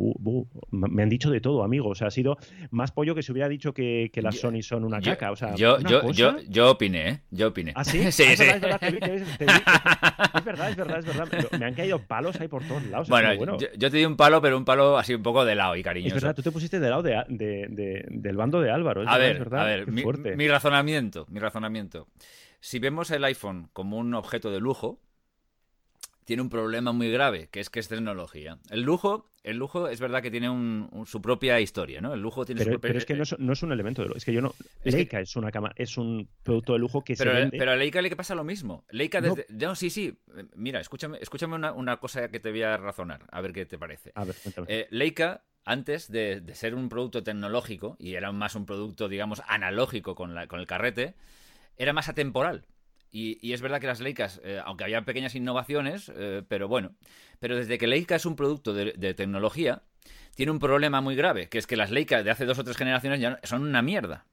me 0.71 1.03
han 1.03 1.09
dicho 1.09 1.29
de 1.29 1.39
todo, 1.39 1.63
amigo. 1.63 1.89
O 1.89 1.95
sea, 1.95 2.07
ha 2.07 2.11
sido 2.11 2.37
más 2.71 2.91
pollo 2.91 3.13
que 3.13 3.21
se 3.21 3.31
hubiera 3.31 3.47
dicho 3.47 3.73
que, 3.73 4.09
las 4.15 4.37
Sony 4.37 4.61
son 4.61 4.83
una 4.83 4.99
caca. 4.99 5.31
O 5.31 5.35
sea, 5.35 5.55
yo, 5.55 5.79
yo, 5.79 6.11
yo, 6.11 6.37
yo, 6.49 6.71
opiné, 6.71 7.09
¿eh? 7.09 7.19
Yo 7.29 7.49
opiné. 7.49 7.71
¿Ah, 7.75 7.85
sí? 7.85 8.11
sí, 8.11 8.23
es, 8.23 8.39
Verdad, 8.39 8.79
es, 8.81 10.45
verdad, 10.45 10.69
es 10.69 10.75
verdad, 10.75 10.99
es 10.99 11.05
verdad, 11.05 11.59
Me 11.59 11.65
han 11.65 11.75
caído 11.75 11.99
palos 11.99 12.39
ahí 12.41 12.47
por 12.47 12.63
todos 12.63 12.83
lados. 12.87 13.07
Bueno, 13.09 13.57
Yo, 13.57 13.91
te 13.91 13.97
di 13.97 14.05
un 14.05 14.17
palo, 14.17 14.41
pero 14.41 14.57
un 14.57 14.65
palo 14.65 14.97
así 14.97 15.13
un 15.13 15.23
poco 15.23 15.45
de 15.45 15.55
lado 15.55 15.75
y 15.75 15.83
cariñoso. 15.83 16.17
Es 16.17 16.23
verdad, 16.23 16.35
tú 16.35 16.41
te 16.41 16.51
pusiste 16.51 16.79
de 16.79 16.89
lado 16.89 17.03
de, 17.03 18.05
del 18.09 18.37
bando 18.37 18.59
de 18.59 18.71
Álvaro. 18.71 19.07
a 19.07 19.17
ver, 19.17 19.37
verdad, 19.37 19.61
a 19.61 19.65
ver, 19.65 19.87
mi 19.87 20.47
razonamiento, 20.47 21.27
mi 21.29 21.39
razonamiento. 21.39 22.07
Si 22.59 22.79
vemos 22.79 23.11
el 23.11 23.23
iPhone 23.23 23.69
como 23.73 23.97
un 23.97 24.13
objeto 24.13 24.51
de 24.51 24.59
lujo, 24.59 25.01
tiene 26.29 26.43
un 26.43 26.49
problema 26.49 26.91
muy 26.91 27.09
grave, 27.09 27.47
que 27.49 27.59
es 27.59 27.71
que 27.71 27.79
es 27.79 27.87
tecnología. 27.87 28.59
El 28.69 28.83
lujo, 28.83 29.31
el 29.43 29.57
lujo 29.57 29.87
es 29.87 29.99
verdad 29.99 30.21
que 30.21 30.29
tiene 30.29 30.47
su 31.05 31.21
propia 31.23 31.59
historia, 31.59 32.01
¿no? 32.01 32.13
El 32.13 32.21
lujo 32.21 32.45
tiene 32.45 32.59
pero, 32.59 32.73
su 32.73 32.73
propia... 32.73 32.89
Pero 32.89 32.99
es 32.99 33.05
que 33.05 33.15
no 33.43 33.53
es, 33.53 33.63
un 33.63 33.71
elemento 33.71 34.03
de 34.03 34.09
lujo. 34.09 34.17
Es 34.17 34.25
que 34.25 34.33
yo 34.33 34.41
no... 34.41 34.53
Leica 34.83 35.21
es 35.21 35.35
una 35.35 35.51
cama, 35.51 35.71
es 35.75 35.97
un 35.97 36.29
producto 36.43 36.73
de 36.73 36.79
lujo 36.79 37.03
que 37.03 37.15
pero, 37.15 37.31
se 37.31 37.37
vende... 37.39 37.57
Pero 37.57 37.71
a 37.71 37.75
Leica 37.75 37.99
le 38.01 38.15
pasa 38.15 38.35
lo 38.35 38.43
mismo. 38.43 38.85
Leica 38.91 39.21
desde... 39.21 39.47
No. 39.49 39.73
sí, 39.73 39.89
sí. 39.89 40.19
Mira, 40.53 40.79
escúchame, 40.79 41.17
escúchame 41.19 41.55
una, 41.55 41.97
cosa 41.97 42.29
que 42.29 42.39
te 42.39 42.51
voy 42.51 42.61
a 42.61 42.77
razonar, 42.77 43.25
a 43.31 43.41
ver 43.41 43.51
qué 43.51 43.65
te 43.65 43.79
parece. 43.79 44.11
A 44.13 44.23
ver, 44.23 44.35
cuéntame. 44.43 44.67
Eh, 44.69 44.87
Leica 44.91 45.45
antes 45.65 46.11
de, 46.11 46.43
ser 46.53 46.75
un 46.75 46.89
producto 46.89 47.23
tecnológico, 47.23 47.95
y 47.99 48.13
era 48.13 48.31
más 48.31 48.53
un 48.53 48.67
producto, 48.67 49.09
digamos, 49.09 49.41
analógico 49.47 50.13
con, 50.13 50.35
la, 50.35 50.45
con 50.45 50.59
el 50.59 50.67
carrete, 50.67 51.15
era 51.79 51.93
más 51.93 52.09
atemporal. 52.09 52.65
Y, 53.11 53.53
es 53.53 53.61
verdad 53.61 53.81
que 53.81 53.87
las 53.87 54.01
Leicas, 54.01 54.39
eh, 54.43 54.61
aunque 54.63 54.83
había 54.83 55.01
pequeñas 55.01 55.33
innovaciones, 55.33 56.11
eh, 56.15 56.43
pero 56.47 56.67
bueno, 56.67 56.91
pero 57.39 57.55
desde 57.55 57.79
que 57.79 57.87
Leica 57.87 58.15
es 58.15 58.27
un 58.27 58.35
producto 58.35 58.71
de, 58.71 59.13
tecnología, 59.15 59.81
tiene 60.35 60.51
un 60.51 60.59
problema 60.59 61.01
muy 61.01 61.15
grave, 61.15 61.49
que 61.49 61.57
es 61.57 61.65
que 61.65 61.75
las 61.75 61.89
Leica 61.89 62.21
de 62.21 62.29
hace 62.29 62.45
dos 62.45 62.59
o 62.59 62.63
tres 62.63 62.77
generaciones 62.77 63.19
ya 63.19 63.39
son 63.43 63.63
una 63.63 63.81
mierda. 63.81 64.27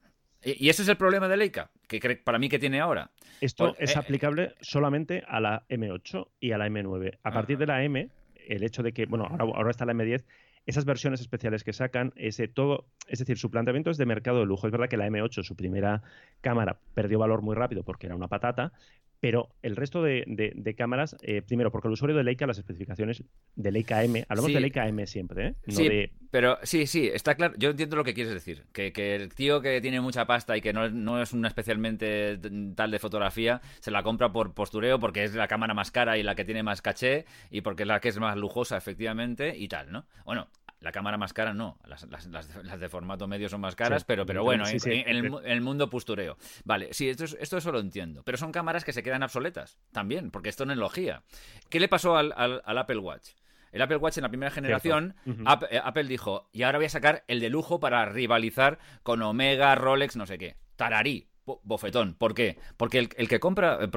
Y, 0.44 0.68
ese 0.68 0.82
es 0.82 0.88
el 0.88 0.98
problema 0.98 1.26
de 1.26 1.38
Leica, 1.38 1.70
que 1.88 2.20
para 2.22 2.38
mí 2.38 2.50
que 2.50 2.58
tiene 2.58 2.80
ahora. 2.80 3.10
Esto 3.40 3.74
pues, 3.74 3.90
es 3.90 3.96
eh, 3.96 3.98
aplicable 3.98 4.54
solamente 4.60 5.24
a 5.26 5.40
la 5.40 5.64
M8 5.70 6.28
y 6.38 6.52
a 6.52 6.58
la 6.58 6.68
M9. 6.68 7.18
A 7.22 7.30
partir 7.30 7.56
de 7.56 7.66
la 7.66 7.82
M, 7.82 8.10
el 8.46 8.62
hecho 8.62 8.82
de 8.82 8.92
que, 8.92 9.06
bueno, 9.06 9.24
ahora, 9.24 9.44
ahora 9.44 9.70
está 9.70 9.86
la 9.86 9.94
M10, 9.94 10.22
esas 10.66 10.84
versiones 10.84 11.20
especiales 11.20 11.62
que 11.62 11.72
sacan, 11.72 12.12
ese 12.16 12.48
todo, 12.48 12.86
es 13.06 13.20
decir, 13.20 13.38
su 13.38 13.50
planteamiento 13.50 13.90
es 13.90 13.96
de 13.96 14.06
mercado 14.06 14.40
de 14.40 14.46
lujo. 14.46 14.66
Es 14.66 14.72
verdad 14.72 14.88
que 14.88 14.96
la 14.96 15.06
M8, 15.06 15.44
su 15.44 15.54
primera 15.54 16.02
cámara, 16.40 16.80
perdió 16.94 17.20
valor 17.20 17.40
muy 17.40 17.54
rápido 17.54 17.84
porque 17.84 18.06
era 18.06 18.16
una 18.16 18.28
patata, 18.28 18.72
pero 19.20 19.48
el 19.62 19.76
resto 19.76 20.02
de, 20.02 20.74
cámaras, 20.76 21.16
eh, 21.22 21.42
primero, 21.42 21.70
porque 21.70 21.88
el 21.88 21.94
usuario 21.94 22.16
de 22.16 22.24
Leica, 22.24 22.46
las 22.46 22.58
especificaciones 22.58 23.24
de 23.54 23.72
Leica 23.72 24.02
M, 24.04 24.24
hablamos 24.28 24.52
de 24.52 24.60
Leica 24.60 24.86
M 24.86 25.06
siempre, 25.06 25.48
¿eh? 25.48 25.54
sí, 25.68 25.88
pero 26.30 26.58
sí, 26.62 26.86
sí, 26.86 27.08
está 27.12 27.34
claro. 27.34 27.54
Yo 27.56 27.70
entiendo 27.70 27.96
lo 27.96 28.04
que 28.04 28.12
quieres 28.12 28.32
decir. 28.32 28.64
Que, 28.72 28.92
el 29.14 29.32
tío 29.32 29.62
que 29.62 29.80
tiene 29.80 30.00
mucha 30.00 30.26
pasta 30.26 30.56
y 30.56 30.60
que 30.60 30.72
no, 30.72 30.90
no 30.90 31.22
es 31.22 31.32
una 31.32 31.48
especialmente 31.48 32.38
tal 32.74 32.90
de 32.90 32.98
fotografía, 32.98 33.62
se 33.80 33.90
la 33.90 34.02
compra 34.02 34.32
por 34.32 34.52
postureo 34.52 34.98
porque 34.98 35.24
es 35.24 35.34
la 35.34 35.48
cámara 35.48 35.72
más 35.72 35.90
cara 35.90 36.18
y 36.18 36.22
la 36.22 36.34
que 36.34 36.44
tiene 36.44 36.62
más 36.62 36.82
caché 36.82 37.24
y 37.50 37.62
porque 37.62 37.84
es 37.84 37.86
la 37.86 38.00
que 38.00 38.08
es 38.08 38.18
más 38.18 38.36
lujosa, 38.36 38.76
efectivamente, 38.76 39.56
y 39.56 39.68
tal, 39.68 39.90
¿no? 39.90 40.04
Bueno, 40.24 40.48
la 40.86 40.92
cámara 40.92 41.18
más 41.18 41.32
cara 41.32 41.52
no, 41.52 41.80
las, 41.84 42.04
las, 42.08 42.26
las, 42.28 42.78
de 42.80 42.88
formato 42.88 43.26
medio 43.26 43.48
son 43.48 43.60
más 43.60 43.74
caras, 43.74 44.04
pero, 44.04 44.24
pero 44.24 44.44
bueno, 44.44 44.64
en, 44.68 45.40
el, 45.44 45.60
mundo 45.60 45.90
postureo. 45.90 46.38
Vale, 46.64 46.94
sí, 46.94 47.08
esto, 47.08 47.24
esto 47.24 47.56
eso 47.56 47.72
lo 47.72 47.80
entiendo, 47.80 48.22
pero 48.22 48.38
son 48.38 48.52
cámaras 48.52 48.84
que 48.84 48.92
se 48.92 49.02
quedan 49.02 49.24
obsoletas 49.24 49.80
también, 49.90 50.30
porque 50.30 50.48
esto 50.48 50.62
es 50.62 50.68
tecnología. 50.68 51.24
¿Qué 51.70 51.80
le 51.80 51.88
pasó 51.88 52.16
al, 52.16 52.32
al, 52.36 52.78
Apple 52.78 52.98
Watch? 52.98 53.30
El 53.72 53.82
Apple 53.82 53.96
Watch 53.96 54.18
en 54.18 54.22
la 54.22 54.28
primera 54.28 54.52
generación, 54.52 55.16
eh, 55.26 55.80
Apple, 55.82 56.04
dijo, 56.04 56.48
y 56.52 56.62
ahora 56.62 56.78
voy 56.78 56.86
a 56.86 56.90
sacar 56.90 57.24
el 57.26 57.40
de 57.40 57.50
lujo 57.50 57.80
para 57.80 58.04
rivalizar 58.04 58.78
con 59.02 59.20
Omega, 59.22 59.74
Rolex, 59.74 60.14
no 60.14 60.24
sé 60.24 60.38
qué. 60.38 60.56
Tararí, 60.76 61.26
bofetón. 61.64 62.14
¿Por 62.14 62.32
qué? 62.32 62.60
Porque 62.76 63.00
el, 63.00 63.08
el 63.16 63.28
que 63.28 63.40
compra... 63.40 63.80
Eh, 63.82 63.90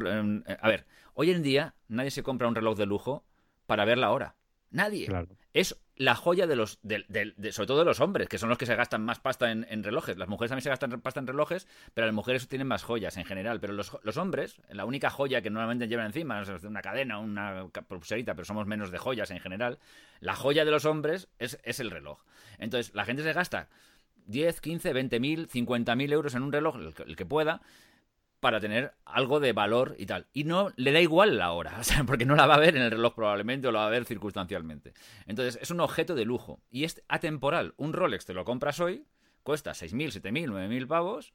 eh, 0.48 0.58
a 0.60 0.68
ver, 0.68 0.88
hoy 1.14 1.30
en 1.30 1.44
día 1.44 1.76
nadie 1.88 2.10
se 2.10 2.24
compra 2.24 2.48
un 2.48 2.56
reloj 2.56 2.76
de 2.80 2.88
lujo 2.88 3.28
para 3.68 3.86
ver 3.86 4.00
la 4.00 4.10
hora. 4.10 4.38
Nadie. 4.72 5.08
Es 5.54 5.80
la 6.00 6.16
joya 6.16 6.48
de 6.48 6.56
los, 6.56 6.80
de, 6.82 7.04
sobre 7.52 7.68
todo 7.68 7.80
de 7.80 7.86
los 7.86 8.00
hombres, 8.00 8.30
que 8.30 8.38
son 8.38 8.48
los 8.48 8.58
que 8.58 8.66
se 8.66 8.74
gastan 8.74 9.04
más 9.04 9.20
pasta 9.20 9.52
en, 9.52 9.84
relojes. 9.84 10.18
Las 10.18 10.30
mujeres 10.30 10.50
también 10.50 10.64
se 10.64 10.70
gastan 10.70 11.02
pasta 11.02 11.20
en 11.20 11.28
relojes, 11.28 11.68
pero 11.94 12.08
las 12.08 12.16
mujeres 12.16 12.48
tienen 12.48 12.68
más 12.68 12.84
joyas 12.84 13.18
en 13.18 13.26
general. 13.26 13.60
Pero 13.60 13.74
los, 13.74 13.98
los 14.02 14.16
hombres, 14.16 14.62
la 14.70 14.86
única 14.86 15.10
joya 15.10 15.42
que 15.42 15.50
normalmente 15.50 15.90
llevan 15.90 16.06
encima 16.06 16.42
es 16.42 16.64
una 16.64 16.82
cadena, 16.82 17.20
una 17.20 17.68
pulserita, 17.86 18.34
pero 18.34 18.46
somos 18.46 18.66
menos 18.66 18.92
de 18.92 18.98
joyas 18.98 19.30
en 19.32 19.42
general. 19.42 19.78
La 20.22 20.38
joya 20.38 20.64
de 20.64 20.72
los 20.72 20.86
hombres 20.86 21.28
es, 21.38 21.60
es 21.64 21.82
el 21.82 21.92
reloj. 21.92 22.24
Entonces, 22.60 22.96
la 22.96 23.04
gente 23.04 23.22
se 23.22 23.34
gasta 23.34 23.68
10, 24.28 24.62
15, 24.62 24.94
20 24.94 25.20
mil, 25.20 25.50
50 25.50 25.96
mil 25.98 26.14
euros 26.14 26.34
en 26.34 26.44
un 26.44 26.54
reloj, 26.54 26.78
el 27.06 27.16
que 27.18 27.26
pueda, 27.26 27.62
para 28.40 28.60
tener 28.60 28.94
algo 29.06 29.40
de 29.40 29.54
valor 29.54 29.96
y 29.98 30.06
tal. 30.06 30.28
Y 30.34 30.44
no 30.44 30.72
le 30.76 30.92
da 30.92 31.02
igual 31.02 31.38
la 31.38 31.52
hora, 31.52 31.78
o 31.80 31.84
sea, 31.84 32.04
porque 32.04 32.26
no 32.26 32.36
la 32.36 32.48
va 32.48 32.56
a 32.56 32.60
ver 32.60 32.76
en 32.76 32.84
el 32.84 32.92
reloj 32.92 33.14
probablemente 33.16 33.68
o 33.68 33.72
la 33.72 33.80
va 33.80 33.88
a 33.88 33.92
ver 33.92 34.06
circunstancialmente. 34.06 34.94
Entonces, 35.26 35.60
es 35.62 35.72
un 35.72 35.80
objeto 35.80 36.16
de 36.16 36.26
lujo 36.26 36.62
y 36.70 36.84
es 36.84 37.04
atemporal. 37.08 37.74
Un 37.78 37.94
Rolex 37.94 38.26
te 38.26 38.34
lo 38.34 38.46
compras 38.46 38.80
hoy, 38.80 39.06
cuesta 39.44 39.72
6.000, 39.72 40.22
7.000, 40.22 40.52
9.000 40.52 40.88
pavos 40.88 41.34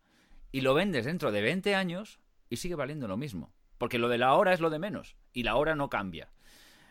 y 0.52 0.60
lo 0.60 0.74
vendes 0.74 1.04
dentro 1.04 1.32
de 1.32 1.42
20 1.42 1.74
años 1.74 2.20
y 2.48 2.56
sigue 2.56 2.74
valiendo 2.74 3.08
lo 3.08 3.16
mismo. 3.16 3.52
Porque 3.78 3.98
lo 3.98 4.08
de 4.08 4.18
la 4.18 4.34
hora 4.34 4.52
es 4.52 4.60
lo 4.60 4.70
de 4.70 4.78
menos 4.78 5.16
y 5.32 5.42
la 5.42 5.56
hora 5.56 5.74
no 5.74 5.90
cambia. 5.90 6.30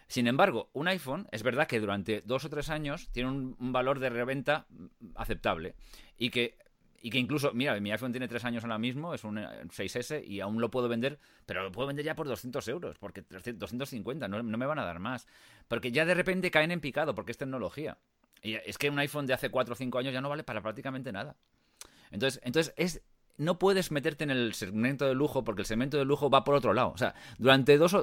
Sin 0.08 0.28
embargo, 0.28 0.70
un 0.74 0.88
iPhone 0.90 1.28
es 1.32 1.42
verdad 1.44 1.66
que 1.66 1.80
durante 1.80 2.22
dos 2.22 2.46
o 2.46 2.50
tres 2.50 2.70
años 2.70 3.10
tiene 3.12 3.30
un, 3.30 3.56
un 3.58 3.72
valor 3.72 4.00
de 4.00 4.10
reventa 4.10 4.68
aceptable 5.16 5.76
y 6.18 6.30
que 6.30 6.58
y 7.06 7.10
que 7.10 7.20
incluso, 7.20 7.52
mira, 7.54 7.78
mi 7.82 7.92
iPhone 7.92 8.14
tiene 8.14 8.30
tres 8.30 8.46
años 8.46 8.64
ahora 8.64 8.80
mismo, 8.80 9.14
es 9.14 9.26
un 9.26 9.36
6S 9.36 10.16
eh, 10.16 10.24
y 10.26 10.40
aún 10.40 10.62
lo 10.62 10.72
puedo 10.72 10.88
vender, 10.88 11.20
pero 11.46 11.62
lo 11.62 11.70
puedo 11.70 11.86
vender 11.86 12.06
ya 12.06 12.16
por 12.16 12.30
200 12.30 12.66
euros, 12.70 12.98
porque 12.98 13.26
250, 13.30 14.30
no, 14.30 14.42
no 14.42 14.58
me 14.58 14.66
van 14.66 14.80
a 14.80 14.86
dar 14.86 15.00
más. 15.00 15.28
Porque 15.68 15.92
ya 15.92 16.06
de 16.06 16.14
repente 16.14 16.50
caen 16.50 16.72
en 16.72 16.80
picado, 16.80 17.14
porque 17.14 17.34
es 17.34 17.38
tecnología. 17.38 17.98
Y 18.42 18.54
es 18.54 18.78
que 18.78 18.90
un 18.90 18.98
iPhone 19.00 19.28
de 19.28 19.34
hace 19.34 19.50
4 19.50 19.74
o 19.74 19.76
5 19.76 20.00
años 20.00 20.14
ya 20.14 20.22
no 20.22 20.30
vale 20.30 20.46
para 20.46 20.62
prácticamente 20.62 21.12
nada. 21.12 21.36
Entonces, 22.10 22.40
entonces 22.46 22.74
es 22.78 23.02
no 23.38 23.60
puedes 23.60 23.92
meterte 23.92 24.24
en 24.24 24.30
el 24.30 24.54
segmento 24.54 25.06
de 25.06 25.16
lujo 25.16 25.44
porque 25.44 25.62
el 25.62 25.66
segmento 25.66 25.98
de 25.98 26.06
lujo 26.06 26.30
va 26.30 26.44
por 26.44 26.56
otro 26.56 26.74
lado. 26.74 26.92
O 26.92 26.98
sea, 26.98 27.16
durante 27.38 27.78
dos... 27.78 27.96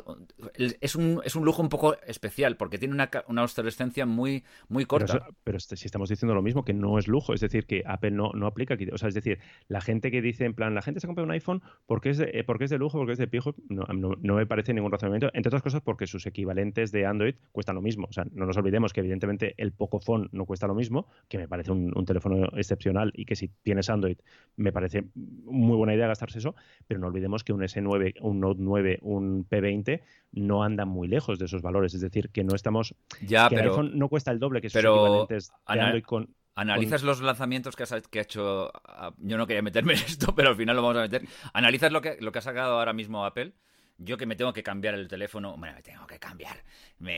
Es 0.81 0.95
un, 0.95 1.21
es 1.25 1.37
un 1.37 1.45
lujo 1.45 1.63
un 1.63 1.69
poco 1.69 1.97
especial 2.07 2.57
porque 2.57 2.79
tiene 2.79 2.95
una, 2.95 3.11
una 3.29 3.43
obsolescencia 3.43 4.07
muy, 4.07 4.45
muy 4.69 4.85
corta. 4.85 5.29
Pero, 5.45 5.59
este, 5.59 5.77
si 5.77 5.87
estamos 5.87 6.09
diciendo 6.09 6.35
lo 6.35 6.43
mismo, 6.43 6.65
que 6.65 6.75
no 6.75 6.99
es 6.99 7.09
lujo, 7.09 7.35
es 7.35 7.41
decir, 7.41 7.67
que 7.67 7.83
Apple 7.87 8.11
no, 8.11 8.33
no 8.35 8.47
aplica 8.47 8.75
aquí. 8.75 8.89
O 8.93 8.99
sea, 8.99 9.09
es 9.09 9.15
decir, 9.15 9.39
la 9.69 9.81
gente 9.81 10.11
que 10.11 10.21
dice 10.21 10.45
en 10.45 10.55
plan, 10.55 10.75
la 10.75 10.83
gente 10.83 11.01
se 11.01 11.07
compra 11.07 11.25
un 11.25 11.31
iPhone 11.31 11.63
porque 11.87 12.11
es 12.11 12.19
de, 12.19 12.31
eh, 12.33 12.45
porque 12.45 12.65
es 12.65 12.71
de 12.71 12.79
lujo, 12.79 12.99
porque 12.99 13.13
es 13.13 13.19
de 13.19 13.29
pijo, 13.29 13.55
no, 13.69 13.85
no, 13.93 14.35
me 14.35 14.47
parece 14.47 14.75
ningún 14.75 14.93
razonamiento. 14.93 15.31
Entre 15.33 15.49
otras 15.49 15.63
cosas 15.63 15.83
porque 15.83 16.07
sus 16.07 16.27
equivalentes 16.27 16.93
de 16.93 17.07
Android 17.07 17.35
cuestan 17.53 17.77
lo 17.77 17.83
mismo. 17.83 18.07
O 18.09 18.13
sea, 18.13 18.25
no 18.33 18.47
nos 18.47 18.57
olvidemos 18.57 18.93
que 18.93 19.01
evidentemente 19.01 19.55
el 19.57 19.73
Pocophone 19.73 20.29
no 20.33 20.45
cuesta 20.45 20.67
lo 20.67 20.75
mismo, 20.75 21.07
que 21.29 21.39
me 21.39 21.49
parece 21.49 21.73
un, 21.73 21.93
un 21.97 22.05
teléfono 22.05 22.49
excepcional 22.57 23.13
y 23.15 23.25
que 23.25 23.37
si 23.37 23.49
tienes 23.63 23.91
Android 23.91 24.19
me 24.57 24.73
parece 24.73 25.05
muy 25.45 25.77
buena 25.77 25.95
idea 25.95 26.07
gastarse 26.07 26.39
eso, 26.39 26.55
pero 26.87 27.01
no 27.01 27.07
olvidemos 27.07 27.45
que 27.45 27.53
un 27.53 27.61
S9, 27.61 28.15
un 28.21 28.41
Note 28.41 28.61
9, 28.63 28.99
un 29.03 29.49
P20 29.49 30.01
no 30.33 30.63
andan 30.63 30.89
muy 30.89 31.09
lejos 31.09 31.39
de 31.39 31.47
esos 31.47 31.63
valores. 31.63 31.95
Es 31.95 32.01
decir, 32.01 32.31
que 32.31 32.45
no 32.45 32.55
estamos. 32.55 32.95
Ya, 33.27 33.49
que 33.49 33.57
pero, 33.57 33.67
el 33.67 33.71
iPhone 33.71 33.99
no 33.99 34.09
cuesta 34.09 34.31
el 34.31 34.39
doble 34.39 34.61
que 34.61 34.71
sus 34.71 34.83
equivalentes 34.83 35.53
de 35.69 35.81
Android 35.81 36.05
con. 36.05 36.35
Analizas 36.57 37.03
los 37.03 37.23
lanzamientos 37.23 37.77
que, 37.77 37.85
que 38.11 38.19
ha 38.19 38.23
hecho. 38.23 38.71
Yo 39.19 39.39
no 39.39 39.47
quería 39.47 39.63
meterme 39.63 39.93
en 39.95 40.01
esto, 40.01 40.35
pero 40.35 40.51
al 40.51 40.57
final 40.57 40.77
lo 40.77 40.83
vamos 40.83 40.99
a 40.99 41.03
meter. 41.03 41.23
Analizas 41.53 41.93
lo 41.93 42.01
que, 42.01 42.17
lo 42.21 42.33
que 42.33 42.39
ha 42.41 42.43
sacado 42.43 42.79
ahora 42.79 42.93
mismo 42.93 43.25
Apple 43.25 43.53
yo 44.01 44.17
que 44.17 44.27
me 44.27 44.35
tengo 44.35 44.53
que 44.53 44.63
cambiar 44.63 44.95
el 44.95 45.09
teléfono, 45.09 45.57
bueno, 45.57 45.75
me 45.75 45.83
tengo 45.83 46.07
que 46.07 46.19
cambiar, 46.19 46.65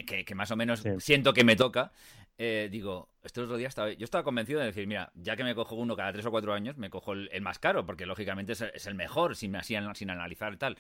que, 0.05 0.35
más 0.35 0.51
o 0.51 0.57
menos 0.57 0.83
siento 0.99 1.33
que 1.33 1.45
me 1.45 1.57
toca, 1.57 1.93
eh, 2.45 2.69
digo, 2.69 3.09
este 3.23 3.41
otro 3.41 3.57
día 3.57 3.69
estaba, 3.69 3.93
yo 3.93 4.05
estaba 4.05 4.25
convencido 4.25 4.59
de 4.59 4.67
decir, 4.67 4.85
mira, 4.89 5.13
ya 5.15 5.37
que 5.37 5.45
me 5.45 5.55
cojo 5.55 5.77
uno 5.77 5.95
cada 5.95 6.13
tres 6.13 6.27
o 6.27 6.31
cuatro 6.33 6.53
años, 6.53 6.77
me 6.77 6.91
cojo 6.91 7.13
el, 7.13 7.41
más 7.41 7.61
caro, 7.61 7.87
porque 7.87 8.05
lógicamente 8.05 8.55
es, 8.55 8.87
el 8.89 8.97
mejor, 8.97 9.37
sin, 9.37 9.55
sin, 9.63 9.95
sin 9.95 10.11
analizar 10.11 10.57
tal. 10.57 10.77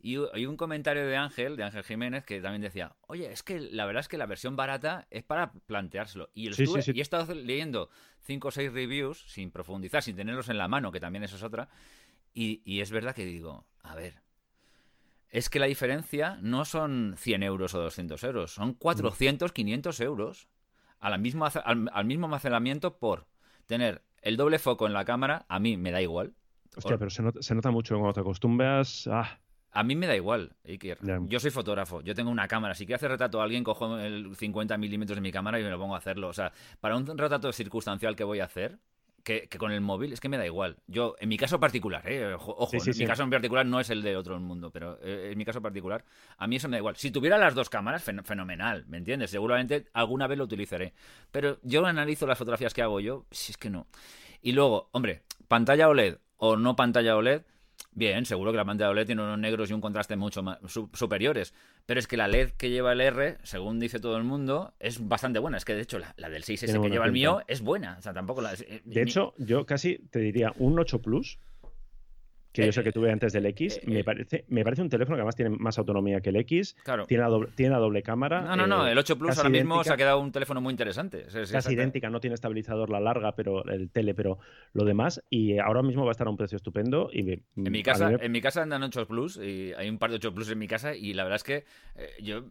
Y 0.00 0.16
hay 0.32 0.46
un 0.46 0.56
comentario 0.56 1.06
de 1.06 1.16
Ángel, 1.16 1.54
de 1.54 1.62
Ángel 1.62 1.84
Jiménez, 1.84 2.24
que 2.24 2.40
también 2.40 2.62
decía, 2.62 2.96
oye, 3.06 3.30
es 3.30 3.44
que 3.44 3.60
la 3.60 3.86
verdad 3.86 4.00
es 4.00 4.08
que 4.08 4.18
la 4.18 4.26
versión 4.26 4.56
barata 4.56 5.06
es 5.08 5.22
para 5.22 5.52
planteárselo. 5.52 6.30
Y, 6.34 6.48
he 6.48 7.00
estado 7.00 7.32
leyendo 7.32 7.90
cinco 8.24 8.48
o 8.48 8.50
seis 8.50 8.72
reviews, 8.72 9.24
sin 9.28 9.52
profundizar, 9.52 10.02
sin 10.02 10.16
tenerlos 10.16 10.48
en 10.48 10.58
la 10.58 10.66
mano, 10.66 10.90
que 10.90 10.98
también 10.98 11.22
eso 11.22 11.36
es 11.36 11.44
otra, 11.44 11.68
y, 12.34 12.60
y 12.64 12.80
es 12.80 12.90
verdad 12.90 13.14
que 13.14 13.24
digo, 13.24 13.68
a 13.84 13.94
ver, 13.94 14.20
es 15.30 15.48
que 15.48 15.60
la 15.60 15.66
diferencia 15.66 16.38
no 16.42 16.64
son 16.64 17.14
100 17.16 17.44
euros 17.44 17.72
o 17.74 17.80
200 17.80 18.24
euros, 18.24 18.52
son 18.52 18.74
400, 18.74 19.52
500 19.52 20.00
euros 20.00 20.48
al 21.12 21.20
mismo, 21.20 21.46
al, 21.46 22.04
mismo 22.06 22.26
almacenamiento 22.26 22.96
por 22.96 23.26
tener 23.66 24.02
el 24.22 24.36
doble 24.36 24.58
foco 24.58 24.86
en 24.86 24.94
la 24.94 25.04
cámara, 25.04 25.44
a 25.48 25.58
mí 25.58 25.76
me 25.76 25.90
da 25.90 26.00
igual. 26.00 26.32
Hostia, 26.76 26.96
pero 26.98 27.10
se 27.10 27.54
nota, 27.54 27.70
mucho 27.70 27.94
cuando 27.96 28.14
te 28.14 28.20
acostumbras. 28.20 29.06
Ah, 29.06 29.38
A 29.70 29.84
mí 29.84 29.94
me 29.94 30.06
da 30.06 30.16
igual, 30.16 30.56
Iker. 30.66 30.98
Yo 31.28 31.38
soy 31.38 31.50
fotógrafo, 31.50 32.00
yo 32.00 32.14
tengo 32.14 32.30
una 32.30 32.48
cámara. 32.48 32.74
Si 32.74 32.86
quiero 32.86 32.96
hacer 32.96 33.10
retrato 33.10 33.40
a 33.40 33.44
alguien, 33.44 33.62
cojo 33.62 33.98
el 33.98 34.34
50 34.34 34.76
milímetros 34.78 35.16
de 35.16 35.20
mi 35.20 35.30
cámara 35.30 35.60
y 35.60 35.62
me 35.62 35.70
lo 35.70 35.78
pongo 35.78 35.94
a 35.94 35.98
hacerlo. 35.98 36.28
O 36.28 36.32
sea, 36.32 36.52
para 36.80 36.96
un 36.96 37.06
retrato 37.06 37.52
circunstancial 37.52 38.16
que 38.16 38.24
voy 38.24 38.40
a 38.40 38.46
hacer, 38.46 38.78
que, 39.24 39.48
con 39.58 39.72
el 39.72 39.80
móvil 39.80 40.12
es 40.12 40.20
que 40.20 40.28
me 40.28 40.36
da 40.36 40.46
igual. 40.46 40.76
Yo, 40.86 41.16
en 41.18 41.30
mi 41.30 41.38
caso 41.38 41.58
particular, 41.58 42.02
¿eh? 42.06 42.34
ojo, 42.34 42.68
en 42.72 42.98
mi 42.98 43.06
caso 43.06 43.22
en 43.22 43.30
particular 43.30 43.64
no 43.64 43.80
es 43.80 43.88
el 43.88 44.02
de 44.02 44.16
otro 44.16 44.38
mundo, 44.38 44.70
pero 44.70 44.98
eh, 45.02 45.30
en 45.32 45.38
mi 45.38 45.44
caso 45.44 45.62
particular, 45.62 46.04
a 46.36 46.46
mí 46.46 46.56
eso 46.56 46.68
me 46.68 46.76
da 46.76 46.80
igual. 46.80 46.96
Si 46.96 47.10
tuviera 47.10 47.38
las 47.38 47.54
dos 47.54 47.70
cámaras, 47.70 48.04
fenomenal, 48.04 48.84
¿me 48.86 48.98
entiendes? 48.98 49.30
Seguramente 49.30 49.86
alguna 49.94 50.26
vez 50.26 50.38
lo 50.38 50.44
utilizaré. 50.44 50.92
Pero 51.32 51.58
yo 51.62 51.84
analizo 51.86 52.26
las 52.26 52.38
fotografías 52.38 52.74
que 52.74 52.82
hago 52.82 53.00
yo, 53.00 53.24
si 53.30 53.52
es 53.52 53.56
que 53.56 53.70
no. 53.70 53.86
Y 54.42 54.52
luego, 54.52 54.90
hombre, 54.92 55.22
pantalla 55.48 55.88
OLED 55.88 56.18
o 56.36 56.56
no 56.56 56.76
pantalla 56.76 57.16
OLED, 57.16 57.42
Bien, 57.96 58.26
seguro 58.26 58.50
que 58.50 58.56
la 58.56 58.64
pantalla 58.64 58.90
OLED 58.90 59.06
tiene 59.06 59.22
unos 59.22 59.38
negros 59.38 59.70
y 59.70 59.72
un 59.72 59.80
contraste 59.80 60.16
mucho 60.16 60.42
más 60.42 60.58
superiores. 60.66 61.54
Pero 61.86 62.00
es 62.00 62.08
que 62.08 62.16
la 62.16 62.26
LED 62.26 62.50
que 62.50 62.70
lleva 62.70 62.92
el 62.92 63.00
R, 63.00 63.38
según 63.44 63.78
dice 63.78 64.00
todo 64.00 64.16
el 64.16 64.24
mundo, 64.24 64.74
es 64.80 65.06
bastante 65.06 65.38
buena. 65.38 65.58
Es 65.58 65.64
que 65.64 65.74
de 65.74 65.82
hecho 65.82 66.00
la, 66.00 66.28
del 66.28 66.42
6S 66.42 66.82
que 66.82 66.90
lleva 66.90 67.06
el 67.06 67.12
mío 67.12 67.42
es 67.46 67.60
buena. 67.60 67.96
O 67.98 68.02
sea, 68.02 68.12
tampoco 68.12 68.40
la. 68.40 68.54
Eh, 68.54 68.82
de 68.84 69.02
hecho, 69.02 69.34
yo 69.38 69.64
casi 69.64 69.98
te 70.10 70.18
diría 70.18 70.52
un 70.58 70.78
8 70.78 71.02
Plus 71.02 71.38
que 72.54 72.66
yo 72.66 72.72
sé 72.72 72.84
que 72.84 72.92
tuve 72.92 73.10
antes 73.10 73.32
del 73.32 73.46
X, 73.46 73.78
eh, 73.78 73.82
me, 73.86 74.00
eh, 74.00 74.04
parece, 74.04 74.44
me 74.48 74.62
parece 74.62 74.80
un 74.80 74.88
teléfono 74.88 75.16
que 75.16 75.22
además 75.22 75.34
tiene 75.34 75.56
más 75.58 75.76
autonomía 75.76 76.20
que 76.20 76.30
el 76.30 76.36
X. 76.36 76.76
Claro. 76.84 77.04
Tiene, 77.04 77.24
doble, 77.24 77.48
tiene 77.56 77.74
doble 77.74 78.02
cámara. 78.04 78.42
No, 78.42 78.54
no, 78.54 78.66
no. 78.68 78.86
Eh, 78.86 78.92
el 78.92 78.98
8 78.98 79.18
Plus 79.18 79.36
ahora 79.36 79.50
mismo 79.50 79.82
se 79.82 79.92
ha 79.92 79.96
quedado 79.96 80.20
un 80.20 80.30
teléfono 80.30 80.60
muy 80.60 80.70
interesante. 80.70 81.26
Es, 81.26 81.50
casi 81.50 81.74
idéntica, 81.74 82.10
no 82.10 82.20
tiene 82.20 82.34
estabilizador 82.34 82.90
la 82.90 83.00
larga, 83.00 83.34
pero 83.34 83.64
el 83.64 83.90
tele, 83.90 84.14
pero 84.14 84.38
lo 84.72 84.84
demás. 84.84 85.20
Y 85.30 85.58
ahora 85.58 85.82
mismo 85.82 86.04
va 86.04 86.10
a 86.10 86.12
estar 86.12 86.28
a 86.28 86.30
un 86.30 86.36
precio 86.36 86.54
estupendo. 86.54 87.10
Y 87.12 87.32
en, 87.32 87.42
mi 87.56 87.82
casa, 87.82 88.12
en 88.20 88.30
mi 88.30 88.40
casa 88.40 88.62
andan 88.62 88.84
8 88.84 89.08
Plus 89.08 89.36
y 89.36 89.72
hay 89.72 89.88
un 89.88 89.98
par 89.98 90.10
de 90.10 90.16
8 90.16 90.32
Plus 90.32 90.48
en 90.48 90.58
mi 90.58 90.68
casa. 90.68 90.94
Y 90.94 91.12
la 91.14 91.24
verdad 91.24 91.36
es 91.36 91.42
que 91.42 91.64
yo 92.22 92.44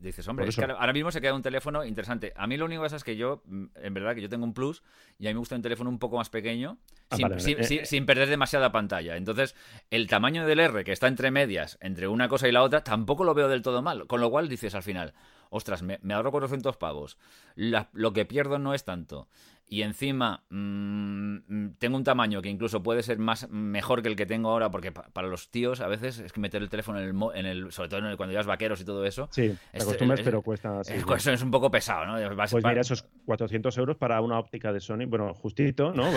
dices, 0.00 0.26
hombre, 0.28 0.48
es 0.48 0.56
que 0.56 0.64
ahora 0.64 0.92
mismo 0.92 1.10
se 1.10 1.20
queda 1.20 1.34
un 1.34 1.42
teléfono 1.42 1.84
interesante. 1.84 2.32
A 2.36 2.46
mí 2.46 2.56
lo 2.56 2.64
único 2.64 2.82
que 2.82 2.86
pasa 2.86 2.96
es 2.96 3.04
que 3.04 3.16
yo, 3.16 3.42
mm, 3.46 3.64
en 3.74 3.94
verdad, 3.94 4.14
que 4.14 4.22
yo 4.22 4.28
tengo 4.28 4.44
un 4.44 4.54
Plus 4.54 4.82
y 5.18 5.26
a 5.26 5.30
mí 5.30 5.34
me 5.34 5.38
gusta 5.38 5.56
un 5.56 5.62
teléfono 5.62 5.90
un 5.90 5.98
poco 5.98 6.16
más 6.16 6.30
pequeño, 6.30 6.78
ah, 7.10 7.16
sin, 7.38 8.06
perder 8.06 8.28
demasiada 8.28 8.72
pantalla. 8.72 9.16
Entonces, 9.16 9.54
el 9.90 10.06
tamaño 10.08 10.46
del 10.46 10.60
R, 10.60 10.84
que 10.84 10.92
está 10.92 11.08
entre 11.08 11.30
medias, 11.30 11.78
entre 11.80 12.08
una 12.08 12.28
cosa 12.28 12.48
y 12.48 12.52
la 12.52 12.62
otra, 12.62 12.82
tampoco 12.82 13.24
lo 13.24 13.34
veo 13.34 13.48
del 13.48 13.62
todo 13.62 13.82
mal. 13.82 14.06
Con 14.06 14.20
lo 14.20 14.30
cual 14.30 14.48
dices 14.48 14.74
al 14.74 14.82
final, 14.82 15.14
ostras, 15.50 15.82
me, 15.82 15.98
ahorro 16.12 16.32
400 16.32 16.76
pavos, 16.76 17.18
lo 17.54 18.12
que 18.12 18.24
pierdo 18.24 18.58
no 18.58 18.74
es 18.74 18.84
tanto 18.84 19.28
y 19.68 19.82
encima 19.82 20.44
mm, 20.48 21.70
tengo 21.78 21.96
un 21.96 22.04
tamaño 22.04 22.40
que 22.40 22.48
incluso 22.48 22.82
puede 22.82 23.02
ser 23.02 23.18
más 23.18 23.48
mejor 23.50 24.02
que 24.02 24.08
el 24.08 24.16
que 24.16 24.26
tengo 24.26 24.50
ahora, 24.50 24.70
porque 24.70 24.92
para 24.92 25.26
los 25.26 25.50
tíos 25.50 25.80
a 25.80 25.88
veces 25.88 26.20
es 26.20 26.32
que 26.32 26.40
meter 26.40 26.62
el 26.62 26.68
teléfono 26.68 27.00
en 27.00 27.08
el, 27.08 27.16
en 27.34 27.46
el 27.46 27.72
sobre 27.72 27.88
todo 27.88 28.00
cuando 28.16 28.32
llevas 28.32 28.46
vaqueros 28.46 28.80
y 28.80 28.84
todo 28.84 29.04
eso. 29.04 29.28
Sí, 29.32 29.56
te 29.72 29.82
acostumbras, 29.82 30.20
pero 30.22 30.42
cuesta. 30.42 30.80
Es, 30.82 31.26
es, 31.26 31.42
un 31.42 31.50
poco 31.50 31.70
pesado, 31.70 32.06
¿no? 32.06 32.36
pues 32.36 32.64
mira, 32.64 32.80
esos 32.80 33.04
400 33.24 33.76
euros 33.78 33.96
para 33.96 34.20
una 34.20 34.38
óptica 34.38 34.72
de 34.72 34.80
Sony, 34.80 35.06
bueno, 35.06 35.34
justito, 35.34 35.92
¿no? 35.92 36.06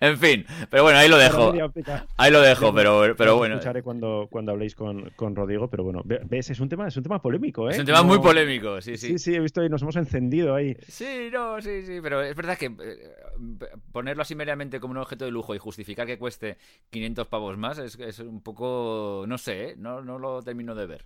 en 0.00 0.18
fin, 0.18 0.46
pero 0.70 0.84
bueno, 0.84 0.98
ahí 0.98 1.08
lo 1.08 1.18
dejo. 1.18 1.52
Ahí 2.16 2.32
lo 2.32 2.40
dejo, 2.40 2.72
pero, 2.74 3.14
pero 3.16 3.36
bueno. 3.36 3.56
Escucharé 3.56 3.82
cuando, 3.82 4.28
cuando 4.30 4.52
habléis 4.52 4.74
con, 4.74 5.10
con 5.16 5.36
Rodrigo, 5.36 5.68
pero 5.68 5.84
bueno, 5.84 6.02
ves, 6.04 6.50
es 6.50 6.60
un 6.60 6.68
tema, 6.68 6.88
es 6.88 6.96
un 6.96 7.02
tema 7.02 7.20
polémico, 7.20 7.68
¿eh? 7.68 7.72
Es 7.72 7.78
un 7.78 7.86
tema 7.86 8.02
muy 8.02 8.18
polémico, 8.20 8.80
sí, 8.80 8.96
sí. 8.96 9.08
Sí, 9.08 9.18
sí, 9.18 9.34
he 9.34 9.40
visto 9.40 9.62
y 9.62 9.68
nos 9.68 9.82
hemos 9.82 9.96
encendido 9.96 10.54
ahí. 10.54 10.76
Sí, 10.88 11.25
no, 11.30 11.60
sí, 11.60 11.82
sí, 11.82 12.00
pero 12.02 12.22
es 12.22 12.34
verdad 12.34 12.58
que 12.58 12.66
eh, 12.66 13.16
ponerlo 13.92 14.22
así 14.22 14.34
meramente 14.34 14.80
como 14.80 14.92
un 14.92 14.98
objeto 14.98 15.24
de 15.24 15.30
lujo 15.30 15.54
y 15.54 15.58
justificar 15.58 16.06
que 16.06 16.18
cueste 16.18 16.58
500 16.90 17.28
pavos 17.28 17.56
más 17.56 17.78
es, 17.78 17.98
es 17.98 18.18
un 18.20 18.42
poco, 18.42 19.24
no 19.26 19.38
sé, 19.38 19.70
¿eh? 19.70 19.74
no, 19.76 20.02
no 20.02 20.18
lo 20.18 20.42
termino 20.42 20.74
de 20.74 20.86
ver 20.86 21.04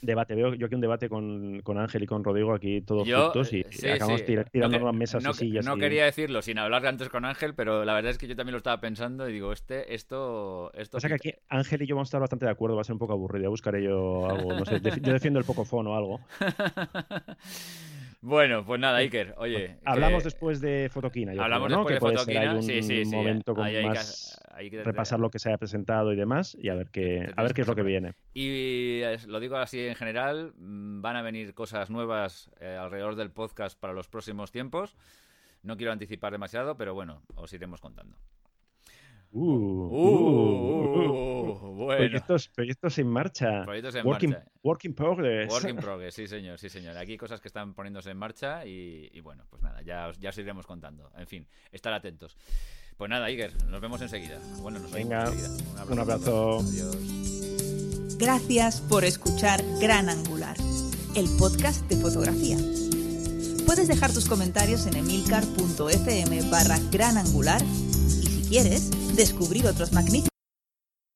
debate. 0.00 0.34
Veo 0.34 0.54
yo 0.54 0.66
aquí 0.66 0.74
un 0.74 0.80
debate 0.80 1.08
con, 1.08 1.62
Ángel 1.76 2.02
y 2.02 2.06
con 2.06 2.24
Rodrigo 2.24 2.54
aquí 2.54 2.80
todos 2.80 3.08
juntos 3.08 3.52
y 3.52 3.64
acabamos 3.88 4.24
tirando 4.24 4.78
no, 4.78 4.92
mesas 4.92 5.22
no, 5.22 5.30
y 5.30 5.34
sillas. 5.34 5.64
No 5.64 5.76
quería 5.76 6.04
decirlo 6.04 6.42
sin 6.42 6.58
hablar 6.58 6.86
antes 6.86 7.08
con 7.08 7.24
Ángel, 7.24 7.54
pero 7.54 7.84
la 7.84 7.94
verdad 7.94 8.12
es 8.12 8.18
que 8.18 8.26
yo 8.26 8.36
también 8.36 8.52
lo 8.52 8.58
estaba 8.58 8.80
pensando 8.80 9.28
y 9.28 9.32
digo, 9.32 9.52
este, 9.52 9.94
esto, 9.94 10.72
esto. 10.74 10.96
O 10.96 11.00
sea 11.00 11.08
que 11.08 11.14
aquí 11.14 11.34
Ángel 11.48 11.82
y 11.82 11.86
yo 11.86 11.96
vamos 11.96 12.06
a 12.06 12.10
estar 12.10 12.20
bastante 12.20 12.46
de 12.46 12.52
acuerdo, 12.52 12.76
va 12.76 12.82
a 12.82 12.84
ser 12.84 12.94
un 12.94 12.98
poco 12.98 13.12
aburrido. 13.12 13.50
Buscaré 13.50 13.82
yo 13.82 14.28
algo, 14.28 14.54
no 14.54 14.64
sé, 14.64 14.80
yo 15.02 15.12
defiendo 15.12 15.38
el 15.38 15.44
poco 15.44 15.64
fono 15.64 15.92
o 15.92 15.96
algo. 15.96 16.20
Bueno, 18.20 18.64
pues 18.64 18.80
nada, 18.80 18.98
Iker, 18.98 19.34
oye. 19.38 19.76
Hablamos 19.84 20.24
después 20.24 20.60
de 20.60 20.88
Fotoquina. 20.92 21.32
Hablamos 21.32 21.70
después 21.70 21.94
de 21.94 22.00
Fotoquina, 22.00 22.54
un 22.54 22.62
sí, 22.62 22.82
sí, 22.82 23.04
momento 23.06 23.54
con 23.54 23.64
más 23.84 24.40
repasar 24.84 25.20
lo 25.20 25.30
que 25.30 25.38
se 25.38 25.48
haya 25.48 25.58
presentado 25.58 26.12
y 26.12 26.16
demás 26.16 26.56
y 26.60 26.68
a 26.68 26.74
ver 26.74 26.88
qué, 26.90 27.30
a 27.36 27.42
ver 27.42 27.54
qué 27.54 27.62
es 27.62 27.68
lo 27.68 27.74
que 27.74 27.82
viene. 27.82 28.14
Y 28.34 29.02
lo 29.26 29.40
digo 29.40 29.56
así 29.56 29.86
en 29.86 29.94
general, 29.94 30.52
mm, 30.56 31.02
van 31.02 31.16
a 31.16 31.22
venir 31.22 31.54
cosas 31.54 31.90
nuevas 31.90 32.50
eh, 32.60 32.76
alrededor 32.78 33.16
del 33.16 33.30
podcast 33.30 33.78
para 33.78 33.92
los 33.92 34.08
próximos 34.08 34.50
tiempos. 34.50 34.96
No 35.62 35.76
quiero 35.76 35.92
anticipar 35.92 36.32
demasiado, 36.32 36.76
pero 36.76 36.94
bueno, 36.94 37.22
os 37.34 37.52
iremos 37.52 37.80
contando. 37.80 38.16
Uh, 39.38 39.88
uh, 39.90 41.10
uh, 41.50 41.74
bueno. 41.74 41.98
Proyectos, 41.98 42.48
proyectos 42.48 42.98
en 42.98 43.06
marcha. 43.06 43.64
Proyectos 43.64 43.94
en 43.96 44.06
working, 44.06 44.30
marcha. 44.30 44.50
Work 44.62 44.94
progress. 44.96 45.52
Work 45.52 45.68
in 45.68 45.76
progress, 45.82 46.14
sí 46.14 46.26
señor, 46.26 46.58
sí 46.58 46.70
señor. 46.70 46.96
Aquí 46.96 47.18
cosas 47.18 47.42
que 47.42 47.48
están 47.48 47.74
poniéndose 47.74 48.10
en 48.10 48.16
marcha 48.16 48.64
y, 48.64 49.20
bueno, 49.20 49.44
pues 49.50 49.62
nada, 49.62 49.82
ya 49.82 50.08
os, 50.08 50.18
ya 50.18 50.30
os 50.30 50.38
iremos 50.38 50.66
contando. 50.66 51.10
En 51.18 51.26
fin, 51.26 51.46
estar 51.70 51.92
atentos. 51.92 52.38
Pues 52.96 53.10
nada, 53.10 53.30
Iger, 53.30 53.52
nos 53.66 53.82
vemos 53.82 54.00
enseguida. 54.00 54.38
Bueno, 54.62 54.78
nos 54.78 54.90
Venga, 54.90 55.24
enseguida. 55.26 55.84
Un 55.84 55.98
abrazo. 55.98 56.60
Adiós. 56.60 58.16
Gracias 58.18 58.80
por 58.80 59.04
escuchar 59.04 59.60
Gran 59.78 60.08
Angular, 60.08 60.56
el 61.14 61.26
podcast 61.38 61.86
de 61.90 61.96
fotografía. 61.96 62.56
Puedes 63.66 63.88
dejar 63.88 64.12
tus 64.14 64.26
comentarios 64.26 64.86
en 64.86 64.96
emilcar.fm 64.96 66.50
barra 66.50 66.78
gran 66.90 67.18
angular 67.18 67.60
y 67.62 67.95
quieres, 68.48 68.90
descubrir 69.14 69.66
otros 69.66 69.92
magníficos 69.92 70.35